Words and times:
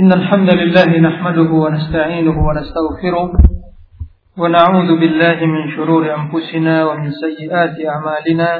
إن 0.00 0.12
الحمد 0.12 0.50
لله 0.50 0.98
نحمده 0.98 1.50
ونستعينه 1.64 2.46
ونستغفره 2.48 3.32
ونعوذ 4.38 4.90
بالله 5.00 5.46
من 5.54 5.70
شرور 5.76 6.14
أنفسنا 6.14 6.74
ومن 6.88 7.10
سيئات 7.10 7.76
أعمالنا. 7.92 8.50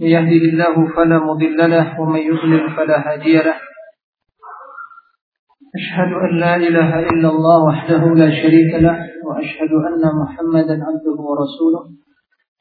من 0.00 0.06
يهده 0.06 0.42
الله 0.50 0.74
فلا 0.96 1.18
مضل 1.18 1.70
له 1.70 2.00
ومن 2.00 2.20
يضلل 2.20 2.70
فلا 2.76 2.96
هادي 3.12 3.36
له. 3.36 3.58
أشهد 5.78 6.10
أن 6.24 6.30
لا 6.44 6.56
إله 6.56 6.90
إلا 7.10 7.28
الله 7.28 7.58
وحده 7.68 8.02
لا 8.22 8.30
شريك 8.42 8.72
له 8.86 8.96
وأشهد 9.26 9.72
أن 9.88 10.02
محمدا 10.22 10.76
عبده 10.88 11.18
ورسوله 11.28 11.82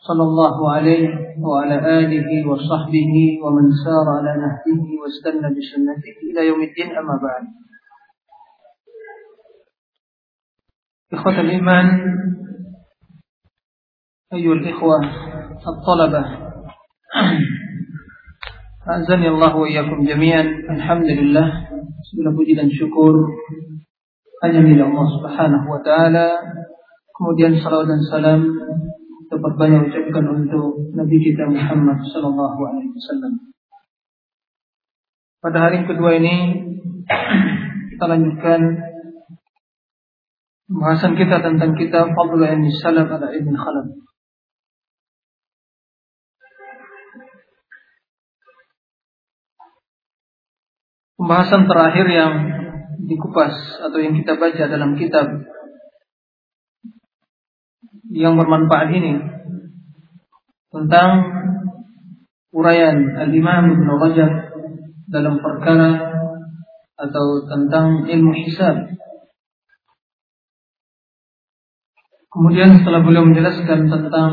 صلى 0.07 0.23
الله 0.23 0.71
عليه 0.73 1.07
وعلى 1.47 1.75
آله 1.99 2.29
وصحبه 2.49 3.13
ومن 3.43 3.65
سار 3.85 4.05
على 4.17 4.31
نهجه 4.43 4.81
واستنى 5.01 5.47
بسنته 5.55 6.15
إلى 6.31 6.47
يوم 6.47 6.61
الدين. 6.61 6.89
أما 6.97 7.15
بعد 7.27 7.43
إخوة 11.12 11.40
الإيمان 11.40 11.86
أيها 14.32 14.52
الإخوة 14.52 14.98
الطلبة 15.68 16.22
أعزني 18.90 19.28
الله 19.28 19.56
وإياكم 19.56 20.04
جميعا 20.04 20.42
الحمد 20.70 21.06
لله 21.06 21.48
segala 22.04 22.30
puji 22.36 22.52
dan 22.52 22.68
syukur 22.68 23.16
hanya 24.44 24.60
milik 24.60 24.84
Allah 24.84 25.08
Subhanahu 25.18 25.66
wa 25.66 25.80
taala. 25.80 26.28
Kemudian 27.14 27.56
salawat 27.62 27.88
dan 27.88 28.02
salam 28.10 28.40
dapat 29.32 29.52
banyak 29.56 29.88
ucapkan 29.88 30.24
untuk 30.30 30.92
Nabi 30.92 31.16
kita 31.22 31.48
Muhammad 31.48 32.02
sallallahu 32.10 32.60
alaihi 32.60 32.92
wasallam. 32.92 33.32
Pada 35.40 35.58
hari 35.70 35.86
kedua 35.88 36.18
ini 36.18 36.36
kita 37.94 38.04
lanjutkan 38.04 38.60
pembahasan 40.69 41.17
kita 41.17 41.41
tentang 41.41 41.73
kitab 41.73 42.13
Fadl 42.13 42.45
Ilmi 42.45 42.69
Salaf 42.77 43.09
ala 43.09 43.33
Ibn 43.33 43.53
Khalaf. 43.57 43.87
Pembahasan 51.19 51.67
terakhir 51.67 52.05
yang 52.07 52.33
dikupas 53.09 53.51
atau 53.81 53.99
yang 53.99 54.15
kita 54.15 54.39
baca 54.39 54.63
dalam 54.69 54.95
kitab 54.95 55.27
yang 58.13 58.39
bermanfaat 58.39 58.87
ini 58.93 59.19
tentang 60.69 61.09
uraian 62.55 62.97
Al-Imam 63.19 63.73
Ibn 63.73 63.87
Rajab 63.99 64.31
dalam 65.09 65.41
perkara 65.43 65.91
atau 66.95 67.25
tentang 67.51 68.05
ilmu 68.07 68.31
hisab 68.45 68.99
Kemudian 72.29 72.77
setelah 72.77 73.01
beliau 73.01 73.25
menjelaskan 73.25 73.89
tentang 73.89 74.31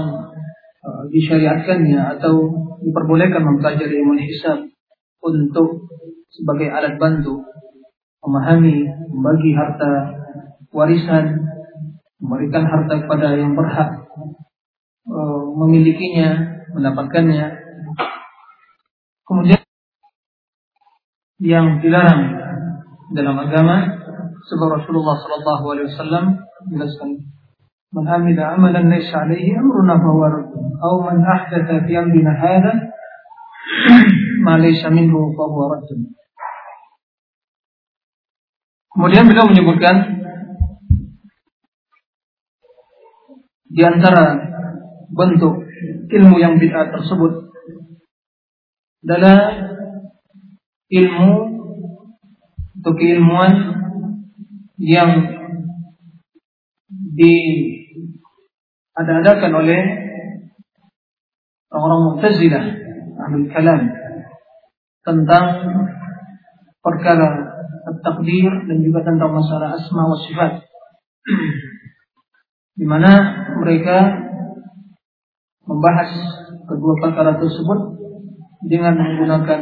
uh, 0.84 1.02
disyariatkannya 1.08 2.20
atau 2.20 2.44
diperbolehkan 2.84 3.40
mempelajari 3.40 4.04
ilmu 4.04 4.20
hisab 4.20 4.68
untuk 5.24 5.88
sebagai 6.28 6.68
alat 6.68 7.00
bantu 7.00 7.40
memahami, 8.20 8.84
membagi 9.08 9.50
harta 9.56 10.12
warisan, 10.76 11.40
memberikan 12.20 12.68
harta 12.68 13.00
kepada 13.00 13.32
yang 13.32 13.56
berhak 13.56 14.04
uh, 15.08 15.42
memilikinya, 15.56 16.60
mendapatkannya. 16.76 17.64
Kemudian 19.24 19.60
yang 21.40 21.80
dilarang 21.80 22.22
dalam 23.16 23.36
agama 23.40 23.76
sebab 24.46 24.68
Rasulullah 24.84 25.16
Sallallahu 25.16 25.64
Alaihi 25.72 25.88
Wasallam 25.92 26.24
menjelaskan 26.68 27.35
من 27.91 28.07
عمل 28.07 28.39
عملا 28.39 28.79
ليس 28.79 29.15
عليه 29.15 29.59
أمرنا 29.59 29.97
فهو 29.99 30.23
رد 30.23 30.51
أو 30.83 30.93
من 31.11 31.25
أحدث 31.25 31.67
في 31.85 31.99
أمرنا 31.99 32.31
هذا 32.31 32.73
ما 34.45 34.57
ليس 34.57 34.85
منه 34.85 35.15
فهو 35.37 35.59
رد 35.73 35.89
Kemudian 38.91 39.23
beliau 39.23 39.47
menyebutkan 39.47 40.19
di 43.71 43.81
antara 43.87 44.35
bentuk 45.15 45.63
ilmu 46.11 46.35
yang 46.43 46.59
bid'ah 46.59 46.91
tersebut 46.91 47.55
adalah 49.07 49.63
ilmu 50.91 51.31
atau 52.83 52.93
keilmuan 52.99 53.53
yang 54.75 55.34
di 57.16 57.32
ada-adakan 58.92 59.52
oleh 59.56 59.80
orang-orang 61.72 62.00
Mu'tazilah 62.12 62.64
ahli 63.16 63.48
kalam 63.48 63.82
tentang 65.00 65.44
perkara 66.84 67.28
takdir 68.04 68.52
dan 68.68 68.78
juga 68.84 69.00
tentang 69.06 69.32
masalah 69.32 69.80
asma 69.80 70.04
wa 70.04 70.18
sifat. 70.28 70.52
Di 72.76 72.84
mana 72.84 73.12
mereka 73.56 74.20
membahas 75.64 76.12
kedua 76.68 76.94
perkara 77.00 77.40
tersebut 77.40 77.96
dengan 78.68 79.00
menggunakan 79.00 79.60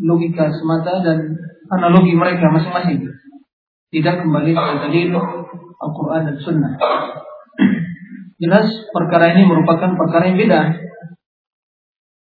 logika 0.00 0.48
semata 0.48 1.04
dan 1.04 1.36
analogi 1.68 2.16
mereka 2.16 2.48
masing-masing 2.48 3.13
tidak 3.94 4.26
kembali 4.26 4.50
ke 4.50 4.72
dalil 4.82 5.14
Al-Quran 5.78 6.22
dan 6.26 6.36
Sunnah 6.42 6.74
Jelas 8.42 8.66
perkara 8.90 9.30
ini 9.30 9.46
merupakan 9.46 9.94
perkara 9.94 10.28
yang 10.28 10.38
beda. 10.42 10.60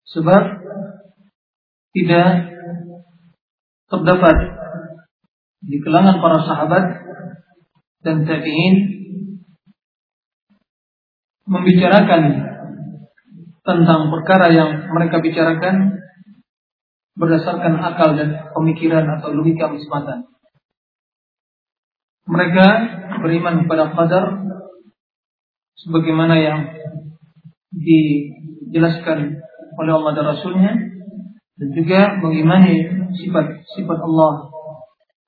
Sebab 0.08 0.44
tidak 1.92 2.28
terdapat 3.92 4.38
di 5.68 5.78
kalangan 5.84 6.24
para 6.24 6.40
sahabat 6.48 6.86
dan 8.08 8.24
tabi'in 8.24 8.76
membicarakan 11.44 12.24
tentang 13.68 14.02
perkara 14.08 14.48
yang 14.56 14.72
mereka 14.96 15.20
bicarakan 15.20 16.00
berdasarkan 17.20 17.84
akal 17.84 18.16
dan 18.16 18.48
pemikiran 18.56 19.04
atau 19.20 19.36
logika 19.36 19.68
semata. 19.76 20.24
Mereka 22.28 22.66
beriman 23.24 23.64
kepada 23.64 23.96
qadar 23.96 24.26
sebagaimana 25.80 26.36
yang 26.36 26.60
dijelaskan 27.72 29.40
oleh 29.78 29.92
Allah 29.96 30.12
dan 30.18 30.26
Rasulnya 30.36 30.72
dan 31.58 31.70
juga 31.74 32.00
mengimani 32.20 32.84
sifat-sifat 33.16 34.00
Allah 34.04 34.52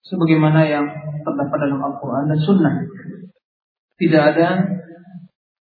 sebagaimana 0.06 0.66
yang 0.66 0.86
terdapat 1.24 1.58
dalam 1.64 1.82
Al-Quran 1.82 2.26
dan 2.30 2.40
Sunnah. 2.44 2.76
Tidak 4.00 4.24
ada 4.36 4.48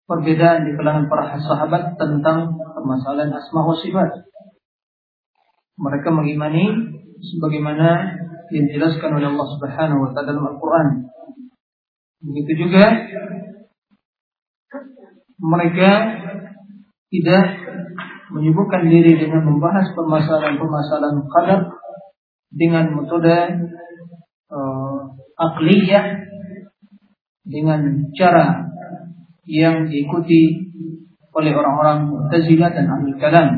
perbedaan 0.08 0.64
di 0.64 0.72
kalangan 0.78 1.10
para 1.10 1.36
sahabat 1.36 1.98
tentang 2.00 2.56
permasalahan 2.72 3.34
asma 3.34 3.66
wa 3.66 3.76
sifat. 3.76 4.24
Mereka 5.78 6.08
mengimani 6.10 6.64
sebagaimana 7.22 8.18
yang 8.54 8.64
dijelaskan 8.72 9.20
oleh 9.20 9.28
Allah 9.36 9.48
Subhanahu 9.58 10.00
wa 10.08 10.10
taala 10.16 10.32
dalam 10.32 10.46
Al-Quran. 10.56 10.88
Begitu 12.18 12.66
juga 12.66 12.84
mereka 15.38 15.90
tidak 17.08 17.44
menyibukkan 18.34 18.82
diri 18.90 19.16
dengan 19.16 19.46
membahas 19.48 19.94
permasalahan-permasalahan 19.96 21.18
qadar 21.30 21.60
dengan 22.52 22.84
metode 22.92 23.36
uh, 24.52 24.98
akliyah 25.38 26.28
dengan 27.48 28.12
cara 28.12 28.68
yang 29.48 29.88
diikuti 29.88 30.68
oleh 31.32 31.52
orang-orang 31.56 32.12
Mu'tazilah 32.12 32.70
dan 32.74 32.86
Ahli 32.92 33.16
Kalam. 33.16 33.48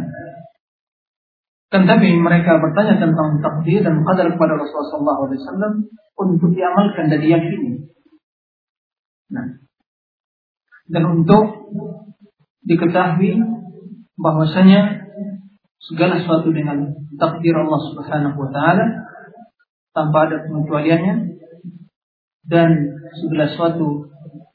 Kan 1.70 1.86
tapi 1.86 2.14
mereka 2.14 2.58
bertanya 2.58 2.98
tentang 2.98 3.42
takdir 3.42 3.82
dan 3.82 4.02
qadar 4.06 4.26
kepada 4.34 4.58
Rasulullah 4.58 5.26
SAW 5.26 5.86
untuk 6.18 6.50
diamalkan 6.54 7.10
dan 7.10 7.18
diyakini. 7.22 7.90
Nah, 9.30 9.46
dan 10.90 11.02
untuk 11.06 11.70
diketahui 12.66 13.38
bahwasanya 14.18 15.06
segala 15.80 16.20
sesuatu 16.20 16.52
dengan 16.52 16.92
takdir 17.16 17.54
Allah 17.56 17.80
Subhanahu 17.94 18.36
wa 18.36 18.50
taala 18.52 18.84
tanpa 19.96 20.28
ada 20.28 20.44
pengecualiannya 20.44 21.14
dan 22.46 22.70
segala 23.16 23.48
sesuatu 23.48 24.10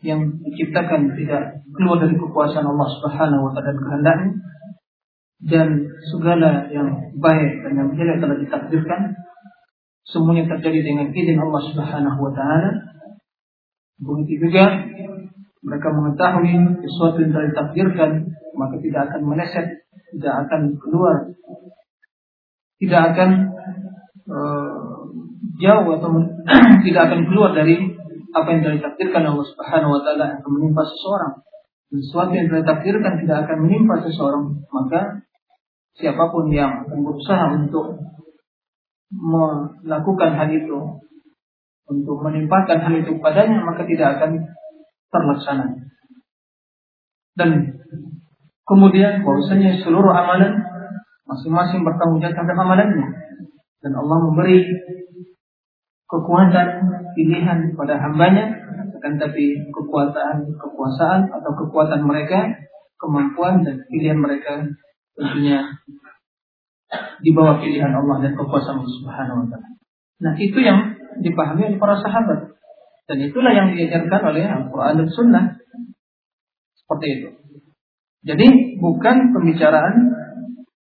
yang 0.06 0.38
diciptakan 0.44 1.18
tidak 1.18 1.66
keluar 1.74 1.98
dari 2.04 2.14
kekuasaan 2.14 2.68
Allah 2.68 2.90
Subhanahu 3.00 3.42
wa 3.50 3.52
taala 3.56 3.74
dan 3.74 3.80
kehendaknya 3.82 4.32
dan 5.46 5.68
segala 6.14 6.52
yang 6.72 7.16
baik 7.18 7.52
dan 7.66 7.72
yang 7.74 7.90
jelek 7.98 8.18
telah 8.22 8.38
ditakdirkan 8.38 9.02
semuanya 10.06 10.46
terjadi 10.56 10.94
dengan 10.94 11.10
izin 11.10 11.42
Allah 11.42 11.62
Subhanahu 11.74 12.20
wa 12.22 12.32
taala 12.38 12.85
begitu 14.02 14.50
juga 14.50 14.86
mereka 15.66 15.88
mengetahui 15.92 16.84
sesuatu 16.84 17.18
yang 17.24 17.32
telah 17.32 17.48
ditakdirkan 17.52 18.12
maka 18.56 18.76
tidak 18.80 19.02
akan 19.12 19.22
meleset 19.24 19.86
tidak 20.16 20.48
akan 20.48 20.62
keluar. 20.80 21.18
Tidak 22.80 23.02
akan 23.12 23.30
uh, 24.32 24.96
jauh 25.60 25.88
atau 26.00 26.10
tidak 26.88 27.02
akan 27.12 27.22
keluar 27.28 27.52
dari 27.52 27.76
apa 28.36 28.48
yang 28.52 28.62
telah 28.64 28.76
ditakdirkan 28.80 29.24
Allah 29.28 29.48
Subhanahu 29.48 29.92
wa 29.92 30.02
taala. 30.04 30.26
Akan 30.40 30.52
menimpa 30.56 30.84
seseorang. 30.88 31.34
Sesuatu 31.92 32.32
yang 32.36 32.48
telah 32.52 32.64
ditakdirkan 32.64 33.14
tidak 33.24 33.38
akan 33.48 33.58
menimpa 33.68 33.96
seseorang. 34.04 34.44
Maka 34.72 35.02
siapa 35.96 36.24
pun 36.32 36.52
yang 36.52 36.88
akan 36.88 37.00
berusaha 37.04 37.46
untuk 37.56 38.00
melakukan 39.16 40.36
hal 40.36 40.50
itu, 40.52 40.78
untuk 41.86 42.18
menimpakan 42.26 42.82
hal 42.82 42.94
itu 42.98 43.18
padanya, 43.22 43.62
maka 43.62 43.86
tidak 43.86 44.18
akan 44.18 44.32
terlaksana. 45.14 45.66
Dan 47.36 47.50
kemudian 48.66 49.22
bahwasanya 49.22 49.84
seluruh 49.86 50.10
amalan 50.10 50.66
masing-masing 51.30 51.86
bertanggung 51.86 52.22
jawab 52.22 52.34
terhadap 52.34 52.58
amalannya. 52.58 53.08
Dan 53.86 53.92
Allah 53.94 54.18
memberi 54.18 54.66
kekuatan 56.10 56.68
pilihan 57.14 57.78
pada 57.78 58.02
hambanya, 58.02 58.66
akan 59.06 59.22
tapi 59.22 59.70
kekuatan, 59.70 60.58
kekuasaan 60.58 61.30
atau 61.30 61.52
kekuatan 61.54 62.02
mereka, 62.02 62.50
kemampuan 62.98 63.62
dan 63.62 63.86
pilihan 63.86 64.18
mereka 64.18 64.66
tentunya 65.14 65.70
di 67.22 67.30
bawah 67.36 67.62
pilihan 67.62 67.94
Allah 67.94 68.26
dan 68.26 68.34
kekuasaan 68.34 68.82
Subhanahu 68.82 69.46
wa 69.46 69.48
taala. 69.54 69.70
Nah, 70.16 70.34
itu 70.40 70.58
yang 70.64 70.95
dipahami 71.22 71.74
oleh 71.74 71.80
para 71.80 71.96
sahabat. 72.00 72.56
Dan 73.06 73.18
itulah 73.22 73.54
yang 73.54 73.72
diajarkan 73.72 74.22
oleh 74.34 74.44
Al-Qur'an 74.50 74.98
dan 74.98 75.10
Sunnah. 75.14 75.46
Seperti 76.74 77.08
itu. 77.22 77.30
Jadi 78.26 78.48
bukan 78.82 79.36
pembicaraan 79.38 79.96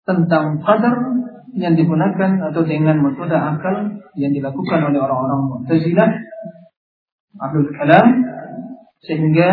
tentang 0.06 0.62
qadar 0.62 0.94
yang 1.58 1.74
digunakan 1.74 2.38
atau 2.52 2.62
dengan 2.62 3.02
metode 3.02 3.34
akal 3.34 3.98
yang 4.14 4.30
dilakukan 4.30 4.80
oleh 4.86 4.98
orang-orang 5.02 5.40
Mu'tazilah 5.50 6.10
Ahlul 7.42 7.70
Kalam 7.74 8.08
sehingga 9.02 9.50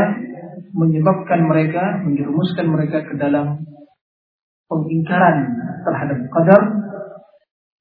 menyebabkan 0.73 1.49
mereka 1.49 2.05
menjerumuskan 2.05 2.69
mereka 2.69 3.01
ke 3.05 3.17
dalam 3.17 3.65
pengingkaran 4.69 5.37
terhadap 5.83 6.19
qadar 6.29 6.61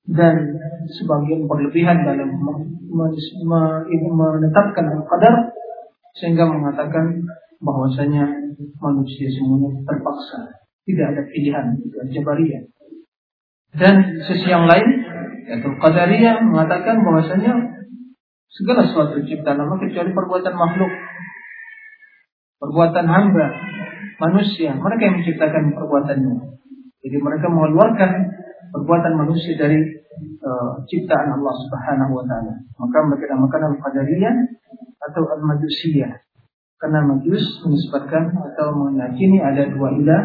dan 0.08 0.34
sebagian 0.98 1.46
berlebihan 1.46 2.02
dalam 2.02 2.34
menetapkan 4.12 4.86
qadar 5.06 5.34
sehingga 6.18 6.44
mengatakan 6.50 7.22
bahwasanya 7.62 8.26
manusia 8.82 9.30
semuanya 9.30 9.70
terpaksa. 9.86 10.58
Tidak 10.82 11.06
ada 11.14 11.22
pilihan 11.30 11.78
jabariyah 12.10 12.66
dan 13.72 14.20
sisi 14.28 14.52
yang 14.52 14.68
lain 14.68 14.88
yaitu 15.48 15.68
qadariyah 15.80 16.44
mengatakan 16.44 17.00
bahwasanya 17.00 17.52
segala 18.52 18.84
sesuatu 18.84 19.24
ciptaan 19.24 19.64
Allah 19.64 19.80
kecuali 19.80 20.12
perbuatan 20.12 20.54
makhluk. 20.54 20.92
Perbuatan 22.62 23.06
hamba 23.08 23.46
manusia 24.22 24.76
mereka 24.76 25.02
yang 25.08 25.16
menciptakan 25.18 25.72
perbuatannya. 25.74 26.36
Jadi 27.02 27.16
mereka 27.18 27.50
mengeluarkan 27.50 28.10
perbuatan 28.72 29.14
manusia 29.20 29.54
dari 29.60 29.76
uh, 30.40 30.80
ciptaan 30.88 31.36
Allah 31.36 31.54
Subhanahu 31.68 32.12
wa 32.16 32.24
taala. 32.24 32.56
Maka 32.80 32.98
mereka 33.04 33.36
namakan 33.36 33.76
al-qadariyah 33.76 34.34
atau 35.12 35.22
al-majusiyah. 35.28 36.24
Karena 36.80 37.06
majus 37.06 37.62
menisbatkan 37.62 38.34
atau 38.34 38.74
meyakini 38.90 39.38
ada 39.38 39.70
dua 39.70 39.94
ilah. 39.94 40.22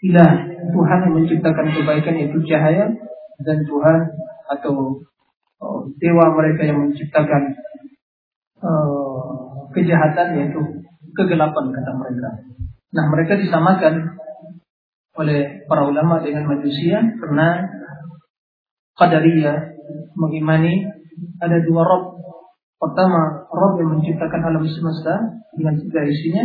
Ilah 0.00 0.30
Tuhan 0.72 0.98
yang 1.04 1.14
menciptakan 1.20 1.66
kebaikan 1.76 2.14
yaitu 2.16 2.40
cahaya 2.48 2.88
dan 3.44 3.58
Tuhan 3.68 3.98
atau 4.48 5.04
uh, 5.60 5.80
dewa 6.00 6.32
mereka 6.32 6.64
yang 6.64 6.88
menciptakan 6.88 7.60
uh, 8.64 9.68
kejahatan 9.76 10.40
yaitu 10.40 10.60
kegelapan 11.12 11.64
kata 11.74 11.92
mereka. 11.98 12.28
Nah, 12.90 13.04
mereka 13.12 13.38
disamakan 13.38 14.19
oleh 15.20 15.68
para 15.68 15.84
ulama 15.84 16.24
dengan 16.24 16.48
manusia 16.48 17.04
karena 17.20 17.68
Qadariyah 18.96 19.58
mengimani 20.16 20.88
ada 21.40 21.60
dua 21.64 21.84
Rob. 21.84 22.04
Pertama, 22.80 23.44
Rob 23.52 23.76
yang 23.76 24.00
menciptakan 24.00 24.40
alam 24.40 24.64
semesta 24.64 25.40
dengan 25.52 25.76
segala 25.76 26.08
isinya. 26.08 26.44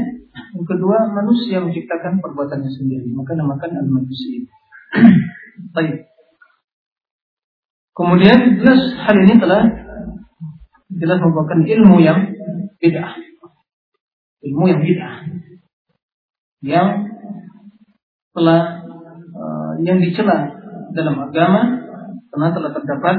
Yang 0.52 0.68
kedua, 0.68 1.08
manusia 1.16 1.64
menciptakan 1.64 2.20
perbuatannya 2.20 2.72
sendiri. 2.76 3.08
Maka 3.16 3.40
namakan 3.40 3.72
al-manusia. 3.72 4.44
Baik. 5.76 6.12
Kemudian 7.96 8.60
jelas 8.60 8.82
hal 9.08 9.16
ini 9.16 9.40
telah 9.40 9.64
jelas 10.92 11.18
merupakan 11.24 11.60
ilmu 11.64 12.04
yang 12.04 12.20
bid'ah. 12.84 13.16
Ilmu 14.44 14.64
yang 14.68 14.80
bid'ah. 14.84 15.16
Yang 16.60 17.15
telah 18.36 18.84
uh, 19.32 19.74
yang 19.80 20.04
dicela 20.04 20.52
dalam 20.92 21.16
agama 21.24 21.62
karena 22.36 22.52
telah 22.52 22.72
terdapat 22.76 23.16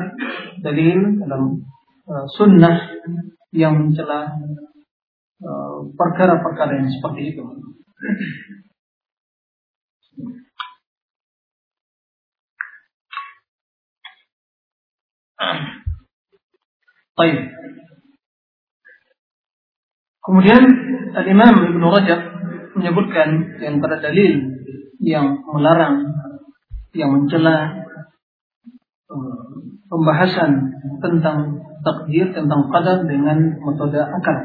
dalil 0.60 1.24
dalam 1.24 1.64
uh, 2.04 2.26
sunnah 2.36 2.92
yang 3.56 3.72
mencela 3.80 4.28
eh, 5.40 5.76
perkara-perkara 5.96 6.76
uh, 6.76 6.78
yang 6.84 6.90
seperti 6.92 7.32
itu. 7.32 7.40
Baik. 17.16 17.48
Kemudian 20.20 20.62
Al-Imam 21.16 21.54
Ibn 21.72 21.82
Rajab 21.96 22.20
menyebutkan 22.77 23.59
yang 23.59 23.79
antara 23.79 23.99
dalil 23.99 24.61
yang 25.01 25.41
melarang, 25.49 26.13
yang 26.93 27.09
mencela 27.09 27.87
eh, 29.09 29.41
pembahasan 29.89 30.77
tentang 31.01 31.57
takdir, 31.81 32.29
tentang 32.31 32.69
qadar 32.69 33.09
dengan 33.09 33.57
metode 33.65 33.97
akal. 33.97 34.37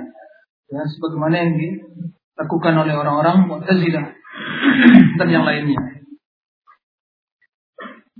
Ya, 0.66 0.82
sebagaimana 0.82 1.46
yang 1.46 1.52
dilakukan 1.54 2.74
oleh 2.74 2.94
orang-orang 2.96 3.46
Mu'tazilah 3.46 4.06
dan 5.20 5.28
yang 5.30 5.44
lainnya. 5.46 5.78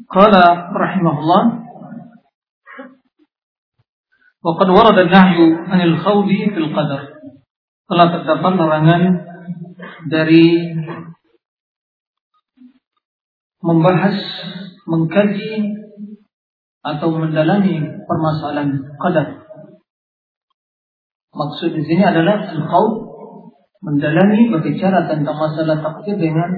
Qala 0.06 0.70
rahimahullah 0.70 1.66
وقد 4.46 4.68
ورد 4.70 4.98
النهي 5.10 5.38
عن 5.66 5.80
الخوض 5.82 6.28
في 6.30 6.54
القدر 6.54 7.00
telah 7.90 8.06
terdapat 8.14 8.52
larangan 8.54 9.02
dari 10.09 10.73
membahas, 13.61 14.17
mengkaji 14.89 15.77
atau 16.81 17.09
mendalami 17.13 17.77
permasalahan 18.09 18.81
qadar. 18.97 19.45
Maksud 21.31 21.69
di 21.77 21.83
sini 21.85 22.03
adalah 22.03 22.51
engkau 22.51 23.07
mendalami 23.81 24.51
berbicara 24.51 25.07
tentang 25.07 25.37
masalah 25.37 25.79
takdir 25.79 26.17
dengan 26.17 26.49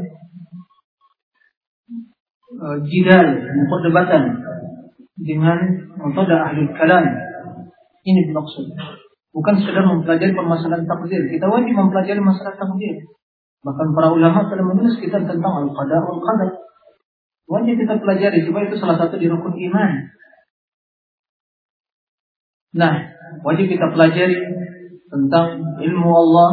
uh, 2.57 2.77
jidal, 2.87 3.27
perdebatan 3.69 4.23
dengan 5.19 5.59
metode 5.99 6.35
ahli 6.35 6.67
kalam. 6.73 7.05
Ini 8.03 8.33
maksud. 8.35 8.65
Bukan 9.33 9.57
sekedar 9.57 9.81
mempelajari 9.89 10.33
permasalahan 10.37 10.85
takdir. 10.85 11.21
Kita 11.25 11.49
wajib 11.49 11.73
mempelajari 11.73 12.21
masalah 12.21 12.53
takdir. 12.53 13.01
Bahkan 13.65 13.87
para 13.97 14.13
ulama 14.13 14.45
telah 14.45 14.65
menulis 14.65 15.01
kita 15.01 15.17
tentang 15.25 15.53
al-qadar 15.65 16.05
wal-qadar 16.05 16.63
Wajib 17.43 17.75
kita 17.75 17.99
pelajari 17.99 18.39
supaya 18.47 18.71
itu 18.71 18.79
salah 18.79 18.95
satu 18.95 19.19
di 19.19 19.27
rukun 19.27 19.51
iman. 19.51 19.91
Nah, 22.73 22.93
wajib 23.43 23.67
kita 23.67 23.91
pelajari 23.91 24.39
tentang 25.11 25.61
ilmu 25.77 26.09
Allah, 26.09 26.51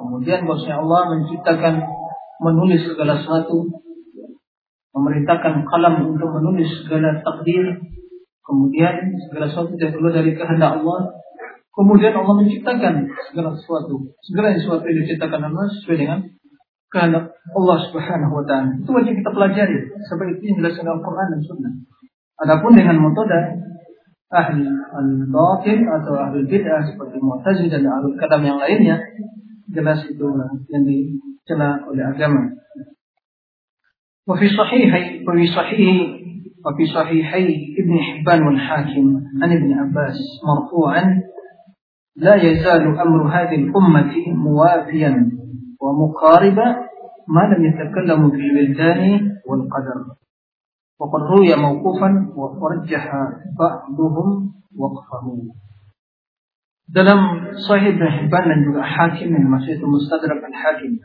kemudian 0.00 0.48
bahwasanya 0.48 0.80
Allah 0.82 1.00
menciptakan 1.14 1.74
menulis 2.42 2.82
segala 2.88 3.20
sesuatu, 3.20 3.68
memerintahkan 4.96 5.62
kalam 5.68 5.94
untuk 6.08 6.32
menulis 6.34 6.82
segala 6.82 7.20
takdir, 7.22 7.78
kemudian 8.42 9.14
segala 9.28 9.46
sesuatu 9.52 9.76
yang 9.78 9.92
keluar 9.94 10.18
dari 10.18 10.34
kehendak 10.34 10.82
Allah, 10.82 11.14
kemudian 11.74 12.14
Allah 12.14 12.34
menciptakan 12.38 12.94
segala 13.30 13.50
sesuatu, 13.58 14.14
segala 14.22 14.54
sesuatu 14.54 14.86
yang 14.86 14.98
diciptakan 15.04 15.40
Allah 15.50 15.66
sesuai 15.74 15.98
dengan 15.98 16.18
kehendak 16.94 17.34
Allah 17.34 17.78
Subhanahu 17.90 18.32
wa 18.38 18.44
taala. 18.46 18.70
Itu 18.78 18.90
wajib 18.94 19.18
kita 19.18 19.30
pelajari 19.34 19.78
seperti 20.06 20.30
itu 20.38 20.42
yang 20.46 20.56
dijelaskan 20.62 20.86
Al-Qur'an 20.86 21.28
dan 21.34 21.40
Sunnah. 21.42 21.72
Adapun 22.46 22.72
dengan 22.78 23.02
metode 23.02 23.40
ahli 24.30 24.66
al-batil 24.94 25.78
atau 25.86 26.14
ahli 26.18 26.46
bid'ah 26.46 26.86
seperti 26.86 27.18
Mu'tazil 27.18 27.66
dan 27.70 27.82
ahli 27.86 28.14
kalam 28.18 28.42
yang 28.46 28.58
lainnya 28.62 29.02
jelas 29.70 30.06
itu 30.06 30.26
yang 30.70 30.82
dicela 30.86 31.82
oleh 31.90 32.04
agama. 32.06 32.54
Wa 34.24 34.38
fi 34.38 34.46
sahih 34.46 34.90
wa 35.26 35.32
fi 35.34 35.44
sahih 35.50 35.86
wa 36.62 36.70
fi 36.78 36.84
sahihai 36.86 37.46
Ibn 37.82 37.92
Hibban 37.92 38.40
wal 38.46 38.60
Hakim 38.62 39.18
an 39.42 39.50
Abbas 39.50 40.16
marfu'an 40.46 41.33
لا 42.16 42.34
يزال 42.34 42.98
أمر 43.00 43.28
هذه 43.28 43.54
الأمة 43.54 44.12
موافيا 44.26 45.30
ومقاربا 45.80 46.66
ما 47.28 47.40
لم 47.40 47.64
يتكلموا 47.64 48.30
في 48.30 48.36
الولدان 48.36 49.02
والقدر 49.46 49.98
وقد 51.00 51.20
روي 51.20 51.56
موقوفا 51.56 52.32
ورجح 52.36 53.04
بعضهم 53.58 54.52
وقفه 54.78 55.26
dalam 56.84 57.20
Sahih 57.64 57.96
Ibn 57.96 58.04
Hibban 58.04 58.44
dan 58.44 58.60
juga 58.60 58.84
Hakim 58.84 59.32
yang 59.32 59.48
masih 59.48 59.80
itu 59.80 59.88
Mustadrak 59.88 60.36
al-Hakim 60.36 61.00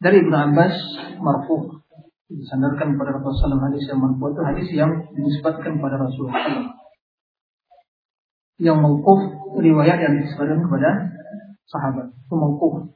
dari 0.00 0.24
Ibn 0.24 0.32
Abbas 0.32 0.72
marfu 1.20 1.84
disandarkan 2.32 2.96
kepada 2.96 3.20
Rasulullah 3.20 3.52
SAW 3.52 3.68
hadis 3.68 3.84
yang 3.84 4.00
marfu 4.00 4.32
itu 4.32 4.40
hadis 4.48 4.68
yang 4.72 4.90
dinisbatkan 5.12 5.76
pada 5.76 6.00
Rasulullah 6.00 6.72
yang 8.58 8.78
mauquf 8.78 9.34
riwayat 9.58 9.98
yang 9.98 10.12
dinisbatkan 10.18 10.62
kepada 10.62 10.90
sahabat. 11.66 12.06
Itu 12.14 12.34
mauquf. 12.38 12.94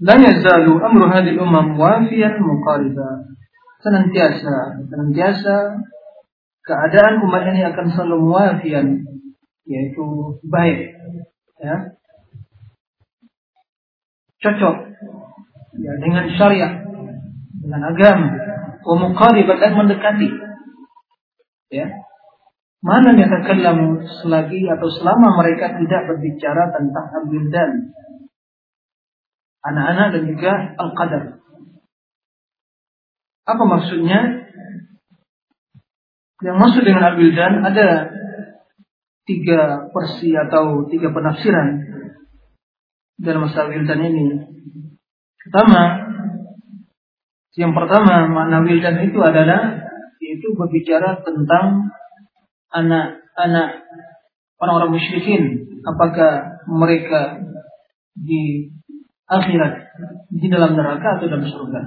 La 0.00 0.16
yazalu 0.16 0.80
amru 0.80 1.06
hadhihi 1.06 1.38
ummah 1.38 1.76
wafiyan 1.76 2.40
muqariba. 2.40 3.30
Senantiasa, 3.80 4.84
senantiasa 4.88 5.80
keadaan 6.64 7.24
umat 7.24 7.48
ini 7.48 7.64
akan 7.64 7.86
selalu 7.92 8.16
muafian 8.28 8.86
yaitu 9.64 10.04
baik 10.44 10.98
ya. 11.60 11.96
Cocok 14.40 14.76
ya 15.80 15.92
dengan 16.00 16.24
syariat 16.34 16.72
dengan 17.60 17.80
agama. 17.92 18.28
Wa 18.80 19.28
dan 19.60 19.72
mendekati 19.76 20.28
ya 21.70 21.86
mana 22.80 23.12
yang 23.12 23.28
akan 23.28 24.08
selagi 24.24 24.64
atau 24.72 24.88
selama 24.88 25.36
mereka 25.36 25.76
tidak 25.76 26.08
berbicara 26.08 26.72
tentang 26.72 27.06
al-wildan 27.12 27.92
anak-anak 29.60 30.06
dan 30.16 30.22
juga 30.24 30.52
al-qadar. 30.80 31.24
Apa 33.44 33.64
maksudnya? 33.66 34.48
Yang 36.40 36.56
maksud 36.56 36.82
dengan 36.88 37.04
al-wildan 37.12 37.60
ada 37.68 37.88
tiga 39.28 39.92
versi 39.92 40.32
atau 40.32 40.88
tiga 40.88 41.12
penafsiran 41.12 41.84
dalam 43.20 43.44
masalah 43.44 43.68
wildan 43.76 44.00
ini. 44.00 44.26
Pertama, 45.36 46.08
yang 47.60 47.76
pertama 47.76 48.24
makna 48.32 48.64
wildan 48.64 49.04
itu 49.04 49.20
adalah 49.20 49.84
yaitu 50.20 50.56
berbicara 50.56 51.20
tentang 51.20 51.92
anak-anak 52.70 53.68
orang-orang 54.60 54.94
musyrikin 54.94 55.42
apakah 55.82 56.62
mereka 56.68 57.42
di 58.14 58.70
akhirat 59.30 59.94
di 60.30 60.46
dalam 60.50 60.74
neraka 60.74 61.18
atau 61.18 61.26
dalam 61.30 61.46
surga. 61.46 61.82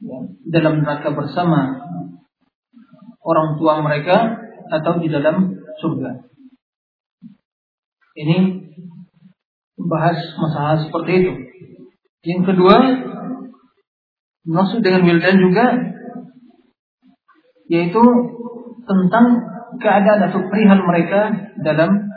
Ya, 0.00 0.18
dalam 0.48 0.80
neraka 0.80 1.12
bersama 1.12 1.76
orang 3.20 3.60
tua 3.60 3.84
mereka 3.84 4.40
atau 4.72 5.00
di 5.00 5.12
dalam 5.12 5.60
surga. 5.80 6.24
Ini 8.16 8.38
membahas 9.76 10.18
masalah 10.40 10.76
seperti 10.84 11.12
itu. 11.20 11.32
Yang 12.24 12.42
kedua, 12.52 12.76
maksud 14.44 14.80
dengan 14.84 15.08
wildan 15.08 15.36
juga 15.40 15.66
yaitu 17.70 18.02
tentang 18.84 19.26
keadaan 19.78 20.30
atau 20.30 20.40
perihal 20.50 20.80
mereka 20.82 21.52
dalam 21.62 22.10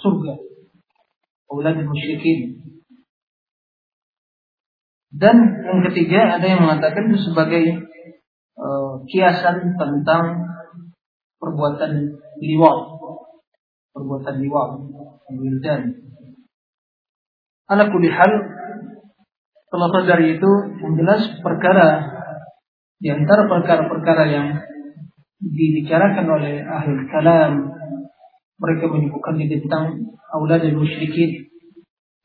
surga. 0.00 0.34
Auladul 1.50 1.90
musyrikin. 1.90 2.60
Dan 5.10 5.36
yang 5.66 5.82
ketiga 5.90 6.38
ada 6.38 6.46
yang 6.46 6.62
mengatakan 6.62 7.10
itu 7.10 7.18
sebagai 7.30 7.82
uh, 8.54 9.02
kiasan 9.10 9.74
tentang 9.74 10.46
perbuatan 11.42 12.14
liwat, 12.38 12.78
perbuatan 13.90 14.34
liwat, 14.38 14.70
wildan. 15.34 15.82
Ala 17.66 17.90
kulihal 17.90 18.32
terlepas 19.70 20.02
dari 20.06 20.38
itu 20.38 20.50
yang 20.82 20.94
perkara 21.42 21.88
di 23.00 23.08
antara 23.08 23.48
perkara-perkara 23.48 24.24
yang 24.30 24.46
dibicarakan 25.40 26.26
oleh 26.28 26.60
ahli 26.60 27.08
kalam 27.08 27.52
mereka 28.60 28.84
menyebutkan 28.92 29.40
tentang 29.40 29.84
aulad 30.36 30.60
dan 30.60 30.76
musyrikin 30.76 31.48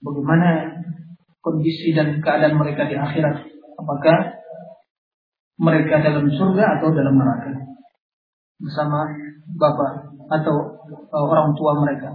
bagaimana 0.03 0.75
kondisi 1.39 1.95
dan 1.95 2.19
keadaan 2.19 2.59
mereka 2.59 2.91
di 2.91 2.99
akhirat. 2.99 3.47
Apakah 3.75 4.17
mereka 5.55 6.03
dalam 6.03 6.27
surga 6.27 6.79
atau 6.79 6.91
dalam 6.91 7.15
neraka 7.15 7.55
bersama 8.59 9.07
bapak 9.55 10.11
atau 10.31 10.55
uh, 10.89 11.25
orang 11.31 11.55
tua 11.55 11.79
mereka. 11.79 12.11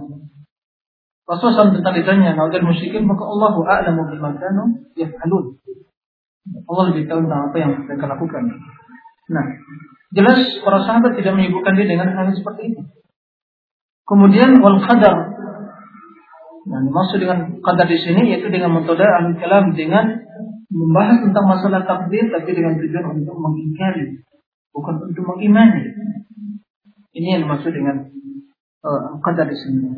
Rasulullah 1.25 1.71
SAW 1.71 1.77
tentang 1.79 1.95
ditanya, 1.95 2.35
"Naudal 2.35 2.65
musyrikin 2.65 3.07
maka 3.07 3.23
Allah 3.23 3.55
a'lamu 3.55 4.03
bima 4.09 4.35
kanu 4.35 4.83
yaf'alun." 4.99 5.57
Allah 6.67 6.83
lebih 6.91 7.07
tahu 7.07 7.23
tentang 7.23 7.41
apa 7.49 7.57
yang 7.61 7.71
mereka 7.87 8.05
lakukan. 8.09 8.43
Nah, 9.31 9.45
jelas 10.11 10.39
para 10.63 10.79
sahabat 10.83 11.15
tidak 11.19 11.33
menyebutkan 11.35 11.75
dia 11.79 11.87
dengan 11.87 12.11
hal 12.15 12.31
seperti 12.35 12.75
itu. 12.75 12.81
Kemudian 14.07 14.59
wal 14.59 14.79
qadar 14.83 15.31
Nah, 16.61 16.77
dimaksud 16.85 17.17
dengan 17.17 17.57
qadar 17.57 17.89
di 17.89 17.97
sini 17.97 18.29
yaitu 18.29 18.53
dengan 18.53 18.77
metode 18.77 19.01
ahli 19.01 19.33
kalam 19.41 19.73
dengan 19.73 20.21
membahas 20.69 21.25
tentang 21.25 21.45
masalah 21.49 21.81
takdir 21.89 22.29
tapi 22.29 22.53
dengan 22.53 22.77
tujuan 22.77 23.17
untuk 23.17 23.33
mengingkari, 23.33 24.21
bukan 24.69 25.09
untuk 25.09 25.25
mengimani. 25.25 25.89
Ini 27.17 27.27
yang 27.37 27.41
dimaksud 27.49 27.73
dengan 27.73 28.13
uh, 28.85 29.17
qadar 29.25 29.49
di 29.49 29.57
sini. 29.57 29.89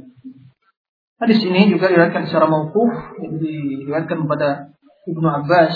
Hadis 1.20 1.44
ini 1.44 1.68
juga 1.68 1.92
diriwayatkan 1.92 2.32
secara 2.32 2.48
mauquf, 2.48 2.92
diriwayatkan 3.20 4.24
kepada 4.24 4.72
Ibnu 5.04 5.28
Abbas, 5.28 5.76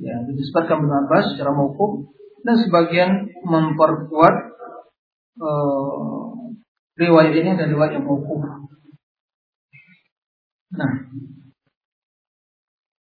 ya, 0.00 0.16
disebutkan 0.32 0.80
Ibnu 0.80 0.94
Abbas 1.06 1.36
secara 1.36 1.52
mauquf 1.52 2.08
dan 2.44 2.56
sebagian 2.56 3.10
memperkuat 3.44 4.34
uh, 5.40 6.30
riwayat 6.96 7.32
ini 7.36 7.50
dari 7.56 7.70
riwayat 7.72 7.92
yang 7.96 8.06
mauquf. 8.06 8.40
Nah, 10.70 10.90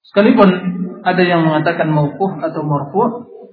sekalipun 0.09 0.49
ada 1.05 1.23
yang 1.23 1.45
mengatakan 1.45 1.91
mauquf 1.93 2.41
atau 2.41 2.63
marfu, 2.65 3.03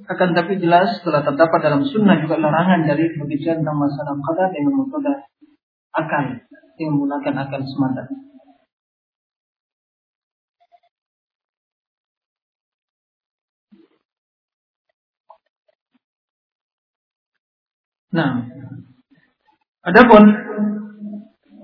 akan 0.06 0.30
tapi 0.38 0.62
jelas 0.62 1.02
telah 1.02 1.26
terdapat 1.26 1.60
dalam 1.66 1.82
sunnah 1.82 2.22
juga 2.22 2.38
larangan 2.38 2.86
dari 2.86 3.18
berbicara 3.18 3.58
tentang 3.58 3.78
masalah 3.78 4.14
qadar 4.14 4.48
dengan 4.54 4.74
metode 4.86 5.14
akal, 5.98 6.26
yang 6.78 6.90
menggunakan 6.94 7.34
akal 7.42 7.62
semata. 7.66 8.04
Nah, 18.16 18.48
adapun 19.84 20.24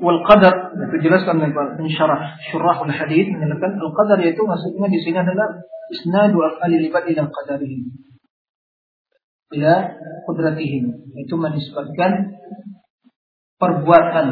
wal 0.04 0.20
qadar 0.28 0.76
itu 0.76 1.08
jelaskan 1.08 1.40
oleh 1.40 1.54
syurah 2.52 2.78
al 2.84 2.92
hadis 2.92 3.32
menyatakan 3.32 3.80
al 3.80 3.94
qadar 3.96 4.20
yaitu 4.20 4.44
maksudnya 4.44 4.92
di 4.92 5.00
sini 5.00 5.24
adalah 5.24 5.64
isnadu 5.94 6.44
af'ali 6.44 6.92
ibad 6.92 7.08
ila 7.08 7.24
qadarihi 7.32 8.12
ila 9.52 9.74
qudratihim. 10.26 11.16
Itu 11.20 11.36
menisbatkan 11.36 12.40
perbuatan 13.60 14.28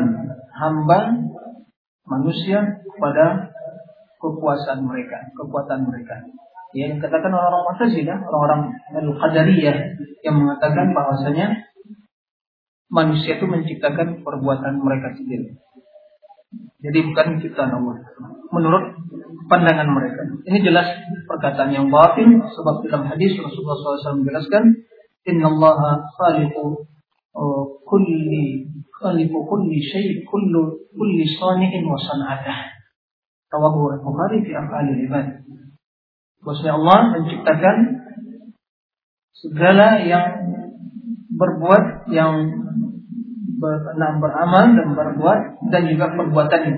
hamba 0.55 0.99
manusia 2.07 2.81
kepada 2.81 3.53
kekuasaan 4.19 4.83
mereka, 4.83 5.29
kekuatan 5.38 5.85
mereka. 5.85 6.15
Ya, 6.69 6.93
yang 6.93 7.01
katakan 7.01 7.33
orang-orang 7.33 7.65
Mu'tazilah, 7.65 8.17
orang-orang 8.29 8.61
Al-Qadariyah 8.93 9.77
yang 10.21 10.35
mengatakan 10.38 10.93
bahwasanya 10.93 11.65
manusia 12.89 13.38
itu 13.38 13.46
menciptakan 13.46 14.25
perbuatan 14.25 14.81
mereka 14.81 15.13
sendiri. 15.13 15.55
Jadi 16.81 17.00
bukan 17.05 17.38
ciptaan 17.39 17.72
Allah. 17.77 18.01
Menurut 18.50 18.98
pandangan 19.46 19.89
mereka. 19.93 20.22
Ini 20.50 20.60
jelas 20.65 20.88
perkataan 21.29 21.69
yang 21.69 21.93
batin 21.93 22.41
sebab 22.41 22.81
dalam 22.89 23.05
hadis 23.05 23.38
Rasulullah 23.38 23.77
SAW 23.77 24.22
menjelaskan 24.25 24.63
Inna 25.29 25.51
Allah 25.53 26.01
khaliqu 26.17 26.89
uh, 27.38 27.63
kulli 27.86 28.65
khaliqu 28.89 29.38
kulli 29.38 29.77
syai 29.84 30.25
kullu 30.25 30.89
kulli 30.89 31.25
sani'in 31.38 31.86
wa 31.86 32.00
san'atah. 32.00 32.74
Rawahu 33.50 33.98
Al-Bukhari 33.98 34.46
fi 34.46 34.53
af'alil 34.53 35.10
ibad. 35.10 35.46
Bahwasanya 36.41 36.74
Allah 36.79 37.00
menciptakan 37.17 37.77
segala 39.36 40.00
yang 40.05 40.58
berbuat 41.29 42.09
yang 42.09 42.33
ber, 43.62 43.74
beramal 43.95 44.65
dan 44.74 44.88
berbuat 44.98 45.39
dan 45.69 45.81
juga 45.86 46.05
perbuatannya. 46.15 46.77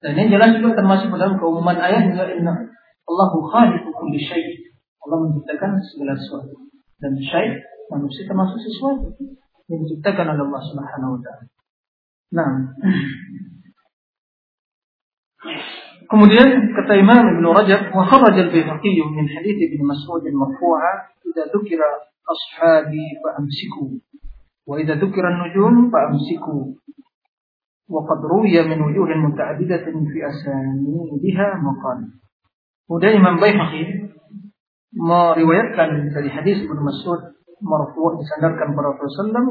Dan 0.00 0.10
ini 0.16 0.32
jelas 0.32 0.56
juga 0.56 0.80
termasuk 0.80 1.12
dalam 1.12 1.36
keumuman 1.36 1.76
ayat 1.76 2.08
juga 2.08 2.32
inna 2.32 2.56
Allahu 3.04 3.38
khaliqu 3.52 3.90
kulli 3.92 4.20
syai. 4.22 4.72
Allah 5.04 5.28
menciptakan 5.28 5.76
segala 5.92 6.16
sesuatu. 6.16 6.56
Dan 7.00 7.20
syai 7.20 7.60
manusia 7.92 8.24
termasuk 8.24 8.56
sesuatu 8.64 9.12
yang 9.68 9.80
diciptakan 9.84 10.36
oleh 10.36 10.44
Allah 10.46 10.62
Subhanahu 10.72 11.12
wa 11.18 11.20
taala. 11.20 11.44
Nah. 12.30 12.50
Kemudian 16.10 16.74
kata 16.74 16.92
Imam 16.98 17.22
Ibn 17.22 17.44
Rajab, 17.54 17.94
wa 17.94 18.02
kharaj 18.02 18.34
al-Baihaqi 18.34 18.98
min 19.14 19.26
hadits 19.30 19.62
Ibn 19.62 19.80
Mas'ud 19.86 20.26
marfu'a, 20.26 21.14
"Idza 21.22 21.54
dzukira 21.54 21.86
ashabi 22.24 23.04
fa'amsiku. 23.22 24.00
Wa 24.66 24.76
idza 24.80 24.96
dzukira 25.00 25.30
nujum 25.34 25.88
fa'amsiku. 25.88 26.76
Wa 27.90 28.00
qad 28.06 28.20
ruwiya 28.22 28.68
min 28.70 28.80
wujuhin 28.84 29.24
muta'addidatin 29.24 29.96
fi 30.10 30.18
asanidiha 30.22 31.58
maqal. 31.58 32.06
Kemudian 32.86 33.18
Imam 33.18 33.38
Baihaqi 33.38 34.10
meriwayatkan 34.94 36.10
dari 36.10 36.28
hadis 36.30 36.66
Ibnu 36.66 36.82
Mas'ud 36.82 37.38
marfu' 37.62 38.18
disandarkan 38.18 38.74
pada 38.74 38.98
Rasulullah 38.98 39.46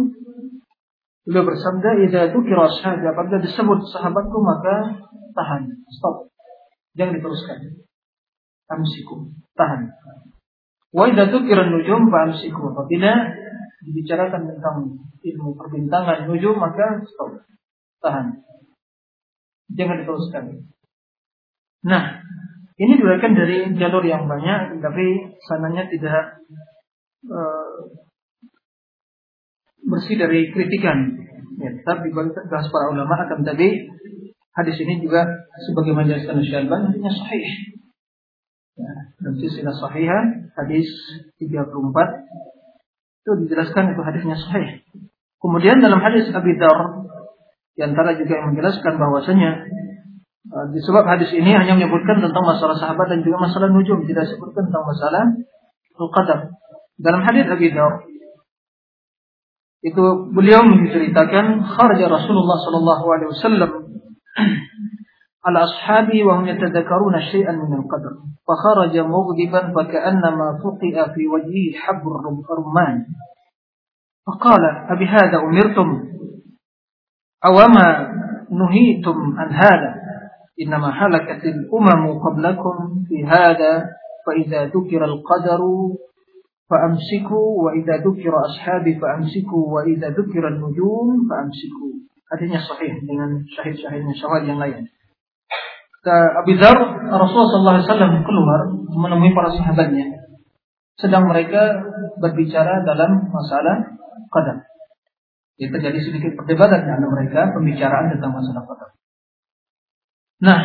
Beliau 1.30 1.46
bersabda, 1.46 1.90
"Idza 2.10 2.34
dzukira 2.34 2.66
ashabi 2.66 3.06
apabila 3.06 3.38
disebut 3.38 3.86
sahabatku 3.94 4.38
maka 4.42 4.98
tahan, 5.38 5.78
stop. 5.94 6.34
Jangan 6.98 7.22
diteruskan. 7.22 7.86
Amsiku, 8.66 9.30
tahan." 9.54 9.94
Wa 10.90 11.04
idza 11.06 11.30
dzukira 11.30 11.70
nujum 11.70 12.10
fa 12.10 12.30
amsiku 12.30 12.74
apabila 12.74 13.12
dibicarakan 13.86 14.42
tentang 14.56 14.78
ilmu 15.24 15.56
perbintangan 15.56 16.28
nujum 16.28 16.56
maka 16.58 17.04
stop 17.06 17.44
tahan. 18.00 18.44
Jangan 19.70 20.02
diteruskan. 20.02 20.66
Nah, 21.86 22.04
ini 22.80 22.92
diriwayatkan 22.98 23.34
dari 23.38 23.58
jalur 23.78 24.04
yang 24.04 24.26
banyak, 24.26 24.82
tapi 24.82 25.36
sananya 25.46 25.88
tidak 25.92 26.42
uh, 27.28 27.76
bersih 29.84 30.16
dari 30.18 30.50
kritikan. 30.52 31.16
Ya, 31.60 31.76
tetap 31.76 32.08
dibahas 32.08 32.68
para 32.72 32.88
ulama 32.96 33.20
akan 33.20 33.44
tadi 33.44 33.84
hadis 34.56 34.80
ini 34.80 35.04
juga 35.04 35.28
sebagaimana 35.68 36.08
dijelaskan 36.08 36.40
Syalban 36.48 36.88
artinya 36.88 37.12
sahih. 37.12 37.79
Ya, 38.80 39.12
dan 39.20 39.36
silsilah 39.36 39.76
sahihah 39.76 40.24
hadis 40.56 40.88
34 41.36 41.68
itu 43.20 43.32
dijelaskan 43.44 43.92
itu 43.92 44.02
hadisnya 44.08 44.40
sahih. 44.40 44.88
Kemudian 45.44 45.84
dalam 45.84 46.00
hadis 46.00 46.32
Abi 46.32 46.56
Dar 46.56 47.04
di 47.76 47.82
antara 47.84 48.16
juga 48.16 48.40
yang 48.40 48.56
menjelaskan 48.56 48.96
bahwasanya 48.96 49.68
uh, 50.48 50.66
disebab 50.72 51.04
hadis 51.12 51.28
ini 51.36 51.52
hanya 51.52 51.76
menyebutkan 51.76 52.24
tentang 52.24 52.44
masalah 52.48 52.80
sahabat 52.80 53.12
dan 53.12 53.20
juga 53.20 53.52
masalah 53.52 53.68
nujum, 53.68 54.08
tidak 54.08 54.32
disebutkan 54.32 54.72
tentang 54.72 54.88
masalah 54.88 55.24
al-qadar. 56.00 56.40
Dalam 56.96 57.22
hadis 57.28 57.52
Abi 57.52 57.76
Dawud 57.76 58.08
itu 59.80 60.04
beliau 60.32 60.64
menceritakan 60.64 61.68
kharaja 61.68 62.06
Rasulullah 62.08 62.58
sallallahu 62.64 63.06
alaihi 63.12 63.32
wasallam 63.32 63.72
على 65.46 65.60
أصحابه 65.64 66.24
وهم 66.24 66.48
يتذكرون 66.48 67.16
شيئا 67.32 67.52
من 67.52 67.74
القدر. 67.74 68.14
فخرج 68.48 68.98
مغضبا 68.98 69.62
فكأنما 69.76 70.60
فقئ 70.64 71.14
في 71.16 71.28
وجهه 71.28 71.80
حب 71.80 72.04
الرمان. 72.52 73.06
فقال 74.28 74.64
أبهذا 74.90 75.38
أمرتم؟ 75.38 76.04
أو 77.46 77.54
أما 77.60 77.88
نهيتم 78.52 79.40
عن 79.40 79.50
هذا؟ 79.54 79.96
إنما 80.62 80.90
هلكت 80.90 81.44
الأمم 81.46 82.20
قبلكم 82.20 83.06
في 83.08 83.26
هذا 83.26 83.90
فإذا 84.26 84.66
ذكر 84.66 85.06
القدر 85.06 85.62
فأمسكوا 86.70 87.64
وإذا 87.64 87.98
ذكر 87.98 88.34
أصحابي 88.46 89.00
فأمسكوا 89.00 89.74
وإذا 89.74 90.10
ذكر 90.10 90.48
النجوم 90.48 91.08
فأمسكوا. 91.30 91.94
هذا 92.30 92.60
صحيح 92.70 92.94
dengan 93.10 93.42
syahid-syahidnya 93.58 94.14
syawal 94.14 94.46
yang 94.46 94.62
lain. 94.62 94.86
Abi 96.08 96.56
Dzar 96.56 96.78
Rasulullah 97.12 97.84
SAW 97.84 98.24
keluar 98.24 98.60
menemui 98.88 99.36
para 99.36 99.52
sahabatnya 99.52 100.20
sedang 101.00 101.28
mereka 101.28 101.80
berbicara 102.20 102.84
dalam 102.88 103.28
masalah 103.32 104.00
qadar 104.32 104.70
Ya, 105.60 105.68
terjadi 105.68 106.00
sedikit 106.00 106.40
perdebatan 106.40 106.88
di 106.88 106.92
antara 106.96 107.12
mereka, 107.12 107.52
pembicaraan 107.52 108.16
tentang 108.16 108.32
masalah 108.32 108.64
qadar. 108.64 108.90
Nah, 110.40 110.60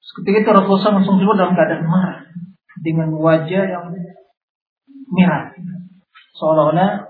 ketika 0.00 0.48
itu 0.48 0.48
Rasulullah 0.48 0.96
langsung 0.96 1.20
keluar 1.20 1.36
dalam 1.36 1.52
keadaan 1.52 1.84
marah 1.84 2.24
dengan 2.80 3.12
wajah 3.12 3.64
yang 3.68 3.92
merah, 5.12 5.52
seolah-olah 6.40 7.04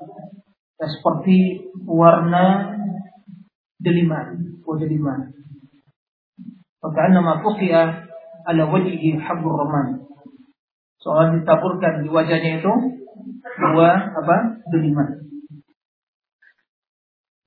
ya, 0.74 0.87
seperti 0.90 1.70
warna 1.87 2.74
delima, 3.78 4.35
wajah 4.66 4.82
delima. 4.90 5.30
Nama 7.14 7.38
fuqiya 7.40 8.11
ala 8.47 8.62
wajhi 8.66 9.14
habbur 9.18 9.55
roman. 9.55 10.07
Seolah 11.03 11.35
ditaburkan 11.38 12.07
di 12.07 12.09
wajahnya 12.11 12.62
itu 12.62 12.73
dua 13.59 13.90
apa? 14.11 14.37
delima 14.71 15.23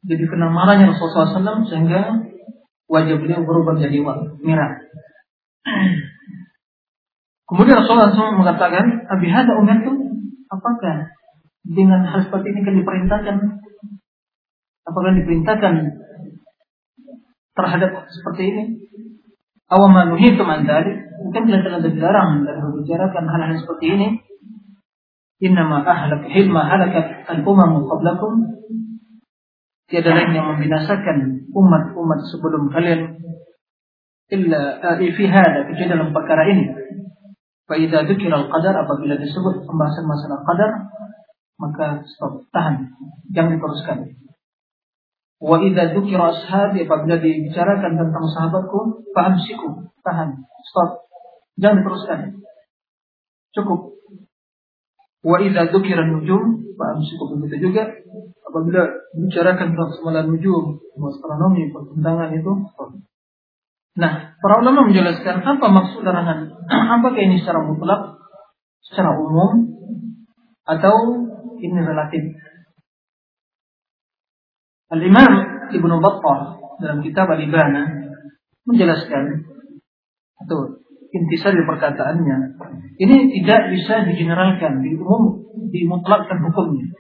jadi 0.06 0.24
kena 0.30 0.54
marahnya 0.54 0.94
Rasulullah 0.94 1.34
SAW 1.34 1.66
sehingga 1.66 2.30
wajah 2.86 3.18
beliau 3.18 3.42
berubah 3.42 3.74
menjadi 3.74 4.06
merah. 4.46 4.86
Kemudian 7.50 7.82
Rasulullah 7.82 8.14
SAW 8.14 8.42
mengatakan, 8.42 9.10
Abi 9.10 9.28
hada 9.34 9.54
itu 9.82 9.94
apakah 10.54 11.10
dengan 11.66 12.06
hal 12.06 12.30
seperti 12.30 12.54
ini 12.54 12.62
kan 12.62 12.74
diperintahkan? 12.78 13.36
Apakah 14.86 15.12
diperintahkan 15.18 15.74
terhadap 17.58 18.06
seperti 18.14 18.44
ini? 18.54 18.64
Awamanuhi 19.66 20.38
teman 20.38 20.62
dari 20.62 20.94
mungkin 21.26 21.50
tidak 21.50 21.62
telah 21.66 21.82
dilarang 21.82 22.46
dan 22.46 22.56
membicarakan 22.62 23.26
hal-hal 23.26 23.58
seperti 23.58 23.86
ini. 23.98 24.08
Innama 25.42 25.82
ahlak 25.82 26.30
hilma 26.30 26.70
halakat 26.70 27.26
al-umamu 27.28 27.84
qablakum 27.90 28.46
tiada 29.90 30.14
lain 30.14 30.32
yang 30.38 30.48
membinasakan 30.54 31.50
umat-umat 31.50 32.20
sebelum 32.30 32.70
kalian 32.72 33.20
illa 34.32 34.86
fi 34.98 35.24
hada 35.26 35.66
kecuali 35.70 35.90
dalam 35.90 36.10
perkara 36.14 36.46
ini. 36.50 36.66
Fa 37.66 37.74
idza 37.74 38.06
dzukira 38.06 38.46
al-qadar 38.46 38.86
apabila 38.86 39.18
disebut 39.18 39.66
pembahasan 39.66 40.06
masalah 40.06 40.46
qadar 40.46 40.72
maka 41.58 42.06
stop 42.06 42.46
tahan 42.54 42.94
jangan 43.34 43.58
diteruskan. 43.58 43.98
Wa 45.46 45.62
idza 45.62 45.94
dzukira 45.94 46.34
ashabi 46.34 46.90
apabila 46.90 47.22
dibicarakan 47.22 48.02
tentang 48.02 48.26
sahabatku 48.34 49.06
fa 49.14 49.30
amsiku 49.30 49.94
tahan 50.02 50.42
stop 50.66 51.06
jangan 51.62 51.86
diteruskan. 51.86 52.20
Cukup. 53.54 53.94
Wa 55.22 55.38
idza 55.46 55.70
dzukira 55.70 56.02
nujum 56.10 56.74
fa 56.74 56.98
amsiku 56.98 57.38
begitu 57.38 57.70
juga 57.70 57.94
apabila 58.56 58.82
bicarakan 59.14 59.76
tentang 59.76 59.92
semalam 60.00 60.32
nujum, 60.32 60.80
astronomi, 60.96 61.76
pertentangan 61.76 62.32
itu. 62.32 62.52
Nah, 64.00 64.36
para 64.40 64.56
ulama 64.64 64.88
menjelaskan 64.88 65.44
apa 65.44 65.66
maksud 65.68 66.08
larangan. 66.08 66.56
Apakah 67.00 67.20
ini 67.20 67.44
secara 67.44 67.68
mutlak, 67.68 68.16
secara 68.80 69.12
umum, 69.20 69.76
atau 70.64 70.96
ini 71.60 71.80
relatif. 71.84 72.24
Al-Imam 74.96 75.32
Ibnu 75.76 75.96
Battah 76.00 76.40
dalam 76.80 77.04
kitab 77.04 77.28
Al-Ibana 77.28 77.84
menjelaskan 78.66 79.46
atau 80.42 80.84
intisari 81.12 81.64
perkataannya 81.64 82.38
ini 82.96 83.16
tidak 83.40 83.76
bisa 83.76 84.08
digeneralkan, 84.08 84.80
diumum, 84.80 85.52
dimutlakkan 85.68 86.40
hukumnya. 86.48 86.96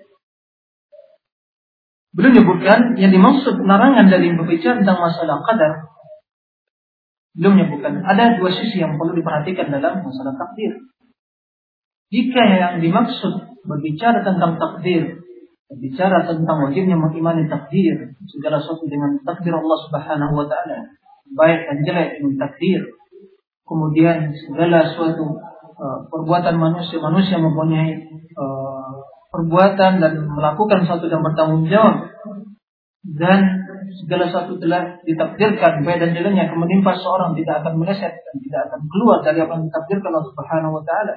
Belum 2.15 2.31
menyebutkan 2.31 2.95
yang 2.95 3.11
dimaksud 3.11 3.59
larangan 3.63 4.07
dari 4.07 4.31
berbicara 4.31 4.79
tentang 4.79 4.99
masalah 5.03 5.43
qadar. 5.43 5.73
Belum 7.35 7.59
menyebutkan. 7.59 8.07
Ada 8.07 8.39
dua 8.39 8.55
sisi 8.55 8.79
yang 8.79 8.95
perlu 8.95 9.19
diperhatikan 9.19 9.67
dalam 9.67 9.99
masalah 9.99 10.35
takdir. 10.39 10.79
Jika 12.15 12.41
yang 12.47 12.73
dimaksud 12.79 13.59
berbicara 13.67 14.23
tentang 14.23 14.55
takdir, 14.55 15.24
berbicara 15.69 16.29
tentang 16.29 16.57
wajibnya 16.69 16.97
mengimani 16.97 17.49
takdir, 17.49 18.13
segala 18.29 18.61
sesuatu 18.61 18.85
dengan 18.85 19.17
takdir 19.25 19.53
Allah 19.53 19.79
Subhanahu 19.89 20.33
wa 20.37 20.45
taala, 20.45 20.93
baik 21.33 21.59
dan 21.65 21.77
jelek 21.81 22.09
dengan 22.21 22.35
takdir. 22.45 22.81
Kemudian 23.65 24.29
segala 24.45 24.85
suatu 24.93 25.25
uh, 25.81 25.99
perbuatan 26.13 26.55
manusia, 26.61 27.01
manusia 27.01 27.41
mempunyai 27.41 27.97
uh, 28.37 28.93
perbuatan 29.33 29.97
dan 29.97 30.13
melakukan 30.29 30.85
satu 30.85 31.09
dan 31.09 31.25
bertanggung 31.25 31.65
jawab 31.65 32.13
dan 33.05 33.65
segala 34.01 34.29
satu 34.29 34.57
telah 34.57 35.01
ditakdirkan 35.05 35.85
baik 35.85 35.97
dan 36.01 36.11
jeleknya 36.13 36.49
akan 36.49 36.61
menimpa 36.61 36.93
seorang 36.97 37.37
tidak 37.37 37.61
akan 37.61 37.73
meleset 37.81 38.13
dan 38.13 38.35
tidak 38.41 38.61
akan 38.69 38.81
keluar 38.89 39.17
dari 39.21 39.39
apa 39.41 39.51
yang 39.57 39.65
ditakdirkan 39.69 40.09
Allah 40.13 40.27
Subhanahu 40.29 40.73
wa 40.77 40.83
taala. 40.85 41.15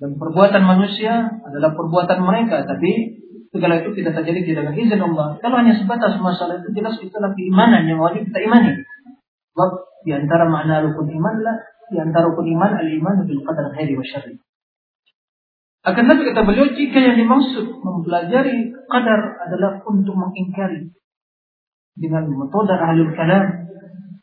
Dan 0.00 0.16
perbuatan 0.16 0.62
manusia 0.64 1.28
adalah 1.44 1.76
perbuatan 1.76 2.24
mereka, 2.24 2.64
tapi 2.64 3.20
segala 3.50 3.82
itu 3.82 3.90
tidak 3.98 4.22
terjadi 4.22 4.40
di 4.46 4.52
dalam 4.54 4.74
izin 4.74 5.00
Allah. 5.02 5.38
Kalau 5.42 5.56
hanya 5.58 5.74
sebatas 5.74 6.18
masalah 6.22 6.62
itu 6.62 6.70
jelas 6.70 6.94
itulah 7.02 7.34
keimanan 7.34 7.86
yang 7.90 7.98
wajib 7.98 8.26
kita 8.30 8.46
imani. 8.46 8.86
Sebab 9.54 9.70
di 10.06 10.10
antara 10.14 10.46
makna 10.46 10.86
rukun 10.86 11.10
iman 11.10 11.36
lah, 11.42 11.56
di 11.90 11.98
antara 11.98 12.30
rukun 12.30 12.46
iman 12.54 12.70
al-iman 12.78 13.26
bil 13.26 13.42
qadar 13.42 13.74
khairi 13.74 13.98
wa 13.98 14.06
syarri. 14.06 14.38
Akan 15.80 16.04
tapi 16.06 16.28
kata 16.28 16.44
beliau 16.44 16.68
jika 16.76 16.98
yang 17.00 17.16
dimaksud 17.16 17.80
mempelajari 17.80 18.70
qadar 18.86 19.20
adalah 19.48 19.80
untuk 19.88 20.12
mengingkari 20.12 20.92
dengan 21.96 22.28
metode 22.28 22.76
ahli 22.76 23.00
kalam 23.16 23.44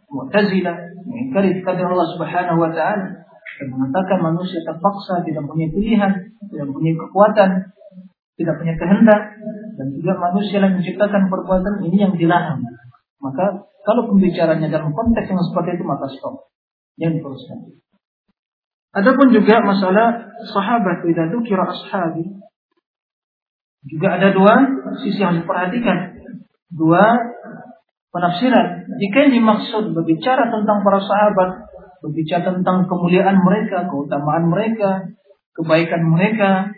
Mu'tazilah 0.08 1.04
mengingkari 1.04 1.60
qadar 1.66 1.92
Allah 1.92 2.08
Subhanahu 2.16 2.62
wa 2.62 2.72
taala 2.72 3.28
dan 3.58 3.68
mengatakan 3.74 4.22
manusia 4.22 4.62
terpaksa 4.63 5.26
tidak 5.26 5.44
punya 5.50 5.68
pilihan, 5.74 6.13
tidak 6.48 6.68
punya 6.70 6.94
kekuatan, 6.94 7.50
tidak 8.38 8.54
punya 8.62 8.73
kehendak 8.78 9.21
dan 9.78 9.88
juga 9.97 10.13
manusia 10.21 10.62
yang 10.62 10.78
menciptakan 10.78 11.30
perbuatan 11.30 11.82
ini 11.89 11.97
yang 11.97 12.13
dilarang. 12.13 12.62
Maka 13.17 13.65
kalau 13.82 14.13
pembicaranya 14.13 14.69
dalam 14.69 14.93
konteks 14.93 15.26
yang 15.26 15.41
seperti 15.41 15.82
itu 15.82 15.84
maka 15.84 16.06
stop. 16.13 16.54
Yang 16.97 17.21
diteruskan. 17.21 17.58
Adapun 18.97 19.30
juga 19.30 19.62
masalah 19.62 20.34
sahabat 20.50 21.06
itu 21.06 21.38
kira 21.45 21.65
ashabi. 21.69 22.26
Juga 23.86 24.17
ada 24.17 24.34
dua 24.34 24.54
sisi 25.06 25.21
yang 25.21 25.38
diperhatikan. 25.38 26.17
Dua 26.73 27.15
penafsiran. 28.10 28.89
Jika 28.97 29.17
yang 29.30 29.34
dimaksud 29.38 29.93
berbicara 29.93 30.50
tentang 30.50 30.82
para 30.82 30.97
sahabat, 30.97 31.69
berbicara 32.02 32.58
tentang 32.58 32.89
kemuliaan 32.89 33.38
mereka, 33.38 33.86
keutamaan 33.86 34.50
mereka, 34.50 35.13
kebaikan 35.54 36.02
mereka, 36.10 36.73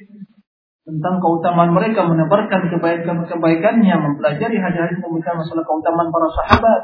tentang 0.87 1.21
keutamaan 1.21 1.71
mereka 1.75 2.07
menebarkan 2.07 2.71
kebaikan-kebaikannya, 2.71 3.95
mempelajari 3.99 4.57
hadis-hadis 4.57 4.97
memberikan 5.03 5.37
masalah 5.37 5.63
keutamaan 5.67 6.09
para 6.09 6.27
sahabat, 6.33 6.81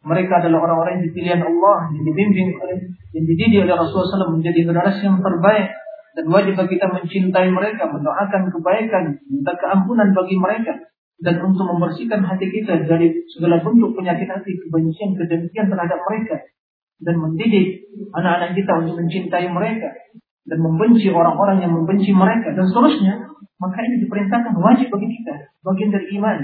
mereka 0.00 0.40
adalah 0.40 0.64
orang-orang 0.64 1.00
yang 1.00 1.04
dipilih 1.12 1.44
Allah, 1.44 1.92
yang 1.92 2.04
dibimbing 2.08 2.56
oleh, 2.56 2.88
yang 3.12 3.24
dididik 3.28 3.68
oleh 3.68 3.76
Rasulullah 3.76 4.24
SAW 4.24 4.36
menjadi 4.40 4.64
generasi 4.64 5.02
yang 5.04 5.20
terbaik. 5.20 5.76
Dan 6.10 6.24
wajib 6.32 6.58
bagi 6.58 6.74
kita 6.74 6.90
mencintai 6.90 7.48
mereka, 7.52 7.86
mendoakan 7.86 8.50
kebaikan, 8.50 9.04
minta 9.28 9.52
keampunan 9.60 10.10
bagi 10.16 10.36
mereka. 10.40 10.72
Dan 11.20 11.36
untuk 11.44 11.68
membersihkan 11.68 12.24
hati 12.24 12.48
kita 12.48 12.88
dari 12.88 13.12
segala 13.28 13.60
bentuk 13.60 13.92
penyakit 13.92 14.24
hati, 14.24 14.56
kebencian, 14.56 15.20
kedengkian 15.20 15.68
terhadap 15.68 16.00
mereka. 16.08 16.48
Dan 16.96 17.20
mendidik 17.20 17.84
anak-anak 18.16 18.56
kita 18.56 18.72
untuk 18.80 19.04
mencintai 19.04 19.46
mereka. 19.52 19.92
Dan 20.48 20.64
membenci 20.64 21.12
orang-orang 21.12 21.60
yang 21.60 21.76
membenci 21.76 22.10
mereka. 22.16 22.56
Dan 22.56 22.64
seterusnya. 22.72 23.29
Maka 23.60 23.78
ini 23.84 24.08
diperintahkan 24.08 24.56
wajib 24.56 24.88
bagi 24.88 25.08
kita. 25.20 25.52
Bagian 25.60 25.92
dari 25.92 26.08
iman. 26.16 26.38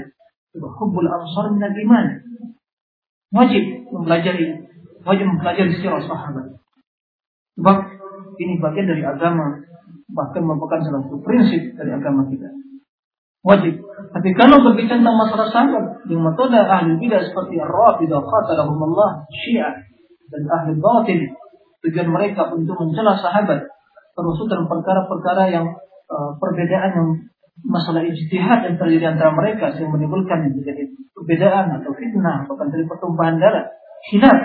Hubbul 0.57 1.05
ansar 1.05 1.53
minal 1.53 1.73
iman 1.73 2.05
wajib 3.33 3.91
mempelajari 3.91 4.67
wajib 5.03 5.25
mempelajari 5.27 5.71
sirah 5.79 6.03
sahabat. 6.03 6.59
Sebab 7.57 7.77
ini 8.37 8.61
bagian 8.61 8.85
dari 8.85 9.01
agama, 9.01 9.65
bahkan 10.13 10.45
merupakan 10.45 10.83
salah 10.83 11.01
satu 11.07 11.19
prinsip 11.25 11.73
dari 11.73 11.91
agama 11.95 12.27
kita. 12.29 12.53
Wajib. 13.41 13.79
Tapi 14.11 14.29
kalau 14.35 14.59
berbicara 14.61 14.99
tentang 14.99 15.17
masalah 15.17 15.47
sahabat, 15.49 16.03
yang 16.11 16.21
metode 16.21 16.59
ahli 16.59 16.99
bidah 16.99 17.23
seperti 17.23 17.55
Ar-Rafidah, 17.63 18.19
Allah, 18.19 19.09
Syiah, 19.31 19.73
dan 20.27 20.41
ahli 20.51 20.75
batin, 20.77 21.31
tujuan 21.87 22.11
mereka 22.11 22.51
untuk 22.51 22.75
mencela 22.75 23.15
sahabat, 23.15 23.71
termasuk 24.13 24.45
dalam 24.51 24.67
perkara-perkara 24.67 25.49
yang 25.49 25.65
uh, 26.11 26.31
perbedaan 26.39 26.91
yang 26.95 27.09
masalah 27.65 28.05
ijtihad 28.05 28.69
yang 28.69 28.75
terjadi 28.77 29.17
antara 29.17 29.33
mereka 29.33 29.73
yang 29.75 29.89
menimbulkan 29.89 30.53
menjadi 30.53 30.93
perbedaan 31.15 31.81
atau 31.81 31.91
fitnah 31.97 32.45
bahkan 32.45 32.67
dari 32.69 32.85
pertumpahan 32.85 33.41
darah 33.41 33.65
khilaf. 34.09 34.39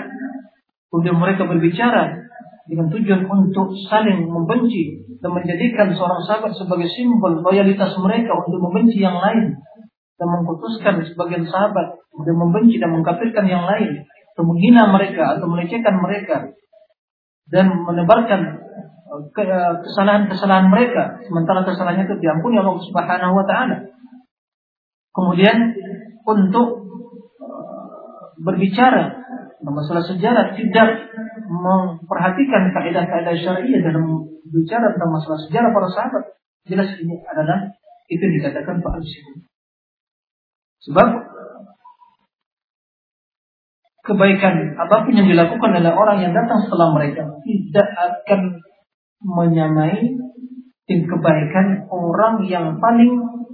Kemudian 0.89 1.17
mereka 1.17 1.49
berbicara 1.49 2.23
dengan 2.69 2.87
tujuan 2.89 3.27
untuk 3.27 3.75
saling 3.89 4.29
membenci 4.29 5.03
dan 5.19 5.35
menjadikan 5.35 5.91
seorang 5.91 6.21
sahabat 6.23 6.55
sebagai 6.55 6.87
simbol 6.87 7.43
loyalitas 7.43 7.91
mereka 7.99 8.31
untuk 8.39 8.61
membenci 8.61 9.03
yang 9.03 9.17
lain 9.19 9.57
dan 10.15 10.27
mengkutuskan 10.29 11.03
sebagian 11.03 11.43
sahabat 11.49 11.99
dan 11.99 12.35
membenci 12.37 12.79
dan 12.79 12.93
mengkafirkan 12.93 13.45
yang 13.49 13.65
lain 13.67 14.05
atau 14.33 14.43
menghina 14.47 14.89
mereka 14.89 15.37
atau 15.37 15.45
melecehkan 15.49 15.95
mereka 15.99 16.55
dan 17.51 17.67
menebarkan 17.83 18.62
kesalahan-kesalahan 19.33 20.67
mereka 20.73 21.21
sementara 21.25 21.61
kesalahannya 21.61 22.09
itu 22.09 22.17
diampuni 22.17 22.57
Allah 22.57 22.81
Subhanahu 22.81 23.33
wa 23.37 23.45
taala. 23.45 23.93
Kemudian 25.13 25.77
untuk 26.25 26.89
uh, 27.37 28.33
berbicara 28.41 29.21
masalah 29.63 30.03
sejarah 30.03 30.57
tidak 30.57 30.89
memperhatikan 31.47 32.73
kaidah-kaidah 32.73 33.35
syariah 33.37 33.81
dalam 33.85 34.27
bicara 34.49 34.91
tentang 34.97 35.11
masalah 35.13 35.39
sejarah 35.45 35.69
para 35.71 35.87
sahabat. 35.93 36.23
Jelas 36.63 36.89
ini 36.97 37.19
adalah 37.27 37.75
itu 38.07 38.23
dikatakan 38.23 38.79
Pak 38.79 39.03
Sebab 40.83 41.07
kebaikan 44.03 44.75
apa 44.75 45.07
pun 45.07 45.15
yang 45.15 45.27
dilakukan 45.31 45.71
oleh 45.79 45.93
orang 45.95 46.19
yang 46.19 46.35
datang 46.35 46.59
setelah 46.67 46.91
mereka 46.91 47.23
tidak 47.47 47.87
akan 47.95 48.59
menyamai 49.23 50.19
tim 50.83 50.99
kebaikan 51.07 51.87
orang 51.87 52.43
yang 52.45 52.75
paling 52.77 53.11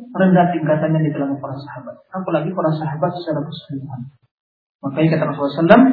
rendah 0.10 0.50
tingkatannya 0.54 1.06
di 1.06 1.12
kalangan 1.14 1.38
para 1.38 1.56
sahabat. 1.58 1.96
Apalagi 2.10 2.50
para 2.54 2.72
sahabat 2.74 3.12
secara 3.22 3.46
keseluruhan. 3.46 4.02
Makanya 4.82 5.08
kata 5.14 5.24
Rasulullah 5.30 5.78
SAW 5.78 5.86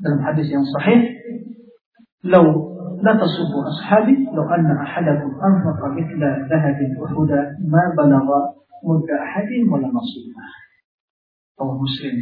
dalam 0.00 0.20
hadis 0.24 0.46
yang 0.50 0.64
sahih, 0.64 0.98
"Lau 2.26 2.44
la 3.00 3.12
tasubbu 3.14 3.58
ashabi, 3.62 4.26
lau 4.34 4.44
anna 4.50 4.74
ahadakum 4.82 5.30
anfaqa 5.38 5.86
mithla 5.94 6.48
dhahabin 6.48 6.90
uhuda 6.98 7.40
ma 7.68 7.84
balagha 7.94 8.40
mudda 8.82 9.14
ahadin 9.14 9.68
wala 9.70 9.86
nasibah." 9.86 10.50
Allah 11.60 11.76
Muslim. 11.76 12.16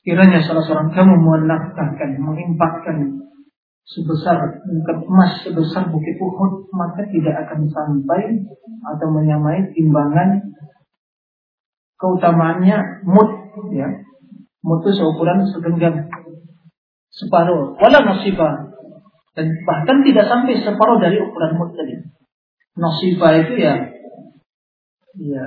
Sekiranya 0.00 0.40
salah 0.40 0.64
seorang 0.64 0.88
kamu 0.96 1.14
menafkahkan, 1.20 2.16
mengimpakkan 2.16 3.27
sebesar 3.88 4.60
emas 4.84 5.32
sebesar 5.40 5.88
bukit 5.88 6.20
Uhud 6.20 6.68
maka 6.76 7.08
tidak 7.08 7.48
akan 7.48 7.72
sampai 7.72 8.44
atau 8.84 9.08
menyamai 9.08 9.72
timbangan 9.72 10.52
keutamaannya 11.96 13.08
mut 13.08 13.30
ya. 13.72 13.88
Mut 14.60 14.84
itu 14.84 15.00
seukuran 15.00 15.48
segenggam 15.48 16.04
separuh 17.08 17.80
wala 17.80 17.98
nasibah 18.04 18.76
dan 19.32 19.46
bahkan 19.64 20.04
tidak 20.04 20.28
sampai 20.28 20.60
separuh 20.60 21.00
dari 21.00 21.16
ukuran 21.24 21.56
mut 21.56 21.72
tadi. 21.72 21.96
Nasibah 22.76 23.32
itu 23.40 23.54
ya 23.56 23.74
ya 25.16 25.46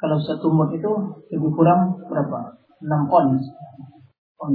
kalau 0.00 0.16
satu 0.16 0.48
mut 0.48 0.72
itu 0.72 0.90
lebih 1.28 1.52
kurang 1.52 2.00
berapa? 2.08 2.56
6 2.80 2.88
ons 2.88 3.44
on 4.40 4.52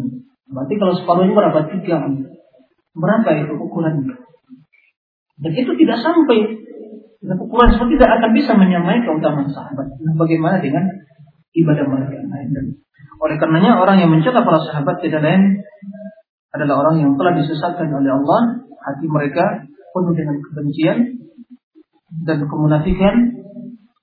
berarti 0.49 0.73
kalau 0.81 0.93
separuhnya 0.97 1.37
berapa? 1.37 1.69
Tiga 1.69 2.01
Berapa 2.95 3.29
itu 3.35 3.53
ukurannya? 3.59 4.15
Dan 5.35 5.51
itu 5.51 5.71
tidak 5.75 5.99
sampai 5.99 6.63
Dengan 7.19 7.41
ukuran 7.41 7.73
seperti 7.73 7.97
tidak 7.97 8.21
akan 8.21 8.31
bisa 8.37 8.53
menyamai 8.53 9.01
keutamaan 9.01 9.49
sahabat. 9.49 9.97
Nah, 9.97 10.13
bagaimana 10.13 10.61
dengan 10.61 10.85
ibadah 11.57 11.85
mereka 11.89 12.21
yang 12.21 12.29
lain? 12.29 12.49
Dan 12.53 12.65
oleh 13.17 13.35
karenanya 13.41 13.81
orang 13.81 13.97
yang 13.97 14.13
mencela 14.13 14.45
para 14.45 14.61
sahabat 14.61 15.01
tidak 15.01 15.25
lain 15.25 15.65
adalah 16.53 16.85
orang 16.85 17.01
yang 17.01 17.11
telah 17.17 17.33
disesatkan 17.33 17.89
oleh 17.89 18.13
Allah. 18.13 18.41
Hati 18.77 19.09
mereka 19.09 19.65
penuh 19.65 20.13
dengan 20.13 20.37
kebencian 20.37 20.97
dan 22.29 22.45
kemunafikan 22.45 23.15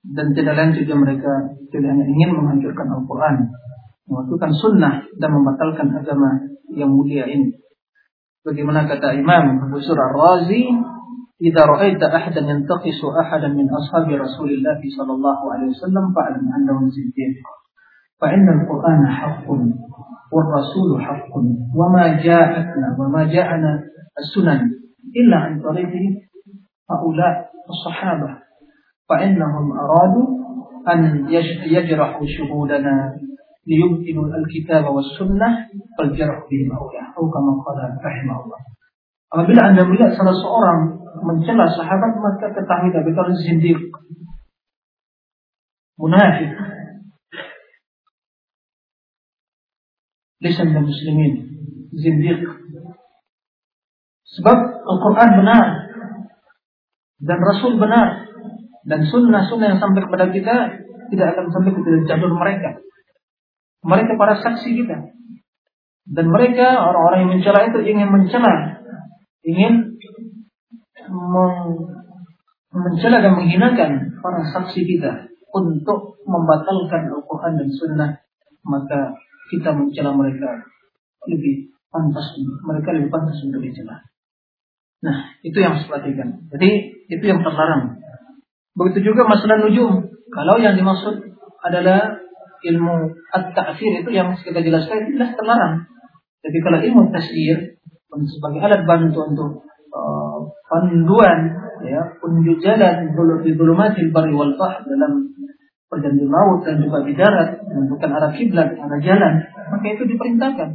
dan 0.03 0.35
tidak 0.35 0.53
lain 0.59 0.75
juga 0.75 0.93
mereka 0.99 1.31
tidak 1.71 1.89
hanya 1.95 2.05
ingin 2.05 2.35
menghancurkan 2.35 2.91
Al-Quran, 2.91 3.35
menghancurkan 4.11 4.51
sunnah 4.51 5.07
dan 5.15 5.29
membatalkan 5.31 5.87
agama 5.95 6.51
yang 6.75 6.91
mulia 6.91 7.23
ini. 7.23 7.62
Bagaimana 8.43 8.83
kata 8.91 9.15
Imam 9.15 9.63
Abu 9.71 9.79
Surah 9.79 10.11
Razi 10.11 10.67
"Idza 11.39 11.63
ra'aita 11.63 12.11
ahadan 12.11 12.47
yantaqisu 12.51 13.07
ahadan 13.15 13.55
min 13.55 13.71
ashabi 13.71 14.19
Rasulillah 14.19 14.79
sallallahu 14.83 15.43
alaihi 15.47 15.71
wasallam 15.71 16.11
fa'lam 16.11 16.43
annahu 16.51 16.91
siddiq." 16.91 17.39
فإن 18.23 18.47
القرآن 18.49 19.03
حق 19.07 19.47
والرسول 20.31 21.01
حق 21.01 21.33
وما 21.75 22.23
جاءتنا 22.23 22.87
وما 22.99 23.23
جاءنا 23.23 23.83
السنن 24.19 24.71
إلا 25.15 25.37
عن 25.37 25.59
طريق 25.59 25.91
هؤلاء 26.91 27.35
الصحابة 27.69 28.29
فإنهم 29.09 29.65
aradu 29.75 30.21
an 30.87 31.27
yajrahu 31.27 32.27
shuhudana 32.27 33.15
ليبطلوا 33.68 34.26
الكتاب 34.36 34.84
والسنة 34.84 35.48
فالجرح 35.98 36.38
بهم 36.50 36.68
أولى 36.72 37.02
أو 37.18 37.24
كما 37.30 37.52
قال 37.64 37.78
رحمه 38.04 38.36
الله 38.44 38.60
Apabila 39.28 39.60
anda 39.60 39.84
melihat 39.84 40.16
salah 40.16 40.32
seorang 40.32 41.04
mencela 41.20 41.68
sahabat 41.68 42.16
maka 42.16 42.48
ketahui 42.48 42.88
tapi 42.96 43.12
kalau 43.12 43.28
zindiq 43.36 43.76
munafik 46.00 46.48
lisan 50.40 50.72
dan 50.72 50.88
muslimin 50.88 51.44
zindiq 51.92 52.40
sebab 54.32 54.58
Al-Quran 54.88 55.30
benar 55.44 55.66
dan 57.20 57.38
Rasul 57.44 57.76
benar 57.76 58.32
dan 58.88 59.04
sunnah-sunnah 59.12 59.76
yang 59.76 59.80
sampai 59.82 60.08
kepada 60.08 60.32
kita 60.32 60.56
tidak 61.12 61.26
akan 61.36 61.52
sampai 61.52 61.76
kepada 61.76 62.00
jalur 62.08 62.32
mereka 62.32 62.80
mereka 63.83 64.15
para 64.15 64.35
saksi 64.39 64.69
kita 64.73 64.97
dan 66.03 66.25
mereka 66.27 66.83
orang-orang 66.83 67.19
yang 67.27 67.31
mencela 67.39 67.59
itu 67.67 67.79
ingin 67.83 68.09
mencela 68.11 68.81
ingin 69.43 69.93
mencela 72.73 73.21
dan 73.21 73.37
menghinakan 73.37 73.91
para 74.19 74.41
saksi 74.49 74.81
kita 74.81 75.29
untuk 75.53 76.17
membatalkan 76.25 77.13
Al-Quran 77.13 77.53
dan 77.61 77.69
Sunnah, 77.69 78.11
maka 78.65 79.13
kita 79.53 79.69
mencela 79.77 80.17
mereka 80.17 80.65
lebih 81.29 81.69
pantas, 81.93 82.33
mereka 82.65 82.89
lebih 82.97 83.13
pantas 83.13 83.37
untuk 83.45 83.61
dicela. 83.61 84.01
Nah, 85.05 85.37
itu 85.45 85.53
yang 85.61 85.77
harus. 85.77 85.85
Jadi, 86.49 86.69
itu 87.11 87.23
yang 87.27 87.45
terlarang. 87.45 88.01
Begitu 88.73 89.13
juga 89.13 89.29
masalah 89.29 89.61
nujum. 89.61 90.09
Kalau 90.33 90.55
yang 90.57 90.73
dimaksud 90.73 91.37
adalah 91.61 92.17
ilmu 92.63 93.11
at-ta'fir 93.35 94.03
itu 94.03 94.09
yang 94.15 94.35
kita 94.39 94.59
jelaskan 94.63 95.07
itu 95.07 95.19
jelas 95.19 95.35
terlarang. 95.35 95.83
Jadi 96.43 96.57
kalau 96.59 96.79
ilmu 96.79 97.01
tasir 97.11 97.79
sebagai 98.13 98.59
alat 98.61 98.81
bantu 98.85 99.19
untuk 99.25 99.51
uh, 99.89 100.37
panduan 100.69 101.53
ya 101.83 102.01
unjuk 102.21 102.61
jalan 102.61 103.11
di 103.43 103.51
bulumatil 103.57 104.09
bari 104.13 104.31
wal 104.31 104.53
bahr 104.55 104.85
dalam 104.85 105.33
perjanjian 105.89 106.29
laut 106.29 106.65
dan 106.65 106.81
juga 106.81 107.05
di 107.05 107.13
darat 107.13 107.61
menentukan 107.69 108.09
arah 108.09 108.31
kiblat 108.33 108.69
arah 108.73 109.01
jalan 109.03 109.33
maka 109.69 109.85
itu 109.93 110.03
diperintahkan 110.09 110.69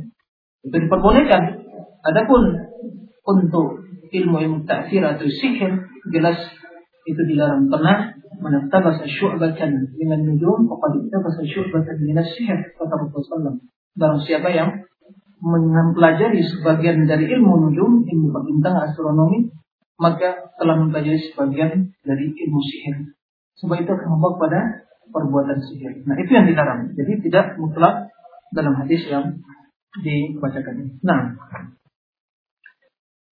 itu 0.67 0.77
diperbolehkan 0.77 1.43
adapun 2.07 2.43
untuk 3.27 3.83
ilmu 4.09 4.37
yang 4.41 4.55
taksir 4.65 5.03
atau 5.03 5.27
sihir 5.27 5.89
jelas 6.13 6.39
itu 7.09 7.23
dilarang 7.25 7.67
pernah 7.73 8.18
menabas 8.39 9.03
syu'batan 9.07 9.93
dengan 9.99 10.21
nujum 10.23 10.71
faqad 10.71 10.95
tabas 11.11 11.37
syu'batan 11.43 11.97
min 12.03 12.17
as-sihr 12.19 12.73
kata 12.79 12.95
Rasulullah 12.95 13.59
barang 13.99 14.23
siapa 14.23 14.49
yang 14.55 14.89
mempelajari 15.43 16.43
sebagian 16.43 17.07
dari 17.07 17.31
ilmu 17.31 17.71
nujum, 17.71 18.03
ilmu 18.07 18.27
berbintang 18.35 18.75
astronomi, 18.91 19.55
maka 19.99 20.51
telah 20.59 20.79
mempelajari 20.79 21.19
sebagian 21.31 21.95
dari 22.03 22.27
ilmu 22.31 22.61
sihir. 22.63 22.97
Sebab 23.59 23.77
itu 23.83 23.91
akan 23.91 24.09
membawa 24.19 24.35
pada 24.39 24.61
perbuatan 25.11 25.59
sihir. 25.63 26.07
Nah 26.07 26.15
itu 26.19 26.31
yang 26.31 26.47
dilarang. 26.47 26.95
Jadi 26.95 27.13
tidak 27.31 27.59
mutlak 27.59 28.11
dalam 28.55 28.75
hadis 28.79 29.03
yang 29.07 29.43
dibacakan 29.99 30.75
ini. 30.79 30.93
Nah, 31.03 31.35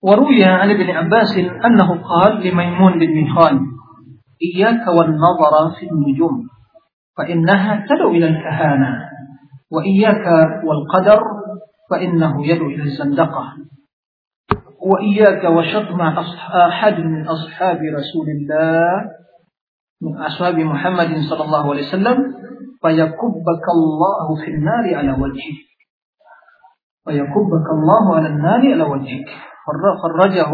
waruya 0.02 0.62
Ali 0.62 0.78
bin 0.78 0.90
Abbas 0.90 1.34
annahu 1.38 2.02
qal 2.02 2.42
li 2.42 2.50
Maimun 2.50 2.98
bin 2.98 3.14
Nujum 5.92 6.34
fa 7.16 7.24
innaha 7.24 7.84
tad'u 7.88 8.12
ila 8.12 8.26
al-kahana 8.28 8.90
wa 9.72 9.80
iyyaka 9.80 10.62
wal 10.64 10.84
qadar 10.92 11.20
فإنه 11.90 12.46
يدعو 12.46 12.66
إلى 12.66 12.82
الزندقة. 12.82 13.44
وإياك 14.82 15.44
وشتم 15.44 16.00
أحد 16.00 16.96
من 17.00 17.28
أصحاب 17.28 17.78
رسول 17.78 18.26
الله 18.36 18.90
من 20.02 20.18
أصحاب 20.18 20.54
محمد 20.54 21.10
صلى 21.30 21.44
الله 21.44 21.70
عليه 21.70 21.82
وسلم 21.88 22.18
فيكبك 22.82 23.66
الله 23.76 24.26
في 24.44 24.50
النار 24.50 24.94
على 24.94 25.12
وجهك. 25.12 25.58
فيكبك 27.04 27.68
الله 27.72 28.16
على 28.16 28.26
النار 28.26 28.62
على 28.72 28.82
وجهك. 28.82 29.28
خرجه 30.02 30.52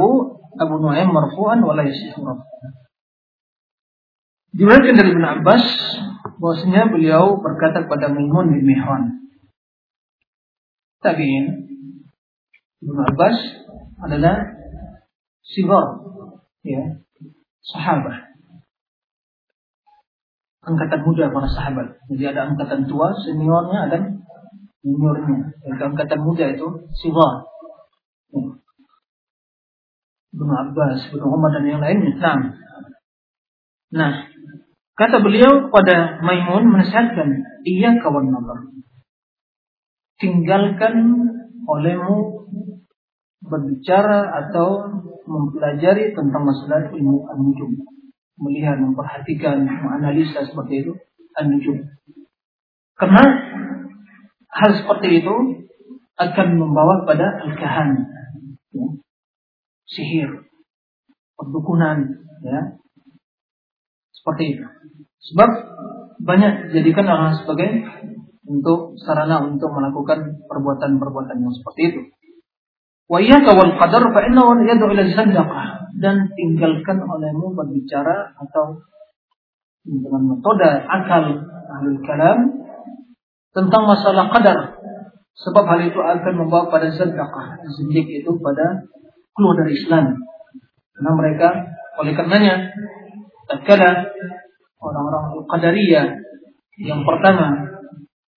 أبو 0.61 0.75
نعيم 0.89 1.09
مرفوعا 1.09 1.65
ولا 1.65 1.83
يصح 1.83 2.19
مرفوعا 2.19 2.73
Diriwayatkan 4.53 4.97
dari 5.01 5.11
Ibn 5.17 5.27
Abbas 5.41 5.65
bahwasanya 6.37 6.93
beliau 6.93 7.41
berkata 7.41 7.89
kepada 7.89 8.13
Maimun 8.13 8.53
bin 8.53 8.69
Mihran 8.69 9.23
tabi'in 11.03 11.47
Ibn 12.85 12.99
Abbas 13.11 13.37
adalah 14.05 14.45
sigar 15.43 16.05
ya 16.63 17.01
sahabat 17.65 18.33
angkatan 20.63 21.01
muda 21.03 21.31
para 21.35 21.49
sahabat. 21.51 21.99
Jadi 22.07 22.23
ada 22.23 22.55
angkatan 22.55 22.87
tua 22.87 23.11
seniornya 23.19 23.91
ada 23.91 23.99
juniornya. 24.87 25.59
Jadi 25.63 25.83
angkatan 25.83 26.21
muda 26.23 26.45
itu 26.55 26.87
sigar 27.03 27.51
ya. 28.31 28.47
Ibn 30.33 30.49
Abbas, 30.49 31.13
Ibn 31.13 31.23
Umar 31.29 31.51
dan 31.53 31.67
yang 31.69 31.83
lainnya. 31.83 32.17
Nah, 32.17 32.41
nah 33.93 34.32
kata 34.99 35.25
beliau 35.25 35.73
pada 35.73 36.21
Maimun 36.21 36.69
menasihatkan 36.69 37.29
iya 37.65 37.97
kawan 38.01 38.29
nazar 38.29 38.73
tinggalkan 40.23 40.95
olehmu 41.67 42.47
berbicara 43.43 44.47
atau 44.47 44.87
mempelajari 45.27 46.15
tentang 46.15 46.47
masalah 46.47 46.95
ilmu 46.95 47.27
an-nujum. 47.27 47.75
Melihat, 48.39 48.79
memperhatikan, 48.79 49.67
menganalisa 49.67 50.47
seperti 50.47 50.87
itu 50.87 50.93
an-nujum. 51.39 51.91
Karena 52.99 53.25
hal 54.47 54.71
seperti 54.79 55.23
itu 55.23 55.35
akan 56.19 56.49
membawa 56.55 57.03
pada 57.03 57.43
al-kahan. 57.43 58.07
Ya. 58.71 58.89
Sihir, 59.91 60.31
perdukunan, 61.35 62.23
ya. 62.47 62.79
Seperti 64.15 64.59
itu. 64.59 64.67
Sebab 65.23 65.51
banyak 66.23 66.75
jadikan 66.75 67.07
orang 67.07 67.39
sebagai 67.39 67.87
untuk 68.43 68.99
sarana 68.99 69.43
untuk 69.47 69.71
melakukan 69.71 70.43
perbuatan-perbuatan 70.51 71.37
yang 71.39 71.55
seperti 71.55 71.83
itu. 71.95 72.01
Wa 73.07 73.19
iyyaka 73.23 73.55
wal 73.55 73.75
qadar 73.79 74.03
fa 74.11 74.21
innahu 74.27 74.67
yad'u 74.67 74.87
ila 74.91 75.03
zandaqah 75.07 75.67
dan 75.99 76.31
tinggalkan 76.35 77.03
olehmu 77.07 77.55
berbicara 77.55 78.35
atau 78.39 78.83
dengan 79.83 80.23
metode 80.31 80.71
akal 80.87 81.43
ahlul 81.71 82.01
kalam 82.03 82.39
tentang 83.55 83.83
masalah 83.87 84.31
qadar. 84.31 84.59
Sebab 85.33 85.65
hal 85.65 85.81
itu 85.87 85.97
akan 85.97 86.35
membawa 86.45 86.69
pada 86.69 86.93
zandaqah 86.93 87.63
zindik 87.79 88.11
itu 88.11 88.31
pada 88.43 88.91
keluar 89.39 89.55
dari 89.65 89.75
Islam. 89.79 90.19
Karena 90.93 91.13
mereka 91.15 91.49
oleh 91.99 92.13
karenanya 92.15 92.55
tatkala 93.49 94.13
orang-orang 94.83 95.47
qadariyah 95.47 96.07
yang 96.83 97.07
pertama 97.07 97.73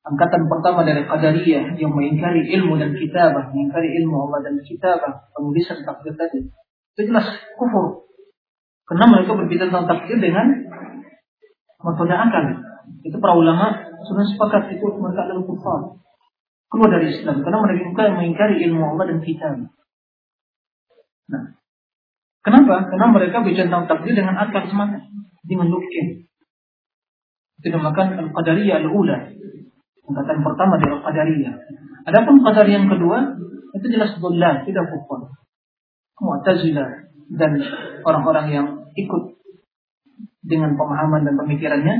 angkatan 0.05 0.45
pertama 0.45 0.85
dari 0.85 1.01
Qadariyah 1.03 1.81
yang 1.81 1.91
mengingkari 1.91 2.45
ilmu 2.45 2.77
dan 2.77 2.93
kitabah, 2.93 3.49
mengingkari 3.49 3.89
ilmu 4.05 4.29
Allah 4.29 4.45
dan 4.45 4.55
kitabah, 4.61 5.33
penulisan 5.33 5.81
takdir 5.81 6.13
tadi. 6.13 6.45
Itu 6.93 7.09
jelas 7.09 7.25
kufur. 7.57 8.05
Karena 8.85 9.09
mereka 9.09 9.33
berbicara 9.33 9.73
tentang 9.73 9.89
takdir 9.89 10.21
dengan 10.21 10.45
metode 11.81 12.13
akal. 12.13 12.45
Itu 13.01 13.17
para 13.17 13.33
ulama 13.33 13.81
sudah 14.05 14.25
sepakat 14.29 14.77
itu 14.77 14.85
mereka 15.01 15.25
adalah 15.25 15.41
kufar. 15.41 15.81
Keluar 16.69 16.89
dari 16.93 17.09
Islam 17.09 17.41
karena 17.41 17.57
mereka 17.65 18.13
mengingkari 18.13 18.61
ilmu 18.69 18.93
Allah 18.93 19.05
dan 19.09 19.19
kitab. 19.25 19.53
Nah, 21.25 21.43
kenapa? 22.45 22.93
Karena 22.93 23.09
mereka 23.09 23.41
bicara 23.41 23.65
tentang 23.65 23.89
takdir 23.89 24.13
dengan 24.13 24.37
akal 24.37 24.69
semata, 24.69 25.01
dengan 25.41 25.73
logika. 25.73 26.29
Dinamakan 27.65 28.29
al-qadariyah 28.29 28.85
al-ula. 28.85 29.33
Tingkatan 30.05 30.37
pertama 30.45 30.77
dari 30.77 30.91
al-qadariyah. 30.93 31.53
Adapun 32.05 32.45
qadar 32.45 32.69
yang 32.69 32.85
kedua 32.85 33.33
itu 33.73 33.85
jelas 33.89 34.13
dhullal, 34.21 34.61
tidak 34.61 34.85
kufar. 34.93 35.33
Mu'tazilah 36.21 37.09
dan 37.33 37.51
orang-orang 38.05 38.47
yang 38.53 38.67
ikut 38.93 39.41
dengan 40.45 40.77
pemahaman 40.77 41.25
dan 41.25 41.35
pemikirannya 41.41 41.95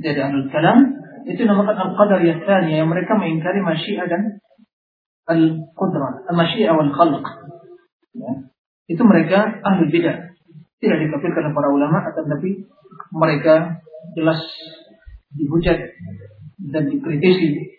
dari 0.00 0.18
ahlul 0.24 0.48
kalam 0.48 0.96
itu 1.28 1.44
dinamakan 1.44 1.92
al-qadar 1.92 2.24
yang 2.24 2.40
yang 2.66 2.88
mereka 2.88 3.20
mengingkari 3.20 3.60
masyiah 3.60 4.08
dan 4.08 4.40
al-qudrah, 5.28 6.24
al-masyiah 6.32 6.72
wal 6.72 6.92
khalq. 6.92 7.24
Ya. 8.16 8.32
Itu 8.88 9.02
mereka 9.04 9.60
ahli 9.64 9.88
bidah. 9.88 10.32
Tidak 10.80 10.98
dikafirkan 11.00 11.56
para 11.56 11.68
ulama 11.72 12.04
tetapi 12.12 12.68
mereka 13.16 13.80
jelas 14.12 14.40
dihujat 15.34 15.78
dan 16.70 16.82
dikritisi 16.88 17.74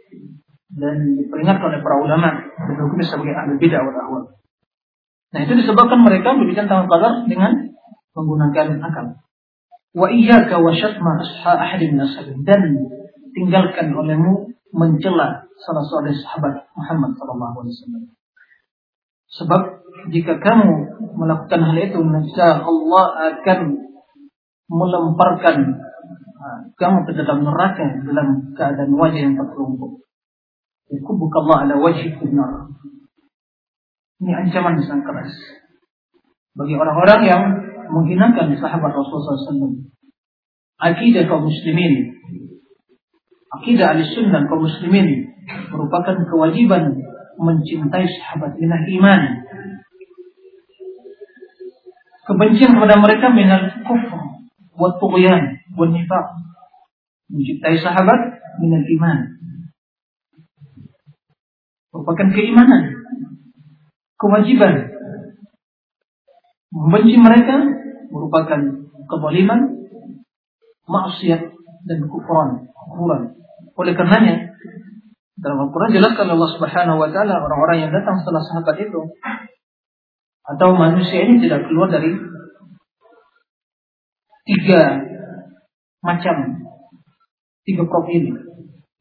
dan 0.75 1.15
diperingatkan 1.15 1.71
oleh 1.71 1.79
para 1.79 1.95
ulama 2.03 2.29
dan 2.43 2.75
hukum 2.83 2.99
sebagai 2.99 3.35
ahli 3.35 3.55
bidah 3.55 3.79
wal 3.79 3.95
ahwa. 3.95 4.19
Nah 5.31 5.39
itu 5.43 5.53
disebabkan 5.55 5.99
mereka 6.03 6.35
berbicara 6.35 6.67
tentang 6.67 6.91
qadar 6.91 7.13
dengan 7.27 7.51
menggunakan 8.15 8.79
akal. 8.83 9.05
Wa 9.95 10.07
iyyaka 10.11 10.59
wa 10.59 10.75
syatma 10.75 11.23
asha 11.23 11.55
ahadin 11.55 11.95
dan 12.43 12.61
tinggalkan 13.31 13.95
olehmu 13.95 14.51
mencela 14.75 15.47
salah 15.63 15.83
seorang 15.87 16.15
sahabat 16.19 16.67
Muhammad 16.75 17.15
sallallahu 17.15 17.55
alaihi 17.63 17.75
wasallam. 17.79 18.03
Sebab 19.31 19.61
jika 20.11 20.37
kamu 20.39 20.71
melakukan 21.15 21.61
hal 21.63 21.77
itu, 21.79 21.99
maka 22.03 22.63
Allah 22.63 23.05
akan 23.35 23.59
melemparkan 24.69 25.57
kamu 26.75 26.97
ke 27.07 27.11
dalam 27.17 27.41
neraka 27.41 27.85
dalam 28.05 28.27
keadaan 28.53 28.91
wajah 28.93 29.21
yang 29.21 29.35
terkerumpuk. 29.37 30.05
Yakubuk 30.91 31.33
Allah 31.33 31.57
ala 31.65 31.75
wajhi 31.81 32.13
benar. 32.21 32.69
Ini 34.21 34.31
ancaman 34.31 34.79
yang 34.79 34.85
sangat 34.85 35.05
keras 35.11 35.33
bagi 36.55 36.73
orang-orang 36.77 37.21
yang 37.27 37.41
menghinakan 37.91 38.55
sahabat 38.55 38.91
Rasulullah 38.95 39.35
SAW. 39.35 39.85
Akidah 40.75 41.23
kaum 41.27 41.47
muslimin, 41.47 42.19
akidah 43.59 43.95
al-sunnah 43.95 44.43
kaum 44.47 44.67
muslimin 44.67 45.31
merupakan 45.71 46.15
kewajiban 46.27 46.99
mencintai 47.39 48.07
sahabat 48.07 48.59
minah 48.59 48.83
iman. 48.83 49.21
Kebencian 52.25 52.73
kepada 52.73 52.97
mereka 52.97 53.29
minal 53.31 53.85
kufur, 53.85 54.24
wa 54.75 54.89
tughyan, 54.99 55.63
wa 55.75 55.85
nifaq. 55.89 56.27
Mencintai 57.31 57.81
sahabat 57.81 58.19
minal 58.61 58.85
iman. 58.85 59.17
Merupakan 61.95 62.27
keimanan 62.35 62.95
kewajiban 64.19 64.95
membenci 66.75 67.15
mereka 67.15 67.55
merupakan 68.11 68.59
kezaliman, 69.07 69.59
maksiat 70.87 71.41
dan 71.87 71.99
kufuran, 72.11 72.67
kufuran. 72.75 73.39
Oleh 73.75 73.93
karenanya 73.95 74.55
dalam 75.39 75.67
Al-Quran 75.67 75.95
jelaskan 75.95 76.31
Allah 76.31 76.49
Subhanahu 76.55 76.97
Wa 76.99 77.09
Taala 77.11 77.43
orang-orang 77.43 77.87
yang 77.87 77.91
datang 77.91 78.23
setelah 78.23 78.43
sahabat 78.43 78.75
itu 78.79 79.01
atau 80.45 80.69
manusia 80.77 81.25
ini 81.25 81.43
tidak 81.43 81.67
keluar 81.67 81.91
dari 81.91 82.15
tiga 84.45 84.81
macam 86.05 86.35
tiga 87.65 87.83
profil. 87.89 88.23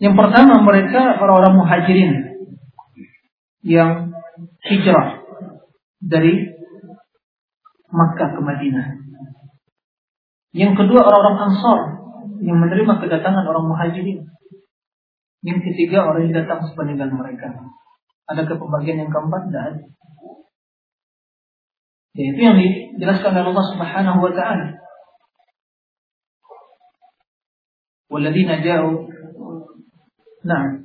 Yang 0.00 0.14
pertama 0.16 0.64
mereka 0.64 1.20
orang-orang 1.20 1.54
muhajirin 1.60 2.12
yang 3.64 4.12
hijrah 4.64 5.24
dari 6.00 6.52
Makkah 7.94 8.34
ke 8.34 8.40
Madinah. 8.42 8.86
Yang 10.54 10.72
kedua 10.82 11.00
orang-orang 11.06 11.38
Ansor 11.50 11.78
yang 12.42 12.58
menerima 12.58 13.02
kedatangan 13.02 13.44
orang 13.46 13.66
Muhajirin. 13.70 14.26
Yang 15.44 15.60
ketiga 15.70 16.06
orang 16.06 16.30
yang 16.30 16.44
datang 16.44 16.66
sepeninggal 16.66 17.10
mereka. 17.10 17.52
Ada 18.30 18.48
pembagian 18.48 19.04
yang 19.04 19.10
keempat? 19.12 19.40
Tidak 19.50 19.62
ada. 19.62 19.82
Ya, 22.14 22.24
itu 22.30 22.40
yang 22.40 22.56
dijelaskan 22.56 23.34
oleh 23.34 23.50
Allah 23.50 23.66
Subhanahu 23.74 24.18
wa 24.22 24.32
taala. 24.32 24.83
Walladzina 28.14 28.62
ja'u 28.62 29.10
Nah, 30.44 30.84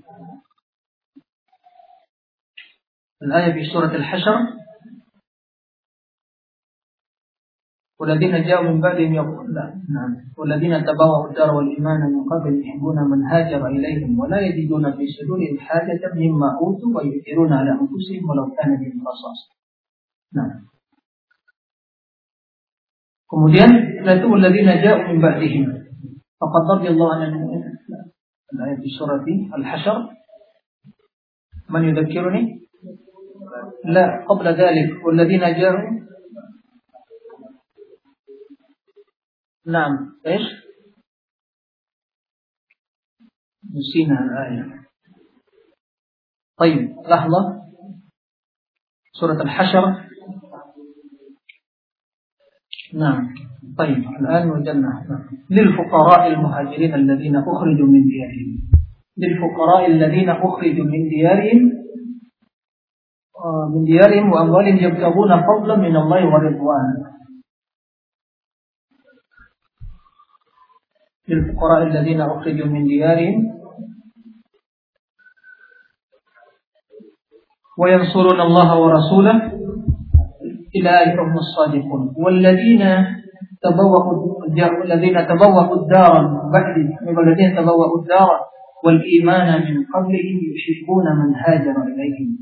الآية 3.21 3.53
في 3.53 3.63
سورة 3.73 3.95
الحشر. 3.95 4.59
والذين 7.99 8.43
جاءوا 8.47 8.71
من 8.71 8.81
بعدهم 8.81 9.13
يقول 9.13 9.53
لا 9.53 9.75
نعم. 9.91 10.11
والذين 10.37 10.85
تبوأوا 10.85 11.29
الدار 11.29 11.51
والإيمان 11.55 11.99
من 11.99 12.23
قبل 12.31 12.63
يحبون 12.63 12.95
من 13.11 13.23
هاجر 13.23 13.67
إليهم 13.67 14.19
ولا 14.19 14.39
يجدون 14.39 14.91
في 14.91 15.03
صدورهم 15.07 15.59
حاجة 15.59 16.01
مما 16.15 16.57
أوتوا 16.61 16.95
ويؤثرون 16.95 17.53
على 17.53 17.71
أنفسهم 17.71 18.29
ولو 18.29 18.55
كان 18.55 18.71
بهم 18.79 19.03
خصاصة 19.03 19.51
نعم. 20.31 20.63
Kemudian 23.29 23.71
itu 23.99 24.27
الذين 24.31 24.69
جاءوا 24.79 25.11
من 25.11 25.19
بعدهم 25.21 25.88
فقد 26.41 26.79
رضي 26.79 26.87
الله 26.87 27.15
عن 27.15 27.33
الآية 28.53 28.75
في 28.75 28.89
سورة 28.99 29.25
الحشر. 29.57 30.15
من 31.69 31.83
يذكرني؟ 31.83 32.69
لا 33.85 34.25
قبل 34.29 34.47
ذلك. 34.47 35.05
والذين 35.05 35.39
جاءوا؟ 35.39 35.99
نعم. 39.65 40.19
إيش؟ 40.27 40.41
نسينا 43.75 44.19
الآية. 44.19 44.89
طيب 46.57 46.95
لحظة. 47.07 47.61
سورة 49.13 49.41
الحشر. 49.43 50.09
نعم. 52.93 53.48
طيب 53.79 54.03
الآن 54.19 54.49
وجدنا 54.51 54.91
للفقراء 55.49 56.27
المهاجرين 56.27 56.93
الذين 56.95 57.35
أخرجوا 57.35 57.87
من 57.87 58.01
ديارهم. 58.11 58.49
للفقراء 59.17 59.85
الذين 59.91 60.29
أخرجوا 60.29 60.85
من 60.85 61.09
ديارهم 61.09 61.59
من 63.75 63.83
ديارهم 63.83 64.31
وأموالهم 64.31 64.77
يبتغون 64.77 65.31
فضلا 65.47 65.75
من 65.75 65.95
الله 65.95 66.25
ورضوانه. 66.25 66.99
للفقراء 71.29 71.83
الذين 71.87 72.21
أخرجوا 72.21 72.67
من 72.67 72.83
ديارهم 72.83 73.37
وينصرون 77.79 78.41
الله 78.41 78.79
ورسوله. 78.81 79.37
أولئك 80.75 81.19
هم 81.19 81.37
الصادقون. 81.37 82.13
والذين 82.17 82.83
تبوأوا 83.63 84.45
الذين 84.83 85.27
تبوأوا 85.27 85.75
الدار 85.75 86.13
بعد 86.53 86.75
الذين 87.27 87.55
تبوأوا 87.55 88.01
الدار 88.01 88.39
والإيمان 88.85 89.61
من 89.61 89.85
قبلهم 89.93 90.39
يحبون 90.55 91.05
من 91.19 91.35
هاجر 91.35 91.83
إليهم. 91.83 92.37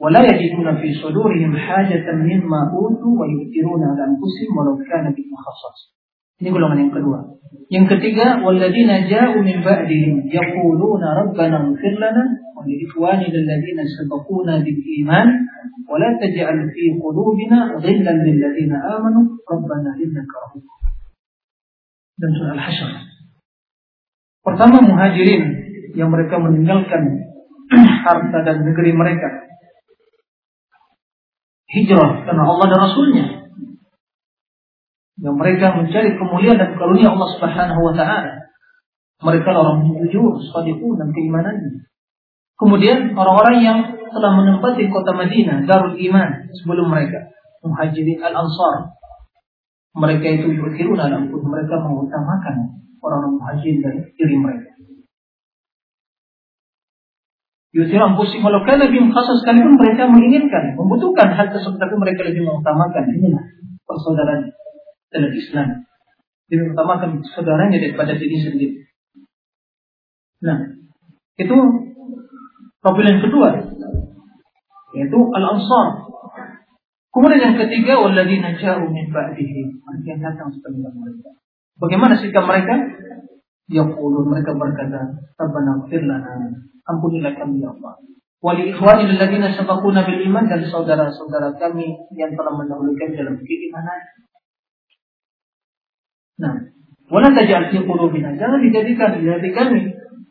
ولا 0.00 0.20
يجدون 0.20 0.76
في 0.76 0.94
صدورهم 1.02 1.56
حاجة 1.56 2.12
مما 2.12 2.60
أوتوا 2.74 3.14
ويؤثرون 3.20 3.82
على 3.84 4.02
أنفسهم 4.10 4.52
ولو 4.58 4.76
كان 4.90 5.04
بهم 5.04 5.34
خصاصة. 5.46 6.01
Ini 6.42 6.50
golongan 6.50 6.82
yang 6.82 6.90
kedua. 6.90 7.18
Yang 7.70 7.86
ketiga, 7.96 8.42
walladzina 8.42 9.06
ja'u 9.06 9.38
min 9.46 9.62
ba'dihim 9.62 10.26
yaquluna 10.26 11.22
rabbana 11.22 11.70
ighfir 11.70 11.94
lana 12.02 12.34
wa 12.58 12.66
li 12.66 12.82
ikhwanina 12.82 13.30
alladhina 13.30 13.86
sabaquna 13.86 14.58
bil 14.66 14.80
iman 15.06 15.28
wa 15.86 15.96
la 16.02 16.10
taj'al 16.18 16.66
fi 16.74 16.84
qulubina 16.98 17.78
ghillan 17.78 18.18
lil 18.26 18.36
ladzina 18.42 18.76
amanu 18.98 19.38
rabbana 19.46 19.94
innaka 20.02 20.34
rahim. 20.50 20.66
Dan 22.18 22.30
surah 22.34 22.58
Al-Hasyr. 22.58 22.90
Pertama 24.42 24.82
muhajirin 24.82 25.44
yang 25.94 26.10
mereka 26.10 26.42
meninggalkan 26.42 27.22
harta 28.04 28.38
dan 28.42 28.66
negeri 28.66 28.90
mereka 28.90 29.46
hijrah 31.72 32.26
karena 32.28 32.42
Allah 32.44 32.66
dan 32.68 32.78
Rasulnya 32.84 33.26
yang 35.22 35.38
mereka 35.38 35.70
mencari 35.78 36.18
kemuliaan 36.18 36.58
dan 36.58 36.74
karunia 36.74 37.14
Allah 37.14 37.28
Subhanahu 37.38 37.80
wa 37.86 37.94
taala. 37.94 38.50
Mereka 39.22 39.54
orang 39.54 39.86
yang 39.86 40.02
jujur, 40.02 40.34
sadiqun 40.50 40.98
dan 40.98 41.14
keimanannya. 41.14 41.86
Kemudian 42.58 43.14
orang-orang 43.14 43.56
yang 43.62 43.78
telah 44.10 44.32
menempati 44.34 44.90
kota 44.90 45.14
Madinah, 45.14 45.62
Darul 45.62 45.94
Iman 45.94 46.50
sebelum 46.58 46.90
mereka, 46.90 47.30
Muhajirin 47.62 48.18
Al-Ansar. 48.18 48.98
Mereka 49.94 50.26
itu 50.42 50.58
yukhirun 50.58 50.98
ala 50.98 51.22
mereka 51.22 51.74
mengutamakan 51.86 52.82
orang-orang 52.98 53.34
muhajirin 53.38 53.78
dari 53.78 54.00
diri 54.18 54.36
mereka. 54.40 54.72
Yusir 57.72 58.00
anfusihim 58.00 58.42
walau 58.42 58.64
kana 58.66 58.90
bihim 58.90 59.12
khasas 59.14 59.38
sekalipun 59.44 59.78
mereka 59.78 60.08
menginginkan, 60.10 60.76
membutuhkan 60.76 61.32
hal 61.36 61.46
tersebut 61.52 61.78
tapi 61.78 61.94
mereka 61.96 62.24
lebih 62.24 62.44
mengutamakan 62.44 63.04
inilah 63.16 63.44
persaudaraan 63.86 64.52
dalam 65.12 65.32
Islam. 65.36 65.68
Lebih 66.48 66.72
mengutamakan 66.72 67.10
saudaranya 67.32 67.78
daripada 67.78 68.12
diri 68.16 68.36
sendiri. 68.40 68.76
Nah, 70.42 70.58
itu 71.38 71.56
problem 72.82 73.06
yang 73.06 73.22
kedua 73.22 73.48
yaitu 74.92 75.18
al-ansar. 75.32 76.04
Kemudian 77.12 77.40
yang 77.40 77.56
ketiga 77.60 78.00
walladzina 78.00 78.56
ja'u 78.56 78.88
min 78.88 79.12
ba'dihi, 79.12 79.60
yang 80.08 80.20
datang 80.20 80.48
setelah 80.48 80.92
mereka. 80.96 81.36
Bagaimana 81.76 82.16
sikap 82.16 82.44
mereka? 82.48 82.72
Yaqulu 83.68 84.28
mereka 84.28 84.52
berkata, 84.56 85.16
"Rabbana 85.36 85.84
ighfir 85.84 86.04
lana." 86.04 86.52
Ampunilah 86.88 87.32
kami 87.36 87.62
ya 87.62 87.72
Allah. 87.72 88.00
Wali 88.42 88.74
ikhwani 88.74 89.06
alladziina 89.06 89.54
sabaquna 89.54 90.02
bil 90.02 90.18
iman 90.28 90.50
dan 90.50 90.66
saudara-saudara 90.66 91.54
kami 91.62 91.94
yang 92.18 92.34
telah 92.34 92.52
mendahulukan 92.58 93.14
dalam 93.14 93.38
keimanan. 93.38 94.00
Nah, 96.40 96.54
wala 97.12 97.28
taj'al 97.36 97.68
fi 97.68 97.78
qulubina 97.84 98.32
jangan 98.40 98.64
dijadikan 98.64 99.20
di 99.20 99.28
hati 99.28 99.50
kami 99.52 99.80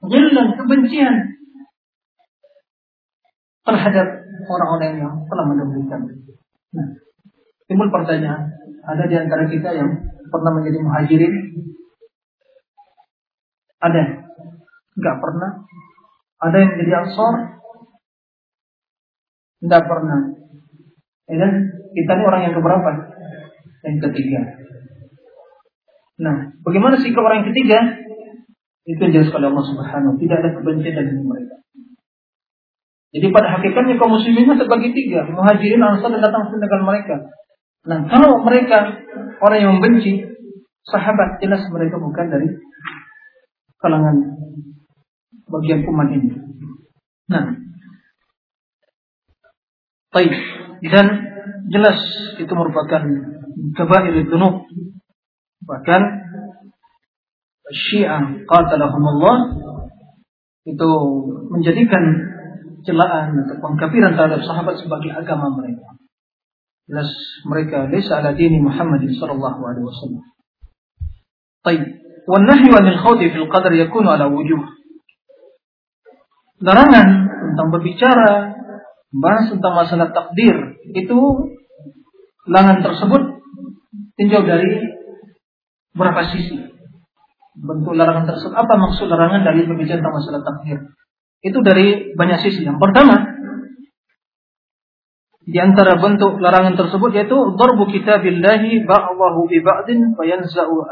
ghillan 0.02 0.58
kebencian 0.58 1.16
terhadap 3.62 4.08
orang-orang 4.50 4.98
yang 4.98 5.14
telah 5.30 5.46
mendahulukan. 5.46 6.02
Nah, 6.74 6.88
timbul 7.70 7.94
pertanyaan, 7.94 8.50
ada 8.82 9.04
di 9.06 9.16
antara 9.16 9.46
kita 9.46 9.70
yang 9.78 9.90
pernah 10.34 10.52
menjadi 10.58 10.78
muhajirin? 10.82 11.36
Ada? 13.82 14.04
Enggak 14.98 15.18
pernah? 15.22 15.52
Ada 16.42 16.56
yang 16.58 16.70
menjadi 16.74 16.94
ansor? 17.06 17.34
Tidak 19.62 19.84
pernah. 19.86 20.20
Ya 21.30 21.36
kan? 21.38 21.54
Kita 21.92 22.12
ini 22.18 22.24
orang 22.26 22.42
yang 22.50 22.56
keberapa? 22.58 22.92
Yang 23.86 23.98
ketiga. 24.10 24.42
Nah, 26.22 26.54
bagaimana 26.62 27.02
sikap 27.02 27.26
orang 27.26 27.50
ketiga? 27.50 27.98
Itu 28.86 29.10
jelas 29.10 29.34
oleh 29.34 29.50
Allah 29.50 29.66
Subhanahu. 29.66 30.22
Tidak 30.22 30.38
ada 30.38 30.50
kebencian 30.54 30.94
dari 30.94 31.18
mereka. 31.18 31.56
Jadi 33.12 33.28
pada 33.36 33.60
hakikatnya 33.60 34.00
kaum 34.00 34.16
muslimin 34.16 34.56
terbagi 34.56 34.96
tiga, 34.96 35.28
muhajirin, 35.28 35.84
ansar 35.84 36.16
dan 36.16 36.24
datang 36.24 36.48
dengan 36.48 36.82
mereka. 36.88 37.16
Nah, 37.84 38.08
kalau 38.08 38.40
mereka 38.46 39.04
orang 39.44 39.60
yang 39.60 39.72
membenci 39.78 40.24
sahabat, 40.88 41.44
jelas 41.44 41.66
mereka 41.74 42.00
bukan 42.00 42.26
dari 42.32 42.48
kalangan 43.84 44.16
bagian 45.52 45.84
umat 45.84 46.08
ini. 46.16 46.30
Nah, 47.28 47.46
baik 50.16 50.34
dan 50.88 51.08
jelas 51.68 52.00
itu 52.40 52.54
merupakan 52.56 53.04
kabair 53.76 54.14
dzunub. 54.24 54.64
Bahkan 55.66 56.02
Syiah 57.72 58.44
qatalahumullah 58.50 59.38
itu 60.68 60.90
menjadikan 61.50 62.04
celaan 62.84 63.34
atau 63.48 63.58
pengkafiran 63.62 64.14
terhadap 64.18 64.42
sahabat 64.44 64.76
sebagai 64.82 65.14
agama 65.14 65.54
mereka. 65.56 65.98
Jelas 66.90 67.10
mereka 67.48 67.88
desa 67.88 68.20
ala 68.20 68.36
dini 68.36 68.60
Muhammad 68.60 69.06
sallallahu 69.08 69.62
alaihi 69.64 69.86
wasallam. 69.86 70.24
Baik, 71.62 71.84
wan 72.26 72.44
nahyu 72.50 72.74
anil 72.74 73.00
khawdi 73.00 73.32
fil 73.32 73.48
qadar 73.48 73.72
yakunu 73.72 74.12
ala 74.12 74.28
wujuh. 74.28 74.60
Larangan 76.62 77.08
tentang 77.30 77.68
berbicara 77.74 78.30
bahas 79.12 79.46
tentang 79.50 79.74
masalah 79.76 80.08
takdir 80.14 80.78
itu 80.94 81.20
larangan 82.50 82.86
tersebut 82.86 83.22
tinjau 84.18 84.46
dari 84.46 85.01
berapa 85.96 86.22
sisi? 86.32 86.58
Bentuk 87.52 87.94
larangan 87.94 88.32
tersebut. 88.32 88.56
Apa 88.56 88.74
maksud 88.80 89.12
larangan 89.12 89.44
dari 89.44 89.68
berbicara 89.68 90.00
tentang 90.00 90.16
masalah 90.16 90.42
takdir 90.42 90.80
itu 91.42 91.60
dari 91.66 92.14
banyak 92.14 92.40
sisi. 92.46 92.62
Yang 92.62 92.78
pertama 92.78 93.18
di 95.42 95.58
antara 95.58 95.98
bentuk 95.98 96.38
larangan 96.38 96.78
tersebut 96.78 97.10
yaitu 97.18 97.38
darbu 97.58 97.90
kitabillahi 97.90 98.86
ba'dahu 98.86 99.50
bi 99.50 99.58
ba'din 99.58 100.14
fayanza'u 100.14 100.86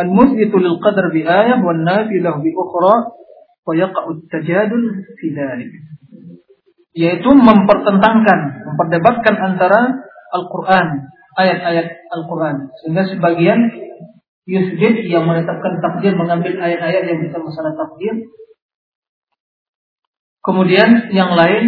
al-muthbitu 0.00 0.56
lil 0.56 0.80
qadar 0.80 1.12
bi 1.12 1.20
ayah 1.20 1.60
wan 1.60 1.84
nafi 1.84 2.16
lahu 2.24 2.40
bi 2.40 2.50
ukhra 2.56 3.12
fa 3.62 3.72
yaqa'u 3.76 4.24
tajadul 4.32 5.04
fi 5.20 5.26
dhalik. 5.36 5.70
Yaitu 6.96 7.28
mempertentangkan 7.28 8.68
memperdebatkan 8.72 9.34
antara 9.36 9.80
Al-Qur'an 10.32 11.11
ayat-ayat 11.38 11.86
Al-Qur'an 12.12 12.72
sehingga 12.82 13.08
sebagian 13.08 13.60
yusjid 14.44 15.06
yang 15.06 15.24
menetapkan 15.24 15.78
takdir 15.80 16.12
mengambil 16.18 16.58
ayat-ayat 16.58 17.04
yang 17.08 17.18
bisa 17.22 17.38
masalah 17.38 17.72
takdir 17.76 18.26
kemudian 20.42 21.12
yang 21.14 21.32
lain 21.32 21.66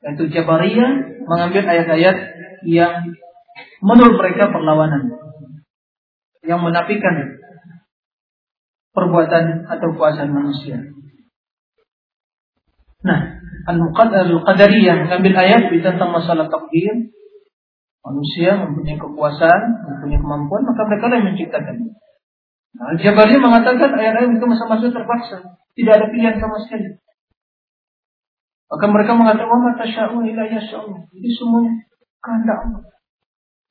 yaitu 0.00 0.32
Jabariyah 0.32 1.24
mengambil 1.28 1.62
ayat-ayat 1.66 2.16
yang 2.64 3.12
menurut 3.84 4.16
mereka 4.16 4.48
perlawanan 4.48 5.12
yang 6.44 6.64
menafikan 6.64 7.40
perbuatan 8.90 9.70
atau 9.70 9.88
kuasaan 9.94 10.32
manusia. 10.32 10.82
Nah, 13.00 13.40
Al-Qadariyah 13.70 15.08
mengambil 15.08 15.32
ayat 15.40 15.72
tentang 15.72 16.10
masalah 16.12 16.52
takdir. 16.52 17.12
Manusia 18.00 18.56
mempunyai 18.56 18.96
kekuasaan, 18.96 19.62
mempunyai 19.84 20.20
kemampuan, 20.20 20.62
maka 20.64 20.82
mereka 20.88 21.12
yang 21.12 21.26
menciptakan. 21.28 21.76
Nah, 22.70 22.86
Al-Jabariyah 22.96 23.42
mengatakan 23.44 23.90
ayat-ayat 23.92 24.30
itu 24.40 24.46
masa-masa 24.48 24.88
terpaksa. 24.88 25.36
Tidak 25.76 25.92
ada 25.92 26.06
pilihan 26.08 26.40
sama 26.40 26.56
sekali. 26.64 26.96
Maka 28.70 28.84
mereka 28.86 29.12
mengatakan, 29.18 29.50
"Wa 29.50 29.74
tasya'un 29.74 30.24
illa 30.24 30.44
yasha'un." 30.46 31.10
Jadi 31.10 31.28
semuanya 31.34 31.74
kehendak 32.22 32.58
Allah. 32.62 32.82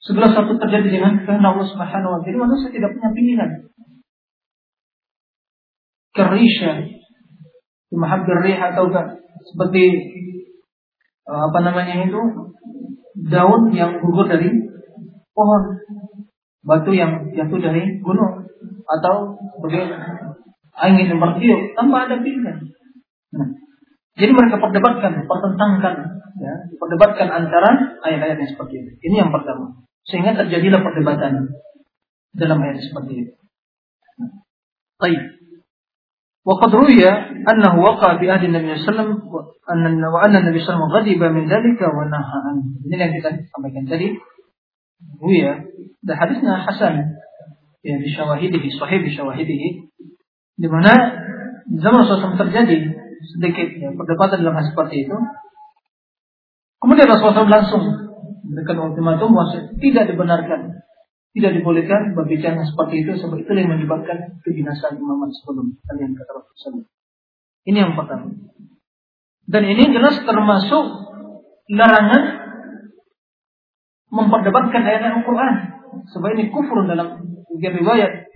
Segala 0.03 0.27
satu 0.35 0.53
terjadi 0.59 0.99
dengan 0.99 1.23
kehendak 1.23 1.55
Allah 1.55 1.67
Subhanahu 1.71 2.11
wa 2.13 2.19
taala. 2.19 2.27
Jadi 2.27 2.37
manusia 2.37 2.69
tidak 2.69 2.89
punya 2.99 3.09
pilihan. 3.15 3.49
Kerisha, 6.13 6.71
mahabbir 7.95 8.59
atau 8.59 8.91
seperti 9.47 9.83
eh, 11.25 11.41
apa 11.47 11.59
namanya 11.63 12.03
itu 12.03 12.19
daun 13.27 13.73
yang 13.75 13.99
gugur 13.99 14.29
dari 14.29 14.47
pohon, 15.35 15.63
batu 16.63 16.91
yang 16.95 17.31
jatuh 17.35 17.59
dari 17.59 17.99
gunung 17.99 18.47
atau 18.87 19.35
sebagai 19.59 19.91
angin 20.79 21.05
yang 21.11 21.19
bertiup 21.19 21.75
tanpa 21.75 22.07
ada 22.07 22.15
pilihan. 22.23 22.57
Nah, 23.35 23.47
jadi 24.15 24.31
mereka 24.35 24.57
perdebatkan, 24.59 25.27
pertentangkan, 25.27 25.95
ya, 26.39 26.53
perdebatkan 26.75 27.27
antara 27.31 27.99
ayat-ayat 28.03 28.37
yang 28.39 28.51
seperti 28.51 28.73
ini. 28.83 28.91
Ini 29.03 29.15
yang 29.27 29.31
pertama. 29.31 29.79
Sehingga 30.07 30.33
terjadilah 30.33 30.81
perdebatan 30.81 31.53
dalam 32.35 32.57
ayat 32.63 32.81
seperti 32.81 33.27
itu. 33.27 33.33
Baik. 34.99 35.38
وقد 36.49 36.75
روي 36.75 37.09
أنه 37.51 37.73
وقع 37.79 38.17
في 38.19 38.31
أهل 38.31 38.45
النبي 38.45 38.75
صلى 38.75 38.89
الله 38.89 39.01
عليه 39.01 39.13
وسلم 39.13 40.03
وأن 40.13 40.35
النبي 40.35 40.59
صلى 40.59 40.75
الله 40.75 40.97
عليه 40.97 41.11
وسلم 41.13 41.21
غضب 41.21 41.21
من 41.35 41.43
ذلك 41.45 41.79
ونهى 41.81 42.37
عنه 42.45 42.63
من 42.85 42.99
يعني 42.99 43.19
ذلك 43.21 43.45
كما 43.55 43.69
كان 43.73 43.85
تلي 43.85 44.17
روي 45.21 45.65
ده 46.03 46.15
حديثنا 46.15 46.57
حسن 46.57 46.93
يعني 47.83 48.05
شواهده 48.17 48.63
صحيح 48.81 49.17
شواهده. 49.17 49.63
لمنا 50.59 50.93
زمن 51.69 52.01
صلى 52.03 52.13
الله 52.13 52.17
عليه 52.17 52.25
وسلم 52.25 52.41
terjadi 52.41 52.77
sedikit 53.35 53.67
ya 53.77 53.89
perdebatan 53.93 54.41
dalam 54.41 54.55
hal 54.57 54.65
seperti 54.73 55.05
itu 55.05 55.17
kemudian 56.81 57.07
Rasulullah 57.11 57.61
langsung 57.61 57.83
memberikan 58.47 58.89
ultimatum 58.89 59.35
bahwa 59.35 59.69
tidak 59.77 60.03
dibenarkan 60.07 60.78
tidak 61.37 61.61
dibolehkan 61.61 62.17
berbicara 62.17 62.65
seperti 62.65 63.05
itu 63.05 63.13
sebab 63.21 63.37
itu 63.37 63.51
yang 63.53 63.69
menyebabkan 63.69 64.41
kebinasaan 64.41 64.97
Muhammad 64.97 65.29
sebelum 65.37 65.77
kalian 65.85 66.17
kata 66.17 66.31
Rasulullah. 66.41 66.89
Ini 67.69 67.77
yang 67.85 67.93
pertama. 67.93 68.33
Dan 69.49 69.63
ini 69.65 69.93
jelas 69.93 70.17
termasuk 70.25 70.85
larangan 71.69 72.23
memperdebatkan 74.09 74.81
ayat 74.85 75.03
Al-Quran. 75.21 75.55
sebab 76.09 76.37
ini 76.37 76.53
kufur 76.53 76.85
dalam 76.85 77.21
riwayat. 77.57 78.29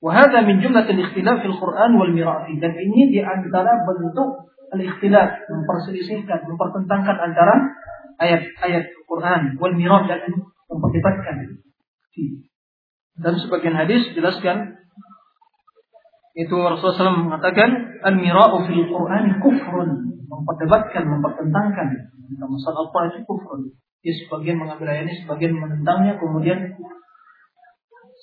Wahada 0.00 0.44
min 0.48 0.64
jumlah 0.64 0.88
al-ikhtilaf 0.88 1.44
fil 1.44 1.56
Quran 1.60 1.90
wal 2.00 2.12
mirafi 2.12 2.56
dan 2.56 2.72
ini 2.72 3.12
di 3.12 3.20
antara 3.20 3.84
bentuk 3.84 4.48
al-ikhtilaf 4.72 5.44
memperselisihkan, 5.48 6.48
mempertentangkan 6.48 7.16
antara 7.20 7.76
ayat-ayat 8.16 8.84
Quran 9.04 9.60
wal 9.60 9.76
miraf 9.76 10.08
dan 10.08 10.24
memperdebatkan. 10.72 11.68
Dan 13.20 13.34
sebagian 13.40 13.76
hadis 13.76 14.10
jelaskan 14.16 14.80
itu 16.38 16.54
Rasulullah 16.54 17.10
SAW 17.10 17.26
mengatakan 17.26 18.00
al-mira'u 18.06 18.64
fil 18.64 18.86
Quran 18.86 19.42
kufrun 19.42 19.90
memperdebatkan, 20.30 21.04
mempertentangkan 21.10 21.88
tentang 22.30 22.50
masalah 22.50 22.86
Al-Quran 22.86 23.08
itu 23.18 23.22
kufrun. 23.26 23.60
Dia 24.00 24.14
sebagian 24.24 24.56
mengambil 24.56 24.96
ayat 24.96 25.10
ini, 25.10 25.14
sebagian 25.26 25.52
menentangnya, 25.58 26.16
kemudian 26.16 26.78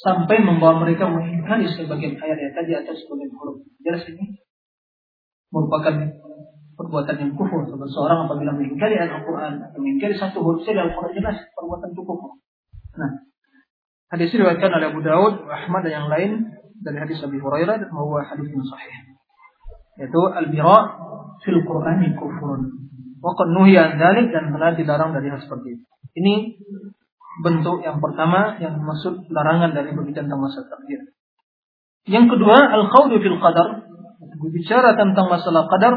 sampai 0.02 0.42
membawa 0.42 0.82
mereka 0.82 1.06
mengingkari 1.06 1.70
sebagian 1.70 2.18
ayat-ayat 2.18 2.54
tadi 2.58 2.72
atau 2.74 2.94
sebagian 2.96 3.30
huruf. 3.38 3.62
Jelas 3.86 4.02
ini 4.10 4.42
merupakan 5.54 5.94
perbuatan 6.78 7.16
yang 7.18 7.32
kufur. 7.38 7.66
Sebab 7.66 7.88
seorang 7.90 8.30
apabila 8.30 8.54
mengingkari 8.58 8.98
ayat 8.98 9.22
Al-Quran 9.22 9.54
atau 9.62 9.78
mengingkari 9.82 10.16
satu 10.18 10.42
huruf 10.42 10.66
saja 10.66 10.86
Al-Quran 10.86 11.14
jelas 11.18 11.38
perbuatan 11.54 11.94
itu 11.94 12.02
kufur. 12.02 12.32
Nah, 12.98 13.12
hadis 14.14 14.32
ini 14.32 14.44
diriwayatkan 14.44 14.72
oleh 14.72 14.88
Abu 14.92 15.02
Daud, 15.04 15.34
Ahmad 15.48 15.84
dan 15.84 15.94
yang 16.04 16.08
lain 16.08 16.32
dari 16.80 16.98
hadis 17.02 17.20
Abi 17.24 17.42
Hurairah 17.42 17.82
dan 17.82 17.90
bahwa 17.92 18.24
hadis 18.24 18.48
yang 18.48 18.66
sahih. 18.68 18.96
Yaitu 19.98 20.22
al-bira 20.32 20.78
fil 21.42 21.62
Quran 21.66 22.16
kufurun. 22.16 22.62
Wa 23.18 23.34
qad 23.34 23.50
nuhiya 23.52 23.98
dan 23.98 24.54
telah 24.54 24.78
dilarang 24.78 25.12
dari 25.18 25.28
hal 25.34 25.42
seperti 25.42 25.80
itu. 25.80 25.84
Ini 26.18 26.34
bentuk 27.42 27.86
yang 27.86 28.02
pertama 28.02 28.58
yang 28.58 28.82
maksud 28.82 29.30
larangan 29.30 29.74
dari 29.74 29.94
berbicara 29.94 30.26
tentang 30.26 30.42
masalah 30.42 30.68
takdir. 30.74 31.02
Yang 32.08 32.26
kedua, 32.38 32.56
al-khawdu 32.56 33.20
fil 33.20 33.38
qadar. 33.38 33.86
Berbicara 34.38 34.96
tentang 34.96 35.28
masalah 35.28 35.66
qadar, 35.68 35.94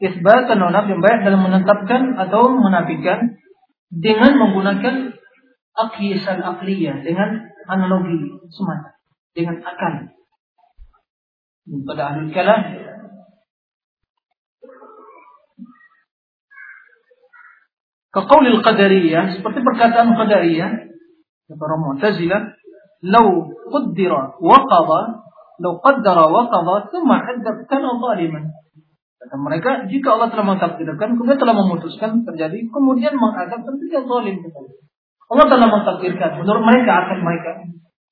isbatan 0.00 0.58
wa 0.58 0.70
yang 0.86 1.02
baik 1.02 1.18
dalam 1.26 1.40
menetapkan 1.46 2.14
atau 2.18 2.56
menafikan 2.58 3.38
dengan 3.92 4.38
menggunakan 4.40 4.94
akisan 5.76 6.38
akliyah, 6.40 7.00
dengan 7.00 7.52
analogi 7.68 8.42
semata, 8.52 8.98
dengan 9.32 9.60
akal. 9.64 10.12
Pada 11.62 12.02
ahli 12.10 12.34
kalam 12.34 12.62
Kaqaulil 18.12 18.60
qadariyah, 18.60 19.40
seperti 19.40 19.64
perkataan 19.64 20.12
qadariyah, 20.12 20.70
para 21.56 21.76
mu'tazilah, 21.80 22.60
"Lau 23.08 23.48
qaddara 23.72 24.36
wa 24.36 24.58
qada, 24.68 25.00
lau 25.56 25.80
qaddara 25.80 26.28
wa 26.28 26.44
qada, 26.52 26.92
thumma 26.92 27.24
haddab 27.24 27.64
kana 27.72 27.88
zaliman." 27.96 28.52
Kata 29.16 29.36
mereka, 29.40 29.70
jika 29.88 30.18
Allah 30.18 30.28
telah 30.28 30.44
mentakdirkan, 30.44 31.16
kemudian 31.16 31.40
telah 31.40 31.56
memutuskan 31.56 32.20
terjadi, 32.28 32.68
kemudian 32.68 33.16
mengadab, 33.16 33.64
tentu 33.64 33.84
dia 33.88 34.04
zalim. 34.04 34.44
Allah 35.32 35.46
telah 35.48 35.68
mentakdirkan, 35.72 36.30
menurut 36.44 36.62
mereka 36.62 36.92
akan 37.08 37.18
mereka. 37.24 37.50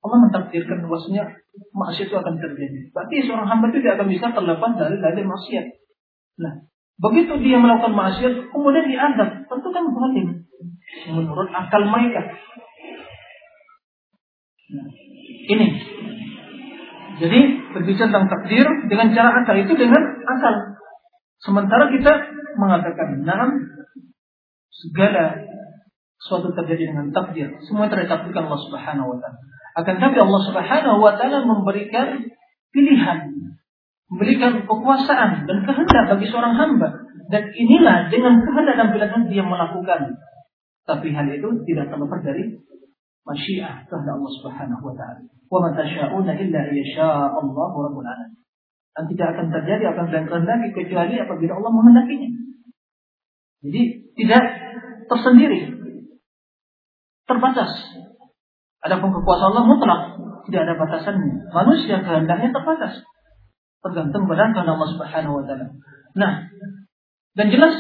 Allah 0.01 0.18
mentakdirkan 0.25 0.81
bahwasanya 0.89 1.37
maksiat 1.77 2.09
itu 2.09 2.16
akan 2.16 2.35
terjadi. 2.41 2.89
Berarti 2.97 3.16
seorang 3.29 3.45
hamba 3.45 3.68
itu 3.68 3.85
tidak 3.85 4.01
akan 4.01 4.09
bisa 4.09 4.27
terlepas 4.33 4.73
dari 4.81 4.97
dari 4.97 5.23
maksiat. 5.29 5.66
Nah, 6.41 6.53
Begitu 7.01 7.33
dia 7.41 7.57
melakukan 7.57 7.97
maksiat, 7.97 8.53
kemudian 8.53 8.85
diadab, 8.85 9.49
tentu 9.49 9.68
kan 9.73 9.85
zalim. 9.89 10.45
Menurut 11.09 11.49
akal 11.49 11.89
mereka. 11.89 12.21
Nah, 14.77 14.87
ini. 15.49 15.68
Jadi 17.21 17.41
berbicara 17.73 18.09
tentang 18.12 18.29
takdir 18.29 18.68
dengan 18.93 19.16
cara 19.16 19.33
akal 19.41 19.57
itu 19.57 19.73
dengan 19.81 20.03
akal. 20.29 20.77
Sementara 21.41 21.89
kita 21.89 22.12
mengatakan, 22.61 23.25
nah, 23.25 23.49
segala 24.68 25.41
suatu 26.21 26.53
terjadi 26.53 26.93
dengan 26.93 27.09
takdir, 27.11 27.49
semua 27.64 27.89
tertakdirkan 27.89 28.49
Allah 28.49 28.61
Subhanahu 28.68 29.09
wa 29.12 29.18
taala. 29.18 29.39
Akan 29.81 29.97
tapi 29.97 30.16
Allah 30.21 30.43
Subhanahu 30.45 30.99
wa 31.01 31.12
taala 31.16 31.49
memberikan 31.49 32.29
pilihan 32.71 33.41
memberikan 34.11 34.66
kekuasaan 34.66 35.47
dan 35.47 35.59
kehendak 35.64 36.05
bagi 36.11 36.27
seorang 36.29 36.59
hamba. 36.59 37.07
Dan 37.31 37.55
inilah 37.55 38.11
dengan 38.11 38.43
kehendak 38.43 38.75
dan 38.75 38.89
pilihan 38.91 39.23
dia 39.31 39.45
melakukan. 39.47 40.18
Tapi 40.83 41.14
hal 41.14 41.31
itu 41.31 41.62
tidak 41.71 41.95
terlepas 41.95 42.21
dari 42.27 42.59
masyiah 43.23 43.87
kehendak 43.87 44.18
Allah 44.18 44.33
Subhanahu 44.43 44.83
wa 44.83 44.95
taala. 44.99 45.23
Wa 45.47 45.59
ma 45.62 45.71
tasha'una 45.79 46.35
illa 46.35 46.61
yasha 46.75 47.31
Allah 47.31 47.66
rabbul 47.71 48.03
alamin. 48.03 48.43
Dan 48.91 49.07
tidak 49.07 49.39
akan 49.39 49.47
terjadi 49.55 49.95
apa 49.95 50.11
yang 50.11 50.27
kehendaki 50.27 50.68
kecuali 50.75 51.14
apabila 51.23 51.53
Allah 51.62 51.71
menghendakinya. 51.71 52.31
Jadi 53.62 53.83
tidak 54.18 54.45
tersendiri. 55.07 55.80
Terbatas. 57.31 57.70
Adapun 58.83 59.14
kekuasaan 59.14 59.55
Allah 59.55 59.64
mutlak, 59.70 60.01
tidak 60.51 60.61
ada 60.66 60.74
batasannya. 60.74 61.55
Manusia 61.55 62.03
kehendaknya 62.03 62.51
terbatas 62.51 63.07
tergantung 63.81 64.28
pada 64.28 64.53
kehendak 64.53 64.76
Allah 64.76 64.91
Subhanahu 64.93 65.41
wa 65.41 65.45
taala. 65.45 65.66
Nah, 66.16 66.33
dan 67.37 67.47
jelas 67.49 67.74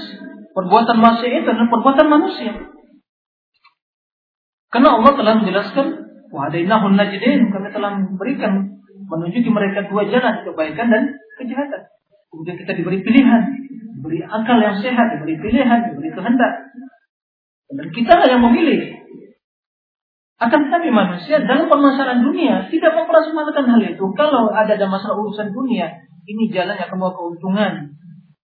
perbuatan 0.56 0.96
maksiat 0.96 1.44
itu 1.44 1.48
adalah 1.48 1.68
perbuatan 1.68 2.06
manusia. 2.08 2.52
Karena 4.70 4.96
Allah 4.96 5.12
telah 5.18 5.34
menjelaskan 5.42 5.86
wahdainahun 6.30 6.94
najdin 6.94 7.50
kami 7.50 7.68
telah 7.74 7.90
memberikan 7.98 8.80
menunjuki 9.10 9.50
mereka 9.50 9.90
dua 9.90 10.06
jalan 10.06 10.46
kebaikan 10.46 10.86
dan 10.88 11.02
kejahatan. 11.42 11.90
Kemudian 12.30 12.56
kita 12.62 12.72
diberi 12.78 13.02
pilihan, 13.02 13.42
diberi 13.98 14.22
akal 14.22 14.62
yang 14.62 14.78
sehat, 14.78 15.18
diberi 15.18 15.36
pilihan, 15.42 15.90
diberi 15.90 16.14
kehendak. 16.14 16.70
Dan 17.70 17.86
kita 17.90 18.14
yang 18.30 18.42
memilih 18.46 19.02
akan 20.40 20.72
tetapi 20.72 20.88
manusia 20.88 21.44
dalam 21.44 21.68
permasalahan 21.68 22.24
dunia 22.24 22.64
tidak 22.72 22.96
memperasmakan 22.96 23.76
hal 23.76 23.80
itu. 23.84 24.04
Kalau 24.16 24.48
ada 24.48 24.72
ada 24.72 24.88
masalah 24.88 25.20
urusan 25.20 25.52
dunia, 25.52 26.00
ini 26.24 26.48
jalan 26.48 26.80
yang 26.80 26.88
membawa 26.96 27.12
keuntungan. 27.12 27.92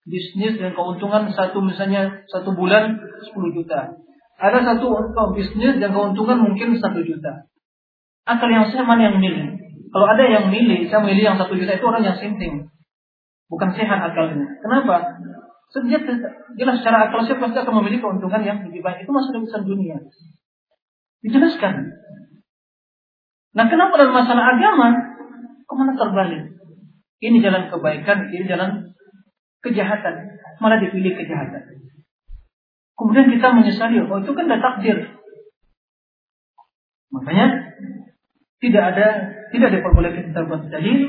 Bisnis 0.06 0.58
dengan 0.58 0.74
keuntungan 0.74 1.30
satu 1.30 1.62
misalnya 1.62 2.26
satu 2.30 2.58
bulan 2.58 2.98
10 2.98 3.30
juta. 3.58 4.02
Ada 4.42 4.66
satu 4.66 5.14
bisnis 5.38 5.78
dan 5.78 5.94
keuntungan 5.94 6.42
mungkin 6.42 6.74
satu 6.82 7.06
juta. 7.06 7.46
Akal 8.26 8.50
yang 8.50 8.66
saya 8.74 8.82
mana 8.82 9.14
yang 9.14 9.18
milih? 9.22 9.54
Kalau 9.94 10.08
ada 10.10 10.26
yang 10.26 10.50
milih, 10.50 10.90
saya 10.90 11.06
milih 11.06 11.22
yang 11.22 11.38
satu 11.38 11.54
juta 11.54 11.78
itu 11.78 11.86
orang 11.86 12.02
yang 12.02 12.18
sinting. 12.18 12.66
Bukan 13.46 13.70
sehat 13.78 14.02
akalnya. 14.02 14.58
Kenapa? 14.66 15.22
Sejak 15.70 16.02
jelas 16.58 16.82
secara 16.82 17.10
akal 17.10 17.22
saya 17.30 17.38
pasti 17.38 17.62
akan 17.62 17.74
memilih 17.86 18.02
keuntungan 18.02 18.42
yang 18.42 18.58
lebih 18.66 18.82
baik. 18.82 19.06
Itu 19.06 19.14
masalah 19.14 19.46
urusan 19.46 19.64
dunia. 19.70 20.02
Dijelaskan. 21.26 21.74
Nah 23.58 23.66
kenapa 23.66 23.98
dalam 23.98 24.14
masalah 24.14 24.46
agama 24.54 24.94
ke 25.66 25.74
mana 25.74 25.98
terbalik? 25.98 26.54
Ini 27.18 27.42
jalan 27.42 27.74
kebaikan, 27.74 28.30
ini 28.30 28.46
jalan 28.46 28.94
kejahatan. 29.66 30.38
Malah 30.62 30.78
dipilih 30.86 31.18
kejahatan. 31.18 31.82
Kemudian 32.96 33.28
kita 33.34 33.58
menyesali, 33.58 34.06
oh 34.06 34.22
itu 34.22 34.32
kan 34.38 34.46
udah 34.46 34.62
takdir. 34.62 34.98
Makanya 37.10 37.74
tidak 38.62 38.84
ada 38.94 39.08
tidak 39.50 39.70
diperbolehkan 39.80 40.30
kita 40.30 40.42
buat 40.46 40.68
dalil 40.70 41.00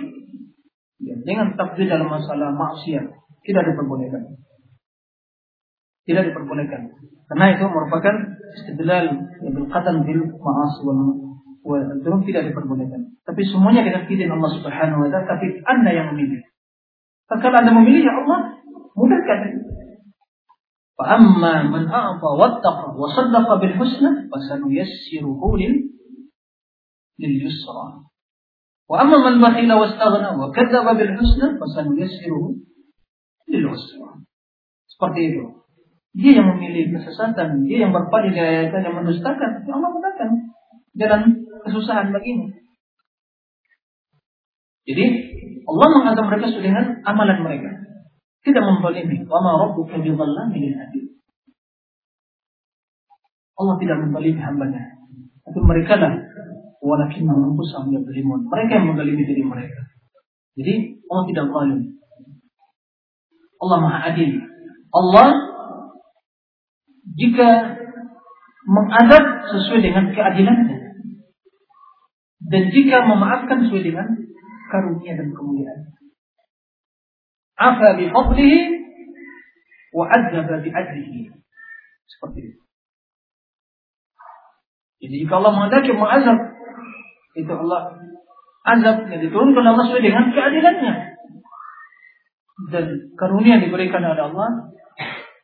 ya, 1.03 1.15
dengan 1.29 1.61
takdir 1.61 1.93
dalam 1.93 2.09
masalah 2.09 2.57
maksiat. 2.57 3.05
Tidak 3.45 3.63
diperbolehkan. 3.63 4.23
Tidak 6.09 6.23
diperbolehkan. 6.33 6.95
Karena 7.27 7.59
itu 7.59 7.65
merupakan 7.67 8.15
istidlal 8.55 9.07
bil 9.43 9.67
qadam 9.67 10.07
bil 10.07 10.23
ma'as 10.39 10.75
wal 11.67 11.83
dzunub 11.99 12.23
tidak 12.23 12.51
diperbolehkan. 12.51 13.19
Tapi 13.27 13.43
semuanya 13.51 13.83
kita 13.83 14.07
pilih 14.07 14.31
Allah 14.31 14.51
Subhanahu 14.55 15.03
wa 15.03 15.09
taala, 15.11 15.27
tapi 15.27 15.59
Anda 15.67 15.91
yang 15.91 16.15
memilih. 16.15 16.47
Kalau 17.27 17.59
Anda 17.59 17.75
memilih 17.75 18.07
ya 18.07 18.15
Allah, 18.23 18.63
mudahkan. 18.95 19.41
Fa 20.97 21.05
amma 21.19 21.67
man 21.67 21.91
a'ta 21.91 22.29
wattaqa 22.39 22.95
wa 22.95 23.11
saddaqa 23.11 23.59
bil 23.59 23.75
husna 23.75 24.31
fasanuyassiruhu 24.31 25.47
lil 25.59 25.75
lil 27.19 27.35
yusra. 27.43 28.07
Wa 28.87 29.03
amma 29.03 29.19
man 29.19 29.43
bakhila 29.43 29.83
wastaghna 29.83 30.39
wa 30.39 30.55
kadzdzaba 30.55 30.95
bil 30.95 31.13
husna 31.19 31.59
fasanuyassiruhu 31.59 32.63
lil 33.51 33.67
usra. 33.75 34.23
Seperti 34.87 35.21
itu. 35.35 35.66
Dia 36.17 36.41
yang 36.41 36.49
memilih 36.57 36.97
kesesatan, 36.97 37.69
dia 37.69 37.85
yang 37.85 37.93
berpaling 37.93 38.33
dari 38.33 38.65
ayat 38.65 38.81
yang 38.81 38.97
mendustakan. 38.97 39.69
Ya 39.69 39.73
Allah 39.77 39.91
mudahkan 39.93 40.29
jalan 40.97 41.21
kesusahan 41.69 42.09
begini. 42.17 42.57
Jadi 44.87 45.05
Allah 45.67 45.89
mengatakan 45.93 46.27
mereka 46.33 46.47
sesuai 46.49 46.65
dengan 46.65 46.85
amalan 47.05 47.39
mereka. 47.45 47.71
Tidak 48.47 48.63
membalimi. 48.65 49.27
Wa 49.29 49.43
ma 49.43 49.61
rabbuka 49.61 49.99
bidhallamin 50.01 50.63
lil 50.63 50.77
Allah 53.57 53.75
tidak 53.83 53.97
membalimi 54.07 54.41
hambanya. 54.41 54.97
Tapi 55.43 55.59
mereka 55.65 55.99
lah 56.01 56.13
walakin 56.81 57.29
anfusahum 57.29 57.93
yadhlimun. 57.93 58.47
Mereka 58.47 58.73
yang 58.79 58.87
mendalimi 58.95 59.27
diri 59.27 59.43
mereka. 59.43 59.85
Jadi 60.57 61.03
Allah 61.11 61.25
tidak 61.29 61.45
zalim. 61.51 61.81
Allah 63.57 63.79
Maha 63.81 63.99
Adil. 64.13 64.33
Allah 64.93 65.29
jika 67.15 67.79
mengadab 68.67 69.25
sesuai 69.47 69.79
dengan 69.79 70.11
keadilannya 70.11 70.79
dan 72.51 72.63
jika 72.75 73.07
memaafkan 73.07 73.67
sesuai 73.67 73.83
dengan 73.87 74.07
karunia 74.71 75.13
dan 75.15 75.31
kemuliaan. 75.31 75.81
Afa 77.57 77.97
bi 77.97 78.11
wa 79.97 80.05
adzaba 80.11 80.61
bi 80.61 80.69
adlihi. 80.69 81.33
Seperti 82.07 82.39
itu. 82.53 82.61
Jadi 85.07 85.15
jika 85.25 85.39
Allah 85.39 85.53
menghendaki 85.55 85.95
mengazab 85.95 86.39
itu 87.37 87.53
Allah 87.53 87.83
azab 88.67 89.07
yang 89.13 89.21
diturunkan 89.23 89.65
Allah 89.65 89.85
sesuai 89.87 90.05
dengan 90.05 90.25
keadilannya 90.33 90.95
dan 92.73 92.85
karunia 93.15 93.61
yang 93.61 93.65
diberikan 93.69 94.03
oleh 94.03 94.25
Allah 94.33 94.49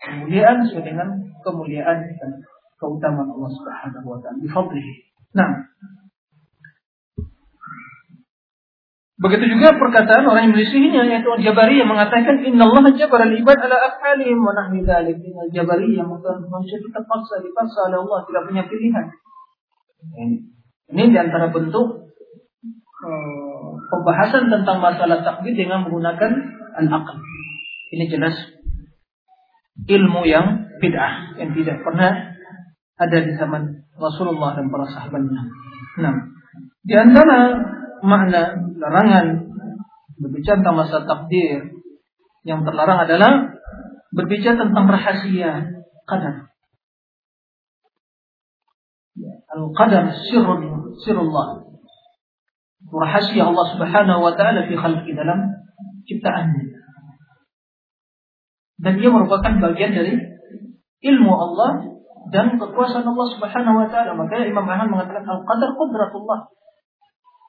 kemuliaan 0.02 0.66
sesuai 0.66 0.84
dengan 0.84 1.08
kemuliaan 1.46 1.98
dan 2.18 2.30
keutamaan 2.78 3.30
Allah 3.30 3.50
Subhanahu 3.54 4.06
wa 4.10 4.18
taala. 4.18 4.42
Nah, 5.32 5.50
Begitu 9.22 9.54
juga 9.54 9.70
perkataan 9.78 10.26
orang 10.26 10.50
yang 10.50 10.54
melisihinya 10.58 11.06
yaitu 11.06 11.30
Jabari 11.46 11.78
yang 11.78 11.86
mengatakan 11.86 12.42
innallaha 12.42 12.90
jabara 12.90 13.30
al-ibad 13.30 13.54
ala 13.54 13.78
af'alihim 13.94 14.42
wa 14.42 14.50
nahwi 14.50 14.82
dzalik. 14.82 15.14
Jabari 15.54 15.94
yang 15.94 16.10
mengatakan 16.10 16.42
manusia 16.50 16.82
itu 16.82 16.90
terpaksa 16.90 17.38
dipaksa 17.38 17.86
oleh 17.86 18.02
Allah 18.02 18.18
tidak 18.26 18.42
punya 18.50 18.62
pilihan. 18.66 19.06
Ini, 20.18 20.36
ini 20.90 21.02
di 21.14 21.18
antara 21.22 21.54
bentuk 21.54 22.10
uh, 23.06 23.70
pembahasan 23.94 24.50
tentang 24.50 24.82
masalah 24.82 25.22
takdir 25.22 25.54
dengan 25.54 25.86
menggunakan 25.86 26.32
al-aql. 26.82 27.22
Ini 27.94 28.10
jelas 28.10 28.34
ilmu 29.86 30.22
yang 30.26 30.70
bid'ah 30.78 31.38
yang 31.38 31.54
tidak 31.54 31.82
pernah 31.82 32.34
ada 32.98 33.18
di 33.22 33.32
zaman 33.34 33.86
Rasulullah 33.98 34.54
dan 34.58 34.70
para 34.70 34.86
sahabatnya. 34.86 35.42
Nah, 36.02 36.14
di 36.82 36.94
antara 36.94 37.54
makna 38.02 38.58
larangan 38.78 39.46
berbicara 40.18 40.62
tentang 40.62 40.78
masa 40.78 41.06
takdir 41.06 41.70
yang 42.42 42.66
terlarang 42.66 43.06
adalah 43.06 43.58
berbicara 44.10 44.58
tentang 44.58 44.86
rahasia 44.90 45.50
qadar. 46.06 46.50
Ya, 49.12 49.32
Al-qadar 49.54 50.10
sirrun 50.26 50.96
sirullah. 51.04 51.68
Rahasia 52.92 53.46
Allah 53.46 53.66
Subhanahu 53.78 54.20
wa 54.20 54.32
taala 54.34 54.66
di 54.66 54.74
khalqi 54.74 55.14
dalam 55.14 55.62
ciptaannya. 56.04 56.81
Dan 58.82 58.98
dia 58.98 59.08
merupakan 59.14 59.52
bagian 59.62 59.94
dari 59.94 60.18
ilmu 61.06 61.32
Allah 61.32 61.70
dan 62.34 62.58
kekuasaan 62.58 63.06
Allah 63.06 63.28
Subhanahu 63.38 63.76
wa 63.78 63.86
taala. 63.86 64.18
Makanya 64.18 64.50
Imam 64.50 64.66
Ahmad 64.66 64.90
mengatakan 64.90 65.22
al-qadar 65.22 65.70
qudratullah. 65.78 66.50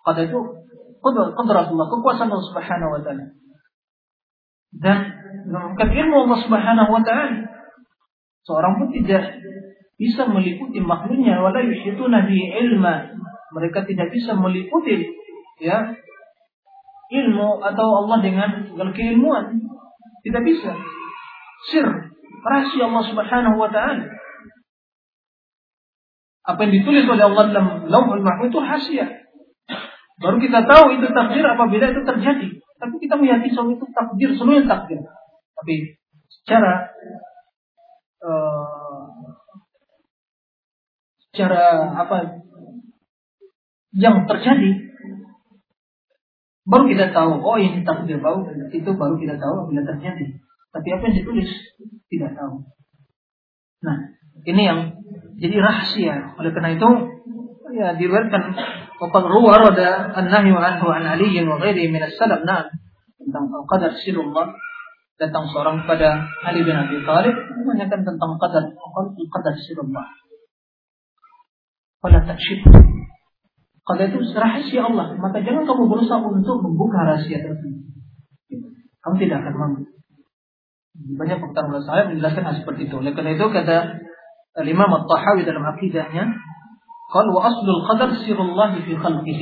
Qadar 0.05 0.23
itu 0.29 0.39
qudratullah, 1.01 1.87
kekuasaan 1.89 2.29
Allah 2.29 2.47
Subhanahu 2.53 2.91
wa 2.93 3.01
taala. 3.01 3.25
Dan 4.73 4.97
merupakan 5.49 5.89
ilmu 5.89 6.15
Allah 6.29 6.39
Subhanahu 6.45 6.89
wa 6.93 7.01
taala. 7.01 7.49
Seorang 8.43 8.73
pun 8.77 8.87
tidak 8.93 9.39
bisa 9.97 10.27
meliputi 10.27 10.83
makhluknya 10.83 11.41
wala 11.41 11.63
yusyituna 11.65 12.29
bi 12.29 12.37
ilma. 12.61 13.09
Mereka 13.53 13.85
tidak 13.89 14.09
bisa 14.13 14.33
meliputi 14.37 15.05
ya 15.61 15.97
ilmu 17.13 17.61
atau 17.61 17.87
Allah 18.05 18.17
dengan 18.21 18.49
segala 18.69 18.91
keilmuan. 18.91 19.63
Tidak 20.25 20.41
bisa. 20.43 20.73
Sir, 21.71 21.87
rahasia 22.43 22.83
Allah 22.91 23.03
Subhanahu 23.07 23.55
wa 23.55 23.69
taala. 23.71 24.07
Apa 26.43 26.59
yang 26.67 26.83
ditulis 26.83 27.07
oleh 27.07 27.23
Allah 27.23 27.55
dalam 27.55 27.67
Lauhul 27.87 28.19
Mahfuz 28.19 28.51
itu 28.51 28.59
rahasia. 28.59 29.05
Baru 30.19 30.43
kita 30.43 30.67
tahu 30.67 30.99
itu 30.99 31.07
takdir 31.07 31.45
apabila 31.47 31.87
itu 31.87 32.03
terjadi. 32.03 32.47
Tapi 32.59 32.95
kita 32.99 33.15
meyakini 33.15 33.55
bahwa 33.55 33.71
itu 33.79 33.85
takdir, 33.95 34.29
seluruhnya 34.35 34.67
takdir. 34.67 34.99
Tapi 35.55 35.95
secara 36.27 36.91
uh, 38.19 39.07
secara 41.31 41.95
apa 41.95 42.43
yang 43.95 44.27
terjadi 44.27 44.93
baru 46.67 46.83
kita 46.91 47.11
tahu 47.15 47.39
oh 47.39 47.57
ini 47.59 47.83
takdir 47.87 48.19
baru 48.19 48.47
itu 48.71 48.91
baru 48.95 49.15
kita 49.19 49.35
tahu 49.39 49.67
apabila 49.67 49.83
terjadi 49.95 50.42
tapi 50.73 50.87
apa 50.89 51.03
yang 51.05 51.15
ditulis 51.21 51.49
tidak 52.09 52.33
tahu 52.33 52.65
nah 53.85 53.97
ini 54.43 54.63
yang 54.65 54.79
jadi 55.39 55.55
rahasia. 55.59 56.15
Oleh 56.37 56.51
karena 56.53 56.75
itu 56.75 56.89
ya 57.73 57.97
diriwayatkan 57.97 58.43
rada 59.01 59.89
an-nahyu 60.13 60.55
anhu 60.55 60.87
an 60.93 61.03
Ali 61.09 61.33
wa 61.41 61.57
ghairihi 61.57 61.89
min 61.89 62.05
as-salaf 62.05 62.45
nah 62.45 62.69
tentang 63.17 63.49
qadar 63.65 63.97
sirullah 63.97 64.53
datang 65.17 65.49
seorang 65.49 65.81
kepada 65.83 66.29
Ali 66.45 66.61
bin 66.61 66.77
Abi 66.77 67.01
Thalib 67.01 67.33
menanyakan 67.65 68.01
tentang 68.05 68.31
qadar 68.37 68.63
qadar 69.31 69.55
sirullah. 69.57 70.05
Fala 72.03 72.19
takshif. 72.27 72.61
Qadar 73.83 74.05
itu 74.11 74.19
rahasia 74.31 74.87
Allah, 74.87 75.15
maka 75.19 75.43
jangan 75.43 75.67
kamu 75.67 75.91
berusaha 75.91 76.23
untuk 76.23 76.63
membuka 76.63 77.03
rahasia 77.03 77.41
tersebut. 77.43 77.83
Kamu 79.03 79.15
tidak 79.19 79.43
akan 79.43 79.55
mampu. 79.59 79.92
Banyak 80.93 81.37
perkataan 81.41 81.83
saya 81.83 82.05
menjelaskan 82.09 82.43
hal 82.45 82.55
seperti 82.61 82.85
itu. 82.85 82.95
Oleh 83.01 83.17
karena 83.17 83.33
itu 83.33 83.49
kata 83.49 83.77
Al-Imam 84.53 84.91
At-Tahawi 84.93 85.41
dalam 85.41 85.65
akidahnya, 85.65 86.37
قال 87.13 87.29
وأصل 87.29 87.67
القدر 87.69 88.09
سر 88.25 88.41
الله 88.41 88.71
في 88.89 88.97
خلقه 88.97 89.41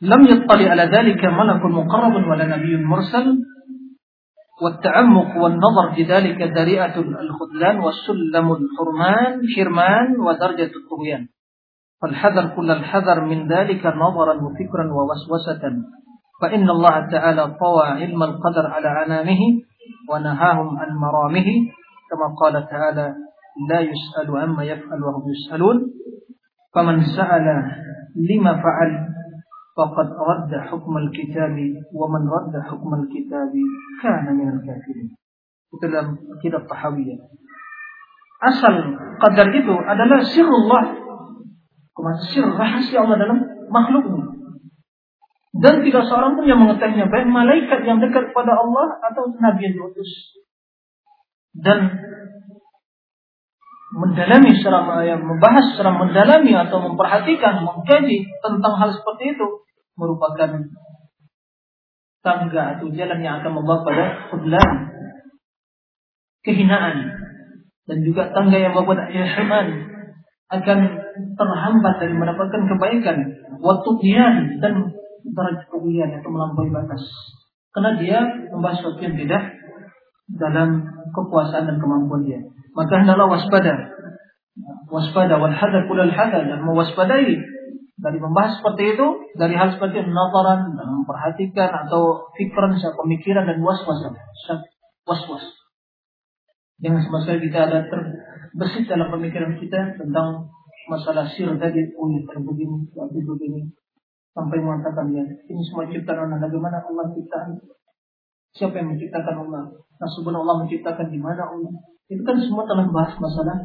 لم 0.00 0.22
يطلع 0.24 0.70
على 0.70 0.82
ذلك 0.82 1.24
ملك 1.24 1.62
مقرب 1.64 2.14
ولا 2.28 2.56
نبي 2.56 2.76
مرسل 2.76 3.26
والتعمق 4.62 5.36
والنظر 5.36 5.92
في 5.94 6.02
ذلك 6.02 6.42
ذريعة 6.42 6.94
الخذلان 6.98 7.80
والسلم 7.80 8.52
الحرمان 8.52 9.40
حرمان 9.56 10.20
ودرجة 10.20 10.70
الطغيان 10.80 11.26
فالحذر 12.02 12.56
كل 12.56 12.70
الحذر 12.70 13.20
من 13.24 13.48
ذلك 13.48 13.86
نظرا 13.86 14.34
وفكرا 14.34 14.84
ووسوسة 14.92 15.62
فإن 16.42 16.70
الله 16.70 17.10
تعالى 17.10 17.42
طوى 17.46 17.86
علم 17.86 18.22
القدر 18.22 18.66
على 18.66 18.88
عنامه 18.88 19.40
ونهاهم 20.10 20.78
عن 20.78 20.90
مرامه 20.96 21.48
كما 22.10 22.26
قال 22.40 22.68
تعالى 22.68 23.14
لا 23.68 23.80
يسأل 23.80 24.36
عما 24.36 24.64
يفعل 24.64 25.02
وهم 25.02 25.22
يسألون 25.30 25.76
فمن 26.74 27.00
سأل 27.00 27.46
لما 28.30 28.52
فعل 28.62 28.90
فقد 29.76 30.08
رد 30.30 30.52
حكم 30.60 30.96
الكتاب 30.96 31.56
ومن 31.94 32.22
رد 32.28 32.54
حكم 32.62 32.94
الكتاب 32.94 33.52
كان 34.02 34.36
من 34.36 34.48
الكافرين. 34.48 35.10
Itu 35.74 35.90
dalam 35.90 36.14
kitab 36.38 36.70
tahawiyah 36.70 37.18
asal 38.44 38.74
qadar 39.22 39.48
itu 39.54 39.74
adalah 39.74 40.20
sirullah 40.20 40.84
sir 42.28 42.44
rahasia 42.44 43.00
Allah 43.00 43.16
dalam 43.16 43.38
makhluknya 43.72 44.13
dan 45.54 45.86
tidak 45.86 46.02
seorang 46.10 46.34
pun 46.34 46.50
yang 46.50 46.58
mengetahuinya 46.58 47.06
baik 47.06 47.30
malaikat 47.30 47.86
yang 47.86 48.02
dekat 48.02 48.34
kepada 48.34 48.58
Allah 48.58 48.98
atau 49.06 49.30
nabi 49.38 49.70
yang 49.70 49.74
diutus. 49.78 50.34
Dan 51.54 51.94
mendalami 53.94 54.50
secara 54.58 54.82
membahas 55.14 55.70
secara 55.70 55.94
mendalami 55.94 56.58
atau 56.58 56.82
memperhatikan 56.82 57.62
mengkaji 57.62 58.26
tentang 58.42 58.74
hal 58.74 58.90
seperti 58.90 59.38
itu 59.38 59.46
merupakan 59.94 60.66
tangga 62.26 62.62
atau 62.74 62.90
jalan 62.90 63.22
yang 63.22 63.38
akan 63.38 63.52
membawa 63.54 63.86
pada 63.86 64.34
khudlan 64.34 64.70
kehinaan 66.42 67.14
dan 67.86 67.98
juga 68.02 68.34
tangga 68.34 68.58
yang 68.58 68.74
membawa 68.74 68.98
pada 68.98 69.04
ihsan 69.14 69.66
akan 70.50 70.78
terhambat 71.38 71.94
dari 72.02 72.14
mendapatkan 72.18 72.62
kebaikan 72.66 73.16
waktu 73.62 73.90
dan 74.58 74.74
derajat 75.24 75.66
kemuliaan 75.72 76.20
atau 76.20 76.30
melampaui 76.30 76.68
batas. 76.68 77.02
Karena 77.72 77.96
dia 77.98 78.18
membahas 78.52 78.84
sesuatu 78.84 79.02
yang 79.02 79.16
tidak 79.18 79.42
dalam 80.30 80.84
kekuasaan 81.10 81.64
dan 81.66 81.76
kemampuan 81.80 82.22
dia. 82.22 82.40
Maka 82.76 83.02
hendaklah 83.02 83.32
waspada. 83.32 83.74
Waspada. 84.92 85.40
Wal 85.40 85.56
hadar 85.56 85.88
kulal 85.90 86.12
hadar. 86.12 86.44
Dan 86.46 86.62
mewaspadai 86.62 87.34
dari 87.94 88.18
membahas 88.18 88.60
seperti 88.60 88.94
itu 88.94 89.06
dari 89.38 89.54
hal 89.56 89.74
seperti 89.74 90.04
nazaran 90.06 90.76
dan 90.76 90.86
memperhatikan 91.02 91.70
atau 91.86 92.30
pikiran 92.34 92.74
pemikiran 92.76 93.48
dan 93.48 93.58
was-was 93.62 94.02
was-was. 95.08 95.44
Jangan 96.82 97.00
sama 97.06 97.18
sekali 97.22 97.48
kita 97.48 97.70
ada 97.70 97.86
terbesit 97.86 98.90
dalam 98.90 99.08
pemikiran 99.14 99.56
kita 99.56 99.94
tentang 99.94 100.50
masalah 100.90 101.30
sir 101.32 101.48
tadi, 101.56 101.80
oh 101.96 102.10
ya 102.12 102.20
begini, 102.36 102.92
tapi 102.92 103.24
begini, 103.24 103.72
sampai 104.34 104.58
mengatakan 104.58 105.14
ya 105.14 105.22
ini 105.22 105.62
semua 105.62 105.86
ciptaan 105.86 106.26
Allah. 106.26 106.42
Bagaimana 106.42 106.82
Allah 106.82 107.06
ciptakan? 107.14 107.54
Siapa 108.54 108.74
yang 108.78 108.94
menciptakan 108.94 109.48
Allah? 109.48 109.62
Nah, 109.74 110.08
Allah 110.42 110.56
menciptakan 110.66 111.06
di 111.10 111.18
mana 111.18 111.42
Allah? 111.46 111.74
Itu 112.10 112.22
kan 112.26 112.36
semua 112.42 112.66
telah 112.66 112.86
bahas 112.90 113.14
masalah 113.18 113.56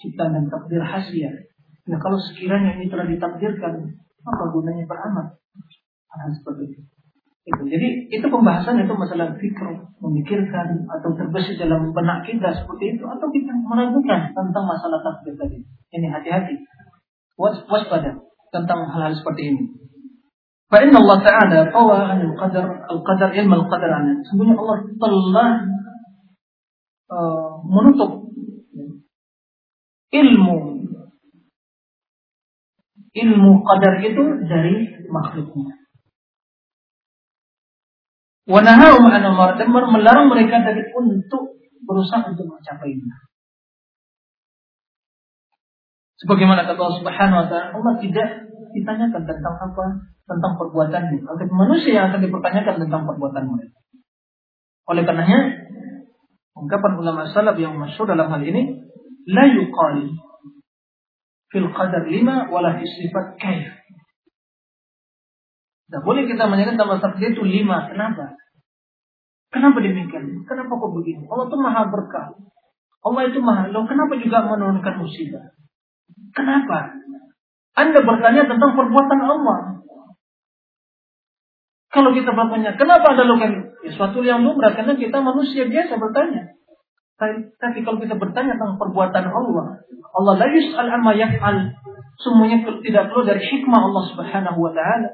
ciptaan 0.00 0.34
dan 0.34 0.44
takdir 0.48 0.82
hasiah. 0.82 1.32
Nah, 1.88 1.96
kalau 2.00 2.20
sekiranya 2.20 2.76
ini 2.76 2.92
telah 2.92 3.08
ditakdirkan, 3.08 3.96
apa 4.24 4.44
gunanya 4.52 4.84
beramal? 4.84 5.40
Hal 6.12 6.30
seperti 6.34 6.72
itu. 6.72 6.80
Itu. 7.48 7.62
Jadi 7.64 7.88
itu 8.12 8.26
pembahasan 8.28 8.76
itu 8.84 8.92
masalah 8.92 9.32
fikir, 9.40 9.68
memikirkan 10.04 10.84
atau 10.84 11.16
terbesit 11.16 11.56
dalam 11.56 11.96
benak 11.96 12.28
kita 12.28 12.52
seperti 12.52 13.00
itu 13.00 13.04
atau 13.08 13.24
kita 13.32 13.52
meragukan 13.64 14.36
tentang 14.36 14.64
masalah 14.68 15.00
takdir 15.00 15.32
tadi. 15.40 15.64
Ini 15.96 16.12
hati-hati. 16.12 16.60
Waspada 17.40 18.20
tentang 18.52 18.84
hal-hal 18.92 19.16
seperti 19.16 19.42
ini. 19.56 19.64
فإن 20.73 20.89
Allah 20.89 21.17
Taala 21.21 21.59
طوى 21.69 21.97
عن 22.01 22.19
القدر 22.33 22.65
القدر 22.89 23.27
علم 23.37 23.51
القدر 23.53 23.89
عنه. 23.93 24.25
Sebenarnya 24.25 24.57
Allah 24.57 24.77
telah 24.97 25.49
uh, 27.13 27.51
menutup 27.61 28.25
ilmu 30.13 30.57
ilmu 33.13 33.51
qadar 33.61 34.01
itu 34.01 34.23
dari 34.49 34.75
makhluknya. 35.09 35.77
Wanahum 38.43 39.07
an 39.07 39.23
dan 39.55 39.69
melarang 39.71 40.27
mereka 40.27 40.65
dari 40.65 40.89
untuk 40.91 41.55
berusaha 41.85 42.33
untuk 42.33 42.49
mencapainya. 42.49 43.29
Sebagaimana 46.19 46.67
kata 46.67 46.79
Allah 46.79 46.99
Subhanahu 46.99 47.39
wa 47.39 47.47
taala, 47.47 47.67
Allah 47.75 47.93
tidak 48.03 48.29
ditanyakan 48.74 49.22
tentang 49.24 49.54
apa? 49.56 49.84
Tentang 50.28 50.52
perbuatannya. 50.60 51.24
Tapi 51.24 51.44
manusia 51.52 51.92
yang 51.96 52.12
akan 52.12 52.20
dipertanyakan 52.24 52.74
tentang 52.84 53.02
perbuatan 53.08 53.44
mereka. 53.48 53.78
Oleh 54.88 55.02
karenanya, 55.04 55.40
ungkapan 56.56 56.92
ulama 56.96 57.28
salaf 57.28 57.56
yang 57.60 57.76
masyhur 57.76 58.08
dalam 58.08 58.32
hal 58.32 58.40
ini, 58.40 58.88
la 59.28 59.44
yuqali 59.48 60.16
fil 61.52 61.68
qadar 61.72 62.08
lima 62.08 62.48
wala 62.48 62.76
fi 62.80 62.84
sifat. 62.84 63.36
Tidak 65.88 66.04
boleh 66.04 66.28
kita 66.28 66.44
menyatakan 66.48 66.76
dalam 66.76 67.00
takdir 67.00 67.32
itu 67.32 67.44
lima. 67.44 67.88
Kenapa? 67.88 68.36
Kenapa 69.48 69.80
demikian? 69.80 70.44
Kenapa 70.44 70.76
kok 70.76 70.92
begini? 70.92 71.24
Allah 71.24 71.48
itu 71.48 71.56
maha 71.56 71.82
berkah. 71.88 72.36
Allah 73.00 73.22
itu 73.32 73.40
maha. 73.40 73.72
Loh, 73.72 73.88
kenapa 73.88 74.20
juga 74.20 74.44
menurunkan 74.44 75.00
musibah? 75.00 75.56
Kenapa? 76.36 76.92
Anda 77.78 78.02
bertanya 78.02 78.42
tentang 78.50 78.74
perbuatan 78.74 79.20
Allah. 79.22 79.58
Kalau 81.88 82.10
kita 82.12 82.34
bertanya, 82.34 82.74
kenapa 82.74 83.14
Anda 83.14 83.24
lakukan? 83.24 83.52
Ya, 83.86 83.90
suatu 83.94 84.20
yang 84.26 84.42
lumrah, 84.42 84.74
karena 84.74 84.98
kita 84.98 85.22
manusia 85.22 85.70
biasa 85.70 85.94
bertanya. 85.94 86.58
Tapi 87.58 87.78
kalau 87.82 87.98
kita 87.98 88.14
bertanya 88.14 88.54
tentang 88.54 88.78
perbuatan 88.78 89.26
Allah, 89.26 89.82
Allah 90.14 90.34
la 90.38 90.46
yus'al 90.50 90.90
amma 90.90 91.14
yaf'al. 91.18 91.74
Semuanya 92.18 92.62
tidak 92.62 93.10
perlu 93.10 93.22
dari 93.26 93.42
hikmah 93.42 93.80
Allah 93.90 94.04
Subhanahu 94.10 94.58
wa 94.58 94.72
taala. 94.74 95.10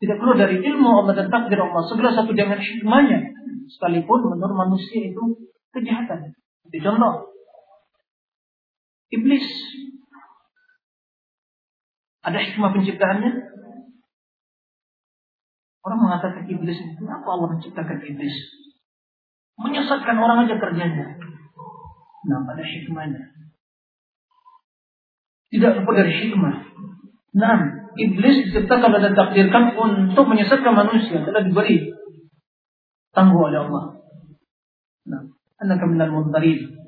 Tidak 0.00 0.16
perlu 0.20 0.36
dari 0.36 0.60
ilmu 0.60 1.04
Allah 1.04 1.16
dan 1.16 1.28
takdir 1.32 1.56
Allah. 1.56 1.80
Segala 1.88 2.12
satu 2.12 2.36
dengan 2.36 2.60
hikmahnya. 2.60 3.32
Sekalipun 3.72 4.36
menurut 4.36 4.56
manusia 4.56 5.08
itu 5.08 5.48
kejahatan. 5.72 6.36
Itu 6.68 6.84
contoh. 6.84 7.32
Iblis. 9.08 9.46
Ada 12.24 12.38
hikmah 12.40 12.72
penciptaannya? 12.72 13.32
Orang 15.84 16.00
mengatakan 16.00 16.48
iblis 16.48 16.80
itu 16.80 16.96
kenapa 16.96 17.28
Allah 17.36 17.48
menciptakan 17.52 18.00
iblis? 18.00 18.32
Menyesatkan 19.60 20.16
orang 20.16 20.48
aja 20.48 20.56
kerjanya. 20.56 21.20
Nah, 22.24 22.40
ada 22.48 22.64
hikmahnya. 22.64 23.22
Tidak 25.52 25.70
luput 25.76 25.94
dari 25.94 26.12
hikmah. 26.24 26.56
Nah, 27.36 27.58
iblis 28.00 28.48
diciptakan 28.48 28.96
dan 28.96 29.12
takdirkan 29.12 29.76
untuk 29.76 30.24
menyesatkan 30.24 30.72
manusia. 30.72 31.20
Telah 31.20 31.44
diberi 31.44 31.92
tangguh 33.12 33.52
oleh 33.52 33.68
Allah. 33.68 33.84
Nah, 35.04 35.20
anda 35.60 35.76
keminal 35.76 36.08
muntarin. 36.08 36.80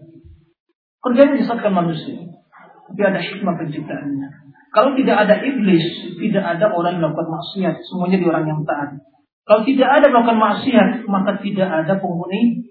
Kerjanya 1.05 1.37
menyesatkan 1.37 1.73
manusia. 1.77 2.17
Tapi 2.89 3.01
ada 3.05 3.21
hikmah 3.21 3.55
penciptaannya. 3.61 4.46
Kalau 4.77 4.93
tidak 4.93 5.17
ada 5.25 5.41
iblis, 5.41 6.13
tidak 6.21 6.45
ada 6.45 6.69
orang 6.69 7.01
yang 7.01 7.09
melakukan 7.09 7.33
maksiat. 7.33 7.81
Semuanya 7.89 8.21
di 8.21 8.29
orang 8.29 8.45
yang 8.45 8.61
taat. 8.69 9.01
Kalau 9.49 9.65
tidak 9.65 9.89
ada 9.89 10.13
melakukan 10.13 10.37
maksiat, 10.37 10.89
maka 11.09 11.41
tidak 11.41 11.65
ada 11.65 11.97
penghuni 11.97 12.69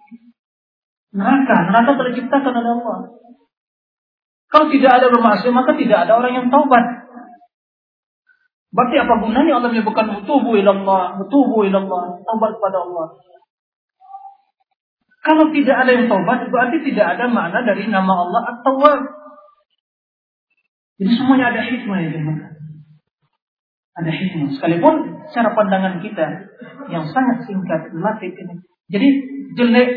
neraka. 1.17 1.57
Neraka 1.65 1.97
telah 1.97 2.09
diciptakan 2.13 2.53
oleh 2.61 2.71
Allah. 2.77 2.99
Kalau 4.53 4.67
tidak 4.69 4.91
ada 5.01 5.07
bermaksiat, 5.09 5.49
maka 5.49 5.73
tidak 5.73 6.05
ada 6.05 6.13
orang 6.13 6.33
yang 6.37 6.47
taubat. 6.53 6.85
Berarti 8.69 8.95
apa 9.01 9.13
gunanya 9.25 9.57
Allah 9.57 9.71
menyebutkan 9.73 10.05
tubuh 10.29 10.61
ilallah, 10.61 11.17
tubuh 11.25 11.65
ilallah, 11.65 12.21
taubat 12.21 12.51
kepada 12.53 12.85
Allah. 12.85 13.07
Kalau 15.25 15.49
tidak 15.49 15.73
ada 15.73 15.89
yang 15.89 16.05
taubat, 16.05 16.53
berarti 16.53 16.85
tidak 16.85 17.17
ada 17.17 17.25
makna 17.33 17.65
dari 17.65 17.89
nama 17.89 18.13
Allah 18.13 18.41
atau 18.53 18.77
Jadi 20.95 21.11
semuanya 21.15 21.51
ada 21.51 21.61
hikmah 21.63 21.97
ya 22.01 22.09
teman. 22.15 22.37
Ada 23.95 24.11
hikmah. 24.11 24.49
Sekalipun 24.55 24.95
cara 25.31 25.49
pandangan 25.51 25.99
kita 25.99 26.25
yang 26.91 27.03
sangat 27.11 27.47
singkat, 27.47 27.91
relatif 27.91 28.31
ini. 28.31 28.55
Jadi 28.91 29.07
jelek 29.59 29.89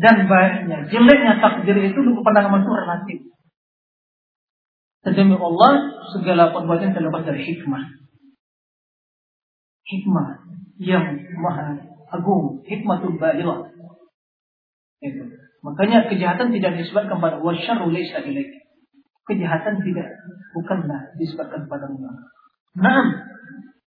dan 0.00 0.16
baiknya, 0.30 0.86
jeleknya 0.88 1.42
takdir 1.42 1.76
itu 1.76 1.98
dulu 1.98 2.24
pandangan 2.24 2.62
itu 2.62 2.72
relatif. 2.72 3.18
Sedemi 5.00 5.36
Allah, 5.36 5.72
segala 6.12 6.52
perbuatan 6.52 6.92
terlepas 6.92 7.24
dari 7.24 7.40
hikmah 7.40 8.00
hikmah 9.90 10.28
yang 10.78 11.18
maha 11.42 11.82
agung, 12.14 12.62
hikmatul 12.64 13.18
balighah. 13.18 13.74
Itu. 15.02 15.22
Makanya 15.60 16.08
kejahatan 16.08 16.54
tidak 16.56 16.80
disebabkan 16.80 17.20
pada 17.20 17.36
wasyarru 17.42 17.92
laysa. 17.92 18.24
Kejahatan 19.30 19.86
tidak 19.86 20.10
bukanlah 20.50 21.14
disebabkan 21.14 21.70
pada 21.70 21.86
Allah. 21.86 22.12
Naam. 22.74 23.06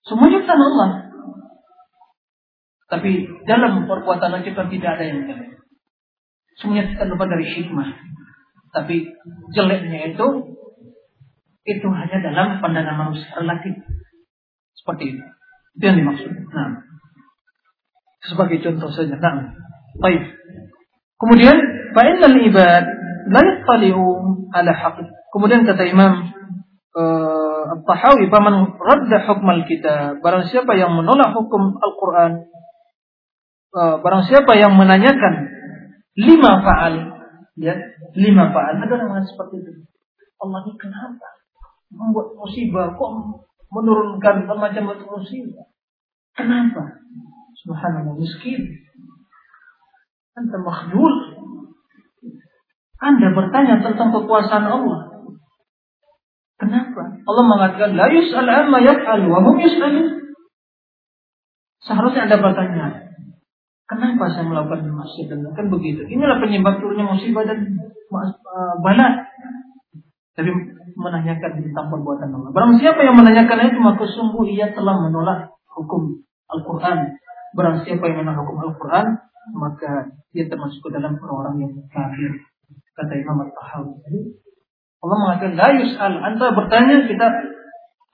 Semuanya 0.06 0.42
ciptaan 0.42 0.62
Allah. 0.62 0.90
Tapi 2.86 3.26
dalam 3.48 3.90
perbuatan 3.90 4.46
kita 4.46 4.70
tidak 4.70 4.90
ada 4.94 5.04
yang 5.04 5.26
jelek. 5.26 5.58
Semuanya 6.62 6.94
kita 6.94 7.10
lupa 7.10 7.26
dari 7.26 7.46
hikmah. 7.48 7.90
Tapi 8.70 9.10
jeleknya 9.50 10.14
itu 10.14 10.26
itu 11.62 11.88
hanya 11.90 12.18
dalam 12.22 12.58
pandangan 12.58 13.10
manusia 13.10 13.30
relatif. 13.38 13.74
Seperti 14.78 15.14
itu. 15.14 15.24
Itu 15.78 15.82
yang 15.82 15.98
dimaksud. 16.02 16.30
Nah. 16.52 16.82
Sebagai 18.22 18.62
contoh 18.62 18.90
saja. 18.90 19.18
Nah. 19.18 19.54
Baik. 19.98 20.22
Kemudian, 21.22 21.54
fa'innal 21.94 22.38
ibad 22.50 22.84
la 23.30 23.40
yattali'u 23.40 24.04
ala 24.50 24.72
haqq. 24.74 25.21
Kemudian 25.32 25.64
kata 25.64 25.88
Imam 25.88 26.28
uh, 26.92 27.64
At-Tahawi, 27.72 28.28
"Faman 28.28 28.76
radda 28.76 29.18
hukmal 29.24 29.64
kita." 29.64 30.20
Barang 30.20 30.44
siapa 30.44 30.76
yang 30.76 30.92
menolak 30.92 31.32
hukum 31.32 31.80
Al-Qur'an, 31.80 32.52
uh, 33.72 33.96
barang 34.04 34.28
siapa 34.28 34.52
yang 34.60 34.76
menanyakan 34.76 35.48
lima 36.20 36.60
faal, 36.60 36.94
ya, 37.56 37.74
lima 38.12 38.52
faal. 38.52 38.76
Ada 38.76 38.94
orang 39.08 39.24
seperti 39.24 39.64
itu. 39.64 39.72
Allah 40.36 40.58
ini 40.68 40.74
kenapa 40.76 41.28
membuat 41.92 42.36
musibah 42.36 42.92
kok 42.92 43.10
menurunkan 43.72 44.48
macam-macam 44.48 45.06
musibah. 45.16 45.68
Kenapa? 46.36 47.00
Subhanallah 47.64 48.16
miskin. 48.16 48.84
Anda 50.32 50.56
makhluk. 50.60 51.16
Anda 52.96 53.28
bertanya 53.36 53.84
tentang 53.84 54.12
kekuasaan 54.16 54.64
Allah. 54.64 55.11
Kenapa? 56.62 57.02
Allah 57.26 57.44
mengatakan 57.50 57.98
la 57.98 58.06
yus'al 58.06 58.46
amma 58.46 58.78
yaf'al 58.78 59.26
wa 59.26 59.42
hum 59.42 59.58
yus'alun. 59.58 60.06
Seharusnya 61.82 62.30
Anda 62.30 62.38
bertanya, 62.38 62.86
kenapa 63.90 64.30
saya 64.30 64.46
melakukan 64.46 64.86
maksiat 64.86 65.26
dan 65.26 65.42
kan 65.58 65.66
begitu. 65.66 66.06
Inilah 66.06 66.38
penyebab 66.38 66.78
turunnya 66.78 67.10
musibah 67.10 67.42
dan 67.42 67.66
uh, 68.14 68.74
bala. 68.78 69.26
Tapi 70.38 70.48
menanyakan 70.94 71.50
tentang 71.66 71.90
perbuatan 71.90 72.30
Allah. 72.30 72.54
Barang 72.54 72.78
siapa 72.78 73.02
yang 73.02 73.18
menanyakan 73.18 73.74
itu 73.74 73.82
maka 73.82 74.06
sungguh 74.06 74.46
ia 74.54 74.70
telah 74.70 75.02
menolak 75.02 75.50
hukum 75.66 76.22
Al-Quran. 76.46 77.18
Barang 77.58 77.82
siapa 77.82 78.06
yang 78.06 78.22
menolak 78.22 78.46
hukum 78.46 78.70
Al-Quran 78.70 79.06
maka 79.58 80.14
dia 80.30 80.46
termasuk 80.46 80.78
ke 80.78 80.90
dalam 80.94 81.18
orang-orang 81.18 81.66
yang 81.66 81.72
kafir. 81.90 82.38
Kata 82.94 83.12
Imam 83.18 83.50
Al-Tahawi. 83.50 84.38
Allah 85.02 85.16
mengatakan 85.18 85.54
la 85.58 85.68
yus'al. 85.82 86.14
Anda 86.14 86.46
bertanya 86.54 86.96
kita 87.10 87.26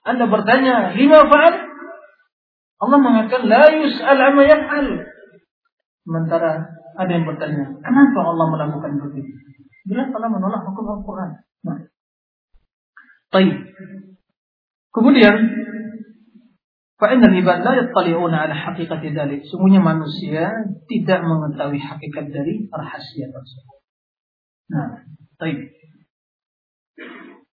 Anda 0.09 0.25
bertanya 0.25 0.75
lima 0.97 1.21
fa'al. 1.29 1.55
Allah 2.79 2.99
mengatakan 2.99 3.45
la 3.45 3.65
yus'al 3.77 4.19
amma 4.19 4.43
yaf'al. 4.49 4.87
Sementara 6.09 6.53
ada 6.99 7.11
yang 7.13 7.29
bertanya, 7.29 7.79
kenapa 7.85 8.21
Allah 8.25 8.47
melakukan 8.49 8.97
begitu? 8.99 9.31
Jelas 9.87 10.09
Allah 10.11 10.33
menolak 10.33 10.65
hukum 10.65 10.99
Al-Quran. 10.99 11.31
Nah. 11.63 11.79
Baik. 13.29 13.57
Kemudian 14.89 15.37
Fa'in 16.99 17.23
ibad 17.23 17.63
la 17.63 17.79
yattali'una 17.79 18.51
ala 18.51 18.55
haqiqati 18.59 19.15
dzalik. 19.15 19.47
Semuanya 19.47 19.79
manusia 19.79 20.51
tidak 20.91 21.23
mengetahui 21.23 21.79
hakikat 21.79 22.27
dari 22.35 22.67
rahasia 22.75 23.31
tersebut. 23.31 23.79
Nah, 24.75 25.07
baik. 25.39 25.79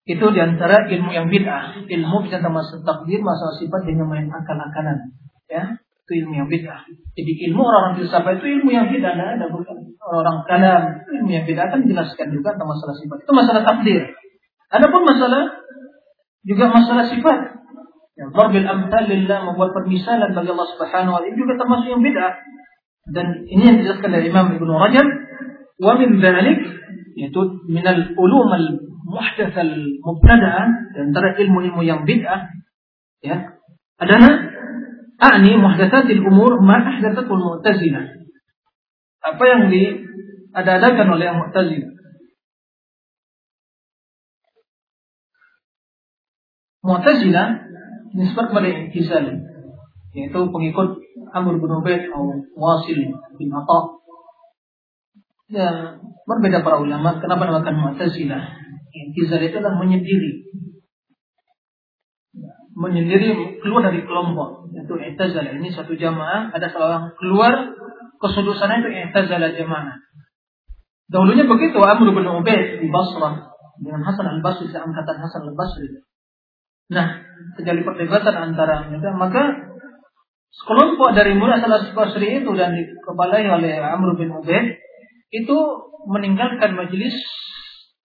Itu 0.09 0.33
di 0.33 0.41
antara 0.41 0.89
ilmu 0.89 1.11
yang 1.13 1.29
bid'ah. 1.29 1.85
Ilmu 1.85 2.17
bisa 2.25 2.41
termasuk 2.41 2.81
takdir, 2.83 3.21
masalah 3.21 3.55
sifat 3.61 3.85
dengan 3.85 4.09
main 4.09 4.27
akal-akalan. 4.33 5.13
Ya, 5.51 5.77
itu 5.77 6.25
ilmu 6.25 6.33
yang 6.43 6.49
bid'ah. 6.49 6.83
Jadi 6.89 7.33
ilmu 7.51 7.61
orang-orang 7.63 7.95
filsafat 8.01 8.41
itu 8.41 8.47
ilmu 8.61 8.71
yang 8.73 8.89
bid'ah. 8.89 9.13
Nah, 9.15 9.39
ada 9.39 9.47
bukan 9.53 9.77
orang 10.03 10.43
kalam. 10.49 10.83
Ilmu 11.21 11.31
yang 11.31 11.45
bid'ah 11.45 11.69
kan 11.69 11.85
jelaskan 11.85 12.33
juga 12.33 12.57
tentang 12.57 12.71
masalah 12.73 12.97
sifat. 12.97 13.17
Itu 13.23 13.33
masalah 13.37 13.63
takdir. 13.63 14.03
Adapun 14.71 15.03
masalah 15.07 15.43
juga 16.43 16.65
masalah 16.73 17.05
sifat. 17.07 17.39
Ya, 18.19 18.27
Darbil 18.35 18.67
amthal 18.67 19.05
lillah 19.07 19.39
membuat 19.47 19.73
permisalan 19.73 20.35
bagi 20.35 20.51
Allah 20.53 20.69
Subhanahu 20.77 21.15
wa 21.17 21.21
taala 21.23 21.39
juga 21.39 21.53
termasuk 21.61 21.89
yang 21.93 22.03
bid'ah. 22.03 22.35
Dan 23.11 23.27
ini 23.47 23.63
yang 23.63 23.77
dijelaskan 23.81 24.11
dari 24.11 24.29
Imam 24.29 24.55
Ibnu 24.55 24.73
Rajab 24.77 25.07
wa 25.81 25.93
min 25.97 26.21
dzalik 26.21 26.61
yaitu 27.17 27.41
min 27.67 27.85
al-ulum 27.87 28.49
al-muhdatsah 29.11 29.67
al-mubtada'ah 29.67 30.67
antara 30.95 31.35
ilmu-ilmu 31.35 31.83
yang 31.83 32.07
bid'ah 32.07 32.47
ya 33.27 33.59
adalah 33.99 34.33
a'ni 35.19 35.59
muhdatsatil 35.59 36.23
umur 36.23 36.63
ma 36.63 36.79
ahdatsatul 36.79 37.43
mu'tazilah. 37.43 38.23
Apa 39.21 39.43
yang 39.45 39.69
diadakan 39.69 41.07
oleh 41.13 41.25
yang 41.29 41.39
Mu'tazilah 41.43 41.93
Mu'tazilah 46.81 47.47
nisbat 48.17 48.45
kepada 48.49 48.69
I'tizal 48.73 49.27
yaitu 50.17 50.41
pengikut 50.51 50.99
Amr 51.31 51.61
bin 51.63 51.71
Ubaid 51.71 52.11
atau 52.11 52.43
Wasil 52.59 53.15
bin 53.39 53.49
Atha. 53.55 53.81
Ya, 55.51 55.99
berbeda 56.27 56.67
para 56.67 56.83
ulama 56.83 57.21
kenapa 57.23 57.47
namakan 57.47 57.77
Mu'tazilah. 57.79 58.43
I'tizal 58.91 59.43
itu 59.43 59.57
adalah 59.63 59.79
menyendiri. 59.79 60.51
Menyendiri 62.75 63.61
keluar 63.63 63.91
dari 63.91 64.03
kelompok 64.03 64.71
yaitu 64.75 64.95
I'tizal. 64.99 65.47
Ini 65.47 65.69
satu 65.71 65.95
jamaah 65.95 66.51
ada 66.51 66.67
seorang 66.71 67.15
keluar 67.19 67.75
ke 68.21 68.27
sudut 68.35 68.59
sana 68.59 68.83
itu 68.83 68.91
I'tizal 68.91 69.43
jamaah. 69.43 69.97
Dahulunya 71.11 71.43
begitu 71.47 71.79
Amr 71.83 72.15
bin 72.15 72.27
Ubaid 72.27 72.79
di 72.79 72.87
Basrah 72.87 73.51
dengan 73.83 74.07
Hasan 74.07 74.27
al-Basri 74.39 74.71
seangkatan 74.71 75.17
Hasan 75.19 75.43
al-Basri. 75.51 76.07
Nah, 76.91 77.23
terjadi 77.59 77.83
perdebatan 77.83 78.35
antara 78.35 78.87
mereka, 78.87 79.11
maka 79.15 79.43
sekelompok 80.55 81.15
dari 81.15 81.35
mulai 81.35 81.59
salah 81.59 81.83
Basri 81.91 82.43
itu 82.43 82.51
dan 82.55 82.79
dikepalai 82.79 83.47
oleh 83.47 83.79
Amr 83.79 84.15
bin 84.19 84.31
Ubaid 84.31 84.79
itu 85.31 85.59
meninggalkan 86.11 86.75
majelis 86.75 87.15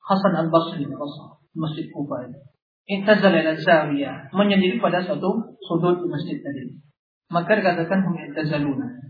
Hasan 0.06 0.34
al 0.38 0.54
Basri 0.54 0.86
di 0.86 0.88
masjid 1.58 1.86
Kufa 1.90 2.30
itu. 2.30 2.40
Intazal 2.86 3.34
ila 3.34 3.58
zawiyah, 3.58 4.30
menyendiri 4.30 4.78
pada 4.78 5.02
satu 5.02 5.58
sudut 5.66 6.06
masjid 6.06 6.38
tadi. 6.38 6.78
Maka 7.34 7.58
dikatakan 7.58 8.06
hum 8.06 8.14
intazaluna. 8.14 9.02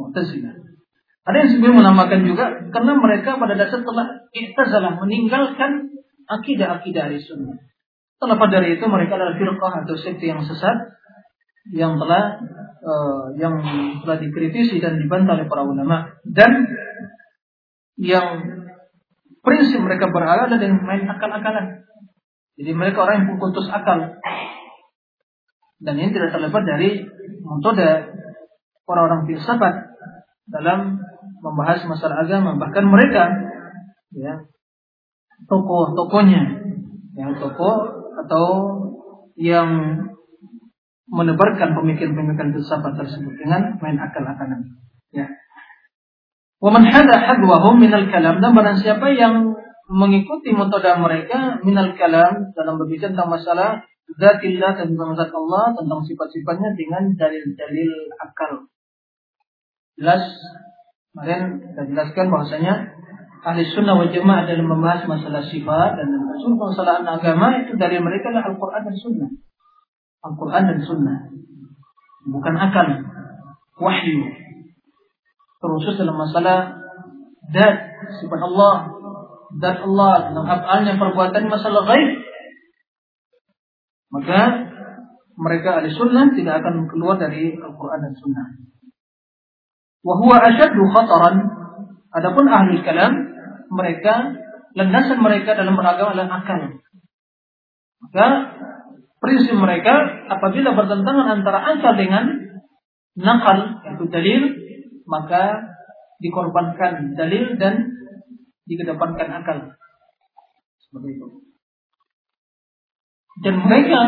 Mu'tazilah. 0.00 0.56
Ada 1.28 1.36
yang 1.44 1.50
sebelum 1.52 1.84
menamakan 1.84 2.20
juga 2.24 2.56
karena 2.72 2.96
mereka 2.96 3.36
pada 3.36 3.52
dasar 3.52 3.84
telah 3.84 4.24
intazalah 4.32 4.96
meninggalkan 5.04 5.92
akidah-akidah 6.24 7.12
dari 7.12 7.20
sunnah. 7.20 7.60
Terlepas 8.16 8.48
dari 8.48 8.80
itu 8.80 8.84
mereka 8.88 9.20
adalah 9.20 9.36
firqah 9.36 9.84
atau 9.84 9.96
sekte 10.00 10.24
yang 10.24 10.40
sesat 10.40 10.96
yang 11.76 12.00
telah 12.00 12.40
uh, 12.80 13.36
yang 13.36 13.60
telah 14.00 14.16
dikritisi 14.16 14.80
dan 14.80 14.96
dibantah 14.96 15.36
oleh 15.36 15.44
para 15.44 15.68
ulama 15.68 16.16
dan 16.24 16.64
yang 18.00 18.59
prinsip 19.40 19.80
mereka 19.80 20.08
berada 20.12 20.56
dengan 20.56 20.84
main 20.84 21.04
akal-akalan. 21.08 21.84
Jadi 22.60 22.70
mereka 22.76 23.08
orang 23.08 23.24
yang 23.24 23.40
putus 23.40 23.66
akal. 23.72 24.20
Dan 25.80 25.94
ini 25.96 26.12
tidak 26.12 26.36
terlepas 26.36 26.60
dari 26.60 27.08
metode 27.40 27.88
orang-orang 28.84 29.24
filsafat 29.24 29.96
dalam 30.44 31.00
membahas 31.40 31.88
masalah 31.88 32.20
agama. 32.28 32.60
Bahkan 32.60 32.84
mereka, 32.84 33.32
ya, 34.12 34.44
tokoh-tokohnya, 35.48 36.60
yang 37.16 37.32
tokoh 37.40 37.76
atau 38.20 38.46
yang 39.40 39.96
menebarkan 41.10 41.74
pemikiran-pemikiran 41.74 42.52
filsafat 42.54 42.92
tersebut 43.00 43.34
dengan 43.40 43.80
main 43.80 43.96
akal-akalan. 43.96 44.78
Ya. 45.16 45.39
Waman 46.60 46.84
hada 46.84 47.16
hadwahum 47.24 47.80
minal 47.80 48.04
kalam 48.12 48.36
dan 48.44 48.52
barang 48.52 48.78
siapa 48.84 49.16
yang 49.16 49.56
mengikuti 49.88 50.52
metode 50.52 50.92
mereka 51.00 51.56
minal 51.64 51.96
kalam 51.96 52.52
dalam 52.52 52.76
berbicara 52.76 53.16
tentang 53.16 53.32
masalah 53.32 53.68
zatillah 54.20 54.76
dan 54.76 54.92
tentang 54.92 55.16
zat 55.16 55.32
Allah 55.32 55.72
tentang 55.72 56.00
sifat-sifatnya 56.04 56.76
dengan 56.76 57.16
dalil-dalil 57.16 57.92
akal. 58.20 58.68
Jelas, 59.96 60.24
kemarin 61.12 61.64
kita 61.64 61.82
jelaskan 61.96 62.26
bahwasanya 62.28 62.72
ahli 63.40 63.64
sunnah 63.72 63.96
wal 63.96 64.12
jamaah 64.12 64.44
dalam 64.44 64.68
membahas 64.68 65.08
masalah 65.08 65.40
sifat 65.40 65.96
dan 65.96 66.08
masalah 66.60 67.00
agama 67.04 67.56
itu 67.64 67.72
dari 67.80 67.96
mereka 68.00 68.32
adalah 68.32 68.52
Al-Quran 68.52 68.82
dan 68.84 68.96
Sunnah. 68.96 69.30
Al-Quran 70.24 70.62
dan 70.68 70.78
Sunnah. 70.84 71.18
Bukan 72.28 72.54
akal. 72.56 72.88
Wahyu. 73.80 74.39
Terusus 75.60 75.94
dalam 76.00 76.16
masalah 76.16 76.80
sifat 78.20 78.40
Allah. 78.40 78.74
Dat 79.60 79.82
Allah, 79.82 80.30
tentang 80.30 80.46
afalnya, 80.46 80.94
perbuatan 80.94 81.50
masalah 81.50 81.82
gaib. 81.84 82.10
Maka 84.10 84.40
mereka 85.40 85.80
ahli 85.80 85.90
sunnah 85.90 86.30
tidak 86.34 86.62
akan 86.62 86.86
keluar 86.90 87.18
dari 87.18 87.54
Al-Quran 87.58 88.00
dan 88.02 88.14
Sunnah. 88.18 88.46
Wahuwa 90.06 90.36
asyaddu 90.38 90.82
khataran. 90.94 91.36
Adapun 92.10 92.46
ahli 92.50 92.82
kalam 92.82 93.12
mereka, 93.70 94.34
landasan 94.74 95.18
mereka 95.22 95.54
dalam 95.54 95.78
beragama 95.78 96.14
adalah 96.14 96.42
akal. 96.42 96.60
Maka 98.00 98.26
prinsip 99.22 99.54
mereka 99.54 100.26
apabila 100.26 100.74
bertentangan 100.74 101.26
antara 101.40 101.58
akal 101.76 101.94
dengan 101.94 102.24
nakal 103.14 103.82
yaitu 103.86 104.04
dalil, 104.10 104.42
maka 105.10 105.74
dikorbankan 106.22 107.18
dalil 107.18 107.58
dan 107.58 107.90
dikedepankan 108.70 109.28
akal. 109.42 109.58
Seperti 110.78 111.18
itu. 111.18 111.28
Dan 113.40 113.54
mereka 113.66 114.00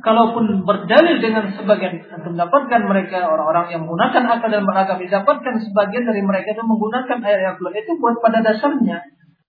kalaupun 0.00 0.62
berdalil 0.62 1.18
dengan 1.18 1.50
sebagian 1.52 1.98
mendapatkan 2.22 2.80
mereka 2.86 3.26
orang-orang 3.26 3.74
yang 3.74 3.80
menggunakan 3.84 4.24
akal 4.38 4.48
dan 4.48 4.62
beragam 4.62 4.98
didapatkan 5.02 5.54
sebagian 5.58 6.06
dari 6.06 6.22
mereka 6.22 6.54
itu 6.54 6.62
menggunakan 6.62 7.18
ayat 7.18 7.58
ayat 7.58 7.58
itu 7.58 7.92
buat 7.98 8.16
pada 8.22 8.38
dasarnya 8.40 9.02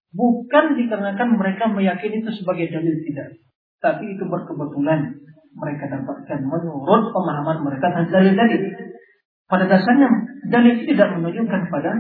bukan 0.10 0.74
dikarenakan 0.74 1.38
mereka 1.38 1.70
meyakini 1.70 2.26
itu 2.26 2.34
sebagai 2.34 2.74
dalil 2.74 2.98
tidak 3.06 3.38
tapi 3.78 4.18
itu 4.18 4.26
berkebetulan 4.26 5.22
mereka 5.54 5.86
dapatkan 5.86 6.40
menurut 6.42 7.14
pemahaman 7.14 7.58
mereka 7.62 7.94
tentang 7.94 8.10
dalil-dalil 8.10 8.89
pada 9.50 9.66
dasarnya 9.66 10.08
dalil 10.48 10.78
itu 10.78 10.94
tidak 10.94 11.18
menunjukkan 11.18 11.62
pada 11.74 11.92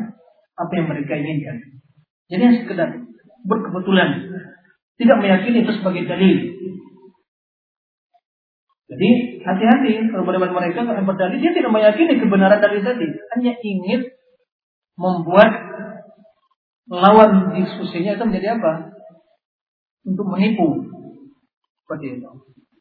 apa 0.56 0.72
yang 0.78 0.88
mereka 0.88 1.18
inginkan 1.18 1.58
jadi 2.30 2.41
yang 2.45 2.56
sekedar 2.64 2.89
berkebetulan 3.43 4.10
tidak 5.02 5.18
meyakini 5.18 5.66
itu 5.66 5.72
sebagai 5.76 6.06
dalil 6.06 6.60
jadi 8.89 9.10
hati-hati 9.45 10.10
kalau 10.10 10.26
benar 10.26 10.50
mereka 10.50 10.82
akan 10.82 11.06
berdalil 11.06 11.38
dia 11.38 11.54
tidak 11.54 11.70
meyakini 11.70 12.18
kebenaran 12.18 12.58
dari 12.58 12.82
tadi, 12.82 13.06
hanya 13.38 13.54
ingin 13.62 14.02
membuat 14.97 15.52
lawan 16.89 17.54
diskusinya 17.54 18.18
itu 18.18 18.24
menjadi 18.26 18.58
apa? 18.58 18.97
Untuk 20.10 20.26
menipu. 20.34 20.89
Seperti 21.86 22.18
itu. 22.18 22.30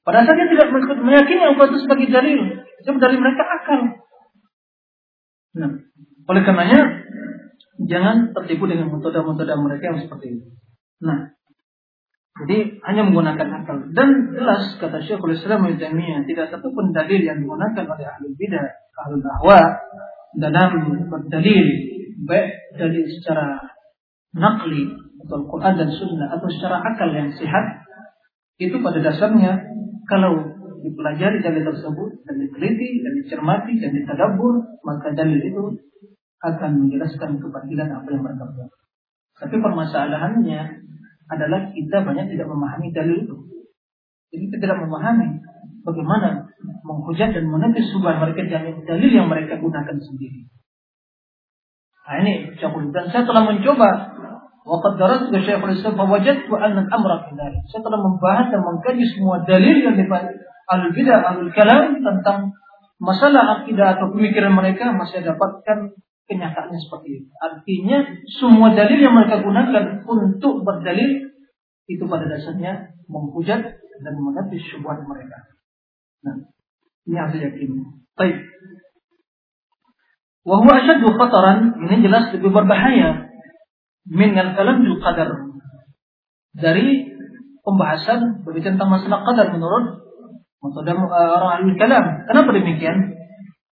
Pada 0.01 0.25
saat 0.25 0.41
dia 0.41 0.49
tidak 0.49 0.73
meyakini 1.05 1.45
apa 1.45 1.63
itu 1.69 1.77
sebagai 1.85 2.09
dalil, 2.09 2.41
itu 2.57 2.89
dari 2.97 3.17
mereka 3.21 3.45
akal. 3.45 3.81
Nah, 5.59 5.71
oleh 6.31 6.43
karenanya 6.47 6.81
jangan 7.83 8.31
tertipu 8.35 8.71
dengan 8.71 8.95
metode-metode 8.95 9.55
mereka 9.59 9.85
yang 9.95 10.01
seperti 10.07 10.27
itu. 10.39 10.47
Nah, 11.03 11.35
Jadi 12.39 12.79
hanya 12.87 13.03
menggunakan 13.03 13.51
akal. 13.51 13.91
Dan 13.99 14.31
jelas 14.31 14.79
kata 14.79 15.03
Syekhul 15.03 15.35
Islam 15.35 15.75
Ibnu 15.75 16.23
tidak 16.31 16.55
satu 16.55 16.71
pun 16.71 16.95
dalil 16.95 17.19
yang 17.19 17.43
digunakan 17.43 17.83
oleh 17.83 18.07
ahli 18.07 18.31
bidah, 18.39 18.63
ahli 18.95 19.19
ahwa 19.19 19.59
dalam 20.39 20.87
berdalil 21.11 21.67
baik 22.29 22.79
dalil 22.79 23.05
secara 23.11 23.59
nakli 24.35 24.91
atau 25.25 25.35
Al-Quran 25.45 25.75
dan 25.79 25.89
Sunnah 25.95 26.29
atau 26.35 26.49
secara 26.51 26.83
akal 26.83 27.11
yang 27.15 27.31
sehat 27.35 27.87
itu 28.59 28.77
pada 28.83 28.99
dasarnya 28.99 29.63
kalau 30.11 30.59
dipelajari 30.83 31.43
dalil 31.43 31.63
tersebut 31.63 32.11
dan 32.27 32.37
diteliti 32.49 33.05
dan 33.05 33.13
dicermati 33.21 33.73
dan 33.77 33.91
ditadabur 33.93 34.65
maka 34.81 35.13
dalil 35.13 35.39
itu 35.39 35.65
akan 36.41 36.87
menjelaskan 36.87 37.39
kebatilan 37.43 37.89
apa 37.93 38.09
yang 38.09 38.23
mereka 38.25 38.45
buat. 38.57 38.71
Tapi 39.39 39.57
permasalahannya 39.61 40.61
adalah 41.29 41.61
kita 41.71 41.97
banyak 42.03 42.27
tidak 42.33 42.49
memahami 42.49 42.89
dalil 42.91 43.17
itu. 43.23 43.37
Jadi 44.33 44.43
kita 44.49 44.57
tidak 44.65 44.79
memahami 44.83 45.45
bagaimana 45.85 46.49
menghujat 46.85 47.37
dan 47.37 47.45
menepis 47.49 47.93
subhan 47.93 48.19
mereka 48.19 48.45
dengan 48.49 48.81
dalil 48.85 49.11
yang 49.13 49.29
mereka 49.29 49.61
gunakan 49.61 49.97
sendiri. 49.99 50.49
Nah 52.09 52.17
ini 52.25 52.57
dan 52.93 53.05
saya 53.13 53.29
telah 53.29 53.45
mencoba 53.45 54.17
Waqad 54.69 55.01
darat 55.01 55.23
ke 55.33 55.39
Syekhul 55.49 55.81
Islam 55.81 55.97
fawajadtu 55.97 56.53
anna 56.61 56.85
al-amra 56.85 57.25
kadhalik. 57.25 57.65
Saya 57.73 57.81
telah 57.89 58.05
membahas 58.05 58.53
dan 58.53 58.61
mengkaji 58.61 59.05
semua 59.17 59.41
dalil 59.49 59.81
yang 59.81 59.97
dipakai 60.69 60.85
al-bidah 60.93 61.21
al-kalam 61.25 62.05
tentang 62.05 62.39
masalah 63.01 63.63
akidah 63.63 63.97
atau 63.97 64.13
pemikiran 64.13 64.53
mereka 64.53 64.93
masih 64.93 65.25
dapatkan 65.25 65.97
kenyataannya 66.29 66.79
seperti 66.79 67.09
itu. 67.25 67.29
Artinya 67.41 67.99
semua 68.37 68.77
dalil 68.77 69.01
yang 69.01 69.17
mereka 69.17 69.41
gunakan 69.41 70.05
untuk 70.05 70.61
berdalil 70.61 71.33
itu 71.89 72.05
pada 72.05 72.29
dasarnya 72.29 72.93
menghujat 73.09 73.65
dan 74.05 74.15
menepis 74.21 74.61
syubhat 74.69 75.01
mereka. 75.09 75.49
Nah, 76.21 76.37
ini 77.09 77.17
harus 77.17 77.41
diyakini. 77.41 78.05
Baik. 78.13 78.37
Wahwa 80.45 80.81
asyaddu 80.85 81.09
khataran, 81.17 81.81
ini 81.89 82.05
jelas 82.05 82.29
lebih 82.37 82.53
berbahaya 82.53 83.33
min 84.05 84.37
al-kalam 84.37 84.85
qadar. 85.01 85.49
Dari 86.53 87.09
pembahasan 87.65 88.45
berbicara 88.45 88.77
tentang 88.77 88.93
masalah 88.93 89.25
qadar 89.25 89.57
menurut 89.57 90.08
orang 90.63 91.51
ahli 91.63 91.73
kalam. 91.79 92.05
Kenapa 92.27 92.51
demikian? 92.51 93.19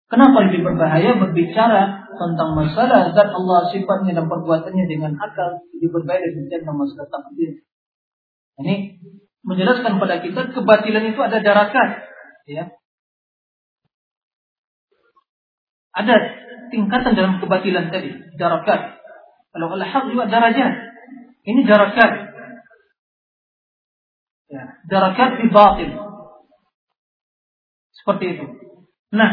Kenapa 0.07 0.47
lebih 0.47 0.63
berbahaya 0.63 1.19
berbicara 1.19 2.07
tentang 2.15 2.55
masalah 2.55 3.11
zat 3.11 3.31
Allah 3.35 3.61
sifatnya 3.75 4.15
dan 4.15 4.31
perbuatannya 4.31 4.85
dengan 4.87 5.19
akal 5.19 5.67
lebih 5.75 5.91
berbeda 5.91 6.27
tentang 6.31 6.79
masalah 6.79 7.11
takdir. 7.11 7.67
Ini 8.63 9.03
menjelaskan 9.43 9.99
pada 9.99 10.23
kita 10.23 10.55
kebatilan 10.55 11.05
itu 11.11 11.21
ada 11.21 11.39
darakat, 11.43 11.89
ya. 12.47 12.71
Ada 15.97 16.15
tingkatan 16.71 17.19
dalam 17.19 17.43
kebatilan 17.43 17.91
tadi, 17.91 18.15
darakat. 18.39 19.01
Kalau 19.51 19.73
al-haq 19.73 20.13
juga 20.13 20.29
darajat. 20.29 20.73
Ini 21.47 21.61
darakat. 21.65 22.11
Ya, 24.47 24.63
darakat 24.87 25.31
di 25.41 25.47
batil. 25.49 26.06
Seperti 28.07 28.39
itu. 28.39 28.47
Nah, 29.11 29.31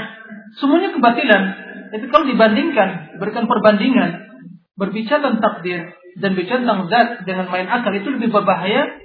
semuanya 0.57 0.89
kebatilan 0.97 1.63
tapi 1.93 2.09
kalau 2.09 2.26
dibandingkan, 2.26 3.21
berikan 3.21 3.45
perbandingan, 3.45 4.26
berbicara 4.74 5.21
tentang 5.21 5.61
takdir 5.61 5.93
dan 6.17 6.34
bicara 6.34 6.65
tentang 6.65 6.89
zat 6.89 7.21
dengan 7.21 7.45
main 7.53 7.69
akal 7.69 7.93
itu 7.93 8.09
lebih 8.17 8.34
berbahaya, 8.34 8.97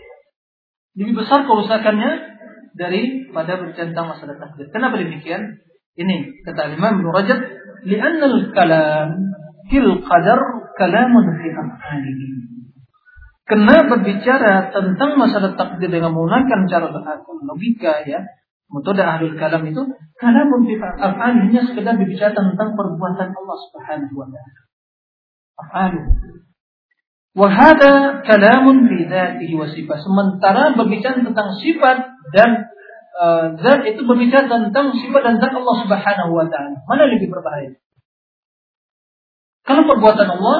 lebih 0.97 1.21
besar 1.21 1.45
kerusakannya 1.45 2.41
daripada 2.81 3.61
berbicara 3.61 3.93
tentang 3.93 4.09
masalah 4.17 4.41
takdir. 4.41 4.73
Kenapa 4.73 4.97
demikian? 4.97 5.61
Ini 6.01 6.49
kata 6.49 6.81
Imam 6.81 6.97
Ibnu 6.97 7.13
Rajab, 7.13 7.39
"Li'anna 7.85 8.25
al-kalam 8.25 9.37
fil 9.69 10.01
qadar 10.09 10.41
kalamun 10.81 11.27
fi 11.45 11.49
af'alihi." 11.53 12.29
Karena 13.45 13.85
berbicara 13.85 14.73
tentang 14.73 15.21
masalah 15.21 15.61
takdir 15.61 15.93
dengan 15.93 16.17
menggunakan 16.17 16.65
cara 16.73 16.89
berakal 16.89 17.37
logika 17.45 18.01
ya, 18.09 18.25
metode 18.69 19.01
ahlul 19.01 19.37
kalam 19.41 19.65
itu 19.65 19.83
kalamun 20.21 20.61
fi 20.69 20.75
af'alinya 20.77 21.61
sekedar 21.65 21.97
berbicara 21.97 22.37
tentang 22.37 22.77
perbuatan 22.77 23.29
Allah 23.33 23.57
Subhanahu 23.69 24.15
wa 24.15 24.29
taala. 24.29 24.61
Af'alu. 25.59 26.01
Wa 27.33 27.49
hada 27.49 28.21
kalamun 28.27 28.89
fi 28.91 29.09
dzatihi 29.09 29.55
wa 29.57 29.69
sifat. 29.69 29.99
Sementara 30.05 30.77
berbicara 30.77 31.25
tentang 31.25 31.57
sifat 31.57 31.97
dan 32.37 32.69
uh, 33.17 33.57
zat 33.57 33.89
itu 33.89 34.05
berbicara 34.05 34.45
tentang 34.51 34.93
sifat 34.93 35.21
dan 35.25 35.35
zat 35.41 35.55
Allah 35.57 35.77
Subhanahu 35.81 36.33
wa 36.37 36.47
taala. 36.53 36.77
Mana 36.85 37.09
lebih 37.09 37.33
berbahaya? 37.33 37.73
Kalau 39.65 39.85
perbuatan 39.85 40.29
Allah 40.29 40.59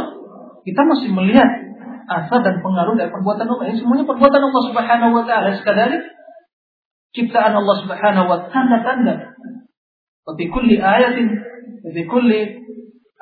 kita 0.65 0.85
masih 0.85 1.13
melihat 1.13 1.49
asal 2.09 2.41
dan 2.41 2.65
pengaruh 2.65 2.97
dari 2.97 3.13
perbuatan 3.13 3.45
Allah. 3.45 3.69
Ini 3.69 3.85
semuanya 3.85 4.09
perbuatan 4.09 4.41
Allah 4.41 4.63
Subhanahu 4.65 5.13
wa 5.13 5.25
taala. 5.29 5.57
Sekadar 5.61 5.93
ciptaan 7.17 7.55
Allah 7.57 7.77
Subhanahu 7.85 8.27
wa 8.29 8.39
taala 8.49 8.77
tanda 8.85 9.15
Wa 10.29 10.37
fi 10.37 10.45
kulli 10.53 10.77
ayatin 10.77 11.41
wa 11.81 11.89
fi 11.89 12.03
kulli 12.05 12.41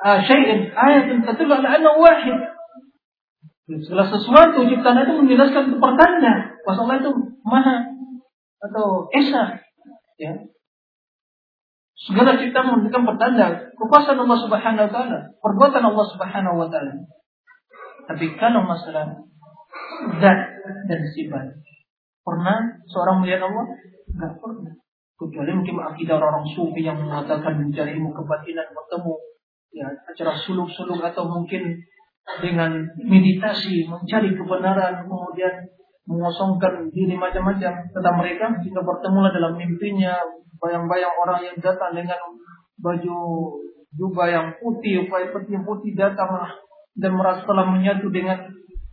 uh, 0.03 0.19
syai'in 0.27 0.75
ayatin 0.75 1.23
tadullu 1.23 1.55
ala 1.55 1.79
annahu 1.79 2.03
wahid. 2.03 2.35
Segala 3.67 4.11
sesuatu 4.11 4.67
ciptaan 4.67 5.07
itu 5.07 5.13
menjelaskan 5.15 5.79
pertanda 5.79 6.55
bahwa 6.67 6.83
Allah 6.83 6.95
itu 6.99 7.11
maha 7.47 7.77
atau 8.57 9.07
esa 9.15 9.63
ya 10.19 10.51
segala 11.95 12.39
ciptaan 12.39 12.75
memberikan 12.75 13.07
pertanda 13.07 13.71
kekuasaan 13.75 14.19
Allah 14.23 14.39
Subhanahu 14.43 14.85
wa 14.87 14.91
taala, 14.91 15.19
perbuatan 15.39 15.83
Allah 15.83 16.05
Subhanahu 16.11 16.55
wa 16.59 16.67
taala. 16.67 16.93
Tapi 18.07 18.35
kalau 18.39 18.63
masalah 18.63 19.19
zat 20.19 20.39
dan 20.87 21.01
sifat 21.11 21.66
Pernah 22.27 22.83
seorang 22.91 23.23
melihat 23.23 23.47
Allah? 23.47 23.71
Enggak 24.11 24.35
pernah. 24.43 24.75
Kecuali 25.15 25.51
mungkin 25.55 25.79
akidah 25.79 26.19
orang 26.19 26.43
sufi 26.51 26.83
yang 26.83 26.99
mengatakan 26.99 27.55
mencari 27.55 27.95
ilmu 27.95 28.11
kebatinan 28.11 28.67
bertemu 28.75 29.15
ya 29.71 29.87
acara 30.11 30.33
suluk-suluk 30.35 30.99
atau 30.99 31.25
mungkin 31.25 31.79
dengan 32.43 32.83
meditasi 32.99 33.87
mencari 33.87 34.35
kebenaran 34.35 35.07
kemudian 35.07 35.53
mengosongkan 36.07 36.91
diri 36.91 37.15
macam-macam 37.15 37.71
tentang 37.91 38.15
mereka 38.19 38.45
jika 38.63 38.79
bertemulah 38.83 39.31
dalam 39.31 39.55
mimpinya 39.55 40.19
bayang-bayang 40.59 41.13
orang 41.13 41.39
yang 41.43 41.57
datang 41.59 41.95
dengan 41.95 42.19
baju 42.79 43.17
jubah 43.95 44.27
yang 44.29 44.47
putih, 44.59 45.07
putih 45.07 45.59
putih 45.63 45.91
datang 45.95 46.29
dan 46.97 47.11
merasa 47.15 47.45
telah 47.45 47.65
menyatu 47.67 48.09
dengan 48.11 48.39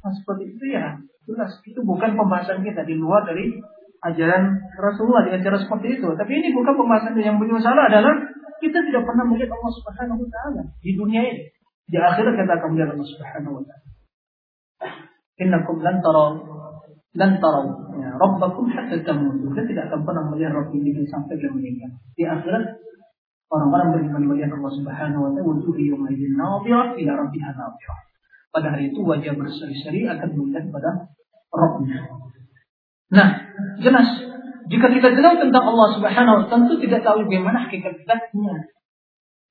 nah, 0.02 0.12
seperti 0.12 0.54
itu 0.54 0.64
ya 0.74 0.94
Jelas 1.24 1.56
itu 1.64 1.80
bukan 1.80 2.16
pembahasan 2.20 2.60
kita 2.60 2.84
di 2.84 3.00
luar 3.00 3.24
dari 3.24 3.56
ajaran 4.04 4.60
Rasulullah 4.76 5.24
dengan 5.24 5.40
cara 5.40 5.56
seperti 5.56 6.00
itu. 6.00 6.08
Tapi 6.12 6.32
ini 6.36 6.52
bukan 6.52 6.76
pembahasan 6.76 7.16
yang 7.16 7.40
punya 7.40 7.56
salah 7.64 7.88
adalah 7.88 8.12
kita 8.60 8.78
tidak 8.84 9.02
pernah 9.08 9.24
melihat 9.28 9.52
Allah 9.56 9.72
Subhanahu 9.72 10.20
wa 10.20 10.28
taala 10.28 10.62
di 10.84 10.92
dunia 10.92 11.22
ini. 11.24 11.42
Di 11.88 11.96
akhirat 12.00 12.36
kita 12.36 12.52
akan 12.60 12.68
melihat 12.76 12.90
Allah 12.96 13.08
Subhanahu 13.08 13.52
wa 13.60 13.62
taala. 13.64 13.88
Innakum 15.40 15.76
lan 15.80 15.98
taraw 16.04 16.36
lan 17.14 17.30
ya, 17.96 18.10
rabbakum 18.20 18.66
hatta 18.68 18.96
tamutu. 19.00 19.48
Kita 19.54 19.62
tidak 19.64 19.84
akan 19.90 20.00
pernah 20.04 20.24
melihat 20.28 20.52
Rabb 20.52 20.74
ini 20.76 21.06
sampai 21.08 21.40
dia 21.40 21.50
meninggal. 21.50 21.90
Di 22.18 22.24
akhirat 22.28 22.64
orang-orang 23.48 23.88
beriman 23.96 24.22
melihat 24.28 24.52
Allah 24.52 24.72
Subhanahu 24.76 25.20
wa 25.24 25.30
taala 25.32 25.48
wujuh 25.48 25.76
yawma 25.78 26.12
idzin 26.12 26.36
nadhirah 26.36 26.92
ila 26.98 27.12
pada 28.54 28.70
hari 28.70 28.94
itu 28.94 29.02
wajah 29.02 29.34
berseri-seri 29.34 30.06
akan 30.06 30.30
melihat 30.38 30.70
pada 30.70 31.10
Rabbnya. 31.50 31.98
Nah, 33.10 33.28
jelas 33.82 34.08
jika 34.70 34.86
kita 34.88 35.12
tahu 35.12 35.36
tentang 35.42 35.64
Allah 35.74 35.88
Subhanahu 35.98 36.36
wa 36.40 36.46
tentu 36.48 36.78
tidak 36.80 37.02
tahu 37.02 37.26
bagaimana 37.26 37.66
hakikat 37.66 37.98
zatnya. 38.06 38.70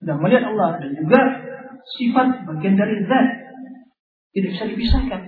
Dan 0.04 0.20
melihat 0.20 0.52
Allah 0.52 0.80
dan 0.80 0.96
juga 0.96 1.20
sifat 2.00 2.48
bagian 2.48 2.76
dari 2.76 3.04
zat 3.08 3.28
tidak 4.34 4.50
bisa 4.58 4.66
dipisahkan. 4.72 5.22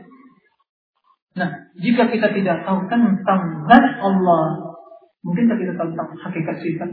Nah, 1.36 1.50
jika 1.80 2.08
kita 2.08 2.32
tidak 2.32 2.64
tahu 2.64 2.88
tentang 2.88 3.42
zat 3.68 3.88
Allah, 4.00 4.46
mungkin 5.22 5.52
kita 5.52 5.76
tahu 5.76 5.92
tentang 5.94 6.12
hakikat 6.16 6.56
sifat. 6.64 6.90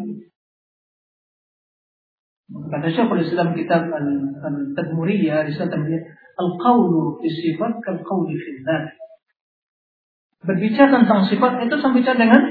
Kata 2.53 2.87
Syekhul 2.93 3.25
Islam 3.25 3.57
kitab 3.57 3.89
Al-Tadmuriyah, 3.89 5.49
risalah 5.49 5.81
Al-qawlu 6.43 7.23
sifat 7.23 7.79
kal 7.87 8.03
qawli 8.03 8.35
fi 8.35 8.51
Berbicara 10.43 10.91
tentang 10.91 11.23
sifat 11.31 11.63
itu 11.63 11.75
sama 11.79 11.95
bicara 12.03 12.19
dengan 12.19 12.43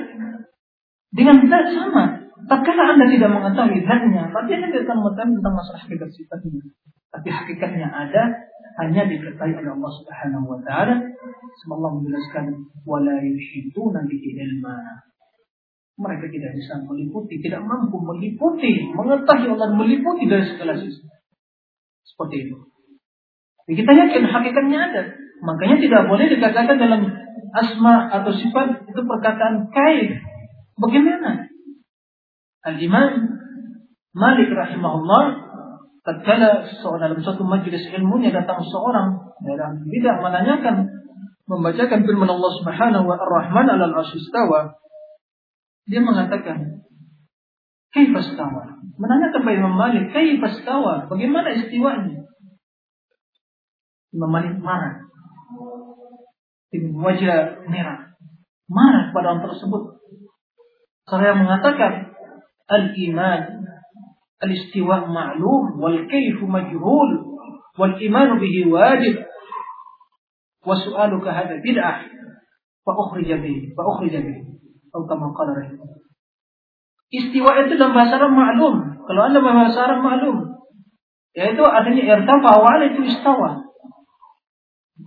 dengan 1.11 1.43
zat 1.51 1.75
sama. 1.75 2.23
Tatkala 2.47 2.95
Anda 2.95 3.05
tidak 3.11 3.29
mengetahui 3.35 3.83
zatnya, 3.83 4.31
berarti 4.31 4.51
Anda 4.57 4.67
tidak 4.71 4.83
akan 4.87 4.97
mengetahui 5.03 5.33
tentang 5.37 5.55
masalah 5.59 5.79
hakikat 5.83 6.09
sifatnya. 6.15 6.61
Tapi 7.11 7.27
hakikatnya 7.27 7.87
ada 7.91 8.23
hanya 8.79 9.03
diketahui 9.05 9.59
oleh 9.59 9.71
Allah 9.75 9.91
Subhanahu 9.99 10.45
wa 10.55 10.59
taala. 10.63 10.95
Allah 11.67 11.91
menjelaskan 11.99 12.45
wala 12.87 13.19
yuhituna 13.19 14.07
bihi 14.07 14.29
ilma. 14.39 14.79
Mereka 15.99 16.31
tidak 16.31 16.55
bisa 16.55 16.79
meliputi, 16.87 17.43
tidak 17.43 17.61
mampu 17.67 17.99
meliputi, 17.99 18.89
mengetahui 18.95 19.51
Allah 19.51 19.69
meliputi 19.75 20.25
dari 20.25 20.47
segala 20.47 20.79
sisi. 20.79 21.03
Seperti 22.07 22.47
itu. 22.47 22.70
Jadi 23.67 23.75
kita 23.77 23.91
yakin 23.93 24.23
hakikatnya 24.25 24.79
ada. 24.91 25.01
Makanya 25.41 25.77
tidak 25.81 26.01
boleh 26.05 26.25
dikatakan 26.29 26.77
dalam 26.77 27.01
asma 27.51 28.09
atau 28.13 28.31
sifat 28.33 28.85
itu 28.89 29.01
perkataan 29.01 29.69
kaif. 29.73 30.21
Bagaimana? 30.77 31.49
Al-Imam 32.61 33.41
Malik 34.11 34.51
rahimahullah 34.53 35.23
tatkala 36.03 36.67
dalam 36.99 37.19
satu 37.21 37.45
majelis 37.45 37.85
ilmunya 37.93 38.33
datang 38.33 38.59
seorang 38.65 39.33
dalam 39.45 39.85
tidak 39.85 40.15
menanyakan 40.19 40.75
membacakan 41.45 42.03
firman 42.05 42.29
Allah 42.29 42.51
Subhanahu 42.59 43.05
wa 43.05 43.15
Ar-Rahman 43.17 43.65
'alal 43.69 43.93
'arsy 43.93 44.19
dia 45.85 46.01
mengatakan 46.01 46.85
kaifa 47.93 48.19
istawa 48.19 48.81
menanyakan 48.97 49.41
kepada 49.41 49.57
Imam 49.61 49.75
Malik 49.77 50.09
kaifa 50.09 50.49
bagaimana 51.07 51.53
istiwanya 51.53 52.20
Imam 54.11 54.31
marah. 54.59 55.07
Ibn 56.71 56.91
wajah 56.99 57.67
merah. 57.67 58.15
Marah 58.67 59.11
pada 59.11 59.35
orang 59.35 59.43
tersebut. 59.47 59.99
Saya 61.07 61.35
mengatakan 61.35 62.15
al-iman 62.71 63.67
al-istiwa 64.39 65.11
ma'lum 65.11 65.75
wal 65.75 66.07
kayfu 66.07 66.47
majhul 66.47 67.09
wal 67.75 67.95
iman 67.99 68.29
bihi 68.39 68.67
wajib 68.71 69.27
wa 70.63 70.75
su'aluka 70.77 71.35
hadha 71.35 71.59
bid'ah 71.59 72.07
fa 72.85 72.91
ukhrija 72.95 73.43
bihi 73.43 73.75
fa 73.75 73.83
ukhrija 73.85 74.23
bihi 74.23 74.41
atau 74.91 75.07
kama 75.07 75.31
qala 75.31 75.55
Istiwa 77.11 77.67
itu 77.67 77.75
dalam 77.75 77.91
bahasa 77.91 78.15
Arab 78.23 78.31
ma'lum. 78.31 79.03
Kalau 79.03 79.21
Anda 79.27 79.43
bahasa 79.43 79.83
Arab 79.83 79.99
ma'lum, 79.99 80.63
yaitu 81.35 81.59
adanya 81.59 82.03
irtafa 82.07 82.51
wa 82.55 82.79
itu 82.79 83.03
istawa. 83.03 83.70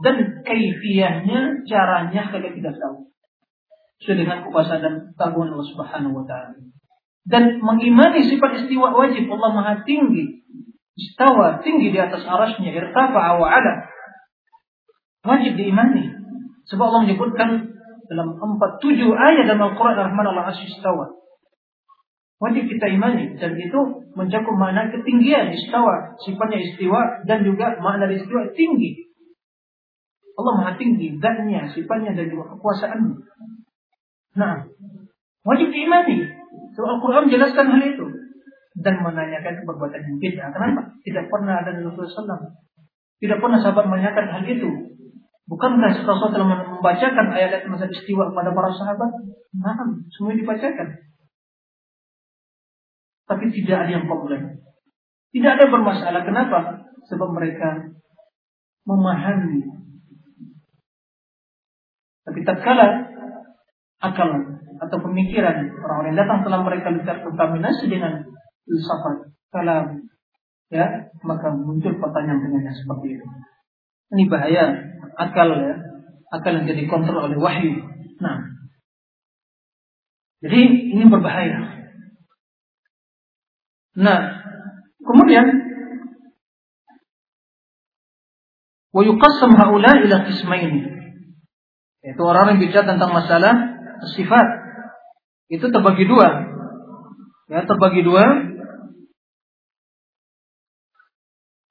Dan 0.05 0.45
kaifiyahnya, 0.45 1.65
caranya 1.65 2.23
kalian 2.29 2.55
tidak 2.61 2.77
tahu. 2.77 3.09
Sesuai 4.05 4.21
dengan 4.21 4.39
kuasa 4.45 4.77
dan 4.77 5.17
tanggungan 5.17 5.57
Allah 5.57 5.69
Subhanahu 5.73 6.21
wa 6.21 6.25
taala. 6.29 6.61
Dan 7.25 7.65
mengimani 7.65 8.21
sifat 8.29 8.61
istiwa 8.61 8.93
wajib 8.93 9.33
Allah 9.33 9.51
Maha 9.57 9.75
tinggi. 9.89 10.45
Istawa 10.93 11.65
tinggi 11.65 11.89
di 11.89 11.97
atas 11.97 12.21
arasnya 12.21 12.69
irtafa 12.69 13.41
wa 13.41 13.49
ala 13.49 13.89
wajib 15.25 15.57
diimani. 15.57 16.13
Sebab 16.69 16.85
Allah 16.85 17.09
menyebutkan 17.09 17.49
dalam 18.05 18.37
empat 18.37 18.85
tujuh 18.85 19.09
ayat 19.09 19.49
dalam 19.49 19.73
Al-Quran 19.73 19.97
Rahman 19.97 20.27
Allah 20.37 20.53
istawa. 20.53 21.17
Wajib 22.45 22.69
kita 22.69 22.93
imani. 22.93 23.41
Dan 23.41 23.57
itu 23.57 24.05
mencakup 24.13 24.53
makna 24.53 24.93
ketinggian 24.93 25.49
istawa. 25.57 26.13
Sifatnya 26.21 26.61
istiwa 26.61 27.25
dan 27.25 27.41
juga 27.41 27.81
makna 27.81 28.13
istiwa 28.13 28.53
tinggi 28.53 29.04
Allah 30.35 30.53
Maha 30.59 30.73
tinggi 30.75 31.19
zatnya 31.23 31.71
sifatnya 31.71 32.15
dan 32.19 32.27
juga 32.31 32.55
kekuasaannya 32.59 33.15
nah 34.35 34.67
wajib 35.47 35.71
diimani 35.71 36.45
So 36.75 36.83
Al-Quran 36.83 37.31
menjelaskan 37.31 37.67
hal 37.71 37.83
itu 37.87 38.07
dan 38.75 38.95
menanyakan 38.99 39.63
perbuatan 39.63 40.01
yang 40.03 40.17
bid'ah. 40.19 40.51
Kenapa? 40.51 40.91
Tidak 41.07 41.25
pernah 41.31 41.63
ada 41.63 41.71
Rasulullah 41.71 42.11
SAW. 42.11 42.51
Tidak 43.23 43.39
pernah 43.39 43.59
sahabat 43.63 43.87
menanyakan 43.87 44.27
hal 44.27 44.43
itu. 44.43 44.71
Bukankah 45.47 45.95
Rasulullah 45.95 46.35
telah 46.35 46.49
membacakan 46.51 47.27
ayat-ayat 47.31 47.71
masa 47.71 47.87
istiwa 47.87 48.33
kepada 48.35 48.51
para 48.51 48.71
sahabat? 48.75 49.11
Nah, 49.55 49.79
semua 50.11 50.35
dibacakan. 50.35 50.89
Tapi 53.25 53.45
tidak 53.55 53.87
ada 53.87 53.91
yang 54.03 54.07
problem. 54.11 54.59
Tidak 55.31 55.51
ada 55.55 55.65
bermasalah. 55.71 56.23
Kenapa? 56.27 56.91
Sebab 57.07 57.29
mereka 57.31 57.95
memahami. 58.83 59.74
Tapi 62.25 62.41
tak 62.45 62.65
akal 64.05 64.29
atau 64.85 64.99
pemikiran 65.01 65.71
orang-orang 65.81 66.09
yang 66.13 66.21
datang 66.25 66.39
setelah 66.45 66.61
mereka 66.67 66.89
terkontaminasi 66.93 67.85
dengan 67.89 68.27
filsafat 68.69 69.33
kalam 69.49 70.05
ya 70.69 71.09
maka 71.23 71.55
muncul 71.55 71.95
pertanyaan-pertanyaan 71.97 72.77
seperti 72.77 73.21
itu. 73.21 73.27
Ini 74.13 74.25
bahaya 74.29 74.65
akal 75.17 75.49
ya. 75.57 75.75
Akal 76.35 76.59
yang 76.61 76.67
jadi 76.67 76.85
kontrol 76.91 77.31
oleh 77.31 77.39
wahyu. 77.39 77.79
Nah. 78.19 78.51
Jadi 80.43 80.61
ini 80.93 81.05
berbahaya. 81.07 81.87
Nah. 83.97 84.21
Kemudian 85.05 85.45
wa 88.89 89.03
yuqassam 89.05 89.53
haula 89.53 90.01
ila 90.01 90.25
qismaini 90.25 91.04
yaitu 92.05 92.21
orang 92.21 92.55
yang 92.55 92.61
bicara 92.61 92.85
tentang 92.85 93.17
masalah 93.17 93.81
sifat 94.13 94.47
itu 95.49 95.67
terbagi 95.73 96.05
dua. 96.05 96.29
Ya, 97.49 97.65
terbagi 97.65 98.05
dua. 98.05 98.25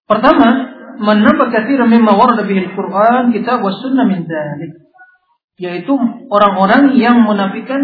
Pertama, 0.10 0.48
menambah 1.02 1.48
katsiran 1.54 1.90
mimma 1.90 2.14
warada 2.18 2.46
bihi 2.46 2.70
al-Qur'an, 2.70 3.34
kitab 3.34 3.62
was 3.62 3.78
sunnah 3.82 4.06
min. 4.10 4.26
Yaitu 5.62 5.94
orang-orang 6.30 6.98
yang 6.98 7.30
menafikan 7.30 7.82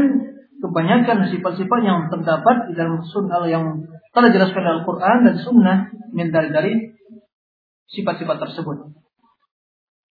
kebanyakan 0.59 1.29
sifat-sifat 1.29 1.79
yang 1.85 2.09
terdapat 2.09 2.69
di 2.69 2.73
dalam 2.73 3.01
sunnah 3.05 3.45
yang 3.45 3.85
telah 4.09 4.29
jelaskan 4.33 4.61
dalam 4.65 4.81
Al-Quran 4.83 5.17
dan 5.25 5.35
sunnah 5.37 5.77
min 6.11 6.33
dari 6.33 6.97
sifat-sifat 7.93 8.37
tersebut. 8.41 8.98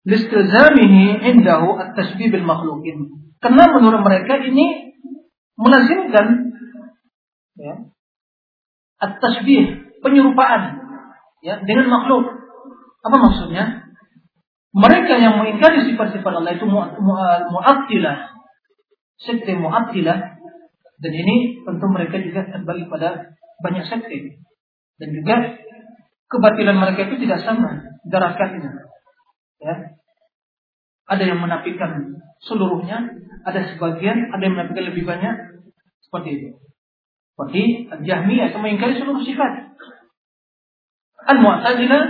Listilzamihi 0.05 1.25
indahu 1.33 1.81
at-tasbih 1.81 2.29
bil 2.29 2.45
makhlukin. 2.45 3.09
Karena 3.41 3.65
menurut 3.73 4.05
mereka 4.05 4.37
ini 4.41 4.93
melazimkan 5.57 6.53
ya, 7.57 7.75
at-tasbih, 9.01 9.97
penyerupaan 10.05 10.81
ya 11.41 11.61
dengan 11.65 11.89
makhluk. 11.89 12.25
Apa 13.05 13.17
maksudnya? 13.17 13.85
Mereka 14.75 15.23
yang 15.23 15.39
mengingkari 15.39 15.87
sifat-sifat 15.87 16.33
Allah 16.35 16.53
itu 16.59 16.67
mu'attilah. 16.67 18.19
Sekte 19.23 19.55
mu'attilah. 19.55 20.19
Dan 20.99 21.13
ini 21.15 21.63
tentu 21.63 21.87
mereka 21.93 22.19
juga 22.19 22.43
terbagi 22.49 22.91
pada 22.91 23.39
banyak 23.63 23.87
sekte. 23.87 24.43
Dan 24.99 25.09
juga 25.15 25.63
kebatilan 26.27 26.75
mereka 26.75 27.07
itu 27.07 27.23
tidak 27.23 27.47
sama 27.47 27.87
darakatnya. 28.09 28.73
Ya. 29.63 29.94
Ada 31.05 31.23
yang 31.29 31.41
menafikan 31.41 32.17
seluruhnya, 32.41 33.13
ada 33.45 33.61
sebagian, 33.75 34.33
ada 34.33 34.43
yang 34.43 34.57
menafikan 34.57 34.85
lebih 34.89 35.05
banyak, 35.05 35.35
seperti 36.01 36.29
itu. 36.41 36.49
Seperti 37.35 37.63
Al-Jahmiyah 37.91 38.55
yang 38.55 38.63
mengingkari 38.63 38.95
seluruh 39.03 39.27
sifat. 39.27 39.75
Al-Mu'tazilah 41.25 42.05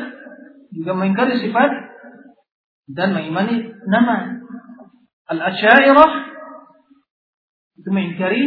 juga 0.75 0.93
mengingkari 0.93 1.41
sifat 1.41 1.71
dan 2.93 3.17
mengimani 3.17 3.73
nama. 3.89 4.43
Al-Asy'ariyah 5.31 6.13
itu 7.81 7.89
mengingkari 7.89 8.43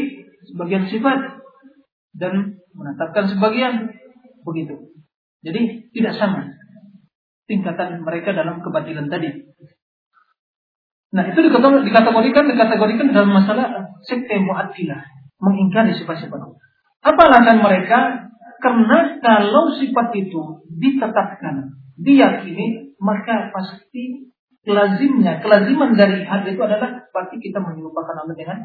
sebagian 0.54 0.86
sifat 0.88 1.42
dan 2.14 2.62
menetapkan 2.78 3.26
sebagian 3.34 3.98
begitu. 4.46 4.94
Jadi 5.42 5.92
tidak 5.96 6.14
sama 6.22 6.54
tingkatan 7.50 8.04
mereka 8.04 8.36
dalam 8.36 8.62
kebatilan 8.62 9.10
tadi. 9.10 9.47
Nah 11.08 11.24
itu 11.24 11.40
dikategorikan 11.40 12.44
dikategorikan 12.52 13.16
dalam 13.16 13.32
masalah 13.32 13.96
sekte 14.04 14.44
mu'attilah 14.44 15.02
mengingkari 15.40 15.96
sifat-sifat 15.96 16.36
Allah. 16.36 16.60
Apa 17.06 17.22
alasan 17.32 17.64
mereka? 17.64 18.28
Karena 18.58 19.22
kalau 19.22 19.70
sifat 19.78 20.12
itu 20.18 20.66
ditetapkan, 20.66 21.78
diyakini, 21.96 22.98
maka 22.98 23.54
pasti 23.54 24.34
kelazimnya, 24.66 25.40
kelaziman 25.40 25.94
dari 25.94 26.26
hal 26.26 26.42
itu 26.44 26.60
adalah 26.60 27.06
pasti 27.14 27.38
kita 27.38 27.62
menyerupakan 27.62 28.18
Allah 28.18 28.36
dengan 28.36 28.58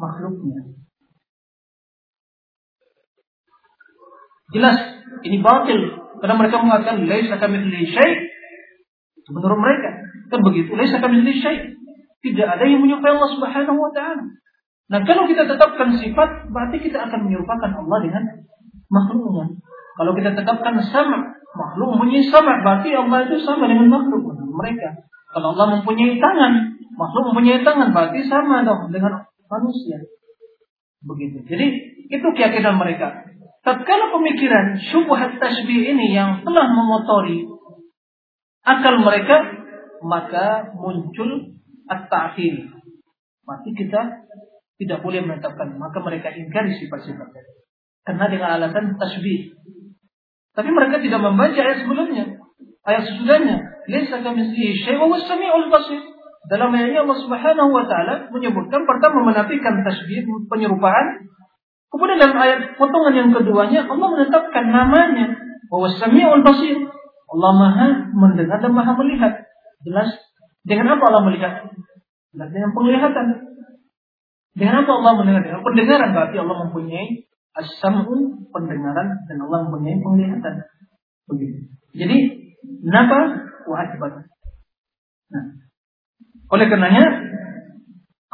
makhluknya. 0.00 0.72
Jelas 4.50 4.76
ini 5.22 5.38
batil 5.38 6.00
karena 6.18 6.34
mereka 6.34 6.56
mengatakan 6.58 7.06
laisa 7.06 7.38
kamitslihi 7.38 7.86
syai' 7.94 8.29
menurut 9.30 9.58
mereka 9.58 10.10
Kan 10.30 10.40
begitu. 10.46 10.70
Laisa 10.78 11.02
kamitslihi 11.02 11.42
syai'. 11.42 11.60
Tidak 12.20 12.46
ada 12.46 12.62
yang 12.62 12.80
menyerupai 12.84 13.16
Allah 13.18 13.30
Subhanahu 13.34 13.80
wa 13.80 13.90
taala. 13.90 14.24
Nah, 14.90 15.00
kalau 15.06 15.26
kita 15.26 15.48
tetapkan 15.48 15.90
sifat, 15.98 16.50
berarti 16.50 16.76
kita 16.82 17.10
akan 17.10 17.26
menyerupakan 17.26 17.70
Allah 17.70 17.98
dengan 18.02 18.22
makhluknya. 18.90 19.56
Kalau 19.98 20.12
kita 20.14 20.30
tetapkan 20.34 20.74
sama, 20.90 21.34
makhluk 21.54 21.96
mempunyai 21.96 22.22
sama, 22.28 22.60
berarti 22.60 22.92
Allah 22.94 23.24
itu 23.26 23.38
sama 23.42 23.70
dengan 23.70 23.88
makhluk 23.88 24.22
mereka. 24.36 25.00
Kalau 25.30 25.54
Allah 25.54 25.78
mempunyai 25.78 26.18
tangan, 26.18 26.52
makhluk 26.98 27.24
mempunyai 27.32 27.62
tangan, 27.62 27.88
berarti 27.94 28.20
sama 28.26 28.66
dong 28.66 28.90
dengan 28.90 29.24
manusia. 29.48 29.98
Begitu. 31.06 31.40
Jadi 31.46 31.66
itu 32.10 32.26
keyakinan 32.36 32.76
mereka. 32.76 33.24
Tatkala 33.64 34.12
pemikiran 34.12 34.76
syubhat 34.90 35.40
tasbih 35.40 35.80
ini 35.96 36.12
yang 36.12 36.42
telah 36.44 36.66
memotori 36.68 37.59
akal 38.64 38.94
mereka, 39.00 39.36
maka 40.04 40.72
muncul 40.76 41.56
at-ta'til. 41.88 42.70
Maka 43.44 43.68
kita 43.74 44.00
tidak 44.80 44.98
boleh 45.04 45.20
menetapkan, 45.26 45.76
maka 45.76 45.98
mereka 46.00 46.32
ingkari 46.32 46.72
sifat-sifat 46.80 47.28
Karena 48.06 48.24
dengan 48.32 48.48
alasan 48.56 48.96
tasbih. 48.96 49.52
Tapi 50.56 50.70
mereka 50.72 50.98
tidak 51.04 51.20
membaca 51.20 51.58
ayat 51.60 51.84
sebelumnya. 51.84 52.24
Ayat 52.82 53.02
sesudahnya. 53.06 53.56
Laisa 53.90 54.24
kamitslihi 54.24 54.72
syai'un 54.86 55.08
wa 55.10 55.20
samiul 55.20 55.68
basir. 55.68 56.00
Dalam 56.48 56.72
ayatnya 56.72 57.04
Allah 57.04 57.18
Subhanahu 57.20 57.70
wa 57.70 57.84
taala 57.84 58.32
menyebutkan 58.32 58.88
pertama 58.88 59.28
menafikan 59.28 59.84
tasbih 59.84 60.24
penyerupaan. 60.48 61.28
Kemudian 61.92 62.16
dalam 62.16 62.38
ayat 62.38 62.80
potongan 62.80 63.12
yang 63.12 63.30
keduanya 63.34 63.84
Allah 63.84 64.08
menetapkan 64.14 64.64
namanya 64.70 65.36
bahwa 65.68 65.90
Samiul 65.90 66.42
Basir. 66.46 66.78
Allah 67.30 67.52
Maha 67.54 67.88
mendengar 68.10 68.58
dan 68.58 68.72
Maha 68.74 68.92
melihat. 68.98 69.46
Jelas 69.86 70.10
dengan 70.66 70.98
apa 70.98 71.04
Allah 71.08 71.22
melihat? 71.30 71.52
Jelas 72.34 72.48
dengan 72.50 72.74
penglihatan. 72.74 73.26
Dengan 74.58 74.82
apa 74.82 74.90
Allah 74.98 75.12
mendengar? 75.22 75.42
Dengan 75.46 75.62
pendengaran 75.62 76.10
berarti 76.10 76.36
Allah 76.42 76.56
mempunyai 76.66 77.06
as-sam'u 77.54 78.14
pendengaran 78.50 79.08
dan 79.30 79.36
Allah 79.46 79.58
mempunyai 79.70 79.98
penglihatan. 80.02 80.54
Begitu. 81.30 81.70
Jadi 81.94 82.16
kenapa 82.82 83.18
wa 83.66 83.86
Nah, 85.30 85.44
oleh 86.50 86.66
karenanya, 86.66 87.06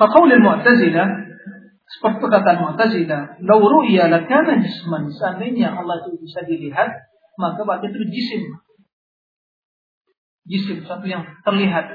kaqaulil 0.01 0.41
Mu'tazilah 0.41 1.09
seperti 1.87 2.17
perkataan 2.25 2.59
Mu'tazilah, 2.65 3.45
"Lau 3.45 3.61
ru'ya 3.61 4.09
lakana 4.09 4.57
jisman." 4.65 5.13
Seandainya 5.13 5.77
Allah 5.77 6.01
itu 6.01 6.17
bisa 6.25 6.41
dilihat, 6.49 6.89
maka 7.37 7.61
berarti 7.61 7.93
itu 7.93 8.09
jisim. 8.09 8.43
Jisim 10.47 10.87
satu 10.87 11.07
yang 11.07 11.27
terlihat. 11.43 11.91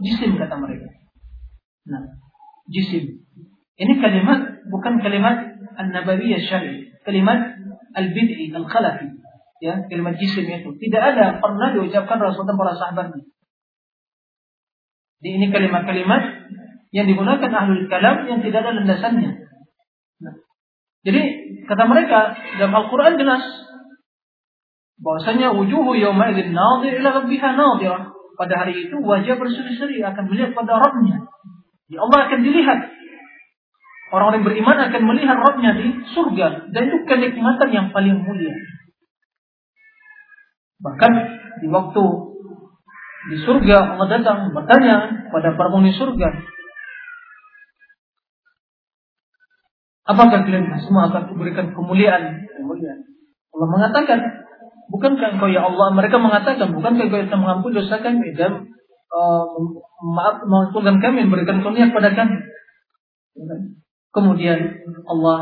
Jisim 0.00 0.40
kata 0.40 0.56
mereka. 0.56 0.88
Nah, 1.88 2.02
jisim. 2.72 3.24
Ini 3.80 3.92
kalimat 4.00 4.64
bukan 4.68 5.00
kalimat 5.00 5.56
an-nabawiyah 5.76 6.40
syar'i, 6.44 6.92
kalimat 7.04 7.56
al-bid'i, 7.96 8.52
al-khalafi. 8.52 9.08
Ya, 9.60 9.84
kalimat 9.92 10.16
jisim 10.16 10.48
itu 10.48 10.72
tidak 10.88 11.16
ada 11.16 11.36
pernah 11.36 11.76
diucapkan 11.76 12.16
Rasulullah 12.16 12.56
dan 12.56 12.60
para 12.60 12.74
sahabatnya. 12.80 13.24
Jadi 15.20 15.28
ini 15.36 15.46
kalimat-kalimat 15.52 16.22
yang 16.96 17.04
digunakan 17.04 17.52
ahlul 17.52 17.84
kalam 17.92 18.24
yang 18.24 18.40
tidak 18.40 18.64
ada 18.64 18.72
landasannya. 18.80 19.30
Nah, 20.24 20.34
jadi 21.04 21.20
kata 21.68 21.84
mereka 21.84 22.40
dalam 22.56 22.72
Al-Quran 22.72 23.20
jelas 23.20 23.44
bahwasanya 25.00 25.56
wujuhu 25.56 25.96
yawma 25.96 26.32
idzin 26.32 26.52
nadir 26.52 27.00
ila 27.00 27.24
rabbiha 27.24 27.48
nadirah. 27.56 28.12
Pada 28.40 28.64
hari 28.64 28.88
itu 28.88 28.96
wajah 29.04 29.36
berseri-seri 29.36 30.00
akan 30.00 30.32
melihat 30.32 30.56
pada 30.56 30.80
Rabbnya. 30.80 31.28
Ya 31.92 32.00
Allah 32.00 32.24
akan 32.24 32.40
dilihat. 32.40 32.80
Orang-orang 34.16 34.48
beriman 34.48 34.80
akan 34.80 35.02
melihat 35.12 35.36
Rabbnya 35.36 35.76
di 35.76 35.86
surga. 36.16 36.72
Dan 36.72 36.82
itu 36.88 37.04
kenikmatan 37.04 37.68
yang 37.68 37.86
paling 37.92 38.16
mulia. 38.24 38.56
Bahkan 40.80 41.12
di 41.60 41.68
waktu 41.68 42.04
di 43.28 43.36
surga 43.44 44.00
Allah 44.00 44.08
datang 44.08 44.56
bertanya 44.56 45.28
pada 45.28 45.52
penghuni 45.52 45.92
surga, 45.92 46.28
apakah 50.08 50.48
kalian 50.48 50.72
semua 50.80 51.12
akan 51.12 51.28
kuberikan 51.28 51.76
kemuliaan? 51.76 52.48
Kemuliaan. 52.56 53.00
Allah 53.52 53.68
mengatakan, 53.68 54.18
bukankah 54.90 55.38
engkau 55.38 55.48
ya 55.48 55.64
Allah? 55.64 55.94
Mereka 55.94 56.16
mengatakan, 56.18 56.74
bukankah 56.74 57.06
engkau 57.06 57.22
yang 57.22 57.40
mengampuni 57.40 57.78
dosa 57.78 58.02
kami 58.02 58.34
dan 58.34 58.68
uh, 59.14 59.46
maaf 60.02 60.74
kami, 60.74 61.24
memberikan 61.24 61.62
karunia 61.62 61.94
kepada 61.94 62.12
kami? 62.12 62.36
Kemudian 64.10 64.58
Allah 65.06 65.38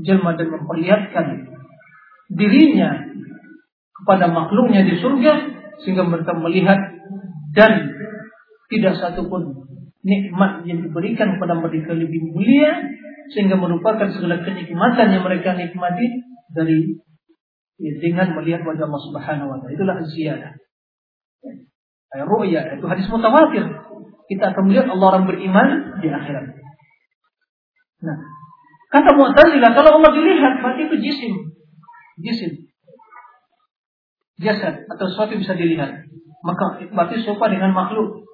jelma 0.00 0.34
dan 0.40 0.48
memperlihatkan 0.48 1.26
dirinya 2.32 2.90
kepada 4.00 4.32
makhluknya 4.32 4.88
di 4.88 4.96
surga 4.96 5.34
sehingga 5.84 6.08
mereka 6.08 6.32
melihat 6.40 6.78
dan 7.52 7.92
tidak 8.70 8.96
satupun 8.96 9.66
nikmat 10.00 10.64
yang 10.64 10.80
diberikan 10.80 11.36
kepada 11.36 11.58
mereka 11.60 11.92
lebih 11.92 12.32
mulia 12.32 12.80
sehingga 13.34 13.60
merupakan 13.60 14.08
segala 14.08 14.40
kenikmatan 14.40 15.06
yang 15.12 15.22
mereka 15.26 15.52
nikmati 15.52 16.06
dari 16.56 16.96
dengan 17.80 18.36
melihat 18.36 18.60
wajah 18.68 18.84
Allah 18.84 19.02
Subhanahu 19.08 19.48
wa 19.48 19.56
taala. 19.60 19.72
Itulah 19.72 19.96
ziyadah. 20.04 20.52
Ayat 22.10 22.26
ru'ya 22.26 22.60
itu 22.76 22.86
hadis 22.90 23.06
mutawatir. 23.08 23.64
Kita 24.28 24.44
akan 24.54 24.62
melihat 24.68 24.86
Allah 24.92 25.06
orang 25.16 25.24
beriman 25.26 25.68
di 25.98 26.08
akhirat. 26.10 26.54
Nah, 28.00 28.16
kata 28.94 29.10
Mu'tazilah 29.16 29.70
kalau 29.74 30.00
Allah 30.00 30.10
dilihat 30.14 30.62
berarti 30.62 30.82
itu 30.86 30.96
jisim. 31.02 31.34
Jisim. 32.20 32.52
Jasad 34.40 34.88
atau 34.88 35.04
sesuatu 35.10 35.36
bisa 35.36 35.52
dilihat 35.52 36.10
maka 36.40 36.80
berarti 36.88 37.20
serupa 37.20 37.52
dengan 37.52 37.76
makhluk 37.76 38.24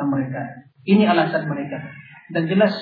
mereka. 0.00 0.42
Ini 0.88 1.04
alasan 1.04 1.44
mereka. 1.44 1.76
Dan 2.32 2.48
jelas 2.48 2.72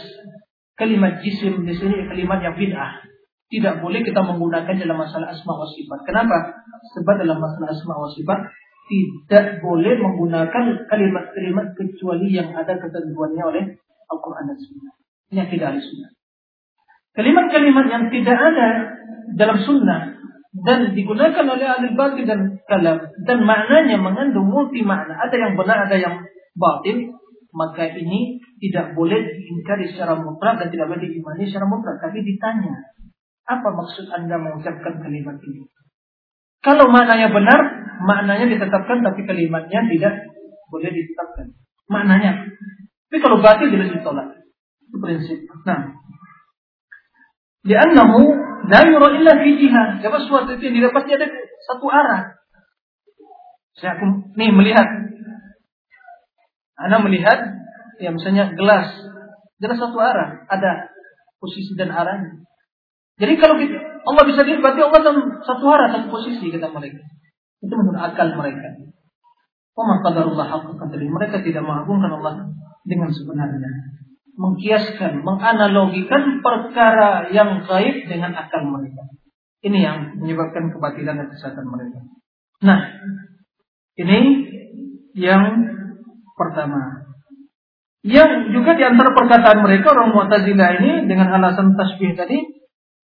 kalimat 0.78 1.18
jisim 1.18 1.66
di 1.66 1.74
sini 1.74 2.06
kalimat 2.06 2.38
yang 2.38 2.54
bid'ah. 2.54 3.07
Tidak 3.48 3.80
boleh 3.80 4.04
kita 4.04 4.20
menggunakan 4.20 4.76
dalam 4.76 4.96
masalah 5.00 5.32
asma 5.32 5.56
wa 5.56 5.64
sifat. 5.64 6.04
Kenapa? 6.04 6.60
Sebab 6.96 7.14
dalam 7.16 7.40
masalah 7.40 7.72
asma 7.72 7.96
wa 7.96 8.12
sifat 8.12 8.52
tidak 8.88 9.60
boleh 9.60 10.00
menggunakan 10.00 10.88
kalimat-kalimat 10.88 11.76
kecuali 11.76 12.32
yang 12.32 12.56
ada 12.56 12.76
ketentuannya 12.76 13.44
oleh 13.44 13.64
Al-Quran 14.08 14.44
dan 14.48 14.58
Sunnah. 14.60 14.94
Ini 15.28 15.36
yang 15.44 15.50
tidak 15.52 15.66
ada 15.76 15.80
sunnah. 15.84 16.10
Kalimat-kalimat 17.12 17.86
yang 17.92 18.04
tidak 18.08 18.38
ada 18.38 18.68
dalam 19.36 19.60
sunnah 19.60 20.16
dan 20.64 20.96
digunakan 20.96 21.44
oleh 21.44 21.66
ahli 21.68 21.92
batin 21.92 22.24
dan 22.24 22.40
kalam 22.64 22.98
dan 23.28 23.38
maknanya 23.44 24.00
mengandung 24.00 24.48
multi 24.48 24.80
makna 24.80 25.20
ada 25.20 25.36
yang 25.36 25.52
benar 25.54 25.84
ada 25.84 25.96
yang 26.00 26.24
batin 26.56 27.12
maka 27.52 27.84
ini 27.92 28.40
tidak 28.58 28.96
boleh 28.96 29.18
diingkari 29.18 29.92
secara 29.92 30.16
mutlak 30.16 30.56
dan 30.56 30.72
tidak 30.72 30.88
boleh 30.88 31.04
diimani 31.04 31.44
secara 31.46 31.68
mutlak 31.68 32.00
tapi 32.00 32.24
ditanya 32.24 32.74
apa 33.48 33.68
maksud 33.72 34.06
anda 34.12 34.36
mengucapkan 34.36 35.00
kalimat 35.00 35.40
ini 35.40 35.64
kalau 36.60 36.92
maknanya 36.92 37.32
benar 37.32 37.60
maknanya 38.04 38.46
ditetapkan 38.52 39.00
tapi 39.00 39.24
kalimatnya 39.24 39.88
tidak 39.88 40.14
boleh 40.68 40.90
ditetapkan 40.92 41.56
maknanya 41.88 42.44
tapi 43.08 43.18
kalau 43.24 43.40
batin 43.40 43.72
tidak 43.72 43.88
ditolak 43.96 44.28
itu 44.84 44.96
prinsip 45.00 45.38
nah 45.64 45.96
Liannahu 47.66 48.48
La 48.68 48.84
yura 48.84 49.14
illa 49.14 49.32
fi. 49.38 49.50
Siapa 50.02 50.16
sesuatu 50.18 50.58
itu 50.58 50.62
yang 50.68 50.76
didapati 50.82 51.10
ada 51.14 51.26
satu 51.64 51.86
arah. 51.88 52.36
Saya 53.78 53.96
akan 53.96 54.34
nih 54.34 54.50
melihat. 54.50 54.88
Anda 56.78 56.98
melihat 56.98 57.38
ya 58.02 58.10
misalnya 58.10 58.52
gelas. 58.58 58.92
Jelas 59.62 59.78
satu 59.78 59.98
arah. 60.02 60.44
Ada 60.50 60.90
posisi 61.38 61.78
dan 61.78 61.94
arahnya. 61.94 62.44
Jadi 63.18 63.34
kalau 63.38 63.58
kita, 63.58 63.76
Allah 64.06 64.24
bisa 64.24 64.40
dilihat 64.46 64.62
berarti 64.62 64.80
Allah 64.86 65.00
dalam 65.02 65.22
satu 65.42 65.64
arah, 65.66 65.88
satu 65.90 66.06
posisi 66.08 66.54
kata 66.54 66.70
mereka. 66.70 67.02
Itu 67.58 67.74
menurut 67.74 67.98
akal 67.98 68.30
mereka. 68.38 68.78
Wa 69.74 69.98
qadarullah 70.02 70.46
haqqa 70.46 70.86
Mereka 70.86 71.42
tidak 71.42 71.62
mengagungkan 71.66 72.14
Allah 72.22 72.34
dengan 72.86 73.10
sebenarnya 73.10 73.98
mengkiaskan, 74.38 75.26
menganalogikan 75.26 76.38
perkara 76.38 77.26
yang 77.34 77.66
gaib 77.66 78.06
dengan 78.06 78.38
akal 78.38 78.62
mereka. 78.70 79.10
Ini 79.66 79.78
yang 79.82 79.98
menyebabkan 80.22 80.70
kebatilan 80.70 81.18
dan 81.18 81.26
kesesatan 81.34 81.66
mereka. 81.66 82.06
Nah, 82.62 82.78
ini 83.98 84.18
yang 85.18 85.42
pertama. 86.38 87.10
Yang 88.06 88.54
juga 88.54 88.78
di 88.78 88.86
antara 88.86 89.10
perkataan 89.10 89.58
mereka 89.66 89.90
orang 89.90 90.14
Mu'tazilah 90.14 90.70
ini 90.78 91.10
dengan 91.10 91.34
alasan 91.34 91.74
tasbih 91.74 92.14
tadi, 92.14 92.38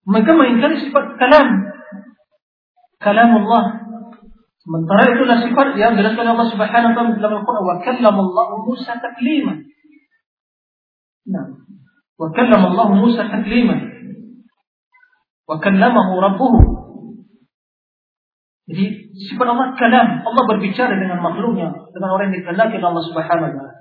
maka 0.05 0.29
mengingkari 0.37 0.77
sifat 0.85 1.17
kalam. 1.17 1.47
kalam 3.01 3.29
Allah. 3.41 3.63
Sementara 4.61 5.13
itulah 5.13 5.37
sifat 5.45 5.67
yang 5.77 5.93
dijelaskan 5.93 6.25
Allah 6.25 6.47
Subhanahu 6.49 6.89
wa 6.89 6.95
taala 6.97 7.17
dalam 7.21 7.41
Al-Qur'an 7.41 7.65
wa 7.65 7.77
kallama 7.85 8.19
Allah 8.21 8.47
Musa 8.65 8.93
taklima. 8.97 9.53
Nah, 11.29 11.45
wa 12.17 12.27
kallama 12.33 12.65
Allah 12.73 12.87
Musa 12.97 13.29
taklima. 13.29 13.77
Wa 15.45 15.61
kallamahu 15.61 16.17
rabbuhu. 16.17 16.59
Jadi 18.65 18.85
sifat 19.29 19.45
Allah 19.45 19.77
kalam. 19.77 20.07
Allah 20.25 20.43
berbicara 20.49 20.97
dengan 20.97 21.21
makhluknya, 21.21 21.69
dengan 21.93 22.09
orang 22.09 22.33
yang 22.33 22.41
dikehendaki 22.41 22.81
Allah 22.81 23.05
Subhanahu 23.05 23.45
wa 23.45 23.53
taala. 23.53 23.73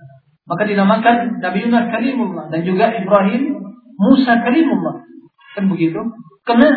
Maka 0.44 0.62
dinamakan 0.68 1.40
Nabi 1.40 1.64
Yunus 1.64 1.88
kalimullah 1.88 2.52
dan 2.52 2.60
juga 2.60 2.92
Ibrahim 2.92 3.56
Musa 3.96 4.36
kalimullah. 4.44 5.04
Kan 5.54 5.70
begitu? 5.70 6.00
Karena 6.42 6.68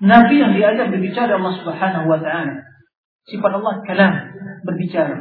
Nabi 0.00 0.34
yang 0.40 0.52
diajak 0.56 0.92
berbicara 0.92 1.36
Allah 1.36 1.54
Subhanahu 1.60 2.06
wa 2.08 2.18
taala. 2.20 2.64
Sifat 3.28 3.52
Allah 3.52 3.74
kalam, 3.84 4.14
berbicara. 4.64 5.16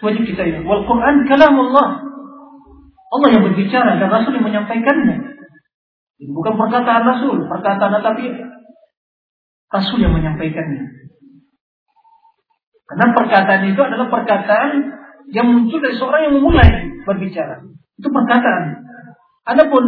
Wajib 0.00 0.24
kita 0.28 0.42
ini. 0.44 0.60
Wal 0.64 0.84
Quran 0.84 1.24
kalamullah. 1.24 2.04
Allah 3.06 3.28
yang 3.32 3.42
berbicara 3.48 3.96
dan 3.96 4.08
Rasul 4.12 4.36
yang 4.36 4.44
menyampaikannya. 4.44 5.36
Bukan 6.16 6.54
perkataan 6.56 7.04
Rasul, 7.04 7.44
perkataan 7.44 8.00
tapi 8.00 8.24
Rasul 9.68 9.98
yang 10.00 10.16
menyampaikannya. 10.16 10.84
Karena 12.86 13.06
perkataan 13.12 13.62
itu 13.68 13.80
adalah 13.82 14.08
perkataan 14.08 14.70
yang 15.34 15.46
muncul 15.50 15.82
dari 15.82 15.96
seorang 15.98 16.30
yang 16.30 16.34
memulai 16.38 16.70
berbicara. 17.02 17.60
Itu 17.98 18.08
perkataan. 18.08 18.84
Adapun 19.46 19.84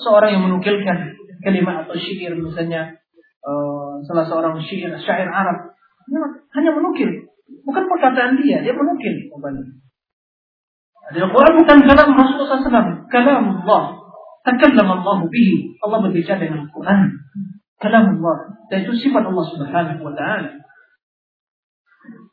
seorang 0.00 0.30
yang 0.38 0.44
menukilkan 0.48 1.16
kalimat 1.42 1.84
atau 1.84 1.96
syair 1.98 2.32
misalnya 2.38 2.96
uh, 3.44 3.98
salah 4.06 4.24
seorang 4.24 4.56
syair 4.62 4.94
syair 5.02 5.28
Arab 5.28 5.72
hanya 6.52 6.70
menukil, 6.76 7.10
bukan 7.64 7.84
perkataan 7.88 8.36
dia, 8.40 8.60
dia 8.60 8.74
menukil. 8.74 9.14
Al-Quran 11.12 11.52
bukan 11.64 11.78
kalam 11.84 12.08
Rasulullah 12.16 12.60
SAW, 12.60 13.08
kalam 13.12 13.44
Allah. 13.64 13.84
Takallam 14.42 14.88
Allah 14.90 15.22
bihi. 15.30 15.78
Allah 15.86 16.02
berbicara 16.02 16.42
dengan 16.42 16.66
Al-Quran. 16.66 16.98
Kalam 17.78 18.04
Allah. 18.18 18.36
Dan 18.70 18.82
itu 18.82 18.92
sifat 18.98 19.22
Allah 19.22 19.44
Subhanahu 19.54 20.02
wa 20.02 20.14
taala. 20.18 20.50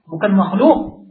Bukan 0.10 0.32
makhluk. 0.34 1.06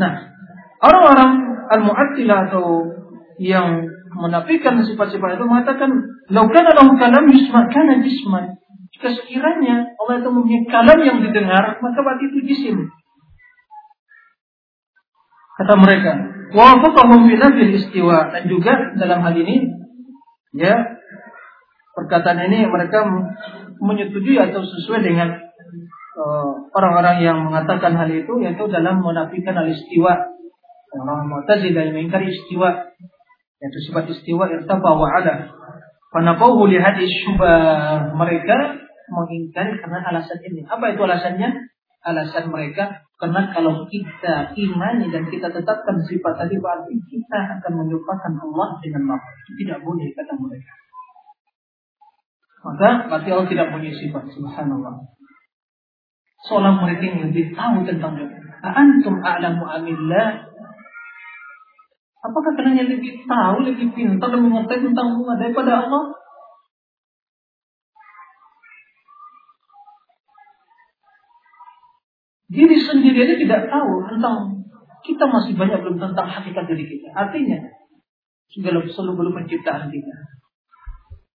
Nah, 0.00 0.32
orang-orang 0.80 1.32
al-mu'attilah 1.68 2.38
atau 2.48 2.88
yang 3.36 3.84
menafikan 4.18 4.82
sifat-sifat 4.82 5.38
itu 5.38 5.44
mengatakan, 5.46 5.90
"Lau 6.28 6.50
kana 6.50 6.74
lahu 6.74 6.98
kalam 6.98 7.30
yusma 7.30 7.70
kana 7.70 8.02
jisman." 8.02 8.58
Jika 8.98 9.14
sekiranya 9.14 9.94
Allah 9.94 10.14
itu 10.18 10.28
mempunyai 10.32 10.66
kalam 10.66 10.98
yang 11.06 11.18
didengar, 11.22 11.78
maka 11.78 11.98
berarti 12.02 12.24
itu 12.34 12.38
jisim. 12.50 12.76
Kata 15.58 15.74
mereka, 15.78 16.12
wafaqahum 16.54 17.28
fi 17.28 17.34
nafil 17.36 17.72
istiwa 17.74 18.32
dan 18.32 18.46
juga 18.48 18.94
dalam 18.96 19.20
hal 19.20 19.34
ini 19.36 19.68
ya 20.56 20.98
perkataan 21.92 22.40
ini 22.48 22.64
mereka 22.70 23.04
menyetujui 23.82 24.38
atau 24.38 24.62
sesuai 24.64 25.00
dengan 25.02 25.28
uh, 26.16 26.50
orang-orang 26.72 27.16
uh, 27.20 27.24
yang 27.24 27.38
mengatakan 27.44 27.94
hal 27.98 28.08
itu 28.08 28.32
yaitu 28.40 28.64
dalam 28.70 29.02
menafikan 29.02 29.58
al 29.58 29.68
istiwa 29.68 30.14
orang 30.88 31.28
Mu'tazilah 31.28 31.90
yang 31.90 31.94
mengingkari 31.94 32.32
istiwa 32.32 32.94
yaitu 33.58 33.78
sifat 33.90 34.06
istiwa 34.10 34.46
irtafa 34.50 34.90
wa 34.94 35.08
ala 35.18 35.50
fanafahu 36.14 36.70
li 36.70 36.78
hadis 36.78 37.10
syubah 37.26 38.14
mereka 38.14 38.78
mengingkari 39.08 39.78
karena 39.80 39.98
alasan 40.08 40.38
ini 40.44 40.62
apa 40.68 40.94
itu 40.94 41.00
alasannya 41.02 41.48
alasan 42.06 42.48
mereka 42.52 43.08
karena 43.18 43.50
kalau 43.50 43.82
kita 43.90 44.54
imani 44.54 45.10
dan 45.10 45.26
kita 45.26 45.50
tetapkan 45.50 45.98
sifat 46.06 46.38
tadi 46.38 46.54
berarti 46.54 46.94
kita 47.02 47.38
akan 47.58 47.72
menyupakan 47.82 48.32
Allah 48.38 48.78
dengan 48.78 49.10
makhluk. 49.10 49.58
Tidak 49.58 49.78
boleh 49.82 50.06
kata 50.14 50.38
mereka. 50.38 50.72
Maka 52.62 52.88
berarti 53.10 53.28
Allah 53.34 53.48
tidak 53.50 53.66
punya 53.74 53.90
sifat 53.90 54.22
subhanallah. 54.30 55.02
Seolah 56.46 56.78
mereka 56.78 57.10
yang 57.10 57.26
lebih 57.26 57.50
tahu 57.58 57.82
tentang 57.90 58.14
dia. 58.14 58.30
Antum 58.62 59.18
a'lamu 59.18 59.66
amillah. 59.66 60.47
Apakah 62.18 62.50
kalian 62.58 62.82
yang 62.82 62.90
lebih 62.90 63.22
tahu, 63.30 63.56
lebih 63.62 63.94
pintar 63.94 64.28
dan 64.34 64.42
mengetahui 64.42 64.90
tentang 64.90 65.08
Allah 65.22 65.34
daripada 65.38 65.72
Allah? 65.86 66.04
Diri 72.48 72.80
sendiri 72.80 73.28
aja 73.28 73.36
tidak 73.38 73.60
tahu 73.70 74.08
tentang 74.08 74.66
kita 75.04 75.24
masih 75.30 75.54
banyak 75.54 75.78
belum 75.84 76.00
tentang 76.00 76.26
hakikat 76.26 76.64
diri 76.66 76.84
kita. 76.90 77.12
Artinya, 77.14 77.60
segala 78.50 78.82
seluruh 78.82 79.14
belum 79.14 79.32
penciptaan 79.44 79.92
kita. 79.92 80.14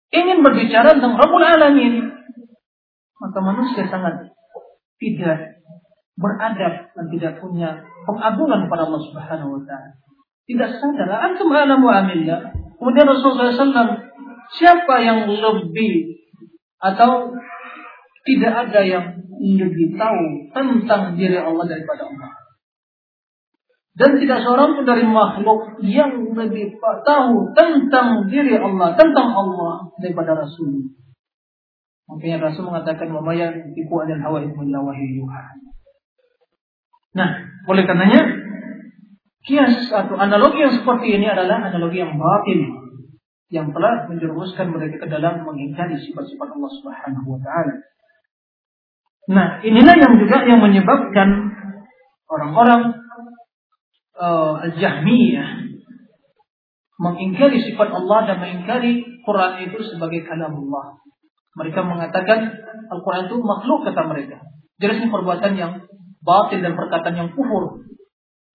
Ingin 0.09 0.41
berbicara 0.41 0.95
tentang 0.95 1.17
Rabbul 1.17 1.43
Alamin, 1.43 2.07
maka 3.19 3.39
manusia 3.43 3.83
sangat 3.89 4.31
tidak 5.01 5.59
beradab 6.15 6.93
dan 6.93 7.05
tidak 7.13 7.33
punya 7.43 7.83
pengagungan 8.07 8.65
kepada 8.65 8.89
Allah 8.89 9.01
Subhanahu 9.05 9.59
wa 9.59 9.61
taala. 9.67 10.08
Tidak 10.49 10.69
sadar, 10.81 11.09
antum 11.29 11.53
alamu 11.53 11.93
amillah. 11.93 12.49
Kemudian 12.81 13.05
Rasulullah 13.05 13.53
SAW, 13.53 14.01
siapa 14.57 14.97
yang 14.97 15.29
lebih 15.29 16.25
atau 16.81 17.29
tidak 18.25 18.53
ada 18.65 18.81
yang 18.81 19.05
lebih 19.37 19.93
tahu 19.93 20.49
tentang 20.49 21.13
diri 21.13 21.37
Allah 21.37 21.69
daripada 21.69 22.09
Allah. 22.09 22.31
Dan 23.99 24.15
tidak 24.15 24.41
seorang 24.47 24.79
pun 24.79 24.87
dari 24.87 25.03
makhluk 25.03 25.83
yang 25.83 26.31
lebih 26.31 26.79
tahu 26.81 27.51
tentang 27.51 28.31
diri 28.31 28.55
Allah, 28.55 28.95
tentang 28.95 29.29
Allah 29.35 29.91
daripada 29.99 30.39
Rasul. 30.39 30.97
Makanya 32.09 32.49
Rasul 32.49 32.73
mengatakan 32.73 33.11
yang 33.11 33.53
tipu 33.75 33.93
adil 34.01 34.17
hawa 34.23 34.41
yuha. 34.41 35.43
Nah, 37.11 37.29
oleh 37.67 37.83
karenanya 37.83 38.38
kias 39.47 39.87
atau 39.91 40.15
analogi 40.19 40.59
yang 40.63 40.73
seperti 40.75 41.15
ini 41.15 41.27
adalah 41.29 41.63
analogi 41.63 42.03
yang 42.03 42.15
batin 42.19 42.61
yang 43.49 43.67
telah 43.73 44.05
menjerumuskan 44.05 44.69
mereka 44.69 45.01
ke 45.01 45.07
dalam 45.09 45.41
mengingkari 45.41 45.97
sifat-sifat 45.97 46.49
Allah 46.53 46.71
Subhanahu 46.81 47.27
wa 47.33 47.39
taala. 47.41 47.75
Nah, 49.29 49.47
inilah 49.61 49.95
yang 49.97 50.13
juga 50.21 50.45
yang 50.45 50.61
menyebabkan 50.61 51.53
orang-orang 52.29 52.93
uh, 54.17 54.53
Al-Jahmiyah 54.69 55.69
mengingkari 56.99 57.57
sifat 57.63 57.89
Allah 57.89 58.19
dan 58.29 58.37
mengingkari 58.43 59.01
Quran 59.25 59.51
itu 59.65 59.77
sebagai 59.87 60.27
kalam 60.29 60.53
Allah. 60.53 60.99
Mereka 61.57 61.81
mengatakan 61.87 62.53
Al-Quran 62.91 63.31
itu 63.31 63.37
makhluk 63.41 63.87
kata 63.87 64.01
mereka. 64.05 64.37
Jelas 64.77 65.01
ini 65.01 65.09
perbuatan 65.09 65.57
yang 65.57 65.73
batin 66.21 66.59
dan 66.61 66.77
perkataan 66.77 67.15
yang 67.17 67.29
kufur. 67.33 67.88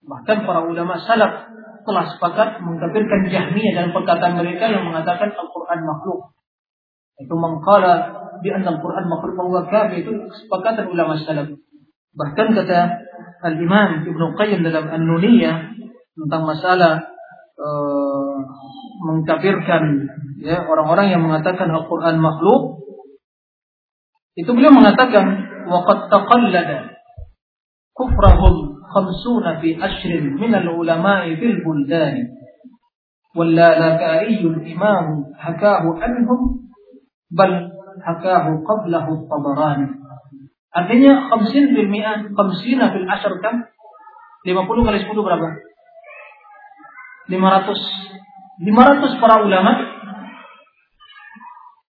Bahkan 0.05 0.37
para 0.45 0.61
ulama 0.69 1.01
salaf 1.01 1.49
telah 1.85 2.05
sepakat 2.17 2.65
mengkafirkan 2.65 3.29
Jahmiyah 3.29 3.73
dalam 3.77 3.93
perkataan 3.93 4.41
mereka 4.41 4.69
yang 4.73 4.89
mengatakan 4.89 5.33
Al-Quran 5.33 5.81
makhluk. 5.85 6.33
Itu 7.21 7.35
mengkala 7.37 8.25
di 8.41 8.49
Al-Quran 8.53 9.05
makhluk 9.09 9.35
bahwa 9.37 9.61
kafir 9.69 10.05
itu 10.05 10.13
kesepakatan 10.29 10.93
ulama 10.93 11.17
salaf. 11.21 11.49
Bahkan 12.15 12.47
kata 12.57 12.79
Al-Imam 13.45 14.09
Ibnu 14.09 14.25
Qayyim 14.37 14.65
dalam 14.65 14.89
An-Nuniyah 14.89 15.57
tentang 16.15 16.43
masalah 16.49 17.05
uh, 17.59 18.37
mengkafirkan 19.05 20.09
ya 20.41 20.65
orang-orang 20.65 21.13
yang 21.13 21.23
mengatakan 21.25 21.69
Al-Quran 21.69 22.21
makhluk 22.21 22.85
itu 24.35 24.51
beliau 24.51 24.75
mengatakan 24.75 25.47
waqad 25.69 26.11
taqallada 26.11 26.99
kufrahum 27.95 28.74
khamsuna 28.94 29.62
fi 29.62 29.78
ashrin 29.78 30.38
min 30.38 30.54
al-ulama'i 30.54 31.38
fil 31.38 31.64
buldan 31.64 32.40
واللالكائي 33.30 34.41
الإمام 34.41 35.08
حكاه 35.38 35.84
عنهم 36.02 36.40
بل 37.32 37.52
hakahu 38.04 38.64
qablahu 38.64 39.28
tabarani. 39.28 39.88
Artinya 40.70 41.30
khamsin 41.34 41.74
fil 41.74 41.90
mi'ah, 41.90 42.30
khamsina 42.30 42.94
fil 42.94 43.08
ashr 43.10 43.34
kan? 43.41 43.68
50 44.46 44.56
kali 44.88 44.98
10 45.04 45.12
berapa? 45.12 45.48
500. 47.28 48.60
500 48.60 49.22
para 49.22 49.36
ulama 49.44 49.72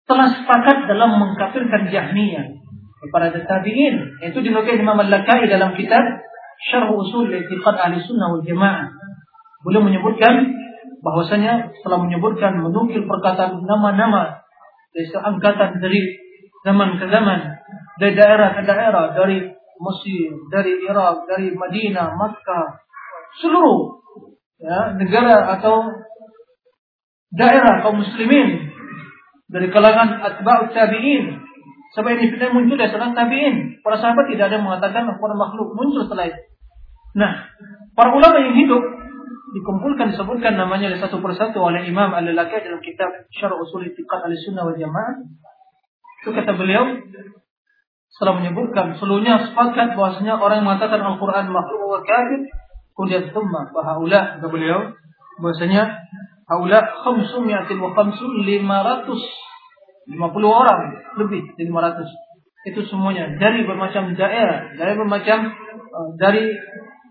telah 0.03 0.27
sepakat 0.35 0.77
dalam 0.91 1.15
mengkafirkan 1.15 1.87
Jahmiyah 1.87 2.59
kepada 3.03 3.39
tabi'in. 3.47 4.19
Itu 4.19 4.43
dinukil 4.43 4.79
Imam 4.79 4.99
Al-Lakai 4.99 5.47
dalam 5.47 5.75
kitab 5.79 6.03
Syarh 6.66 6.90
Usul 6.90 7.30
I'tiqad 7.30 7.76
Ahli 7.78 8.02
Sunnah 8.02 8.34
wal 8.34 8.42
Jamaah. 8.42 8.90
Beliau 9.62 9.82
menyebutkan 9.82 10.54
bahwasanya 11.02 11.70
setelah 11.78 12.02
menyebutkan 12.02 12.58
menukil 12.58 13.06
perkataan 13.06 13.62
nama-nama 13.62 14.42
dari 14.90 15.06
angkatan 15.14 15.78
dari 15.78 16.00
zaman 16.66 16.98
ke 16.98 17.06
zaman, 17.06 17.62
dari 18.02 18.12
daerah 18.18 18.58
ke 18.58 18.62
daerah, 18.66 19.14
dari 19.14 19.46
Mesir, 19.78 20.30
dari 20.50 20.82
Irak, 20.82 21.30
dari 21.30 21.54
Madinah, 21.54 22.18
Makkah, 22.18 22.82
seluruh 23.38 24.02
ya, 24.58 24.98
negara 24.98 25.54
atau 25.54 25.86
daerah 27.30 27.86
kaum 27.86 28.02
muslimin 28.02 28.74
dari 29.46 29.70
kalangan 29.70 30.18
atba'ut 30.18 30.74
tabi'in 30.74 31.48
Sebab 31.96 32.10
ini 32.20 32.28
fitnah 32.28 32.52
muncul 32.52 32.76
dari 32.76 32.92
seorang 32.92 33.16
tabiin. 33.16 33.80
Para 33.80 33.96
sahabat 33.96 34.28
tidak 34.28 34.52
ada 34.52 34.60
yang 34.60 34.66
mengatakan 34.68 35.08
Al-Quran 35.08 35.40
makhluk 35.40 35.72
muncul 35.72 36.04
setelah 36.04 36.28
itu. 36.28 36.40
Nah, 37.18 37.50
para 37.98 38.14
ulama 38.14 38.38
yang 38.38 38.54
hidup 38.54 38.82
dikumpulkan 39.58 40.14
disebutkan 40.14 40.54
namanya 40.54 40.94
satu 41.02 41.18
persatu 41.18 41.58
oleh 41.58 41.82
Imam 41.88 42.14
Al-Lalaki 42.14 42.62
dalam 42.62 42.78
kitab 42.78 43.10
Syarh 43.34 43.58
Usul 43.58 43.90
Itiqad 43.90 44.22
Al-Sunnah 44.22 44.62
wal 44.62 44.78
Jamaah. 44.78 45.26
Itu 46.22 46.30
kata 46.30 46.54
beliau 46.54 46.94
setelah 48.14 48.40
menyebutkan 48.40 48.98
seluruhnya 48.98 49.50
sepakat 49.50 49.94
bahwasanya 49.98 50.38
orang 50.38 50.62
yang 50.62 50.66
mengatakan 50.66 51.00
Al-Quran 51.02 51.54
makhluk 51.54 51.80
wa 51.86 52.00
kafir 52.02 52.50
kemudian 52.98 53.30
thumma 53.30 53.70
bahaula 53.70 54.40
kata 54.40 54.46
beliau 54.50 54.90
bahwasanya 55.38 56.02
haula 56.50 56.82
khamsumiatin 56.82 57.78
wa 57.78 57.94
khamsun 57.94 58.42
500 58.42 59.06
50 60.08 60.18
orang 60.50 60.80
lebih 61.20 61.46
dari 61.54 61.68
500 61.70 62.74
itu 62.74 62.80
semuanya 62.90 63.38
dari 63.38 63.62
bermacam 63.62 64.18
daerah 64.18 64.74
dari 64.74 64.92
bermacam 64.98 65.54
uh, 65.94 66.10
dari 66.18 66.58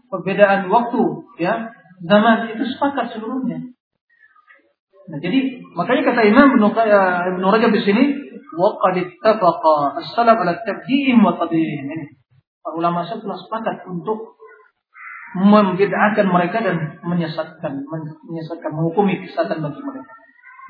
perbedaan 0.07 0.71
waktu 0.71 1.01
ya 1.39 1.71
zaman 2.03 2.53
itu 2.55 2.63
sepakat 2.75 3.15
seluruhnya 3.15 3.73
nah 5.07 5.19
jadi 5.23 5.63
makanya 5.75 6.03
kata 6.11 6.21
Imam 6.27 6.57
Ibnu 6.59 7.45
Rajab 7.47 7.71
di 7.71 7.81
sini 7.84 8.03
waqad 8.57 8.95
ittafaqa 8.99 10.01
as-salaf 10.03 10.38
ala 10.41 10.59
wa 10.59 11.47
ini 11.51 11.97
ulama 12.67 13.07
telah 13.07 13.38
sepakat 13.39 13.88
untuk 13.88 14.35
membid'ahkan 15.38 16.27
mereka 16.27 16.59
dan 16.59 16.99
menyesatkan 17.03 17.88
menyesatkan 18.27 18.71
menghukumi 18.75 19.23
kesatan 19.23 19.63
bagi 19.63 19.79
mereka 19.79 20.11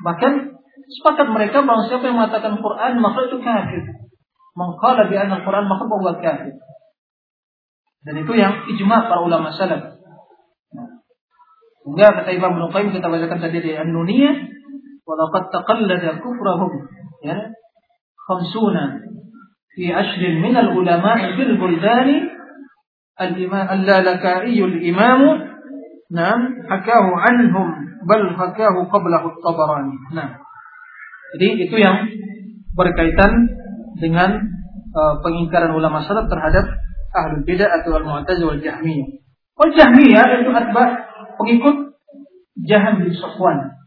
bahkan 0.06 0.58
Sepakat 0.88 1.26
mereka 1.28 1.66
bahwa 1.66 1.84
siapa 1.84 2.06
yang 2.06 2.16
mengatakan 2.16 2.56
Quran 2.62 2.92
makhluk 3.02 3.28
itu 3.28 3.38
kafir. 3.42 3.82
Mengkala 4.56 5.10
bi 5.10 5.16
anna 5.18 5.42
Quran 5.44 5.66
makhluk 5.66 5.88
bahwa 5.90 6.14
kafir. 6.22 6.54
Dan 8.06 8.14
itu 8.22 8.32
yang 8.38 8.66
ijma 8.70 9.10
para 9.10 9.20
ulama 9.22 9.50
salaf. 9.54 9.98
Sehingga 11.82 12.14
kata 12.14 12.30
Imam 12.36 12.58
Ibnu 12.58 12.68
Qayyim 12.70 12.90
kita 12.94 13.08
bacakan 13.08 13.38
tadi 13.40 13.58
di 13.64 13.72
An-Nuniyah, 13.74 14.58
walaqad 15.08 15.48
taqallada 15.48 16.20
kufrahum 16.20 16.84
ya 17.24 17.56
khamsuna 18.28 19.00
fi 19.72 19.88
ashrin 19.88 20.44
min 20.44 20.52
al-ulama 20.52 21.16
fil 21.32 21.56
buldani 21.56 22.28
al-imam 23.16 23.64
al-lalakai 23.64 24.52
al-imam 24.52 25.20
nam 26.12 26.38
hakahu 26.68 27.10
anhum 27.16 27.68
bal 28.04 28.24
hakahu 28.36 28.84
qablahu 28.92 29.32
at-tabarani 29.32 29.96
nah 30.12 30.44
jadi 31.36 31.48
itu 31.68 31.76
yang 31.80 32.08
berkaitan 32.76 33.48
dengan 33.96 34.44
uh, 34.92 35.14
pengingkaran 35.24 35.72
ulama 35.72 36.04
salaf 36.04 36.28
terhadap 36.30 36.68
ahlul 37.14 37.44
bidah 37.44 37.68
atau 37.80 38.00
al-mu'tazilah 38.00 38.48
wal 38.56 38.62
jahmiyah. 38.62 39.08
Wal 39.58 39.72
jahmiyah 39.74 40.26
itu 40.44 40.50
atba 40.52 40.84
pengikut 41.38 41.76
Jaham 42.58 43.06
bin 43.06 43.14
Safwan. 43.14 43.78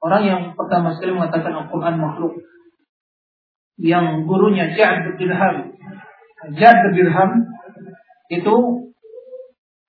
Orang 0.00 0.22
yang 0.24 0.42
pertama 0.56 0.96
sekali 0.96 1.16
mengatakan 1.16 1.52
Al-Quran 1.64 1.96
makhluk. 2.00 2.40
Yang 3.80 4.28
gurunya 4.28 4.76
Ja'ad 4.76 5.08
bin 5.08 5.14
Dirham. 5.16 5.56
Ja'ad 6.52 6.78
bin 6.84 6.92
Dirham 6.96 7.30
itu 8.28 8.54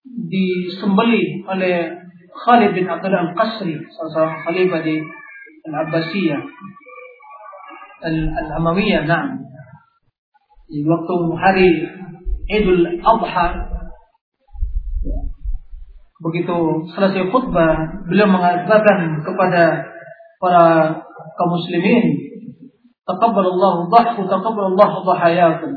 disembeli 0.07 1.43
oleh 1.43 2.01
Khalid 2.31 2.71
bin 2.71 2.87
Abdullah 2.87 3.31
Al-Qasri, 3.31 3.75
salah 3.91 4.11
seorang 4.15 4.37
khalifah 4.47 4.81
di 4.81 4.95
Al-Abbasiyah 5.67 6.41
Al-Amawiyah, 8.01 9.05
nah. 9.05 9.37
Di 10.71 10.81
waktu 10.87 11.15
hari 11.37 11.69
Idul 12.51 12.99
Adha. 12.99 13.47
Begitu 16.21 16.57
selesai 16.93 17.33
khutbah 17.33 18.05
beliau 18.05 18.29
mengatakan 18.29 19.25
kepada 19.25 19.89
para 20.37 20.65
kaum 21.33 21.57
muslimin 21.57 22.21
taqabbalallahu 23.09 23.89
dhahku 23.89 24.29
taqabbalallahu 24.29 25.01
dhahayakum 25.01 25.73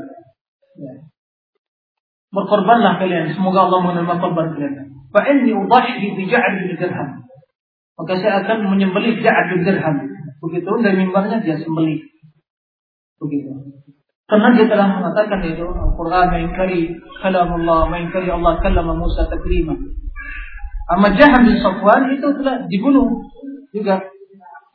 ya. 0.77 0.93
berkorbanlah 2.29 3.01
kalian 3.01 3.33
semoga 3.33 3.65
Allah 3.65 3.79
menerima 3.89 4.15
korban 4.21 4.53
kalian. 4.53 4.85
Fa 5.09 5.25
inni 5.25 5.55
udhahi 5.55 6.13
bi 6.13 6.23
ja'd 6.29 6.77
dirham. 6.77 7.25
Maka 7.95 8.13
saya 8.19 8.43
akan 8.45 8.69
menyembelih 8.75 9.23
ja'd 9.23 9.49
dirham. 9.65 9.97
Begitu 10.43 10.71
dari 10.83 10.97
mimbarnya 10.99 11.41
dia 11.41 11.57
sembelih. 11.57 12.05
Begitu. 13.17 13.49
Karena 14.25 14.57
dia 14.57 14.65
telah 14.65 14.89
mengatakan 14.89 15.37
itu 15.45 15.61
Al-Quran 15.61 16.25
mengingkari 16.33 16.97
kalamullah, 17.21 17.85
mengingkari 17.93 18.25
Allah 18.33 18.57
kalama 18.57 18.97
Musa 18.97 19.29
takrima. 19.29 19.77
Amma 20.89 21.13
Jaham 21.13 21.45
bin 21.45 21.61
Safwan 21.61 22.09
itu 22.09 22.25
telah 22.41 22.65
dibunuh 22.65 23.21
juga 23.69 24.01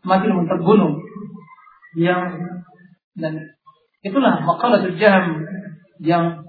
mati 0.06 0.30
terbunuh. 0.30 1.02
Yang 1.98 2.46
dan 3.18 3.58
itulah 4.06 4.38
makalah 4.46 4.86
Jaham 4.94 5.42
yang 5.98 6.46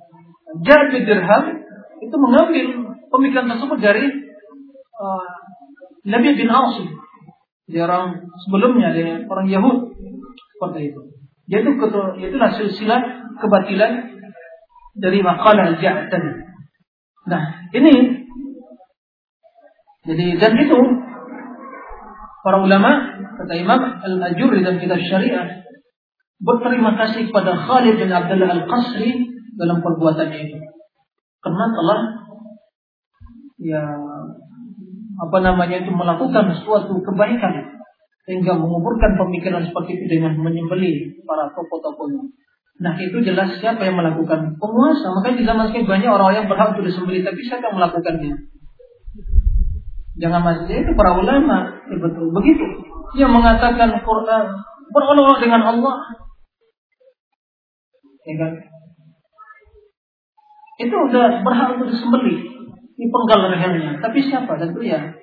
Jaham 0.62 0.88
Dirham 0.94 1.44
itu 2.06 2.16
mengambil 2.22 2.66
pemikiran 3.10 3.50
tersebut 3.50 3.82
dari 3.82 4.06
uh, 5.02 5.30
Nabi 6.06 6.38
bin 6.38 6.54
Asim. 6.54 7.02
Dia 7.66 7.90
orang 7.90 8.30
sebelumnya 8.46 8.94
dari 8.94 9.26
orang 9.26 9.48
Yahud 9.50 9.90
seperti 10.54 10.94
itu 10.94 11.11
yaitu 11.52 11.76
itulah 11.76 12.52
silsilah 12.56 13.02
kebatilan 13.36 14.16
dari 14.96 15.20
makalah 15.20 15.76
al-ja'atan. 15.76 16.24
Nah, 17.28 17.44
ini 17.76 18.24
jadi 20.08 20.40
dan 20.40 20.56
itu 20.58 20.80
para 22.42 22.64
ulama 22.64 22.90
kata 23.38 23.54
Imam 23.60 23.82
Al-Ajurri 24.00 24.64
dalam 24.64 24.80
kitab 24.80 24.98
Syariah 25.04 25.62
berterima 26.42 26.98
kasih 26.98 27.30
kepada 27.30 27.54
Khalid 27.54 28.00
bin 28.00 28.10
Abdullah 28.10 28.64
Al-Qasri 28.64 29.30
dalam 29.60 29.84
perbuatannya 29.84 30.40
itu. 30.40 30.58
Karena 31.44 31.66
telah 31.70 32.02
ya 33.62 33.84
apa 35.22 35.38
namanya 35.44 35.86
itu 35.86 35.92
melakukan 35.94 36.58
suatu 36.66 36.98
kebaikan 37.04 37.81
sehingga 38.32 38.56
menguburkan 38.56 39.20
pemikiran 39.20 39.68
seperti 39.68 40.00
itu 40.00 40.06
dengan 40.08 40.40
menyembeli 40.40 41.20
para 41.28 41.52
tokoh-tokohnya. 41.52 42.32
Nah 42.80 42.96
itu 42.96 43.20
jelas 43.28 43.60
siapa 43.60 43.84
yang 43.84 44.00
melakukan 44.00 44.56
penguasa. 44.56 45.12
Makanya 45.20 45.36
di 45.36 45.44
zaman 45.44 45.68
sekarang 45.68 45.92
banyak 45.92 46.12
orang 46.16 46.32
yang 46.40 46.48
berhak 46.48 46.72
untuk 46.72 46.88
disembeli, 46.88 47.28
tapi 47.28 47.44
siapa 47.44 47.68
yang 47.68 47.76
melakukannya? 47.76 48.32
Jangan 50.16 50.42
masjid 50.48 50.80
itu 50.80 50.96
para 50.96 51.12
ulama, 51.20 51.76
ya 51.92 51.98
betul 52.00 52.32
begitu. 52.32 52.64
Yang 53.20 53.32
mengatakan 53.36 54.00
Quran 54.00 54.44
berolok 54.96 55.44
dengan 55.44 55.68
Allah, 55.68 55.96
ya 58.24 58.36
kan? 58.40 58.52
Itu 60.80 60.96
udah 60.96 61.44
berhak 61.44 61.68
untuk 61.76 61.92
disembeli, 61.92 62.48
dipenggal 62.96 63.52
lehernya. 63.52 64.00
Tapi 64.00 64.24
siapa? 64.24 64.56
Dan 64.56 64.72
itu 64.72 64.88
ya 64.88 65.20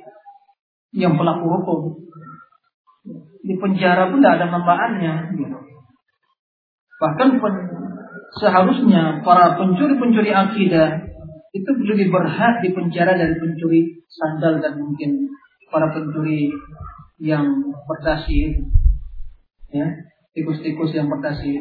yang 0.93 1.17
pelaku 1.17 1.49
hukum 1.49 1.81
di 3.43 3.55
penjara 3.57 4.13
pun 4.13 4.21
tidak 4.21 4.35
ada 4.43 4.47
manfaatnya. 4.53 5.13
Bahkan 6.99 7.29
seharusnya 8.43 9.23
para 9.23 9.57
pencuri-pencuri 9.57 10.31
akidah 10.35 11.09
itu 11.55 11.71
lebih 11.81 12.13
berhak 12.13 12.61
di 12.61 12.75
penjara 12.77 13.17
dari 13.17 13.35
pencuri 13.41 14.05
sandal 14.11 14.61
dan 14.61 14.77
mungkin 14.77 15.33
para 15.73 15.89
pencuri 15.95 16.53
yang 17.23 17.45
berdasi. 17.89 18.63
Ya, 19.69 19.87
tikus-tikus 20.33 20.97
yang 20.97 21.09
berdasi. 21.13 21.61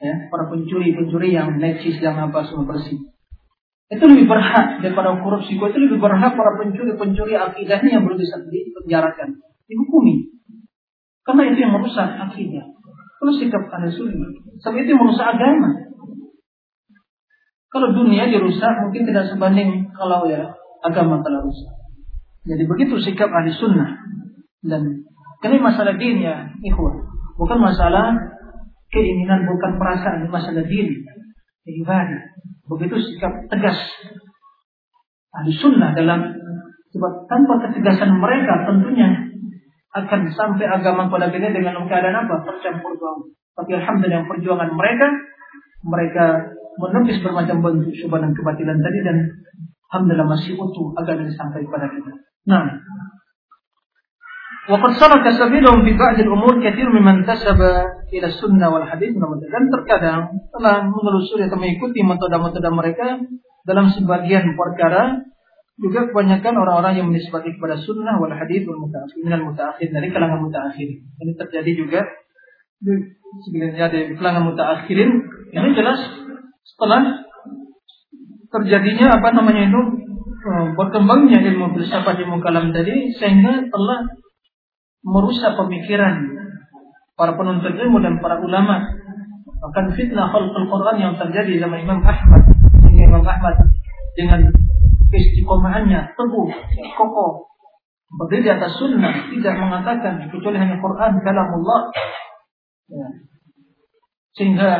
Ya, 0.00 0.14
para 0.32 0.48
pencuri-pencuri 0.48 1.36
yang 1.36 1.60
necis 1.60 2.00
yang 2.00 2.16
apa 2.16 2.44
semua 2.48 2.76
bersih. 2.76 2.96
Itu 3.90 4.06
lebih 4.06 4.30
berhak 4.30 4.80
daripada 4.80 5.18
korupsi. 5.18 5.58
Itu 5.58 5.78
lebih 5.78 5.98
berhak 5.98 6.32
para 6.38 6.52
pencuri-pencuri 6.62 7.34
akidahnya 7.34 8.00
yang 8.00 8.04
bisa 8.06 8.38
dipenjarakan. 8.46 9.36
Dihukumi. 9.66 10.39
Karena 11.30 11.46
itu 11.46 11.62
yang 11.62 11.78
merusak 11.78 12.10
akidah. 12.10 12.66
Kalau 13.22 13.32
sikap 13.38 13.62
ahli 13.70 13.86
sunnah. 13.94 14.34
Sebab 14.66 14.82
itu 14.82 14.98
merusak 14.98 15.38
agama. 15.38 15.70
Kalau 17.70 17.94
dunia 17.94 18.26
dirusak 18.26 18.82
mungkin 18.82 19.06
tidak 19.06 19.30
sebanding 19.30 19.86
kalau 19.94 20.26
ya 20.26 20.42
agama 20.82 21.22
telah 21.22 21.38
rusak. 21.38 21.70
Jadi 22.50 22.66
begitu 22.66 22.98
sikap 22.98 23.30
ahli 23.30 23.54
sunnah. 23.54 23.94
Dan 24.66 25.06
ini 25.46 25.62
masalah 25.62 25.94
din 25.94 26.18
ya 26.18 26.50
ikhwan. 26.66 26.98
Bukan 27.38 27.62
masalah 27.62 28.10
keinginan, 28.90 29.46
bukan 29.46 29.78
perasaan. 29.78 30.26
Masalah 30.26 30.66
din. 30.66 30.98
Ibadah. 31.62 32.22
Begitu 32.74 32.98
sikap 33.06 33.46
tegas 33.46 33.78
ahli 35.30 35.54
sunnah 35.54 35.94
dalam 35.94 36.34
sebab 36.90 37.12
tanpa 37.30 37.70
ketegasan 37.70 38.18
mereka 38.18 38.66
tentunya 38.66 39.29
akan 39.95 40.21
sampai 40.35 40.67
agama 40.67 41.07
pada 41.07 41.31
kita 41.31 41.55
dengan 41.55 41.79
keadaan 41.87 42.27
apa? 42.27 42.43
Tercampur 42.43 42.99
baur. 42.99 43.31
Tapi 43.55 43.71
alhamdulillah 43.79 44.27
perjuangan 44.27 44.69
mereka, 44.75 45.07
mereka 45.87 46.25
menepis 46.75 47.23
bermacam 47.23 47.63
bentuk 47.63 47.95
syubhat 47.95 48.19
dan 48.27 48.35
kebatilan 48.35 48.77
tadi 48.83 48.99
dan 49.07 49.17
alhamdulillah 49.91 50.27
masih 50.27 50.59
utuh 50.59 50.91
agama 50.99 51.23
ini 51.23 51.31
sampai 51.31 51.63
pada 51.71 51.87
kita. 51.87 52.11
Nah, 52.51 52.83
وقد 54.65 54.91
سلك 54.97 55.25
سبيلهم 55.29 55.85
في 55.85 55.93
بعض 55.93 56.17
الأمور 56.25 56.53
كثير 56.65 56.87
ممن 56.89 57.25
تسب 57.29 57.59
إلى 58.09 58.27
السنة 58.33 58.65
والحديث 58.65 59.13
dan 59.53 59.63
terkadang 59.69 60.33
telah 60.49 60.89
menelusuri 60.89 61.45
atau 61.45 61.61
mengikuti 61.61 62.01
metode-metode 62.01 62.69
mereka 62.73 63.21
dalam 63.61 63.93
sebagian 63.93 64.57
perkara 64.57 65.21
juga 65.80 66.12
kebanyakan 66.12 66.54
orang-orang 66.60 66.94
yang 67.00 67.06
menisbati 67.08 67.56
kepada 67.56 67.80
sunnah 67.80 68.20
wal 68.20 68.32
hadis 68.32 68.68
wal 68.68 68.84
mutaakhir 68.84 69.16
minal 69.24 69.48
mutaakhir 69.48 69.88
dari 69.88 70.08
kalangan 70.12 70.44
mutaakhir. 70.44 70.88
Ini 71.00 71.32
terjadi 71.40 71.70
juga 71.72 72.00
sebenarnya 73.48 73.86
di 73.88 74.00
kalangan 74.20 74.52
mutaakhirin. 74.52 75.10
Ini 75.56 75.68
jelas 75.72 76.00
setelah 76.64 77.24
terjadinya 78.50 79.16
apa 79.16 79.28
namanya 79.32 79.72
itu 79.72 79.80
eh, 80.44 80.66
berkembangnya 80.76 81.40
ilmu 81.48 81.72
filsafat 81.78 82.18
ilmu 82.20 82.44
kalam 82.44 82.76
tadi 82.76 83.16
sehingga 83.16 83.72
telah 83.72 84.00
merusak 85.00 85.56
pemikiran 85.56 86.28
para 87.16 87.36
penuntut 87.36 87.72
ilmu 87.72 88.04
dan 88.04 88.20
para 88.20 88.36
ulama. 88.40 88.84
Bahkan 89.60 89.92
fitnah 89.92 90.32
khalqul 90.32 90.68
Quran 90.72 90.96
yang 90.96 91.12
terjadi 91.20 91.60
zaman 91.60 91.84
Imam 91.84 92.00
Ahmad. 92.00 92.42
Imam 92.88 93.24
Ahmad 93.24 93.56
dengan 94.16 94.48
istiqomahannya 95.10 96.14
teguh, 96.14 96.48
kokoh, 96.94 97.50
berdiri 98.14 98.46
di 98.46 98.50
atas 98.50 98.78
sunnah, 98.78 99.30
tidak 99.30 99.54
mengatakan 99.58 100.30
kecuali 100.30 100.58
hanya 100.58 100.78
Quran, 100.78 101.12
kalamullah. 101.22 101.82
Ya. 102.90 103.06
Sehingga 104.34 104.70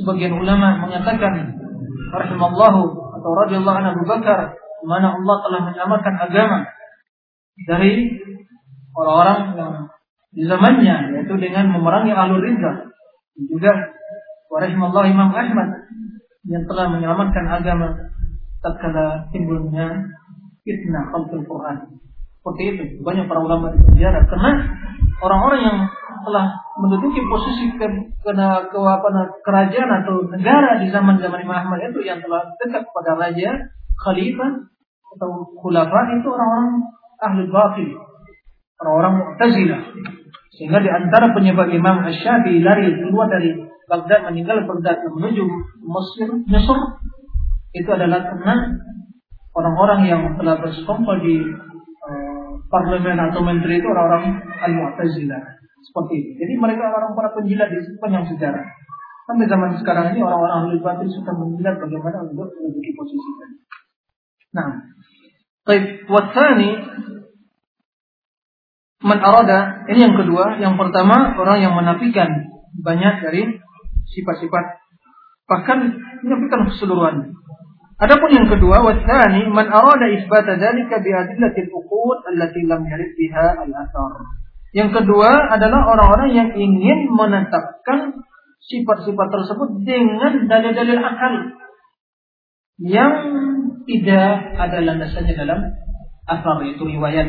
sebagian 0.00 0.36
ulama 0.36 0.80
mengatakan 0.84 1.60
rahimallahu 2.12 2.82
atau 3.20 3.30
radhiyallahu 3.44 3.78
anhu 3.80 4.04
Bakar 4.04 4.56
mana 4.84 5.16
Allah 5.16 5.36
telah 5.48 5.60
menyamakan 5.72 6.14
agama 6.20 6.58
dari 7.64 8.20
orang-orang 8.92 9.40
yang 9.56 9.74
di 10.34 10.42
zamannya 10.44 10.96
yaitu 11.14 11.34
dengan 11.40 11.72
memerangi 11.72 12.12
alur 12.12 12.42
ridha 12.42 12.90
juga 13.48 13.72
rahimallahu 14.50 15.06
Imam 15.08 15.30
Ahmad 15.32 15.88
yang 16.44 16.68
telah 16.68 16.90
menyelamatkan 16.92 17.44
agama 17.48 17.88
tatkala 18.64 19.28
timbulnya 19.28 20.08
fitnah 20.64 21.12
khalqul 21.12 21.44
Quran. 21.44 22.00
Seperti 22.40 22.62
itu, 22.76 22.84
banyak 23.04 23.28
para 23.28 23.40
ulama 23.40 23.72
di 23.72 23.80
penjara 23.84 24.24
karena 24.28 24.52
orang-orang 25.20 25.60
yang 25.64 25.78
telah 26.24 26.56
menduduki 26.80 27.20
posisi 27.28 27.76
ke, 27.76 27.86
ke, 28.24 28.32
ke 28.72 28.78
apa, 28.80 29.08
kerajaan 29.44 29.90
atau 30.04 30.24
negara 30.28 30.80
di 30.80 30.88
zaman 30.88 31.20
zaman 31.20 31.44
Imam 31.44 31.56
Ahmad 31.56 31.84
itu 31.84 32.00
yang 32.04 32.20
telah 32.24 32.44
dekat 32.60 32.84
pada 32.92 33.16
raja, 33.16 33.68
khalifah 34.00 34.64
atau 35.14 35.28
khulafa 35.60 36.00
itu 36.20 36.28
orang-orang 36.28 36.68
ahli 37.20 37.42
batil, 37.48 37.88
orang-orang 38.80 39.12
Mu'tazilah. 39.20 39.82
Sehingga 40.54 40.78
di 40.84 40.90
antara 40.90 41.34
penyebab 41.34 41.66
Imam 41.72 42.04
Asy-Syafi'i 42.06 42.62
lari 42.62 42.92
keluar 42.94 43.26
dari 43.26 43.56
Baghdad 43.84 44.32
meninggal 44.32 44.64
Baghdad 44.64 45.02
menuju 45.12 45.44
Mesir, 45.82 46.28
Mesir 46.48 46.78
itu 47.74 47.90
adalah 47.90 48.22
karena 48.30 48.54
orang-orang 49.54 50.00
yang 50.06 50.22
telah 50.38 50.62
bersekongkol 50.62 51.18
di 51.20 51.42
uh, 52.06 52.50
parlemen 52.70 53.18
atau 53.18 53.42
menteri 53.42 53.82
itu 53.82 53.88
orang-orang 53.90 54.38
al-Mu'tazilah 54.62 55.42
seperti 55.84 56.14
itu. 56.22 56.30
Jadi 56.40 56.52
mereka 56.58 56.90
orang 56.90 57.12
para 57.18 57.34
penjilat 57.34 57.68
di 57.70 57.82
sepanjang 57.82 58.30
sejarah. 58.34 58.64
Sampai 59.24 59.48
zaman 59.48 59.74
sekarang 59.80 60.12
ini 60.12 60.20
orang-orang 60.20 60.68
ahli 60.68 60.78
batin 60.84 61.08
suka 61.08 61.32
menjilat 61.32 61.80
bagaimana 61.80 62.28
untuk 62.28 62.52
menduduki 62.60 62.92
posisi 62.92 63.30
tadi. 63.40 63.56
Nah, 64.54 64.68
baik 65.64 65.84
wasani 66.12 66.70
man 69.00 69.18
arada 69.20 69.88
ini 69.88 70.00
yang 70.04 70.16
kedua, 70.16 70.60
yang 70.60 70.76
pertama 70.76 71.36
orang 71.40 71.58
yang 71.60 71.72
menafikan 71.72 72.52
banyak 72.76 73.14
dari 73.24 73.42
sifat-sifat 74.12 74.84
bahkan 75.48 76.00
menafikan 76.24 76.68
keseluruhan. 76.68 77.36
Adapun 77.99 78.31
yang 78.31 78.47
kedua, 78.47 78.79
wasani 78.79 79.51
man 79.51 79.67
arada 79.67 80.07
isbata 80.07 80.55
dzalika 80.55 81.03
bi 81.03 81.11
adillatil 81.11 81.67
uqud 81.67 82.19
allati 82.31 82.63
lam 82.63 82.87
yarid 82.87 83.11
biha 83.19 83.59
al-athar. 83.59 84.23
Yang 84.71 85.03
kedua 85.03 85.51
adalah 85.51 85.83
orang-orang 85.91 86.29
yang 86.31 86.49
ingin 86.55 87.11
menetapkan 87.11 88.23
sifat-sifat 88.63 89.27
tersebut 89.33 89.69
dengan 89.83 90.47
dalil-dalil 90.47 90.99
akal 91.03 91.33
yang 92.79 93.13
tidak 93.83 94.55
ada 94.55 94.77
landasannya 94.79 95.33
dalam 95.35 95.59
asar 96.23 96.57
itu 96.63 96.83
riwayat. 96.85 97.27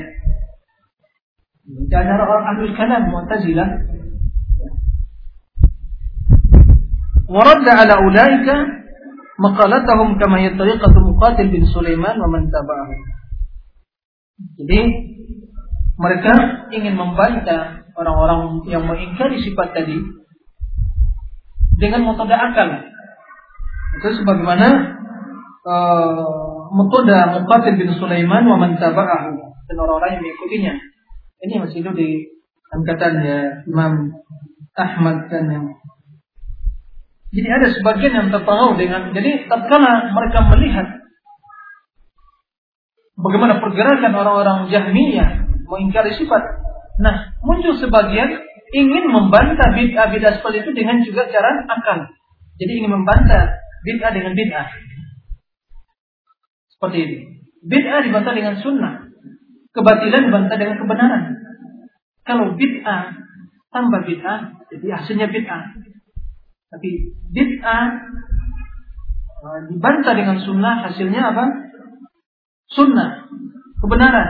Jangan 1.91 2.19
orang 2.23 2.45
ahli 2.55 2.67
kalam 2.79 3.03
Mu'tazilah 3.11 3.71
ورد 7.31 7.63
على 7.63 7.95
أولئك 7.95 8.49
maqalatahum 9.40 10.16
kama 10.20 10.44
yattariqatu 10.44 11.00
Muqatil 11.00 11.52
bin 11.52 11.64
Sulaiman 11.68 12.16
wa 12.16 12.30
man 12.32 12.48
tabi'ahu. 12.48 12.94
Jadi 14.60 14.80
mereka 15.96 16.34
ingin 16.76 16.96
membantah 16.96 17.88
orang-orang 17.96 18.68
yang 18.68 18.84
mengingkari 18.84 19.40
sifat 19.40 19.72
tadi 19.72 19.96
dengan 21.80 22.08
metode 22.12 22.36
akal. 22.36 22.70
Itu 23.96 24.08
sebagaimana 24.24 24.68
uh, 25.64 26.68
metode 26.76 27.16
Muqatil 27.40 27.76
bin 27.80 27.90
Sulaiman 27.96 28.44
wa 28.44 28.58
man 28.60 28.76
tabi'ahu 28.76 29.34
dan 29.72 29.76
orang-orang 29.80 30.20
yang 30.20 30.24
mengikutinya. 30.24 30.74
Ini 31.46 31.54
masih 31.62 31.84
itu 31.84 31.92
di 31.96 32.10
angkatan 32.72 33.14
ya 33.24 33.40
Imam 33.68 34.12
Ahmad 34.76 35.32
dan 35.32 35.48
yang 35.48 35.66
jadi 37.36 37.48
ada 37.52 37.68
sebagian 37.76 38.14
yang 38.16 38.28
terpengaruh 38.32 38.80
dengan 38.80 39.12
jadi 39.12 39.52
tatkala 39.52 40.16
mereka 40.16 40.40
melihat 40.56 40.88
bagaimana 43.20 43.60
pergerakan 43.60 44.14
orang-orang 44.16 44.72
Jahmiyah 44.72 45.46
mengingkari 45.68 46.16
sifat. 46.16 46.44
Nah, 47.02 47.36
muncul 47.44 47.76
sebagian 47.76 48.40
ingin 48.72 49.12
membantah 49.12 49.76
bid'ah 49.76 50.16
bid'ah 50.16 50.40
seperti 50.40 50.64
itu 50.64 50.72
dengan 50.72 51.04
juga 51.04 51.28
cara 51.28 51.66
akal. 51.68 52.08
Jadi 52.56 52.72
ingin 52.72 52.92
membantah 52.96 53.60
bid'ah 53.84 54.12
dengan 54.16 54.32
bid'ah. 54.32 54.68
Seperti 56.72 56.98
ini. 57.04 57.18
Bid'ah 57.66 58.00
dibantah 58.06 58.32
dengan 58.32 58.56
sunnah. 58.64 59.12
Kebatilan 59.76 60.32
dibantah 60.32 60.56
dengan 60.56 60.76
kebenaran. 60.80 61.24
Kalau 62.24 62.56
bid'ah 62.56 63.12
tambah 63.76 64.02
bid'ah, 64.08 64.40
jadi 64.72 64.88
hasilnya 65.04 65.28
bid'ah. 65.28 65.64
Tapi 66.76 67.16
bid'ah 67.32 67.86
eh, 69.40 69.60
dibantah 69.72 70.14
dengan 70.14 70.38
sunnah, 70.44 70.84
hasilnya 70.92 71.22
apa? 71.32 71.46
Sunnah, 72.68 73.32
kebenaran. 73.80 74.30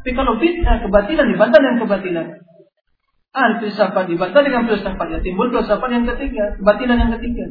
Tapi 0.00 0.10
kalau 0.14 0.38
bid'ah 0.38 0.86
kebatilan 0.86 1.26
dibantah 1.34 1.58
dengan 1.58 1.78
kebatilan. 1.82 2.26
Ah, 3.30 3.58
filsafat 3.62 4.10
dibantah 4.10 4.42
dengan 4.42 4.66
filsafat 4.66 5.06
ya 5.06 5.18
timbul 5.22 5.50
filsafat 5.50 5.90
yang 5.90 6.06
ketiga, 6.06 6.54
kebatilan 6.62 6.98
yang 6.98 7.12
ketiga. 7.18 7.46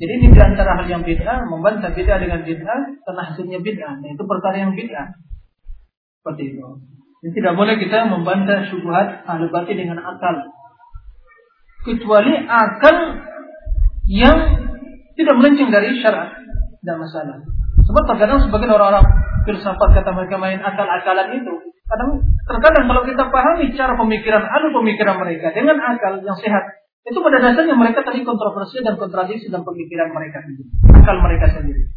Jadi 0.00 0.12
ini 0.16 0.26
di 0.32 0.40
antara 0.40 0.80
hal 0.80 0.86
yang 0.88 1.04
bid'ah, 1.04 1.44
membantah 1.46 1.92
bid'ah 1.92 2.18
dengan 2.18 2.40
bid'ah, 2.40 2.80
karena 3.04 3.22
hasilnya 3.30 3.60
bid'ah. 3.60 4.00
Nah, 4.00 4.10
itu 4.16 4.24
perkara 4.24 4.56
yang 4.56 4.72
bid'ah. 4.72 5.12
Seperti 6.20 6.56
itu. 6.56 6.66
Jadi 7.20 7.32
tidak 7.36 7.54
boleh 7.60 7.76
kita 7.76 8.08
membantah 8.08 8.64
syubhat 8.72 9.28
ahli 9.28 9.52
batin 9.52 9.76
dengan 9.76 10.00
akal. 10.00 10.40
Kecuali 11.84 12.32
akal 12.48 12.96
yang 14.10 14.66
tidak 15.14 15.34
melenceng 15.38 15.70
dari 15.70 15.94
syarat. 16.02 16.34
Tidak 16.82 16.96
masalah. 16.98 17.38
Sebab 17.86 18.02
terkadang 18.10 18.42
sebagian 18.42 18.74
orang-orang 18.74 19.06
filsafat 19.46 19.88
kata 19.94 20.10
mereka 20.10 20.36
main 20.36 20.58
akal-akalan 20.58 21.38
itu 21.38 21.54
Kadang 21.90 22.22
terkadang 22.46 22.86
kalau 22.86 23.02
kita 23.02 23.24
pahami 23.34 23.74
cara 23.74 23.98
pemikiran, 23.98 24.46
anu 24.46 24.70
pemikiran 24.78 25.18
mereka 25.18 25.50
dengan 25.50 25.74
akal 25.82 26.22
yang 26.22 26.38
sehat, 26.38 26.86
itu 27.02 27.18
pada 27.18 27.42
dasarnya 27.42 27.74
mereka 27.74 28.06
tadi 28.06 28.22
kontroversi 28.22 28.78
dan 28.86 28.94
kontradiksi 28.94 29.50
dalam 29.50 29.66
pemikiran 29.66 30.14
mereka 30.14 30.38
sendiri, 30.46 30.70
akal 30.86 31.18
mereka 31.18 31.50
sendiri. 31.50 31.90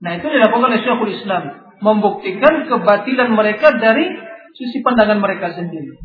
Nah 0.00 0.16
itu 0.16 0.24
dilakukan 0.24 0.72
oleh 0.72 0.80
Syekhul 0.80 1.12
Islam, 1.20 1.42
membuktikan 1.84 2.64
kebatilan 2.64 3.28
mereka 3.28 3.76
dari 3.76 4.08
sisi 4.56 4.80
pandangan 4.80 5.20
mereka 5.20 5.52
sendiri. 5.52 6.00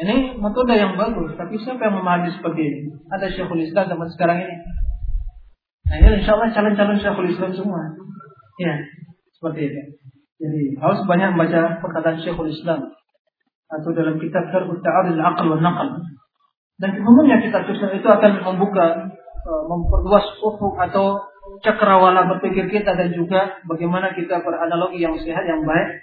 Ini 0.00 0.40
metode 0.40 0.72
yang 0.80 0.96
bagus, 0.96 1.36
tapi 1.36 1.60
siapa 1.60 1.84
yang 1.84 2.00
memahami 2.00 2.32
seperti 2.32 2.60
ini? 2.64 2.80
Ada 3.12 3.36
Syekhul 3.36 3.60
Islam 3.60 3.84
zaman 3.84 4.08
sekarang 4.16 4.38
ini. 4.48 4.56
Nah 5.92 5.94
ini 6.00 6.08
insya 6.24 6.40
Allah 6.40 6.48
calon-calon 6.56 6.98
Syekhul 7.04 7.28
Islam 7.28 7.52
semua. 7.52 7.84
Ya, 8.56 8.80
seperti 9.36 9.68
itu. 9.68 9.82
Jadi 10.40 10.60
harus 10.80 11.04
banyak 11.04 11.36
membaca 11.36 11.84
perkataan 11.84 12.16
Syekhul 12.24 12.48
Islam. 12.48 12.96
atau 13.70 13.94
dalam 13.94 14.18
kitab 14.18 14.50
Syarh 14.50 14.66
Ta'arud 14.66 15.14
al-Aql 15.14 15.46
wal 15.46 15.62
Naql. 15.62 16.02
Dan 16.82 16.90
umumnya 17.06 17.38
kitab 17.38 17.70
itu 17.70 18.08
akan 18.10 18.32
membuka 18.42 19.14
uh, 19.46 19.62
memperluas 19.70 20.26
ufuk 20.42 20.74
atau 20.74 21.22
cakrawala 21.62 22.26
berpikir 22.34 22.66
kita 22.66 22.98
dan 22.98 23.14
juga 23.14 23.62
bagaimana 23.70 24.10
kita 24.16 24.42
beranalogi 24.42 25.06
yang 25.06 25.14
sehat 25.22 25.46
yang 25.46 25.62
baik 25.62 26.02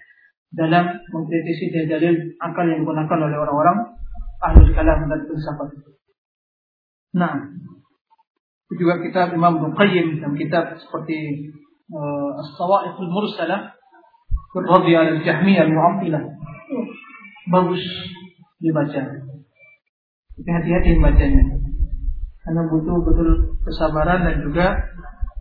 dalam 0.53 1.03
mengkritisi 1.11 1.74
dalil 1.88 2.38
akal 2.40 2.65
yang 2.68 2.84
digunakan 2.84 3.19
oleh 3.19 3.38
orang-orang 3.38 3.78
ahli 4.44 4.72
kalam 4.72 5.10
dan 5.10 5.19
filsafat. 5.28 5.69
Nah, 7.18 7.34
itu 8.68 8.74
juga 8.84 8.99
kitab 9.03 9.34
Imam 9.34 9.60
Qayyim 9.74 10.22
dan 10.22 10.36
kitab 10.36 10.76
seperti 10.78 11.49
uh, 11.91 12.41
As-Sawa'iqul 12.44 13.10
Mursalah 13.10 13.78
Radhi 14.57 14.94
al-Jahmiyah 14.98 15.69
al-Mu'attilah. 15.69 16.24
Bagus 17.53 17.84
dibaca. 18.57 19.02
Hati-hati 20.38 20.98
membacanya. 20.98 21.44
Karena 22.41 22.61
butuh 22.72 22.98
betul 23.03 23.30
kesabaran 23.68 24.24
dan 24.24 24.36
juga 24.41 24.74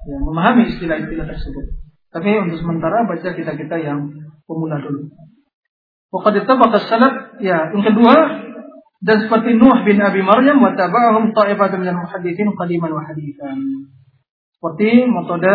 ya, 0.05 0.17
memahami 0.21 0.75
istilah-istilah 0.75 1.27
tersebut. 1.29 1.65
Tapi 2.13 2.31
untuk 2.43 2.59
sementara 2.61 3.07
baca 3.07 3.29
kita-kita 3.31 3.77
yang 3.79 4.11
pemula 4.47 4.79
dulu. 4.81 5.11
Waqad 6.15 6.47
ittabaqa 6.47 6.79
salaf 6.87 7.15
ya, 7.43 7.75
yang 7.75 7.83
kedua 7.83 8.15
dan 9.03 9.17
seperti 9.27 9.59
Nuh 9.59 9.85
bin 9.85 10.01
Abi 10.01 10.25
Maryam 10.25 10.63
wa 10.63 10.73
tabahum 10.73 11.37
ta'ifatun 11.37 11.85
minal 11.85 12.01
muhadditsin 12.07 12.49
qadiman 12.57 12.91
wa 12.95 13.03
hadithan. 13.05 13.59
Seperti 14.57 15.05
metode 15.05 15.55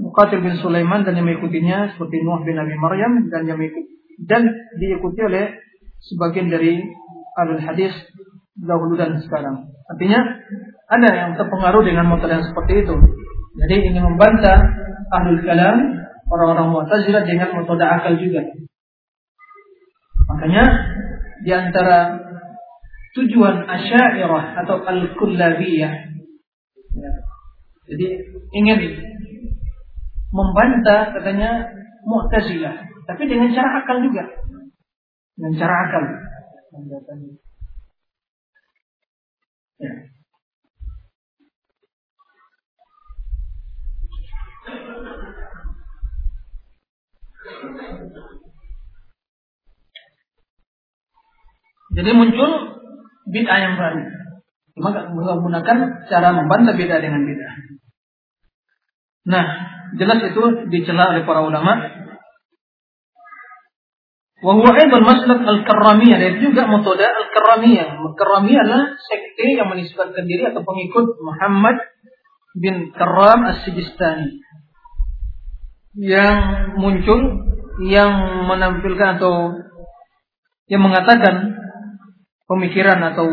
Muqatil 0.00 0.42
bin 0.42 0.58
Sulaiman 0.58 1.04
dan 1.04 1.14
yang 1.14 1.28
mengikutinya 1.28 1.94
seperti 1.94 2.24
Nuh 2.24 2.40
bin 2.42 2.56
Abi 2.56 2.74
Maryam 2.78 3.28
dan 3.28 3.44
yang 3.44 3.60
mengikuti, 3.60 4.00
dan 4.24 4.48
diikuti 4.80 5.20
oleh 5.22 5.60
sebagian 6.00 6.48
dari 6.48 6.80
alul 7.36 7.60
hadis 7.60 7.92
dahulu 8.56 8.96
dan 8.96 9.20
sekarang. 9.20 9.68
Artinya 9.90 10.20
ada 10.88 11.10
yang 11.10 11.30
terpengaruh 11.36 11.82
dengan 11.84 12.08
metode 12.08 12.32
yang 12.32 12.46
seperti 12.46 12.86
itu. 12.86 12.94
Jadi 13.54 13.76
ini 13.92 14.00
membantah 14.02 14.58
ahlul 15.14 15.42
kalam 15.46 16.03
orang-orang 16.28 16.72
Mu'tazilah 16.72 17.22
dengan 17.28 17.52
metode 17.52 17.84
akal 17.84 18.16
juga. 18.16 18.42
Makanya 20.24 20.64
di 21.44 21.52
antara 21.52 22.16
tujuan 23.14 23.68
Asy'ariyah 23.68 24.64
atau 24.64 24.80
Al-Kullabiyah 24.82 25.92
ya, 26.94 27.10
jadi 27.84 28.06
ingin 28.56 28.78
membantah 30.32 31.12
katanya 31.14 31.68
Mu'tazilah, 32.04 32.84
tapi 33.08 33.22
dengan 33.28 33.52
cara 33.52 33.84
akal 33.84 34.00
juga. 34.04 34.24
Dengan 35.36 35.52
cara 35.56 35.74
akal. 35.88 36.02
Ya. 39.80 39.92
Jadi 51.94 52.10
muncul 52.16 52.50
bid'ah 53.28 53.58
yang 53.60 53.74
baru. 53.76 54.02
Cuma 54.74 54.90
menggunakan 55.12 56.08
cara 56.08 56.28
membantah 56.32 56.74
bid'ah 56.74 57.00
dengan 57.04 57.22
bid'ah. 57.22 57.54
Nah, 59.24 59.44
jelas 59.96 60.20
itu 60.24 60.42
dicela 60.72 61.14
oleh 61.14 61.22
para 61.28 61.44
ulama. 61.44 61.72
Wahwa 64.44 64.76
aidan 64.76 65.04
maslak 65.08 65.40
al-karramiyah 65.40 66.20
dan 66.20 66.32
juga 66.40 66.68
metode 66.68 67.04
al-karramiyah. 67.04 67.96
Al-karramiyah 67.96 68.60
adalah 68.68 68.88
sekte 69.00 69.56
yang 69.56 69.72
menisbatkan 69.72 70.28
diri 70.28 70.52
atau 70.52 70.60
pengikut 70.60 71.16
Muhammad 71.24 71.80
bin 72.52 72.92
Karram 72.92 73.48
as-Sijistani 73.48 74.43
yang 75.94 76.36
muncul 76.78 77.20
yang 77.82 78.12
menampilkan 78.46 79.18
atau 79.18 79.54
yang 80.70 80.82
mengatakan 80.82 81.54
pemikiran 82.46 82.98
atau 83.14 83.26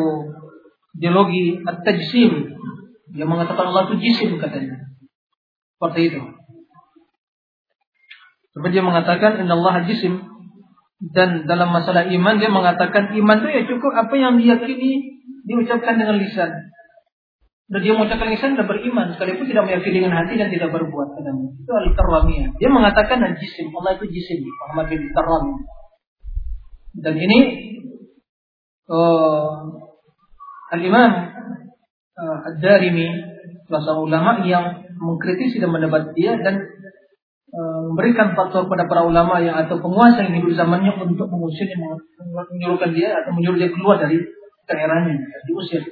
ideologi 0.98 1.62
at-tajsim 1.62 2.58
yang 3.16 3.30
mengatakan 3.30 3.70
Allah 3.72 3.92
itu 3.92 3.96
jisim 4.00 4.40
katanya. 4.40 4.92
Seperti 5.78 6.14
itu. 6.14 6.22
Seperti 8.52 8.74
dia 8.76 8.86
mengatakan 8.86 9.42
Allah 9.48 9.84
jisim 9.88 10.22
dan 11.02 11.50
dalam 11.50 11.74
masalah 11.74 12.06
iman 12.06 12.38
dia 12.38 12.52
mengatakan 12.54 13.10
iman 13.18 13.38
itu 13.42 13.50
ya 13.50 13.62
cukup 13.66 13.92
apa 13.96 14.14
yang 14.14 14.38
diyakini 14.38 15.22
diucapkan 15.50 15.98
dengan 15.98 16.22
lisan. 16.22 16.71
Dan 17.72 17.80
dia 17.88 17.96
mengucapkan 17.96 18.28
lisan 18.28 18.60
dan 18.60 18.68
beriman 18.68 19.16
sekalipun 19.16 19.48
tidak 19.48 19.64
meyakini 19.64 20.04
dengan 20.04 20.20
hati 20.20 20.36
dan 20.36 20.52
tidak 20.52 20.76
berbuat 20.76 21.08
katanya. 21.16 21.56
Itu 21.56 21.72
al-karramiyah. 21.72 22.60
Dia 22.60 22.68
mengatakan 22.68 23.24
jisim 23.40 23.72
Allah 23.72 23.96
itu 23.96 24.12
jisim 24.12 24.44
Muhammad 24.44 24.92
bin 24.92 25.08
Karram. 25.16 25.46
Dan 27.00 27.16
ini 27.16 27.40
uh, 28.92 29.56
Al-Imam 30.76 31.12
uh, 32.20 32.48
Ad-Darimi 32.52 33.08
salah 33.72 33.84
seorang 33.88 34.04
ulama 34.04 34.32
yang 34.44 34.84
mengkritisi 35.00 35.64
dan 35.64 35.72
mendebat 35.72 36.12
dia 36.12 36.36
dan 36.44 36.60
uh, 37.56 37.80
memberikan 37.88 38.36
faktor 38.36 38.68
pada 38.68 38.84
para 38.92 39.08
ulama 39.08 39.40
yang 39.40 39.56
atau 39.56 39.80
penguasa 39.80 40.28
yang 40.28 40.44
hidup 40.44 40.60
zamannya 40.60 40.92
untuk 41.00 41.32
mengusir 41.32 41.72
menyuruhkan 42.52 42.92
dia 42.92 43.16
atau 43.24 43.32
menyuruh 43.32 43.56
dia 43.56 43.72
keluar 43.72 43.96
dari 43.96 44.20
daerahnya 44.68 45.16
diusir 45.48 45.88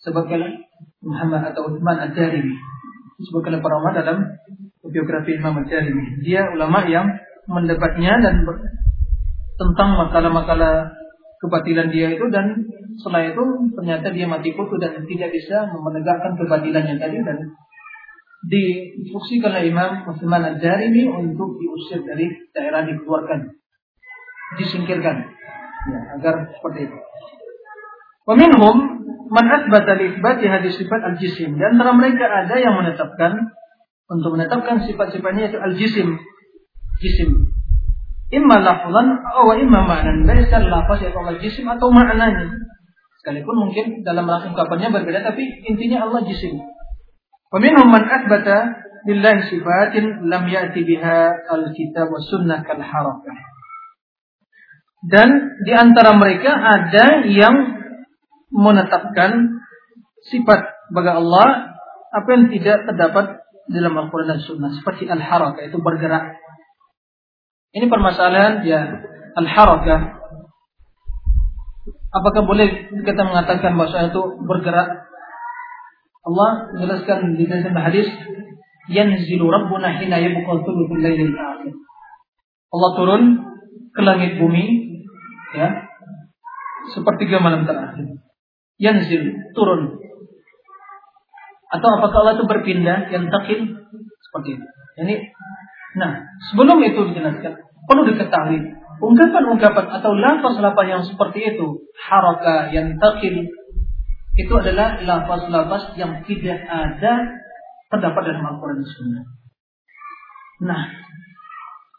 sebagai 0.00 0.67
Muhammad 1.02 1.54
atau 1.54 1.72
Uthman 1.72 1.98
Ad-Darimi. 2.10 2.54
Disebutkan 3.18 3.58
oleh 3.58 3.62
para 3.62 3.74
ulama 3.78 3.90
dalam 3.94 4.18
biografi 4.86 5.36
Imam 5.36 5.58
Ad-Darimi. 5.62 6.22
Dia 6.22 6.50
ulama 6.54 6.86
yang 6.86 7.06
mendebatnya 7.48 8.20
dan 8.20 8.44
tentang 9.58 9.98
makalah-makalah 9.98 10.92
kebatilan 11.38 11.90
dia 11.90 12.14
itu 12.14 12.26
dan 12.30 12.66
setelah 12.98 13.30
itu 13.30 13.44
ternyata 13.78 14.10
dia 14.10 14.26
mati 14.26 14.54
kutu 14.54 14.74
dan 14.78 15.06
tidak 15.06 15.30
bisa 15.30 15.70
menegakkan 15.70 16.34
kebatilannya 16.34 16.98
tadi 16.98 17.18
dan 17.22 17.38
diinstruksikan 18.46 19.50
oleh 19.50 19.70
Imam 19.70 19.90
Utsman 20.06 20.42
Ad-Darimi 20.54 21.10
untuk 21.10 21.58
diusir 21.58 22.02
dari 22.06 22.30
daerah 22.54 22.86
dikeluarkan 22.86 23.58
disingkirkan. 24.58 25.16
Ya, 25.88 26.00
agar 26.18 26.34
seperti 26.58 26.90
itu. 26.90 26.98
Waminhum 28.28 28.97
man 29.28 29.46
asbata 29.48 29.94
li 29.96 30.16
hadis 30.48 30.74
sifat 30.80 31.00
al-jisim 31.14 31.56
dan 31.60 31.76
antara 31.76 31.92
mereka 31.94 32.24
ada 32.28 32.56
yang 32.56 32.74
menetapkan 32.76 33.52
untuk 34.08 34.34
menetapkan 34.36 34.82
sifat-sifatnya 34.88 35.52
itu 35.52 35.58
al-jisim 35.60 36.16
jisim 36.98 37.48
Imma 38.28 38.60
lafzan 38.60 39.24
atau 39.24 39.56
imma 39.56 39.88
ma'nan. 39.88 40.28
Baik 40.28 40.52
secara 40.52 40.68
lafaz 40.68 41.00
atau 41.00 41.24
Allah 41.24 41.40
jisim 41.40 41.64
atau 41.64 41.88
maknanya. 41.88 42.44
Sekalipun 43.24 43.56
mungkin 43.56 44.04
dalam 44.04 44.28
ungkapannya 44.28 44.92
berbeda 44.92 45.24
tapi 45.24 45.48
intinya 45.64 46.04
Allah 46.04 46.28
jisim. 46.28 46.60
Peminhum 47.48 47.88
man 47.88 48.04
athbata 48.04 48.84
lillahi 49.08 49.48
sifatin 49.48 50.28
lam 50.28 50.44
ya'ti 50.44 50.84
biha 50.84 51.48
al-kitab 51.48 52.12
wa 52.12 52.20
sunnah 52.20 52.60
kal 52.68 52.76
harakah. 52.76 53.38
Dan 55.08 55.56
di 55.64 55.72
antara 55.72 56.12
mereka 56.12 56.52
ada 56.52 57.24
yang 57.24 57.80
menetapkan 58.50 59.60
sifat 60.28 60.60
bagi 60.92 61.12
Allah 61.12 61.76
apa 62.08 62.28
yang 62.32 62.48
tidak 62.48 62.88
terdapat 62.88 63.44
dalam 63.68 63.92
Al-Quran 63.96 64.36
dan 64.36 64.40
Sunnah 64.40 64.72
seperti 64.72 65.04
al-harakah 65.04 65.68
itu 65.68 65.76
bergerak 65.76 66.40
ini 67.76 67.86
permasalahan 67.86 68.64
ya 68.64 68.80
al-harakah. 69.36 70.16
Apakah 72.08 72.42
boleh 72.48 72.88
kita 73.04 73.22
mengatakan 73.28 73.76
bahwa 73.76 74.08
itu 74.08 74.22
bergerak? 74.48 74.88
Allah 76.24 76.50
menjelaskan 76.72 77.36
di 77.36 77.44
dalam 77.44 77.76
hadis 77.76 78.08
yanzilu 78.88 79.52
rabbuna 79.52 80.00
hina 80.00 80.16
yabqa. 80.16 80.64
Allah 82.68 82.90
turun 82.96 83.22
ke 83.92 84.00
langit 84.00 84.40
bumi 84.40 84.64
ya 85.52 85.88
sepertiga 86.96 87.44
malam 87.44 87.68
terakhir. 87.68 88.16
Yanzil 88.78 89.52
turun. 89.52 89.98
Atau 91.68 91.88
apakah 92.00 92.18
Allah 92.24 92.34
itu 92.40 92.46
berpindah 92.48 93.12
yang 93.12 93.28
takil 93.28 93.76
seperti 94.24 94.48
itu. 94.56 94.66
Ini 94.98 95.14
Nah, 95.98 96.20
sebelum 96.52 96.78
itu 96.84 97.00
dijelaskan, 97.10 97.58
perlu 97.88 98.02
diketahui 98.06 98.60
ungkapan-ungkapan 98.98 99.86
atau 99.98 100.10
lafaz-lafaz 100.14 100.86
yang 100.86 101.02
seperti 101.06 101.54
itu, 101.54 101.86
haraka 101.96 102.70
yang 102.74 102.98
takil, 102.98 103.46
itu 104.38 104.52
adalah 104.54 105.02
lafaz-lafaz 105.02 105.98
yang 105.98 106.22
tidak 106.26 106.60
ada 106.66 107.14
terdapat 107.90 108.22
dalam 108.30 108.44
Al-Quran 108.46 108.84
Sunnah. 108.84 109.24
Nah, 110.62 110.82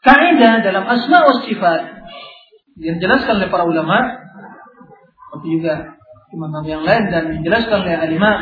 kaidah 0.04 0.60
dalam 0.60 0.84
asma 0.84 1.24
wa 1.24 1.40
sifat 1.40 1.82
Yang 2.80 3.00
dijelaskan 3.00 3.40
oleh 3.40 3.50
para 3.52 3.64
ulama, 3.68 3.96
tapi 5.36 5.46
juga 5.60 5.99
imam 6.30 6.62
yang 6.62 6.82
lain 6.86 7.04
dan 7.10 7.24
dijelaskan 7.38 7.86
oleh 7.86 7.96
al-imam 7.98 8.40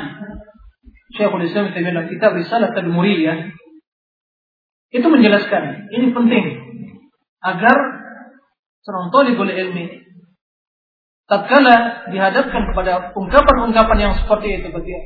Syekhul 1.16 1.44
Islam 1.48 1.72
dalam 1.72 2.04
kitab 2.12 2.36
Risalah 2.36 2.76
Tadmuriyah 2.76 3.56
itu 4.92 5.06
menjelaskan 5.08 5.88
ini 5.92 6.12
penting 6.12 6.44
agar 7.44 7.76
seorang 8.84 9.12
talibul 9.12 9.48
ilmi. 9.48 10.04
Tatkala 11.28 12.08
dihadapkan 12.08 12.72
kepada 12.72 13.12
ungkapan-ungkapan 13.12 13.98
yang 14.00 14.14
seperti 14.16 14.64
itu 14.64 14.72
bagi 14.72 14.96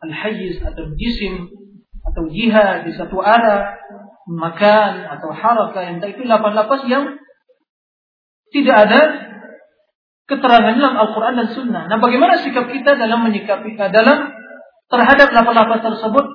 al-hayyiz 0.00 0.64
atau 0.64 0.88
jisim 0.96 1.52
atau 2.00 2.24
jihad 2.32 2.88
di 2.88 2.96
satu 2.96 3.20
arah 3.20 3.76
makan 4.24 4.92
atau 5.04 5.36
harakah 5.36 5.82
yang 5.84 5.96
itu 6.00 6.24
lapan-lapas 6.24 6.80
yang 6.88 7.20
tidak 8.56 8.76
ada 8.88 9.00
keterangan 10.26 10.74
dalam 10.74 10.94
Al-Quran 10.98 11.34
dan 11.38 11.48
Sunnah. 11.54 11.82
Nah, 11.86 11.98
bagaimana 12.02 12.42
sikap 12.42 12.66
kita 12.70 12.98
dalam 12.98 13.22
menyikapi 13.22 13.78
dalam 13.78 14.34
terhadap 14.90 15.30
lapan-lapan 15.30 15.80
tersebut 15.82 16.26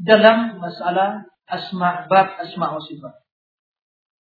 dalam 0.00 0.60
masalah 0.60 1.24
asma 1.48 2.04
bab 2.08 2.36
asma 2.40 2.76
wa 2.76 2.80
sifat. 2.84 3.20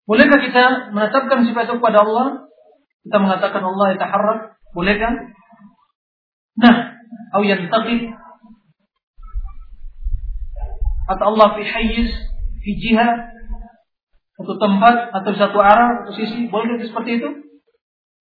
Bolehkah 0.08 0.40
kita 0.40 0.64
menetapkan 0.92 1.44
sifat 1.44 1.68
itu 1.68 1.76
kepada 1.80 2.04
Allah? 2.04 2.48
Kita 3.04 3.16
mengatakan 3.20 3.60
Allah 3.60 3.86
yataharrak, 3.96 4.40
bolehkah? 4.72 5.12
Nah, 6.58 6.76
atau 7.32 7.44
yantaqid 7.44 8.12
atau 11.08 11.24
Allah 11.32 11.48
fi 11.56 11.62
hayyiz, 11.64 12.12
fi 12.60 12.70
jihad, 12.76 13.16
satu 14.36 14.54
tempat 14.60 15.12
atau 15.16 15.32
satu 15.32 15.58
arah, 15.60 16.04
satu 16.04 16.12
sisi, 16.20 16.52
boleh 16.52 16.76
seperti 16.84 17.20
itu? 17.20 17.47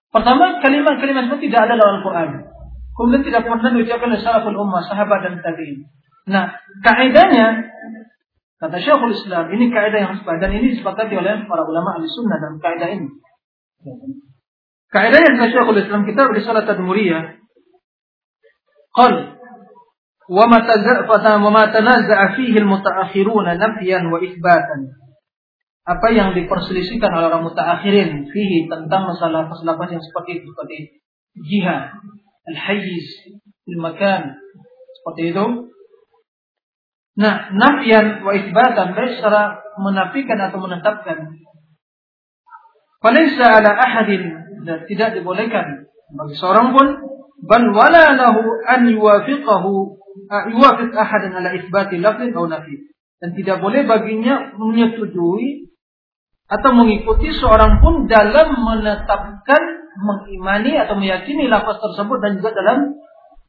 Pertama, 0.08 0.64
kalimat-kalimat 0.64 1.28
itu 1.32 1.50
tidak 1.50 1.68
ada 1.68 1.74
dalam 1.76 2.00
Al-Quran. 2.00 2.30
Kemudian 2.98 3.24
tidak 3.28 3.46
pernah 3.46 3.72
diucapkan 3.76 4.10
oleh 4.10 4.22
salaful 4.24 4.58
ummah, 4.58 4.82
sahabat 4.88 5.20
dan 5.22 5.38
tabi'in. 5.46 5.86
Nah, 6.28 6.60
kaidahnya 6.82 7.72
kata 8.58 8.78
Syekhul 8.82 9.14
Islam, 9.14 9.54
ini 9.54 9.70
kaidah 9.70 10.00
yang 10.02 10.14
sepadan 10.18 10.50
dan 10.50 10.60
ini 10.60 10.76
disepakati 10.76 11.14
oleh 11.14 11.46
para 11.46 11.64
ulama 11.64 11.96
ahli 11.96 12.10
sunnah 12.10 12.42
dalam 12.42 12.58
kaidah 12.58 12.90
ini. 12.90 13.08
Kaidah 14.90 15.20
yang 15.24 15.36
kata 15.38 15.54
Syekhul 15.54 15.80
Islam 15.80 16.10
kita 16.10 16.26
risalah 16.34 16.66
tadmuriyah. 16.66 17.38
Qal 18.98 19.14
wa 20.28 20.46
ma 20.50 20.60
wa 20.66 21.52
ma 21.54 21.64
tanazza'a 21.70 22.36
fihi 22.36 22.60
apa 25.88 26.08
yang 26.12 26.36
diperselisihkan 26.36 27.08
oleh 27.16 27.32
orang 27.32 27.48
mutaakhirin 27.48 28.28
fihi 28.28 28.68
tentang 28.68 29.08
masalah 29.08 29.48
masalah 29.48 29.80
yang 29.88 30.04
seperti 30.04 30.44
itu 30.44 30.52
seperti 30.52 30.78
jihad 31.48 31.96
al-hayyiz 32.44 33.08
makan 33.76 34.36
seperti 35.00 35.32
itu. 35.32 35.46
Nah 37.16 37.56
nafyan 37.56 38.20
wa 38.24 38.32
itsbatan 38.36 39.00
baik 39.00 39.20
secara 39.20 39.64
menafikan 39.80 40.40
atau 40.44 40.60
menetapkan. 40.60 41.40
Falaysa 43.00 43.64
ala 43.64 43.72
ahadin 43.72 44.24
dan 44.68 44.84
tidak 44.92 45.16
dibolehkan 45.16 45.88
bagi 46.12 46.36
seorang 46.36 46.76
pun 46.76 46.88
bal 47.48 47.66
wala 47.72 48.16
lahu 48.16 48.44
an 48.68 48.92
yuwafiqahu 48.92 49.72
yuwafiq 50.52 50.92
ahadan 50.92 51.32
ala 51.40 51.56
itsbati 51.56 52.00
lafzin 52.04 52.36
aw 52.36 52.44
nafi. 52.48 52.92
Dan 53.18 53.34
tidak 53.34 53.66
boleh 53.66 53.82
baginya 53.90 54.54
menyetujui 54.54 55.74
atau 56.48 56.72
mengikuti 56.72 57.36
seorang 57.36 57.84
pun 57.84 58.08
dalam 58.08 58.56
menetapkan, 58.56 59.64
mengimani 60.00 60.80
atau 60.80 60.96
meyakini 60.96 61.52
lafaz 61.52 61.80
tersebut 61.84 62.18
dan 62.24 62.40
juga 62.40 62.56
dalam 62.56 62.96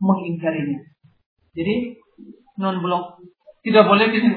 mengingkarinya. 0.02 0.82
Jadi 1.54 1.98
non 2.58 2.82
blok 2.82 3.22
tidak 3.62 3.84
boleh 3.86 4.06
gitu. 4.10 4.28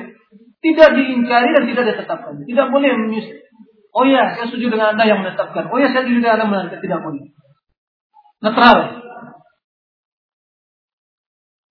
Tidak 0.62 0.90
diingkari 0.94 1.50
dan 1.58 1.64
tidak 1.66 1.84
ditetapkan. 1.90 2.46
Tidak 2.46 2.68
boleh 2.70 2.94
menyusul. 2.94 3.42
Oh 3.92 4.06
ya, 4.06 4.38
saya 4.38 4.46
setuju 4.48 4.72
dengan 4.72 4.94
Anda 4.94 5.10
yang 5.10 5.26
menetapkan. 5.26 5.74
Oh 5.74 5.78
ya, 5.82 5.90
saya 5.90 6.06
setuju 6.06 6.22
dengan 6.22 6.38
Anda 6.38 6.48
menetapkan. 6.48 6.86
Tidak 6.86 7.00
boleh. 7.02 7.24
Netral. 8.46 8.78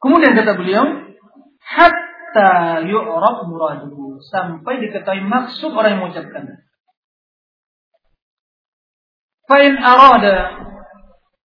Kemudian 0.00 0.32
kata 0.32 0.52
beliau, 0.56 0.84
hatta 1.60 2.82
yu'raf 2.88 3.46
muraduhu 3.46 4.18
sampai 4.32 4.80
diketahui 4.80 5.22
maksud 5.22 5.70
orang 5.76 5.96
yang 5.96 6.00
mengucapkan. 6.08 6.66
Fa'in 9.50 9.74
arada 9.82 10.62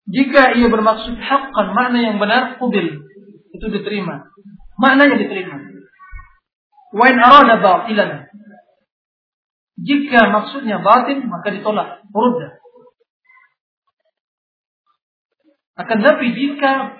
jika 0.09 0.57
ia 0.57 0.65
bermaksud 0.65 1.13
haqqan 1.13 1.77
makna 1.77 2.01
yang 2.01 2.17
benar 2.17 2.57
kubil 2.57 3.05
itu 3.53 3.65
diterima. 3.69 4.33
Maknanya 4.81 5.21
diterima. 5.21 5.61
Wa 6.89 7.05
in 7.05 7.21
arada 7.21 7.61
batilan 7.61 8.33
jika 9.77 10.19
maksudnya 10.33 10.81
batin 10.81 11.29
maka 11.29 11.53
ditolak, 11.53 12.01
rudda. 12.09 12.57
Akan 15.77 16.01
tapi 16.01 16.33
jika 16.33 16.97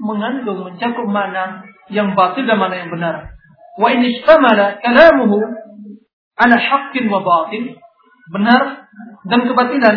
mengandung 0.00 0.64
mencakup 0.64 1.04
makna 1.04 1.68
yang 1.92 2.16
batil 2.16 2.48
dan 2.48 2.56
makna 2.56 2.76
yang 2.80 2.92
benar. 2.92 3.36
Wa 3.76 3.92
in 3.92 4.08
istamala 4.08 4.80
kalamuhu 4.80 5.40
ala 6.40 6.56
haqqin 6.56 7.12
wa 7.12 7.20
batil 7.20 7.76
benar 8.32 8.88
dan 9.28 9.40
kebatilan 9.44 9.96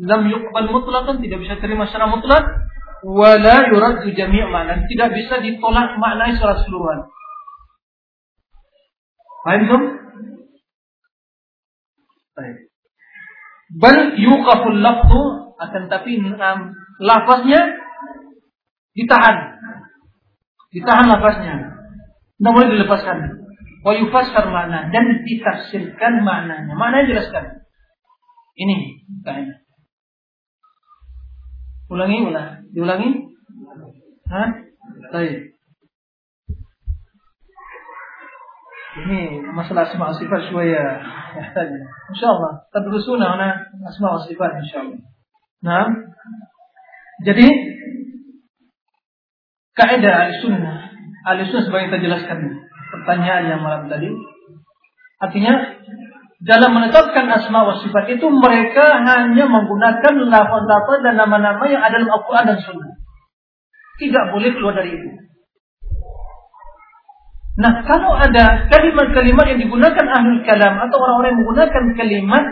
lam 0.00 0.22
yuqbal 0.24 0.68
mutlaqan 0.72 1.20
tidak 1.20 1.38
bisa 1.42 1.54
terima 1.60 1.84
secara 1.88 2.08
mutlak. 2.08 2.44
Wala 3.02 3.66
yuraddu 3.66 4.14
jami' 4.14 4.46
makna 4.46 4.86
tidak 4.86 5.10
bisa 5.10 5.42
ditolak 5.42 5.98
makna 5.98 6.30
secara 6.32 6.62
keseluruhan. 6.62 7.00
Paham 9.42 9.62
tuh 9.66 9.82
baik. 12.38 12.56
Bal 13.74 13.98
yuqaful 14.14 14.78
lafzu 14.78 15.22
akan 15.58 15.82
tapi 15.90 16.14
um, 16.22 16.60
lafaznya 17.02 17.60
ditahan. 18.94 19.36
Ditahan 20.70 21.06
lafaznya. 21.10 21.54
Tidak 22.38 22.52
boleh 22.54 22.70
dilepaskan. 22.70 23.18
Wa 23.82 23.98
yufassar 23.98 24.46
makna 24.46 24.94
dan 24.94 25.26
ditafsirkan 25.26 26.22
maknanya. 26.22 26.70
Maknanya 26.78 27.10
jelaskan. 27.10 27.66
Ini 28.54 29.02
kaidah 29.26 29.61
Ulangi, 31.91 32.17
ulang. 32.27 32.67
Diulangi? 32.71 33.09
Hah? 34.27 34.49
Baik. 35.13 35.55
Ini 38.97 39.45
masalah 39.53 39.85
asma 39.87 40.09
sifat 40.09 40.49
ya 40.51 40.85
يحتاج 41.37 41.69
إن 42.11 42.15
شاء 42.15 42.31
الله 42.31 42.51
تدرسون 42.73 43.21
هنا 43.23 43.49
أسماء 43.89 44.13
وصفات 44.13 44.51
إن 44.51 44.67
شاء 44.73 44.81
الله 44.83 44.99
Nah, 45.57 45.89
jadi 47.25 47.49
kaidah 49.73 50.29
al-sunnah 50.29 50.93
al-sunnah 51.25 51.65
sebagai 51.65 51.89
kita 51.89 52.05
jelaskan 52.05 52.61
pertanyaan 52.93 53.57
yang 53.57 53.61
malam 53.65 53.89
tadi 53.89 54.13
artinya 55.17 55.81
dalam 56.42 56.74
menetapkan 56.74 57.30
asma 57.30 57.62
wa 57.62 57.78
sifat 57.78 58.18
itu 58.18 58.26
mereka 58.26 58.98
hanya 58.98 59.46
menggunakan 59.46 60.26
lafaz-lafaz 60.26 60.98
dan 61.06 61.14
nama-nama 61.14 61.62
yang 61.70 61.78
ada 61.78 62.02
dalam 62.02 62.10
Al-Quran 62.10 62.44
dan 62.50 62.58
Sunnah. 62.66 62.92
Tidak 64.02 64.24
boleh 64.34 64.50
keluar 64.50 64.74
dari 64.74 64.90
itu. 64.98 65.08
Nah, 67.62 67.86
kalau 67.86 68.18
ada 68.18 68.66
kalimat-kalimat 68.66 69.54
yang 69.54 69.60
digunakan 69.62 70.06
ahli 70.08 70.42
kalam 70.42 70.82
atau 70.82 70.96
orang-orang 70.98 71.30
yang 71.30 71.40
menggunakan 71.46 71.84
kalimat 71.94 72.44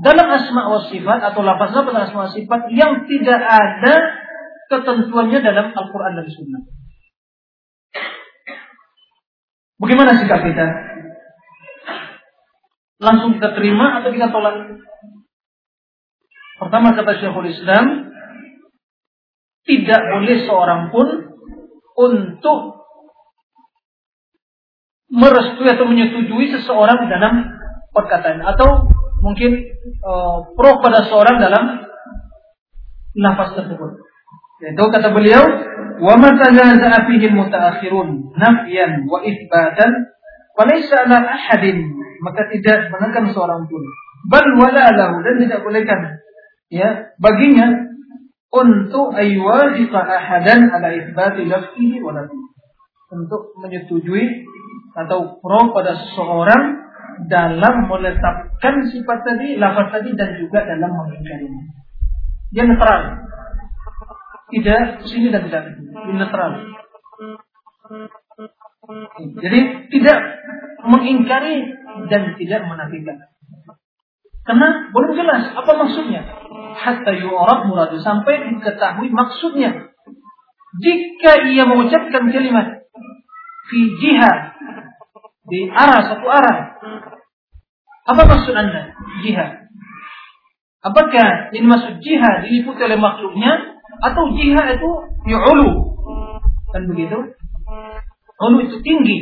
dalam 0.00 0.26
asma 0.32 0.72
wa 0.72 0.80
sifat 0.88 1.18
atau 1.28 1.44
lafaz-lafaz 1.44 2.08
asma 2.08 2.24
wa 2.24 2.32
sifat 2.32 2.72
yang 2.72 3.04
tidak 3.04 3.40
ada 3.42 3.94
ketentuannya 4.72 5.44
dalam 5.44 5.76
Al-Quran 5.76 6.12
dan 6.24 6.26
Sunnah. 6.32 6.62
Bagaimana 9.76 10.16
sikap 10.16 10.40
kita? 10.40 10.87
Langsung 13.08 13.40
kita 13.40 13.56
terima 13.56 14.04
atau 14.04 14.12
kita 14.12 14.28
tolak? 14.28 14.84
Pertama 16.58 16.92
kata 16.92 17.12
Syekhul 17.16 17.48
Islam, 17.48 18.12
tidak 19.64 20.00
boleh 20.00 20.36
seorang 20.44 20.92
pun 20.92 21.08
untuk 21.96 22.84
merestui 25.08 25.68
atau 25.72 25.88
menyetujui 25.88 26.52
seseorang 26.52 27.08
dalam 27.08 27.48
perkataan 27.96 28.44
atau 28.44 28.86
mungkin 29.24 29.66
uh, 30.04 30.44
pro 30.52 30.78
pada 30.84 31.08
seorang 31.08 31.40
dalam 31.40 31.88
nafas 33.16 33.56
tersebut. 33.56 34.04
Itu 34.58 34.84
kata 34.90 35.14
beliau, 35.14 35.42
wa 36.02 36.14
ma 36.18 36.34
tazaza 36.34 37.06
fihi 37.06 37.30
mutaakhirun 37.30 38.34
nafyan 38.34 39.06
wa 39.06 39.22
itsbatan 39.22 39.90
wa 40.58 40.62
laysa 40.66 41.06
ahadin 41.06 41.97
maka 42.24 42.48
tidak 42.52 42.90
menekan 42.92 43.30
seorang 43.32 43.66
pun. 43.66 43.82
Bal 44.28 44.46
wala 44.58 44.90
lahu 44.94 45.22
dan 45.22 45.38
tidak 45.38 45.62
bolehkan 45.62 46.18
ya 46.68 47.14
baginya 47.16 47.88
untuk 48.48 49.12
aywajiqa 49.12 50.00
ahadan 50.00 50.72
ala 50.72 50.88
itsbati 50.92 51.48
lafzihi 51.48 52.00
wa 52.00 52.24
untuk 53.08 53.56
menyetujui 53.60 54.44
atau 54.96 55.40
pro 55.40 55.72
pada 55.72 55.96
seseorang 55.96 56.88
dalam 57.28 57.90
meletakkan 57.90 58.86
sifat 58.88 59.18
tadi, 59.26 59.58
lafaz 59.58 59.90
tadi 59.90 60.14
dan 60.14 60.38
juga 60.38 60.62
dalam 60.62 60.92
mengingkarinya. 60.92 61.62
Dia 62.54 62.64
netral. 62.64 63.00
Tidak 64.48 65.04
sini 65.04 65.28
dan 65.28 65.44
tidak 65.50 65.76
itu. 65.76 65.82
Dia 65.92 66.14
netral. 66.14 66.52
Jadi 69.18 69.60
tidak 69.92 70.18
mengingkari 70.88 71.76
dan 72.08 72.32
tidak 72.40 72.60
menafikan. 72.64 73.16
Karena 74.48 74.88
belum 74.88 75.12
jelas 75.12 75.52
apa 75.52 75.72
maksudnya. 75.76 76.24
Hatta 76.78 77.12
yu'rab 77.12 77.68
muradu 77.68 78.00
sampai 78.00 78.48
diketahui 78.48 79.12
maksudnya. 79.12 79.92
Jika 80.80 81.52
ia 81.52 81.68
mengucapkan 81.68 82.32
kalimat 82.32 82.88
fi 83.68 83.78
jihad 84.00 84.56
di 85.48 85.68
arah 85.68 86.00
satu 86.00 86.24
arah. 86.28 86.80
Apa 88.08 88.22
maksud 88.24 88.56
Anda? 88.56 88.96
Jihad. 89.20 89.68
Apakah 90.80 91.52
ini 91.52 91.68
maksud 91.68 92.00
jihad 92.00 92.48
diliputi 92.48 92.80
oleh 92.88 92.96
makhluknya 92.96 93.76
atau 94.00 94.32
jihad 94.32 94.80
itu 94.80 94.90
yu'ulu? 95.28 95.70
Kan 96.72 96.88
begitu? 96.88 97.36
Ulu 98.38 98.58
itu 98.70 98.78
tinggi. 98.86 99.18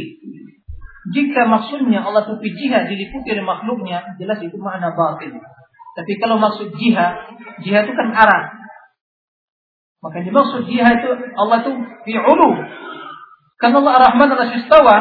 Jika 1.16 1.46
maksudnya 1.46 2.02
Allah 2.02 2.26
tupi 2.26 2.50
jihad 2.52 2.90
diliputi 2.90 3.30
oleh 3.32 3.46
makhluknya, 3.46 4.18
jelas 4.18 4.42
itu 4.42 4.58
makna 4.58 4.92
batin. 4.92 5.38
Tapi 5.96 6.12
kalau 6.20 6.36
maksud 6.36 6.74
jihad, 6.76 7.32
jihad 7.64 7.88
itu 7.88 7.94
kan 7.96 8.12
arah. 8.12 8.52
Maka 10.04 10.20
dimaksud 10.20 10.68
jihad 10.68 11.00
itu 11.00 11.10
Allah 11.38 11.64
itu 11.64 11.72
ulu. 12.20 12.50
Karena 13.56 13.80
Allah 13.80 13.94
Ar-Rahman 14.02 14.28
al 14.36 14.52
istawa, 14.60 14.96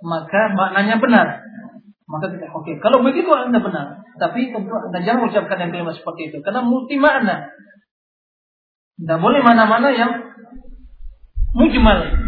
maka 0.00 0.40
maknanya 0.56 0.96
benar. 0.96 1.44
Maka 2.08 2.32
kita 2.32 2.48
oke. 2.48 2.64
Okay. 2.64 2.74
Kalau 2.80 3.04
begitu 3.04 3.28
anda 3.34 3.60
benar. 3.60 4.00
Tapi 4.16 4.54
tentu 4.54 4.72
anda 4.72 5.02
jangan 5.04 5.28
ucapkan 5.28 5.58
yang 5.60 5.70
kalimat 5.74 5.98
seperti 5.98 6.32
itu. 6.32 6.38
Karena 6.40 6.64
multi 6.64 6.96
makna. 6.96 7.52
Tidak 8.96 9.18
boleh 9.18 9.40
mana-mana 9.42 9.90
yang 9.90 10.12
mujmal. 11.52 12.23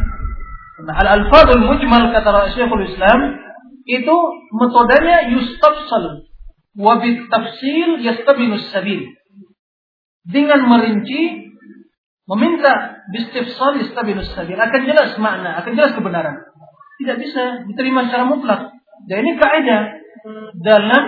Nah, 0.76 0.92
al-alfadul 1.00 1.64
mujmal 1.64 2.12
kata 2.12 2.52
Syekhul 2.52 2.84
Islam 2.84 3.40
itu 3.88 4.16
metodenya 4.52 5.32
yustafsal 5.32 6.28
wa 6.76 7.00
tafsil 7.00 8.04
yastabinus 8.04 8.68
sabil. 8.68 9.08
Dengan 10.26 10.66
merinci 10.68 11.48
meminta 12.28 13.00
bistifsal 13.08 13.80
yastabinus 13.80 14.28
sabil 14.36 14.60
akan 14.60 14.80
jelas 14.84 15.16
makna, 15.16 15.56
akan 15.64 15.72
jelas 15.72 15.96
kebenaran. 15.96 16.44
Tidak 17.00 17.16
bisa 17.24 17.42
diterima 17.72 18.08
secara 18.12 18.28
mutlak. 18.28 18.76
Dan 19.08 19.24
ini 19.24 19.32
kaidah 19.40 19.82
dalam 20.60 21.04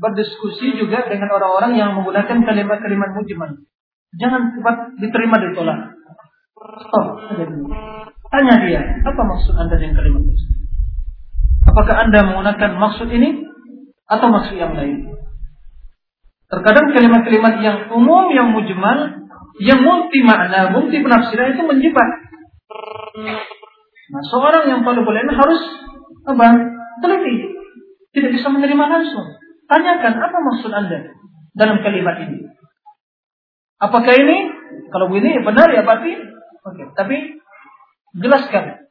berdiskusi 0.00 0.80
juga 0.80 1.04
dengan 1.08 1.28
orang-orang 1.34 1.76
yang 1.76 1.90
menggunakan 1.96 2.40
kalimat-kalimat 2.44 3.10
mujmal. 3.16 3.50
Jangan 4.16 4.54
cepat 4.54 4.76
diterima 5.02 5.36
ditolak. 5.42 5.92
Stop. 6.88 7.06
Tanya 8.34 8.66
dia, 8.66 8.82
apa 8.82 9.22
maksud 9.22 9.54
Anda 9.54 9.78
dengan 9.78 9.94
kalimat 10.02 10.26
itu? 10.26 10.42
Apakah 11.70 12.02
Anda 12.02 12.26
menggunakan 12.26 12.70
maksud 12.82 13.06
ini 13.14 13.46
atau 14.10 14.26
maksud 14.26 14.58
yang 14.58 14.74
lain? 14.74 15.06
Terkadang 16.50 16.90
kalimat-kalimat 16.90 17.62
yang 17.62 17.94
umum, 17.94 18.34
yang 18.34 18.50
mujmal, 18.50 19.22
yang 19.62 19.86
multi 19.86 20.18
makna, 20.26 20.74
multi 20.74 20.98
penafsiran 20.98 21.54
itu 21.54 21.62
menjebak. 21.62 22.10
Nah, 24.10 24.22
seorang 24.34 24.66
yang 24.66 24.80
paling 24.82 25.06
boleh 25.06 25.22
harus 25.30 25.62
apa? 26.26 26.58
Teliti. 27.06 27.54
Tidak 28.18 28.30
bisa 28.34 28.50
menerima 28.50 28.84
langsung. 28.98 29.30
Tanyakan 29.70 30.14
apa 30.18 30.38
maksud 30.42 30.74
Anda 30.74 31.06
dalam 31.54 31.86
kalimat 31.86 32.18
ini. 32.18 32.50
Apakah 33.78 34.14
ini? 34.18 34.50
Kalau 34.90 35.06
ini 35.14 35.38
benar 35.38 35.70
ya 35.70 35.86
berarti 35.86 36.18
oke. 36.66 36.74
Okay. 36.74 36.86
Tapi 36.98 37.16
Jelaskan. 38.14 38.84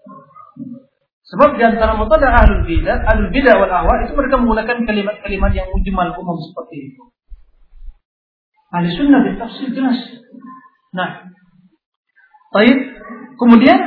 Sebab 1.23 1.55
di 1.57 1.63
antara 1.63 1.95
metode 1.95 2.27
ahlul 2.27 2.67
bidah, 2.67 3.09
ahlul 3.09 3.31
bidah 3.31 3.55
wal 3.57 3.71
ahwa 3.71 4.05
itu 4.05 4.13
mereka 4.13 4.35
menggunakan 4.37 4.77
kalimat-kalimat 4.85 5.51
yang 5.55 5.67
mujmal 5.71 6.13
umum 6.19 6.37
seperti 6.43 6.93
itu. 6.93 7.01
Ahli 8.73 8.89
sunnah 8.93 9.21
di 9.23 9.37
tafsir 9.39 9.69
jelas. 9.71 9.97
Nah, 10.93 11.31
baik. 12.53 12.77
Kemudian 13.39 13.79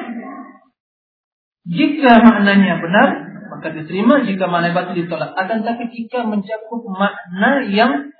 jika 1.66 2.18
maknanya 2.22 2.82
benar 2.82 3.08
maka 3.46 3.72
diterima, 3.72 4.26
jika 4.26 4.50
maknanya 4.50 4.82
batil 4.82 5.06
ditolak. 5.06 5.30
Akan 5.38 5.62
tapi 5.62 5.90
jika 5.94 6.26
mencakup 6.26 6.82
makna 6.86 7.62
yang 7.66 8.10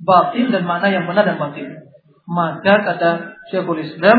batil 0.00 0.52
dan 0.52 0.62
makna 0.68 0.88
yang 0.92 1.04
benar 1.08 1.24
dan 1.24 1.40
batil, 1.40 1.68
maka 2.28 2.74
kata 2.84 3.10
Syekhul 3.48 3.82
Islam 3.82 4.18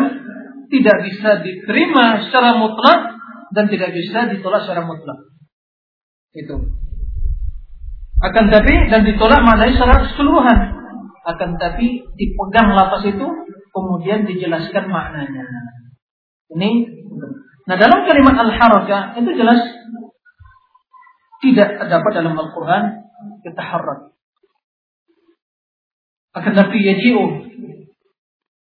tidak 0.70 0.98
bisa 1.06 1.42
diterima 1.42 2.24
secara 2.26 2.56
mutlak 2.62 3.18
dan 3.52 3.66
tidak 3.68 3.90
bisa 3.92 4.30
ditolak 4.30 4.62
secara 4.64 4.86
mutlak. 4.86 5.20
Itu. 6.34 6.56
Akan 8.22 8.54
tapi 8.54 8.74
dan 8.94 9.02
ditolak 9.02 9.42
maknanya 9.42 9.74
secara 9.74 9.96
keseluruhan. 10.06 10.60
Akan 11.26 11.58
tapi 11.58 12.06
dipegang 12.14 12.70
lapas 12.78 13.02
itu 13.06 13.28
kemudian 13.74 14.30
dijelaskan 14.30 14.86
maknanya. 14.88 15.46
Ini. 16.54 16.70
Nah 17.66 17.76
dalam 17.78 18.06
kalimat 18.06 18.36
al-harakah 18.38 19.18
itu 19.18 19.30
jelas 19.38 19.62
tidak 21.40 21.80
terdapat 21.80 22.12
dalam 22.14 22.36
Al-Quran 22.38 22.84
kita 23.46 23.62
harap. 23.62 24.14
Akan 26.36 26.54
tapi 26.54 26.78
yaji'u 26.86 27.49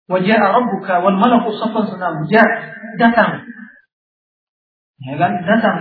Wajah 0.04 0.36
rabbuka 0.36 1.00
wal 1.00 1.16
malaku 1.16 1.56
safan 1.56 1.88
senam. 1.88 2.28
Ja, 2.28 2.44
datang. 3.00 3.48
Ya 5.00 5.14
kan? 5.16 5.32
Datang. 5.48 5.76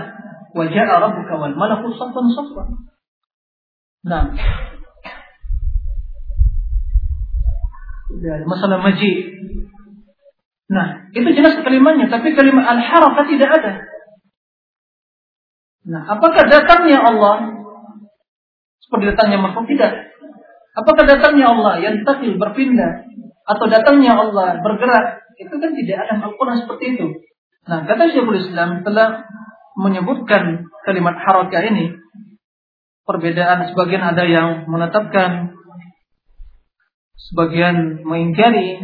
Wajah 0.56 0.86
rabbuka 0.88 1.34
wal 1.36 1.56
malaku 1.60 1.92
safan 2.00 2.26
safan. 2.32 2.68
Nah. 4.08 4.32
Masalah 8.48 8.80
maji. 8.80 9.12
Nah, 10.72 11.12
itu 11.12 11.30
jelas 11.36 11.60
kalimatnya, 11.60 12.08
tapi 12.08 12.32
kalimat 12.32 12.64
al-harakah 12.64 13.26
tidak 13.28 13.50
ada. 13.52 13.72
Nah, 15.84 16.08
apakah 16.08 16.48
datangnya 16.48 17.04
Allah 17.04 17.60
seperti 18.80 19.12
datangnya 19.12 19.44
makhluk 19.44 19.68
tidak? 19.68 20.16
Apakah 20.74 21.04
datangnya 21.04 21.52
Allah 21.52 21.84
yang 21.84 22.08
takil 22.08 22.40
berpindah 22.40 23.13
atau 23.44 23.66
datangnya 23.68 24.16
Allah 24.16 24.60
bergerak. 24.64 25.24
Itu 25.36 25.58
kan 25.58 25.72
tidak 25.74 25.98
ada 26.08 26.14
Al-Quran 26.24 26.58
seperti 26.64 26.96
itu. 26.96 27.08
Nah 27.68 27.84
kata 27.88 28.12
Syekhul 28.12 28.40
Islam 28.40 28.84
telah 28.86 29.28
menyebutkan 29.80 30.68
kalimat 30.86 31.16
harakah 31.20 31.64
ini. 31.74 31.98
Perbedaan 33.04 33.68
sebagian 33.68 34.04
ada 34.04 34.24
yang 34.24 34.64
menetapkan 34.72 35.60
sebagian 37.32 38.06
mengingkari. 38.08 38.80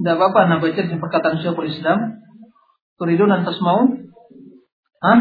Tidak 0.00 0.14
apa-apa 0.16 0.48
nah 0.48 0.58
baca 0.64 0.80
di 0.80 0.96
perkataan 0.96 1.44
Syekhul 1.44 1.68
Islam. 1.68 2.24
Turidun 2.96 3.32
antas 3.32 3.56
mau 3.60 3.84
Hah? 5.00 5.20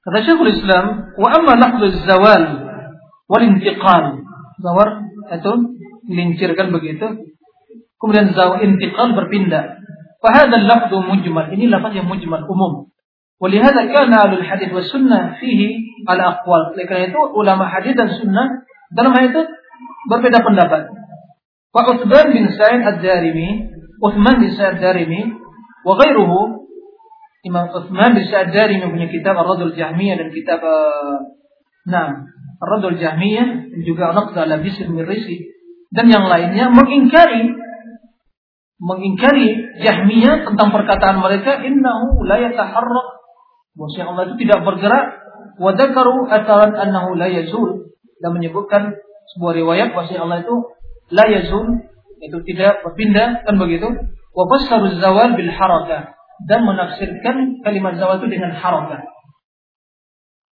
Kata 0.00 0.18
Syekhul 0.24 0.52
Islam 0.52 1.12
wa 1.16 1.28
amma 1.28 1.54
lafzul 1.60 1.92
zawal 2.08 2.65
wal 3.26 3.42
intiqal. 3.42 4.22
Zawar 4.62 5.02
itu 5.30 5.52
dilincirkan 6.06 6.72
begitu. 6.72 7.06
Kemudian 7.98 8.32
zaw 8.32 8.62
intiqal 8.62 9.14
berpindah. 9.14 9.78
Fahadha 10.22 10.58
lafdhu 10.58 11.02
mujmal. 11.04 11.52
Ini 11.52 11.68
lafaz 11.68 11.94
yang 11.94 12.08
mujmal 12.08 12.48
umum. 12.48 12.88
Karena 13.36 13.84
itu 17.04 17.20
ulama 17.36 17.68
hadis 17.68 17.92
dan 17.92 18.08
sunnah 18.16 18.64
dalam 18.96 19.12
hal 19.12 19.28
itu 19.28 19.44
berbeda 20.08 20.40
pendapat. 20.40 20.88
Wa 21.68 21.84
bin 22.32 22.48
Sa'id 22.48 22.80
ad-Darimi, 22.80 23.68
Utsman 24.00 24.40
bin 24.40 24.48
Sa'id 24.56 24.80
ad-Darimi 24.80 25.36
wa 25.84 26.00
Imam 27.44 27.68
Utsman 27.76 28.16
bin 28.16 28.24
Sa'id 28.24 28.56
punya 28.88 29.12
kitab 29.12 29.36
dan 30.16 30.32
kitab 30.32 30.64
eh, 30.64 31.16
Radul 32.56 32.96
Jahmiyah 32.96 33.48
dan 33.72 33.80
juga 33.84 34.16
Naqda 34.16 34.48
ala 34.48 34.56
Bisr 34.64 34.88
Mirisi 34.88 35.52
dan 35.92 36.08
yang 36.08 36.26
lainnya 36.26 36.72
mengingkari 36.72 37.52
mengingkari 38.76 39.80
Jahmiyah 39.80 40.48
tentang 40.48 40.68
perkataan 40.72 41.20
mereka 41.20 41.64
innahu 41.64 42.24
la 42.24 42.36
yataharrak 42.40 43.08
bahwa 43.76 44.04
Allah 44.08 44.24
itu 44.32 44.36
tidak 44.44 44.64
bergerak. 44.64 45.06
Wa 45.56 45.72
dzakaru 45.72 46.28
atharan 46.28 46.76
annahu 46.76 47.16
la 47.16 47.32
yazul. 47.32 47.92
Dan 48.20 48.36
menyebutkan 48.36 48.96
sebuah 49.36 49.52
riwayat 49.56 49.92
bahwa 49.92 50.08
Allah 50.08 50.38
itu 50.44 50.56
la 51.12 51.24
yazul 51.28 51.84
itu 52.20 52.38
tidak 52.52 52.84
berpindah 52.84 53.44
kan 53.44 53.56
begitu? 53.56 53.88
Wa 54.36 54.44
fassaru 54.48 55.00
zawal 55.00 55.36
bil 55.36 55.52
harakah 55.52 56.16
dan 56.44 56.60
menafsirkan 56.68 57.64
kalimat 57.64 57.96
zawal 57.96 58.20
itu 58.20 58.28
dengan 58.28 58.52
harakah 58.52 59.16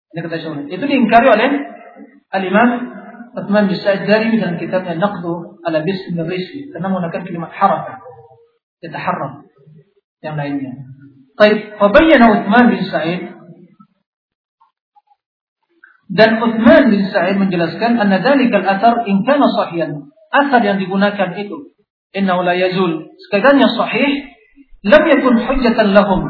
ini 0.10 0.26
kata 0.26 0.38
itu 0.74 0.86
diingkari 0.90 1.28
oleh 1.30 1.50
al-Imam 2.34 2.70
Uthman 3.38 3.70
bin 3.70 3.78
Sa'id 3.78 4.10
dari 4.10 4.36
dalam 4.42 4.58
kitabnya 4.58 4.98
Naqdu 4.98 5.62
ala 5.64 5.86
Bism 5.86 6.18
Rizki 6.18 6.74
karena 6.74 6.90
menggunakan 6.90 7.22
kalimat 7.26 7.52
harakah 7.54 7.98
yataharram 8.82 9.46
yang 10.26 10.36
lainnya 10.36 10.90
Baik, 11.40 11.80
fabayyana 11.80 12.36
Uthman 12.36 12.66
bin 12.68 12.84
Sa'id 12.84 13.22
dan 16.10 16.42
Uthman 16.42 16.90
bin 16.90 17.06
Sa'id 17.08 17.38
menjelaskan 17.40 17.96
anna 17.96 18.20
dzalikal 18.20 18.66
athar 18.66 19.06
in 19.06 19.22
kana 19.24 19.46
sahihan. 19.46 20.10
Asar 20.30 20.62
yang 20.66 20.82
digunakan 20.82 21.32
itu 21.38 21.78
innahu 22.12 22.42
la 22.42 22.58
yazul. 22.58 23.14
Sekadanya 23.30 23.70
sahih 23.72 24.36
lam 24.84 25.04
yakun 25.06 25.38
hujjatan 25.38 25.94
lahum. 25.94 26.28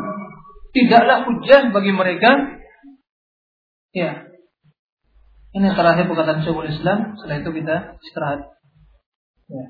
Tidaklah 0.76 1.26
hujjah 1.26 1.74
bagi 1.74 1.92
mereka. 1.96 2.32
Ya. 3.98 4.29
Ini 5.55 5.71
terakhir 5.71 6.11
perkataan 6.11 6.43
Syekhul 6.43 6.67
Islam, 6.67 7.15
setelah 7.15 7.39
itu 7.39 7.51
kita 7.55 7.77
istirahat. 8.03 8.41
Ya. 9.47 9.65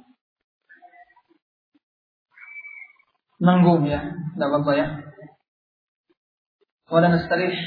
Nanggung 3.45 3.85
ya, 3.85 4.01
tidak 4.33 4.49
apa-apa 4.49 4.73
ya. 4.73 4.87
ولا 6.93 7.09
نستريح 7.09 7.59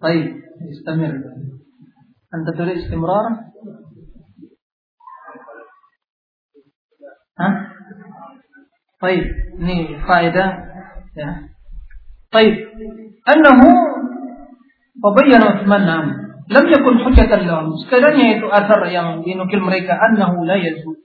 طيب 0.00 0.42
استمر 0.70 1.22
أنت 2.34 2.58
تريد 2.58 2.76
استمرار 2.76 3.30
ها 7.40 7.72
طيب 9.00 9.24
ني 9.58 10.00
فائدة 10.08 10.64
طيب 12.32 12.68
أنه 13.28 13.60
وبين 15.04 15.42
عثمان 15.42 15.86
نعم 15.86 16.19
lam 16.51 16.65
yakun 16.67 16.95
hujatan 16.99 17.47
lahum. 17.47 17.79
sekadarnya 17.87 18.37
itu 18.37 18.45
asar 18.51 18.83
yang 18.91 19.23
dinukil 19.23 19.63
mereka 19.63 19.95
annahu 19.95 20.43
la 20.43 20.59
yazul. 20.59 20.99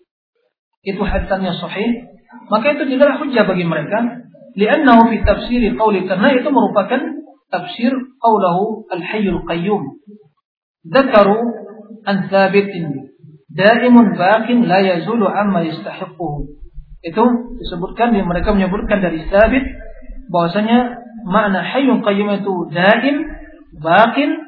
Itu 0.82 1.02
hasannya 1.06 1.55
sahih, 1.55 1.90
maka 2.51 2.74
itu 2.74 2.85
tidak 2.90 3.23
hujah 3.23 3.47
bagi 3.47 3.66
mereka. 3.66 4.27
Li'annahu 4.56 5.12
fi 5.12 5.16
tafsir 5.23 5.62
qawli 5.77 6.09
karena 6.09 6.32
itu 6.32 6.48
merupakan 6.48 7.01
tafsir 7.52 7.93
qawlahu 8.18 8.89
al-hayyul 8.90 9.44
qayyum. 9.44 10.01
Dzakaru 10.86 11.39
an 12.06 12.31
thabitin 12.31 13.12
daimun 13.52 14.16
baqin 14.16 14.64
la 14.64 14.81
yazulu 14.81 15.28
amma 15.28 15.62
yastahiquhu. 15.66 16.56
Itu 17.05 17.23
disebutkan 17.60 18.16
mereka 18.16 18.56
menyebutkan 18.56 18.98
dari 19.05 19.27
sabit 19.28 19.62
bahwasanya 20.32 21.02
makna 21.28 21.60
hayyul 21.62 22.02
qayyum 22.02 22.40
itu 22.40 22.55
daim 22.73 23.16
baqin 23.78 24.45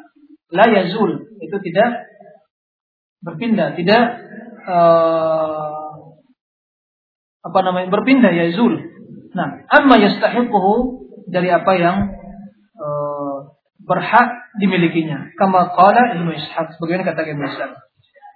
la 0.52 0.64
yazul 0.68 1.28
itu 1.38 1.56
tidak 1.60 2.08
berpindah 3.24 3.74
tidak 3.76 4.02
uh, 4.64 6.16
apa 7.44 7.58
namanya 7.64 7.88
berpindah 7.92 8.32
yazul 8.32 8.88
Nah, 9.38 9.48
amma 9.68 10.00
yastahiquhu 10.00 11.04
dari 11.28 11.52
apa 11.52 11.72
yang 11.76 11.96
uh, 12.80 13.36
berhak 13.84 14.28
dimilikinya. 14.56 15.30
Kama 15.36 15.70
qala 15.76 16.16
Ibnu 16.16 16.32
Ishaq 16.32 16.74
sebagaimana 16.74 17.12
kata 17.12 17.28
Ibnu 17.28 17.44
Ishaq. 17.44 17.72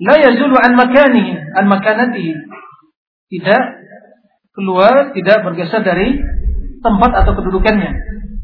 La 0.02 0.14
yazulu 0.20 0.56
an 0.60 0.76
makanihi, 0.76 1.32
an 1.56 1.64
makanatihi. 1.70 2.32
Tidak 3.32 3.62
keluar, 4.52 5.16
tidak 5.16 5.42
bergeser 5.42 5.80
dari 5.80 6.20
tempat 6.84 7.10
atau 7.24 7.32
kedudukannya. 7.40 7.92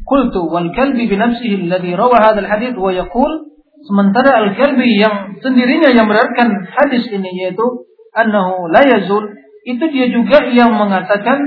Qultu 0.09 0.49
wal 0.49 0.73
kalbi 0.73 1.05
bi 1.05 1.15
nafsihi 1.21 1.69
alladhi 1.69 1.93
rawa 1.93 2.33
hadzal 2.33 2.49
hadits 2.49 2.79
wa 2.81 2.89
yaqul 2.89 3.58
sementara 3.87 4.43
al-kalbi 4.47 4.99
yang 4.99 5.39
sendirinya 5.39 5.95
yang 5.95 6.11
meriwayatkan 6.11 6.67
hadis 6.73 7.07
ini 7.13 7.31
yaitu 7.35 7.87
annahu 8.17 8.67
la 8.73 8.83
yazul 8.83 9.29
itu 9.63 9.85
dia 9.93 10.09
juga 10.09 10.49
yang 10.51 10.75
mengatakan 10.75 11.39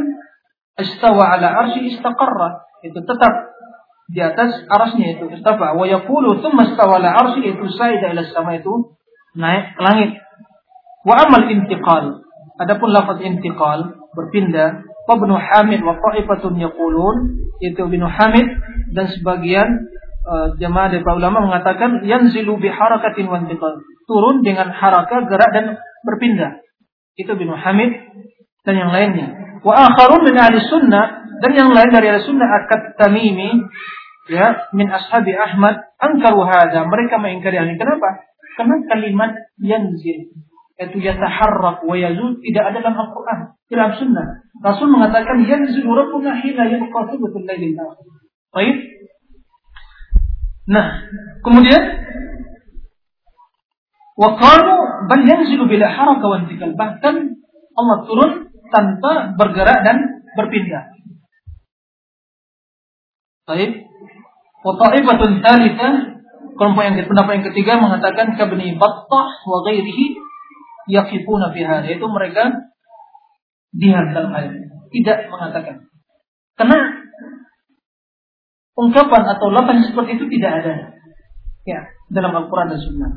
istawa 0.77 1.35
ala 1.35 1.65
arsy 1.65 1.91
istaqarra 1.91 2.69
itu 2.85 2.99
tetap 3.01 3.33
di 4.11 4.19
atas 4.19 4.67
arasnya 4.67 5.17
itu 5.17 5.31
istawa. 5.31 5.73
Wa 5.73 5.87
yaqulu 5.87 6.43
thumma 6.43 6.67
istawa 6.67 6.99
ala 6.99 7.15
arsy 7.15 7.47
itu 7.47 7.65
saida 7.73 8.11
ila 8.11 8.23
sama 8.27 8.59
itu 8.59 8.95
naik 9.39 9.79
ke 9.79 9.81
langit. 9.81 10.11
Wa 11.07 11.25
amal 11.25 11.47
intiqal 11.47 12.21
adapun 12.59 12.89
lafaz 12.91 13.23
intiqal 13.23 13.95
berpindah 14.13 14.85
Ibnu 15.11 15.35
Hamid 15.35 15.83
wa 15.83 15.99
qa'ifatun 15.99 16.55
yaqulun 16.55 17.15
itu 17.59 17.79
Ibnu 17.83 18.07
Hamid 18.07 18.47
dan 18.95 19.11
sebagian 19.11 19.91
uh, 20.25 20.47
jemaah 20.57 20.87
dari 20.93 21.01
para 21.01 21.17
ulama 21.17 21.49
mengatakan 21.49 22.05
yanzilu 22.05 22.57
bi 22.61 22.69
harakatin 22.69 23.25
wa 23.29 23.41
turun 24.05 24.45
dengan 24.45 24.69
harakah 24.73 25.25
gerak 25.29 25.49
dan 25.53 25.65
berpindah. 26.05 26.61
Itu 27.17 27.37
Ibnu 27.37 27.53
Hamid 27.53 27.91
dan 28.65 28.75
yang 28.77 28.91
lainnya. 28.93 29.59
Wa 29.61 29.93
akharun 29.93 30.25
min 30.25 30.35
ahli 30.37 30.57
sunnah 30.65 31.25
dan 31.41 31.51
yang 31.53 31.69
lain 31.69 31.89
dari 31.93 32.09
ahli 32.09 32.25
sunnah 32.25 32.47
akad 32.47 32.97
tamimi 32.97 33.61
ya 34.29 34.69
min 34.73 34.87
ashabi 34.89 35.33
Ahmad 35.33 35.81
angkaru 35.97 36.45
hada 36.45 36.85
mereka 36.89 37.21
mengingkari 37.21 37.57
ini. 37.61 37.77
Kenapa? 37.77 38.25
Karena 38.57 38.75
kalimat 38.89 39.31
yanzil 39.61 40.33
yaitu 40.81 40.97
yataharrak 40.97 41.85
wa 41.85 41.93
yazul 41.93 42.41
tidak 42.41 42.73
ada 42.73 42.77
dalam 42.81 42.97
Al-Quran 42.97 43.39
dalam 43.69 43.91
sunnah. 44.01 44.25
Rasul 44.65 44.89
mengatakan 44.89 45.45
yanzil 45.45 45.85
rabbuna 45.85 46.41
hina 46.41 46.65
yabqa 46.65 46.99
thuluthul 47.13 47.45
lailil 47.45 47.77
baik 48.51 48.77
nah 50.69 51.09
kemudian 51.41 51.81
wa 54.17 54.29
qalu 54.37 54.77
bal 55.09 55.23
yanzilu 55.25 55.65
bila 55.65 55.89
haraka 55.89 56.25
wa 56.25 56.37
intikal 56.45 56.73
bahkan 56.77 57.41
Allah 57.73 57.97
turun 58.05 58.31
tanpa 58.71 59.35
bergerak 59.35 59.83
dan 59.83 59.97
berpindah. 60.35 60.95
Baik. 63.45 63.83
Wa 64.61 64.73
ta'ifatun 64.79 65.43
tsalitsah 65.43 65.93
kelompok 66.55 66.83
yang 66.85 66.95
pendapat 67.03 67.31
yang 67.41 67.45
ketiga 67.51 67.73
mengatakan 67.81 68.37
kabni 68.37 68.77
Battah 68.77 69.27
wa 69.43 69.57
ghairihi 69.65 70.15
yaqifuna 70.87 71.51
fi 71.51 71.61
hadha 71.65 71.89
itu 71.89 72.05
mereka 72.05 72.69
diam 73.73 74.13
dalam 74.13 74.31
hal 74.31 74.45
tidak 74.93 75.19
mengatakan. 75.31 75.89
Karena 76.55 77.00
ungkapan 78.75 79.23
atau 79.37 79.47
lapan 79.51 79.83
seperti 79.83 80.19
itu 80.19 80.25
tidak 80.39 80.63
ada 80.63 80.73
ya 81.67 81.79
dalam 82.11 82.31
Al-Qur'an 82.35 82.71
dan 82.71 82.79
Sunnah. 82.81 83.11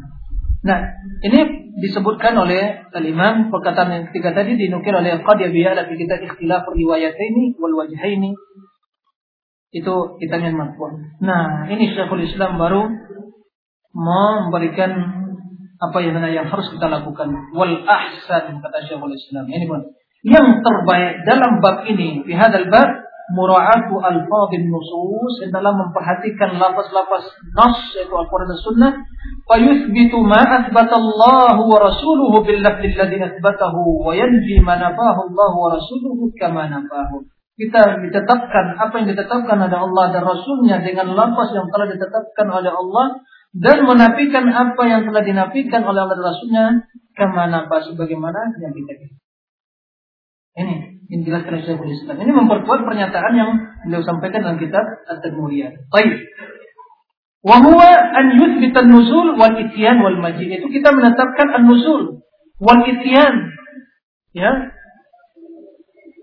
Nah, 0.65 0.81
ini 1.21 1.41
disebutkan 1.77 2.33
oleh 2.41 2.89
al-Imam 2.89 3.53
perkataan 3.53 3.93
yang 3.93 4.05
ketiga 4.09 4.33
tadi 4.33 4.57
dinukil 4.57 4.97
oleh 4.97 5.21
Qadiyabiyah 5.21 5.77
dalam 5.77 5.93
kitab 5.93 6.25
Ikhtilaf 6.25 6.65
ini 6.73 7.53
wal 7.61 7.75
Wajhaini 7.85 8.33
itu 9.75 9.95
kitabnya 10.23 10.55
marfu. 10.55 10.87
Nah, 11.21 11.69
ini 11.69 11.93
Syekhul 11.93 12.25
Islam 12.25 12.57
baru 12.57 12.89
memberikan 13.93 14.91
apa 15.83 15.99
yang 16.01 16.17
yang 16.33 16.47
harus 16.49 16.71
kita 16.73 16.87
lakukan 16.89 17.29
wal 17.53 17.75
ahsan 17.85 18.65
kata 18.65 18.79
Syekhul 18.89 19.13
Islam. 19.13 19.45
Ini 19.51 19.69
pun 19.69 19.85
yang 20.25 20.65
terbaik 20.65 21.29
dalam 21.29 21.61
bab 21.61 21.85
ini 21.85 22.25
di 22.25 22.33
hadal 22.33 22.73
bab 22.73 23.04
mura'atu 23.33 23.97
alfadhin 24.05 24.69
nusus 24.69 25.49
dalam 25.49 25.81
memperhatikan 25.81 26.61
lafaz-lafaz 26.61 27.25
nas 27.57 27.77
yaitu 27.97 28.13
Al-Quran 28.13 28.53
dan 28.53 28.61
Sunnah 28.61 28.93
fayuthbitu 29.49 30.21
ma 30.21 30.45
athbata 30.45 31.01
Allah 31.01 31.57
wa 31.57 31.79
rasuluhu 31.81 32.45
bil 32.45 32.61
lafzi 32.61 32.93
alladhi 32.93 33.25
athbatahu 33.25 34.05
wa 34.05 34.13
yanji 34.13 34.61
ma 34.61 34.77
nafahu 34.77 35.33
Allah 35.33 35.51
wa 35.57 35.69
rasuluhu 35.73 36.29
kama 36.37 36.69
nafahu. 36.69 37.25
Kita 37.55 38.03
ditetapkan 38.03 38.77
apa 38.77 38.93
yang 38.99 39.15
ditetapkan 39.15 39.57
oleh 39.63 39.79
Allah 39.79 40.05
dan 40.11 40.27
Rasulnya 40.27 40.83
dengan 40.83 41.15
lafaz 41.15 41.55
yang 41.55 41.71
telah 41.71 41.87
ditetapkan 41.87 42.51
oleh 42.51 42.75
Allah 42.75 43.23
dan 43.55 43.87
menafikan 43.87 44.51
apa 44.51 44.83
yang 44.91 45.07
telah 45.07 45.23
dinafikan 45.23 45.87
oleh 45.87 46.03
Allah 46.03 46.19
dan 46.19 46.27
Rasulnya 46.35 46.65
kama 47.15 47.47
nafa 47.47 47.79
sebagaimana 47.87 48.59
yang 48.59 48.75
kita 48.75 49.24
ini 50.55 51.03
yang 51.11 51.21
dijelaskan 51.27 51.51
oleh 51.59 51.65
Syekhul 51.67 51.91
Islam. 51.91 52.17
Ini 52.23 52.33
memperkuat 52.33 52.81
pernyataan 52.87 53.33
yang 53.35 53.51
beliau 53.85 54.03
sampaikan 54.07 54.47
dalam 54.47 54.59
kitab 54.63 54.85
At-Tadmuriyah. 55.11 55.91
Baik. 55.91 56.31
Wa 57.45 57.61
huwa 57.61 57.91
an 57.91 58.41
yuthbita 58.41 58.87
an-nuzul 58.87 59.37
wal 59.37 59.53
ityan 59.59 60.01
wal 60.01 60.17
majid. 60.17 60.49
Itu 60.49 60.71
kita 60.71 60.95
menetapkan 60.95 61.61
an-nuzul 61.61 62.23
wal 62.63 62.83
ityan. 62.87 63.53
Ya. 64.33 64.73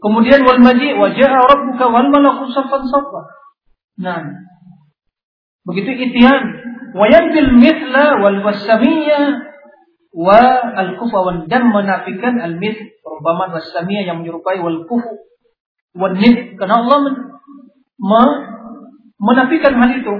Kemudian 0.01 0.41
wal 0.47 0.63
majid 0.63 0.97
wa 0.97 1.13
ja'a 1.13 1.39
rabbuka 1.45 1.85
wal 1.91 2.09
malaku 2.09 2.49
saffan 2.55 2.87
saffa. 2.89 3.21
Nah. 4.01 4.47
Begitu 5.67 5.93
itian. 5.93 6.41
Wa 6.97 7.05
yanfil 7.05 7.53
mithla 7.53 8.17
wal 8.17 8.41
wasamiyya 8.41 9.50
wa 10.11 10.39
al 10.75 10.99
kufa 10.99 11.47
dan 11.47 11.71
menafikan 11.71 12.35
al 12.43 12.59
mith 12.59 12.79
perumpamaan 12.99 13.55
wasamiyah 13.55 14.11
yang 14.11 14.19
menyerupai 14.19 14.59
wal 14.59 14.83
kufu 14.83 15.21
wan 15.95 16.15
nid 16.19 16.55
karena 16.55 16.83
Allah 16.83 16.97
men, 17.03 17.15
me, 17.99 18.23
menafikan 19.19 19.75
hal 19.75 19.91
itu. 19.91 20.15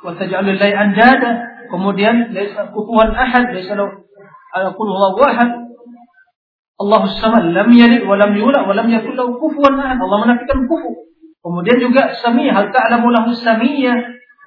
Wa 0.00 0.16
taj'alul 0.16 0.58
lahi 0.58 0.74
andada 0.74 1.50
kemudian 1.70 2.34
laisa 2.34 2.72
kufuwan 2.72 3.14
ahad 3.14 3.52
laisa 3.52 3.78
lahu 3.78 4.00
qul 4.74 4.88
huwallahu 4.88 5.22
ahad. 5.26 5.50
Allah 6.80 7.02
samad 7.20 7.44
lam 7.52 7.68
yalid 7.76 8.08
wa 8.08 8.16
lam 8.16 8.32
yulad 8.32 8.64
wa 8.64 8.72
lam 8.72 8.88
yakul 8.88 9.12
lahu 9.14 9.36
kufuwan 9.38 9.76
ahad. 9.78 10.00
Allah 10.00 10.18
menafikan 10.24 10.64
kufu. 10.66 11.10
Kemudian 11.40 11.80
juga 11.80 12.12
samiyah 12.20 12.52
hal 12.52 12.68
ta'lamu 12.68 13.08
lahu 13.08 13.32
samiyah 13.32 13.96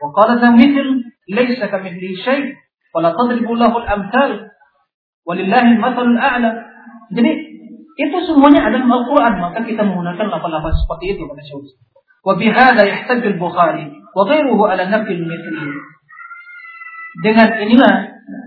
wa 0.03 0.07
qala 0.13 0.51
mithl 0.53 1.09
laisa 1.25 1.65
kamithlihi 1.71 2.21
syai' 2.21 2.53
Wala 2.93 3.17
tadribu 3.17 3.57
lahul. 3.57 3.83
Walillahi 5.23 5.79
mathalul 5.79 6.19
a'la. 6.19 6.51
Jadi 7.13 7.31
itu 7.93 8.17
semuanya 8.25 8.67
ada 8.67 8.81
dalam 8.81 8.91
Al-Quran. 8.91 9.33
Maka 9.39 9.59
kita 9.63 9.81
menggunakan 9.85 10.25
lafaz-lafaz 10.29 10.75
seperti 10.83 11.05
itu 11.17 11.23
pada 11.25 11.41
syaitan. 11.41 11.75
Wa 12.23 12.33
bihada 12.39 12.81
yahtaj 12.87 13.19
al-Bukhari 13.19 13.85
wa 13.91 14.23
ghairuhu 14.23 14.63
ala 14.63 14.83
nafil 14.87 15.23
mithli. 15.23 15.67
Dengan 17.19 17.49
inilah 17.61 17.93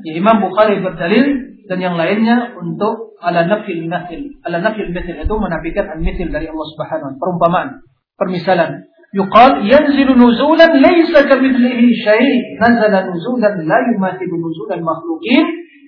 ya 0.03 0.13
Imam 0.17 0.41
Bukhari 0.43 0.81
berdalil 0.81 1.61
dan 1.69 1.79
yang 1.83 1.95
lainnya 1.95 2.57
untuk 2.57 3.19
ala 3.21 3.45
nafil 3.45 3.85
mithil. 3.85 4.23
Ala 4.45 4.65
nafil 4.65 4.91
mithil 4.91 5.17
itu 5.21 5.35
menafikan 5.37 5.93
al-mithil 5.93 6.29
dari 6.33 6.49
Allah 6.49 6.67
Subhanahu 6.73 6.93
wa 6.93 7.01
taala. 7.13 7.21
Perumpamaan, 7.21 7.69
permisalan. 8.17 8.71
يقال 9.16 9.52
ينزل 9.74 10.10
نزولا 10.24 10.68
ليس 10.88 11.14
كمثله 11.30 11.82
شيء 12.08 12.34
نزل 12.64 12.94
نزولا 13.12 13.50
لا 13.72 13.80
يماثل 13.96 14.32
نزول 14.46 14.70
المخلوقين 14.80 15.46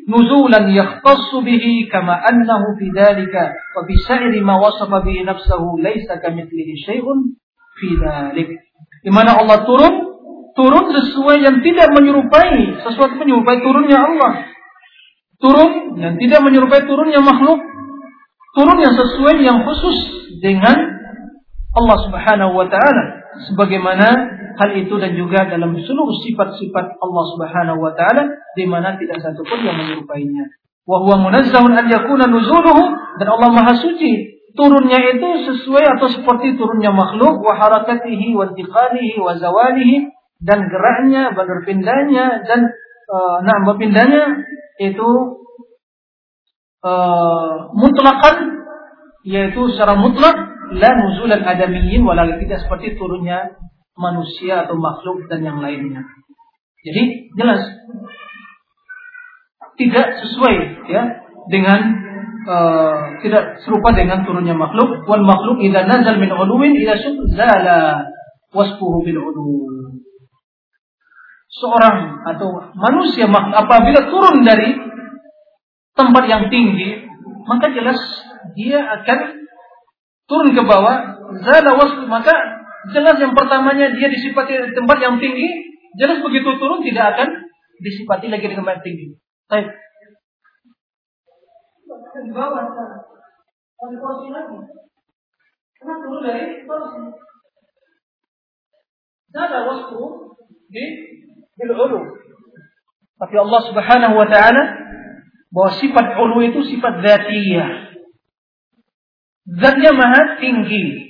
نزولا 0.09 0.59
يختص 0.79 1.35
به 1.45 1.65
كما 1.91 2.29
أنه 2.29 2.61
في 2.79 2.87
ذلك 2.99 3.35
وفي 3.75 3.95
سائر 4.07 4.43
ما 4.43 4.55
وصف 4.59 4.89
به 4.89 5.23
نفسه 5.27 5.61
ليس 5.79 6.07
كمثله 6.23 6.69
شيء 6.85 7.05
في 7.79 7.87
ذلك 8.05 8.49
di 9.03 9.11
mana 9.11 9.35
Allah 9.35 9.67
turun 9.67 9.93
turun 10.55 10.85
sesuai 10.95 11.43
yang 11.43 11.59
tidak 11.59 11.91
menyerupai 11.91 12.79
sesuatu 12.87 13.19
menyerupai 13.19 13.59
turunnya 13.59 13.99
Allah 13.99 14.47
turun 15.43 15.99
yang 15.99 16.15
tidak 16.15 16.39
menyerupai 16.39 16.87
turunnya 16.87 17.19
makhluk 17.19 17.59
turun 18.55 18.79
yang 18.79 18.95
sesuai 18.95 19.43
yang 19.43 19.59
khusus 19.67 19.97
dengan 20.39 20.93
Allah 21.73 21.97
Subhanahu 22.05 22.53
wa 22.53 22.67
taala 22.69 23.16
sebagaimana 23.46 24.08
hal 24.58 24.70
itu 24.74 24.94
dan 24.98 25.14
juga 25.14 25.46
dalam 25.46 25.78
seluruh 25.78 26.18
sifat-sifat 26.26 26.98
Allah 26.98 27.24
Subhanahu 27.36 27.78
wa 27.78 27.92
taala 27.94 28.26
di 28.58 28.66
mana 28.66 28.98
tidak 28.98 29.22
satu 29.22 29.46
pun 29.46 29.62
yang 29.62 29.78
menyerupainya. 29.78 30.50
Wa 30.88 31.04
huwa 31.04 31.30
munazzahun 31.30 31.78
an 31.78 31.86
yakuna 31.86 32.26
nuzuluhu 32.26 32.82
dan 33.22 33.28
Allah 33.30 33.50
Maha 33.54 33.78
suci 33.78 34.40
turunnya 34.58 34.98
itu 35.14 35.28
sesuai 35.46 35.84
atau 35.98 36.10
seperti 36.10 36.58
turunnya 36.58 36.90
makhluk 36.90 37.38
wa 37.38 37.54
harakatihi 37.54 38.34
wa 38.34 38.50
intiqalihi 38.50 39.22
wa 39.22 39.38
zawalihi 39.38 40.10
dan 40.42 40.66
geraknya, 40.66 41.34
berpindahnya 41.34 42.42
dan 42.46 42.60
uh, 43.10 43.38
nah 43.42 43.62
berpindahnya 43.66 44.42
itu 44.78 45.10
uh, 46.82 47.70
mutlakan 47.74 48.64
yaitu 49.26 49.60
secara 49.74 49.98
mutlak 49.98 50.47
la 50.76 50.90
nuzulan 50.96 51.40
adamiyyin 51.44 52.04
walau 52.04 52.28
tidak 52.36 52.60
seperti 52.64 52.98
turunnya 53.00 53.56
manusia 53.98 54.68
atau 54.68 54.76
makhluk 54.76 55.26
dan 55.26 55.42
yang 55.42 55.58
lainnya. 55.58 56.04
Jadi 56.84 57.34
jelas 57.34 57.62
tidak 59.78 60.06
sesuai 60.22 60.54
ya 60.90 61.02
dengan 61.50 61.80
uh, 62.46 63.18
tidak 63.22 63.62
serupa 63.62 63.94
dengan 63.94 64.22
turunnya 64.22 64.54
makhluk 64.54 65.06
wal 65.06 65.24
makhluk 65.26 65.58
idza 65.62 65.86
nazal 65.86 66.18
min 66.18 66.30
uluwin 66.30 66.74
ila 66.78 66.94
zala 67.34 68.06
wasfuhu 68.54 69.02
bil. 69.02 69.18
Seorang 71.48 72.22
atau 72.28 72.70
manusia 72.76 73.26
apabila 73.32 74.06
turun 74.06 74.46
dari 74.46 74.78
tempat 75.98 76.24
yang 76.30 76.46
tinggi 76.52 77.02
maka 77.48 77.72
jelas 77.74 77.98
dia 78.54 78.78
akan 78.84 79.47
turun 80.28 80.52
ke 80.52 80.62
bawah, 80.62 80.96
zala 81.40 81.70
wasl, 81.74 82.04
maka 82.04 82.32
jelas 82.92 83.16
yang 83.18 83.32
pertamanya 83.32 83.90
dia 83.96 84.12
disifati 84.12 84.52
di 84.54 84.72
tempat 84.76 85.00
yang 85.00 85.16
tinggi, 85.16 85.48
jelas 85.96 86.20
begitu 86.20 86.60
turun 86.60 86.84
tidak 86.84 87.16
akan 87.16 87.28
disifati 87.80 88.28
lagi 88.28 88.46
di 88.46 88.56
tempat 88.56 88.78
yang 88.78 88.84
tinggi. 88.84 89.06
Baik. 89.48 89.68
Di 92.18 92.32
bawah. 92.34 92.64
Karena 95.78 95.94
turun 96.02 96.22
di 96.26 96.30
bil. 100.68 100.84
Tapi 103.18 103.34
Allah 103.34 103.60
Subhanahu 103.66 104.14
wa 104.14 104.26
taala 104.30 104.62
bahwa 105.50 105.70
sifat 105.74 106.06
ulu 106.20 106.38
itu 106.44 106.60
sifat 106.70 107.02
dzatiyah. 107.02 107.87
Zatnya 109.48 109.96
maha 109.96 110.36
tinggi. 110.44 111.08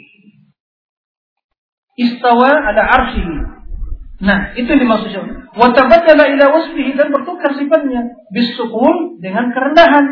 Istawa 1.99 2.71
ada 2.71 2.83
arsy. 2.87 3.27
Nah, 4.23 4.55
itu 4.55 4.71
dimaksudnya. 4.71 5.51
Wa 5.59 5.75
tabaddala 5.75 6.31
ila 6.31 6.47
wasfihi 6.55 6.95
dan 6.95 7.11
bertukar 7.11 7.59
sifatnya 7.59 8.07
bisukun 8.31 9.19
dengan 9.19 9.51
kerendahan. 9.51 10.07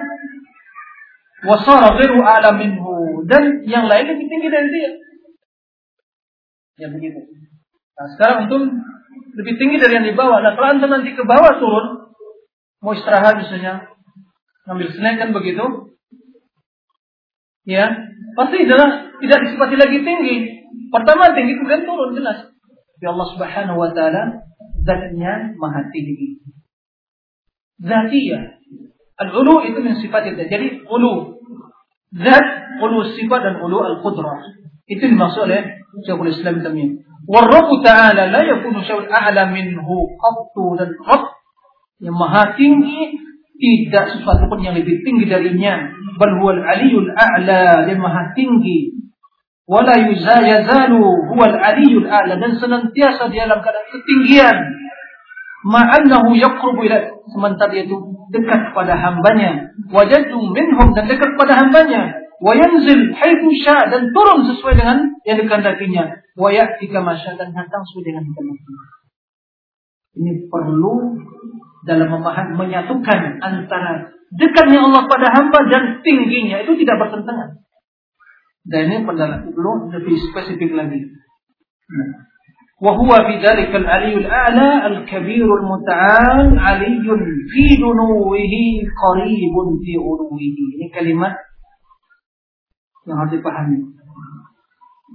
Wa 1.47 1.63
sara 1.63 1.95
a'la 1.95 2.51
minhu 2.59 3.23
dan 3.31 3.63
yang 3.67 3.87
lain 3.87 4.07
lebih 4.11 4.27
tinggi 4.27 4.49
dari 4.51 4.69
dia. 4.75 4.91
Ya 6.83 6.89
begitu. 6.91 7.19
Nah, 7.97 8.07
sekarang 8.19 8.37
antum 8.47 8.63
lebih 9.39 9.55
tinggi 9.57 9.77
dari 9.79 10.03
yang 10.03 10.07
di 10.07 10.15
bawah. 10.19 10.43
Nah, 10.43 10.59
kalau 10.59 10.69
antum 10.75 10.91
nanti 10.91 11.15
ke 11.15 11.23
bawah 11.23 11.63
turun, 11.63 11.87
mau 12.83 12.93
istirahat 12.93 13.41
misalnya, 13.41 13.87
ngambil 14.69 14.89
snack 14.93 15.17
kan 15.23 15.31
begitu, 15.33 15.65
ya 17.67 17.91
pasti 18.39 18.65
adalah 18.65 19.13
tidak 19.19 19.39
disifati 19.45 19.75
lagi 19.77 19.99
tinggi. 20.01 20.37
Pertama 20.89 21.35
tinggi 21.35 21.59
kemudian 21.59 21.83
turun 21.85 22.15
jelas. 22.15 22.49
Tapi 22.97 23.05
Allah 23.11 23.27
Subhanahu 23.35 23.79
wa 23.83 23.91
taala 23.93 24.23
zatnya 24.87 25.53
maha 25.59 25.91
tinggi. 25.91 26.41
Zatiyah. 27.83 28.57
Al-ulu 29.17 29.65
itu 29.69 29.79
min 29.81 29.99
sifat 30.01 30.33
itu. 30.33 30.47
Jadi 30.49 30.87
ulu. 30.89 31.41
Zat, 32.17 32.47
ulu 32.81 33.05
sifat 33.17 33.41
dan 33.43 33.55
ulu 33.61 33.83
al-qudrah. 33.83 34.41
Itu 34.87 35.11
dimaksud 35.11 35.51
oleh 35.51 35.83
Syekhul 36.05 36.33
Islam 36.33 36.63
Tamim. 36.63 37.05
Warrabu 37.27 37.83
ta'ala 37.83 38.31
la 38.31 38.41
yakunu 38.47 38.87
syai'un 38.87 39.11
a'la 39.11 39.51
minhu 39.51 40.15
qattu 40.15 40.79
dan 40.79 40.95
Rabb 40.95 41.35
yang 41.99 42.15
maha 42.15 42.55
tinggi 42.55 43.19
tidak 43.57 44.05
sesuatu 44.13 44.47
pun 44.49 44.61
yang 44.61 44.77
lebih 44.77 45.03
tinggi 45.03 45.27
darinya. 45.29 45.91
Bal 46.17 46.33
huwal 46.41 46.61
aliyul 46.61 47.13
a'la 47.13 47.85
yang 47.89 48.01
maha 48.01 48.33
tinggi. 48.33 48.97
Wala 49.67 49.99
yuzayazalu 49.99 51.03
huwal 51.33 51.57
aliyul 51.57 52.09
a'la. 52.09 52.37
Dan 52.37 52.57
senantiasa 52.57 53.29
di 53.33 53.37
dalam 53.41 53.61
keadaan 53.61 53.89
ketinggian. 53.93 54.57
Ma'annahu 55.67 56.39
yaqrubu 56.39 56.87
ila 56.87 56.99
sementara 57.33 57.75
dia 57.75 57.85
itu 57.85 57.97
dekat 58.31 58.71
kepada 58.71 58.95
hambanya. 58.95 59.75
Wajadu 59.91 60.39
minhum 60.55 60.95
dan 60.95 61.11
dekat 61.11 61.35
kepada 61.35 61.59
hambanya. 61.59 62.23
Wa 62.39 62.53
yanzil 62.53 63.17
haitsu 63.17 63.51
sya 63.65 63.89
dan 63.89 64.13
turun 64.13 64.47
sesuai 64.47 64.77
dengan 64.77 65.17
yang 65.27 65.41
dikehendakinya. 65.41 66.23
Wa 66.37 66.53
ya'ti 66.53 66.87
kama 66.93 67.17
dan 67.17 67.51
datang 67.51 67.83
sesuai 67.83 68.05
dengan 68.05 68.23
kehendaknya 68.31 68.97
ini 70.17 70.49
perlu 70.49 71.21
dalam 71.88 72.08
memahami 72.14 72.54
menyatukan 72.58 73.42
antara 73.42 74.14
dekatnya 74.32 74.86
Allah 74.86 75.04
pada 75.10 75.28
hamba 75.34 75.60
dan 75.68 75.84
tingginya 76.06 76.62
itu 76.62 76.78
tidak 76.82 77.02
bertentangan. 77.08 77.62
Dan 78.62 78.82
ini 78.94 78.98
pendalam 79.04 79.50
perlu 79.50 79.90
lebih 79.90 80.16
spesifik 80.30 80.78
lagi. 80.78 81.02
وهو 82.82 83.10
في 83.28 83.38
ذلك 83.46 83.76
العلي 83.76 84.14
الأعلى 84.18 84.88
الكبير 84.88 85.48
المتعال 85.56 86.60
علي 86.60 87.06
في 87.52 87.64
دنوه 87.78 88.54
قريب 89.04 89.56
في 89.86 89.94
علوه 90.02 90.42
ini 90.82 90.90
kalimat 90.90 91.30
yang 93.06 93.22
harus 93.22 93.38
dipahami 93.38 93.86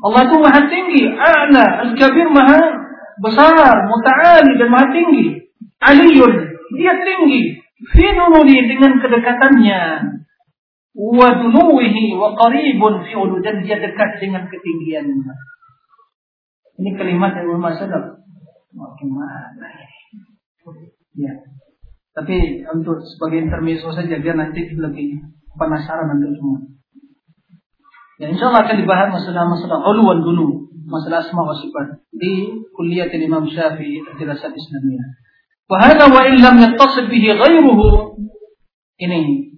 Allah 0.07 0.21
itu 0.31 0.37
maha 0.39 0.61
tinggi 0.71 1.03
a'la 1.11 1.67
al-kabir 1.91 2.31
maha 2.31 2.63
besar 3.19 3.75
muta'ali 3.91 4.53
dan 4.63 4.69
maha 4.71 4.87
tinggi 4.95 5.27
aliyun 5.83 6.50
dia 6.76 6.94
tinggi. 7.02 7.42
Finununi 7.82 8.58
dengan 8.70 9.02
kedekatannya. 9.02 9.82
Wa 10.92 11.28
dunuwihi 11.40 12.14
wa 12.20 12.36
qaribun 12.36 13.08
fi 13.08 13.16
dan 13.42 13.56
dia 13.64 13.78
dekat 13.80 14.10
dengan 14.20 14.46
ketinggiannya. 14.52 15.34
Ini 16.82 16.90
kalimat 16.98 17.32
yang 17.38 17.58
Umar 17.58 17.78
sadar. 17.78 18.22
Mau 18.72 18.96
gimana 18.96 19.68
ya? 21.16 21.34
Tapi 22.12 22.68
untuk 22.68 23.00
sebagai 23.08 23.48
intermezzo 23.48 23.92
saja 23.96 24.20
biar 24.20 24.36
nanti 24.36 24.68
lebih 24.68 25.08
penasaran 25.56 26.12
nanti 26.12 26.28
semua. 26.36 26.60
Ya 28.20 28.28
insya 28.30 28.52
Allah 28.52 28.68
akan 28.68 28.78
dibahas 28.78 29.10
masalah-masalah 29.16 29.80
uluan 29.96 30.20
dulu, 30.22 30.70
masalah 30.86 31.24
asma 31.26 31.42
wa 31.42 31.56
sifat 31.58 32.06
di 32.14 32.54
kuliah 32.76 33.10
Imam 33.10 33.48
Syafi'i 33.50 34.04
Dirasat 34.20 34.54
Islamiyah. 34.54 35.08
Wahada 35.72 36.12
wa 36.12 36.28
illam 36.28 36.60
yattasil 36.60 37.08
bihi 37.08 37.32
ghairuhu 37.32 38.20
ini. 39.00 39.56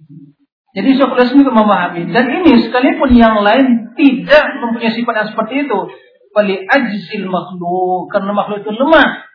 Jadi 0.74 0.90
Syekhul 0.94 1.22
Islam 1.22 1.50
memahami 1.50 2.10
dan 2.14 2.30
ini 2.30 2.62
sekalipun 2.62 3.14
yang 3.18 3.42
lain 3.42 3.94
tidak 3.98 4.44
mempunyai 4.62 4.94
sifat 4.94 5.14
yang 5.18 5.28
seperti 5.34 5.54
itu. 5.66 5.78
Wali 6.34 6.66
ajzil 6.66 7.26
makhluk 7.30 8.10
karena 8.10 8.30
makhluk 8.30 8.62
itu 8.62 8.74
lemah 8.74 9.26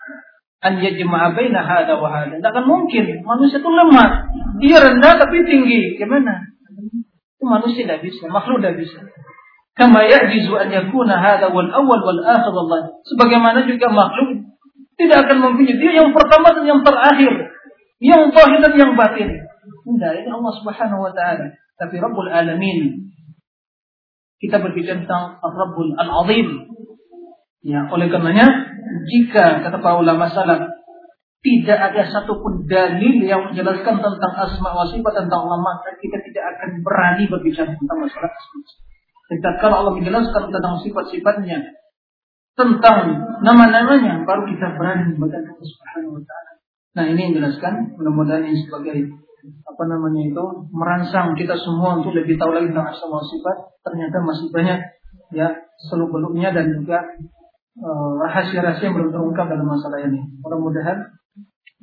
an 0.59 0.83
yajma'a 0.83 1.31
baina 1.35 1.63
hada 1.63 1.95
wa 1.95 2.11
hada. 2.11 2.39
Tidak 2.39 2.51
akan 2.51 2.65
mungkin. 2.67 3.23
Manusia 3.23 3.63
itu 3.63 3.71
lemah. 3.71 4.09
Dia 4.59 4.77
rendah 4.83 5.13
tapi 5.15 5.47
tinggi. 5.47 5.95
Gimana? 5.95 6.43
Itu 7.39 7.43
manusia 7.47 7.87
tidak 7.87 8.03
bisa. 8.03 8.27
Makhluk 8.27 8.59
tidak 8.59 8.83
bisa. 8.83 8.99
Kama 9.79 10.03
ya'jizu 10.03 10.51
an 10.59 10.67
yakuna 10.75 11.23
hada 11.23 11.55
wal 11.55 11.71
awal 11.71 11.99
wal 12.03 12.21
akhir 12.27 12.51
Allah. 12.51 12.99
Sebagaimana 13.07 13.63
juga 13.63 13.87
makhluk 13.87 14.28
tidak 14.99 15.17
akan 15.25 15.37
mempunyai 15.39 15.79
dia 15.79 15.91
yang 16.03 16.11
pertama 16.11 16.51
dan 16.51 16.67
yang 16.67 16.81
terakhir. 16.83 17.33
Yang 18.03 18.21
zahir 18.35 18.59
dan 18.59 18.73
yang 18.75 18.91
batin. 18.99 19.29
Tidak, 19.39 20.11
ini 20.23 20.29
Allah 20.29 20.53
Subhanahu 20.59 21.01
wa 21.07 21.11
taala. 21.15 21.55
Tapi 21.79 21.95
Rabbul 22.03 22.27
Alamin. 22.27 23.07
Kita 24.39 24.59
berbicara 24.59 25.03
tentang 25.03 25.39
Rabbul 25.39 25.95
Al-Azim. 25.95 26.47
Ya, 27.63 27.87
oleh 27.91 28.07
karenanya 28.07 28.47
jika 29.07 29.63
kata 29.67 29.83
para 29.83 29.99
ulama 29.99 30.31
salaf 30.31 30.79
tidak 31.39 31.79
ada 31.79 32.07
satupun 32.07 32.67
dalil 32.67 33.23
yang 33.23 33.51
menjelaskan 33.51 33.99
tentang 33.99 34.33
asma 34.35 34.75
wa 34.75 34.87
sifat 34.87 35.23
tentang 35.23 35.47
Allah 35.47 35.59
maka 35.59 35.95
kita 35.99 36.19
tidak 36.23 36.43
akan 36.55 36.83
berani 36.83 37.23
berbicara 37.31 37.71
tentang 37.71 37.97
masalah 37.99 38.31
tersebut. 38.31 38.63
Ketika 39.31 39.51
kalau 39.63 39.75
Allah 39.83 39.93
menjelaskan 39.95 40.51
tentang 40.51 40.75
sifat-sifatnya, 40.83 41.59
tentang 42.59 42.99
nama-namanya, 43.39 44.27
baru 44.27 44.43
kita 44.51 44.75
berani 44.75 45.15
membaca 45.15 45.39
Allah 45.39 45.63
Subhanahu 45.63 46.19
wa 46.19 46.23
taala. 46.27 46.51
Nah, 46.99 47.03
ini 47.07 47.19
yang 47.23 47.33
jelaskan 47.39 47.95
mudah-mudahan 47.95 48.43
ini 48.43 48.59
sebagai 48.67 49.15
apa 49.63 49.83
namanya 49.87 50.27
itu 50.27 50.45
merangsang 50.75 51.31
kita 51.39 51.55
semua 51.55 52.03
untuk 52.03 52.11
lebih 52.11 52.35
tahu 52.35 52.51
lagi 52.51 52.75
tentang 52.75 52.91
asma 52.91 53.23
sifat. 53.23 53.57
Ternyata 53.87 54.19
masih 54.19 54.51
banyak 54.51 54.79
ya 55.31 55.47
seluk-beluknya 55.87 56.51
dan 56.51 56.75
juga 56.75 56.99
Eh, 57.79 58.11
rahasia-rahasia 58.19 58.91
yang 58.91 58.95
belum 58.99 59.11
terungkap 59.15 59.47
dalam 59.47 59.63
masalah 59.63 60.03
ini. 60.03 60.19
Mudah-mudahan 60.43 60.99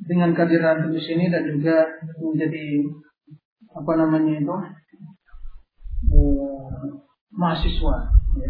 dengan 0.05 0.29
kehadiran 0.37 0.93
di 0.93 1.01
sini 1.01 1.25
dan 1.33 1.41
juga 1.49 1.89
menjadi 2.21 2.85
apa 3.73 3.91
namanya 3.97 4.37
itu 4.37 4.55
uh, 6.13 6.69
mahasiswa, 7.33 8.13
ya. 8.37 8.49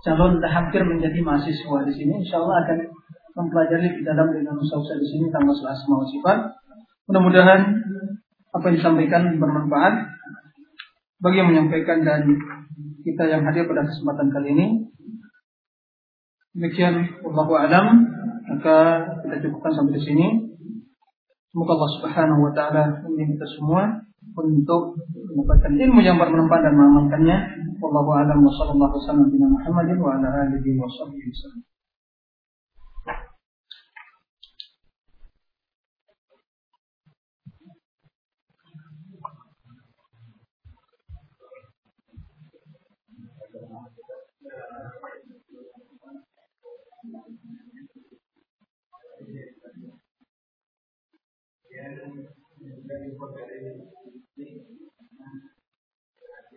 Calon 0.00 0.40
hampir 0.40 0.82
menjadi 0.84 1.18
mahasiswa 1.20 1.78
di 1.84 1.92
sini, 1.92 2.24
insya 2.24 2.40
Allah 2.40 2.64
akan 2.64 2.78
mempelajari 3.36 4.00
di 4.00 4.02
dalam 4.02 4.32
dengan 4.32 4.56
usaha 4.58 4.96
di 4.96 5.06
sini 5.06 5.28
tentang 5.30 5.48
masalah 5.48 5.76
asma 5.76 5.96
sifat. 6.08 6.38
Mudah-mudahan 7.06 7.60
apa 8.50 8.64
yang 8.70 8.76
disampaikan 8.78 9.22
bermanfaat 9.38 9.94
bagi 11.20 11.36
yang 11.38 11.48
menyampaikan 11.52 12.02
dan 12.02 12.26
kita 13.04 13.28
yang 13.28 13.42
hadir 13.46 13.68
pada 13.68 13.86
kesempatan 13.86 14.28
kali 14.32 14.48
ini. 14.56 14.66
Demikian 16.50 17.22
wallahu 17.22 17.54
alam 17.54 18.10
maka 18.50 19.06
kita 19.22 19.46
cukupkan 19.46 19.72
sampai 19.78 19.94
di 20.00 20.02
sini. 20.02 20.26
Semoga 21.50 21.78
Allah 21.78 21.90
Subhanahu 21.98 22.40
wa 22.46 22.52
taala 22.54 22.82
membimbing 23.06 23.38
kita 23.38 23.46
semua 23.58 24.06
untuk 24.38 24.98
mendapatkan 25.34 25.72
ilmu 25.74 26.00
yang 26.02 26.18
bermanfaat 26.18 26.62
dan 26.62 26.74
mengamalkannya. 26.78 27.38
Wallahu 27.80 28.10
alam 28.12 28.44
wa 28.44 28.52
sallallahu 28.52 28.92
wasallam 29.00 29.32
Muhammadin 29.56 29.98
wa 30.04 30.14
ala 30.20 30.28
alihi 30.44 30.76
wa 30.76 30.84
sahbihi 30.88 31.32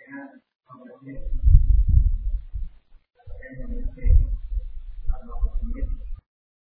Yeah. 0.04 0.43
en 3.62 3.72
el 3.72 3.86
que 3.96 4.06
la 5.08 5.34
oportunidad 5.36 6.03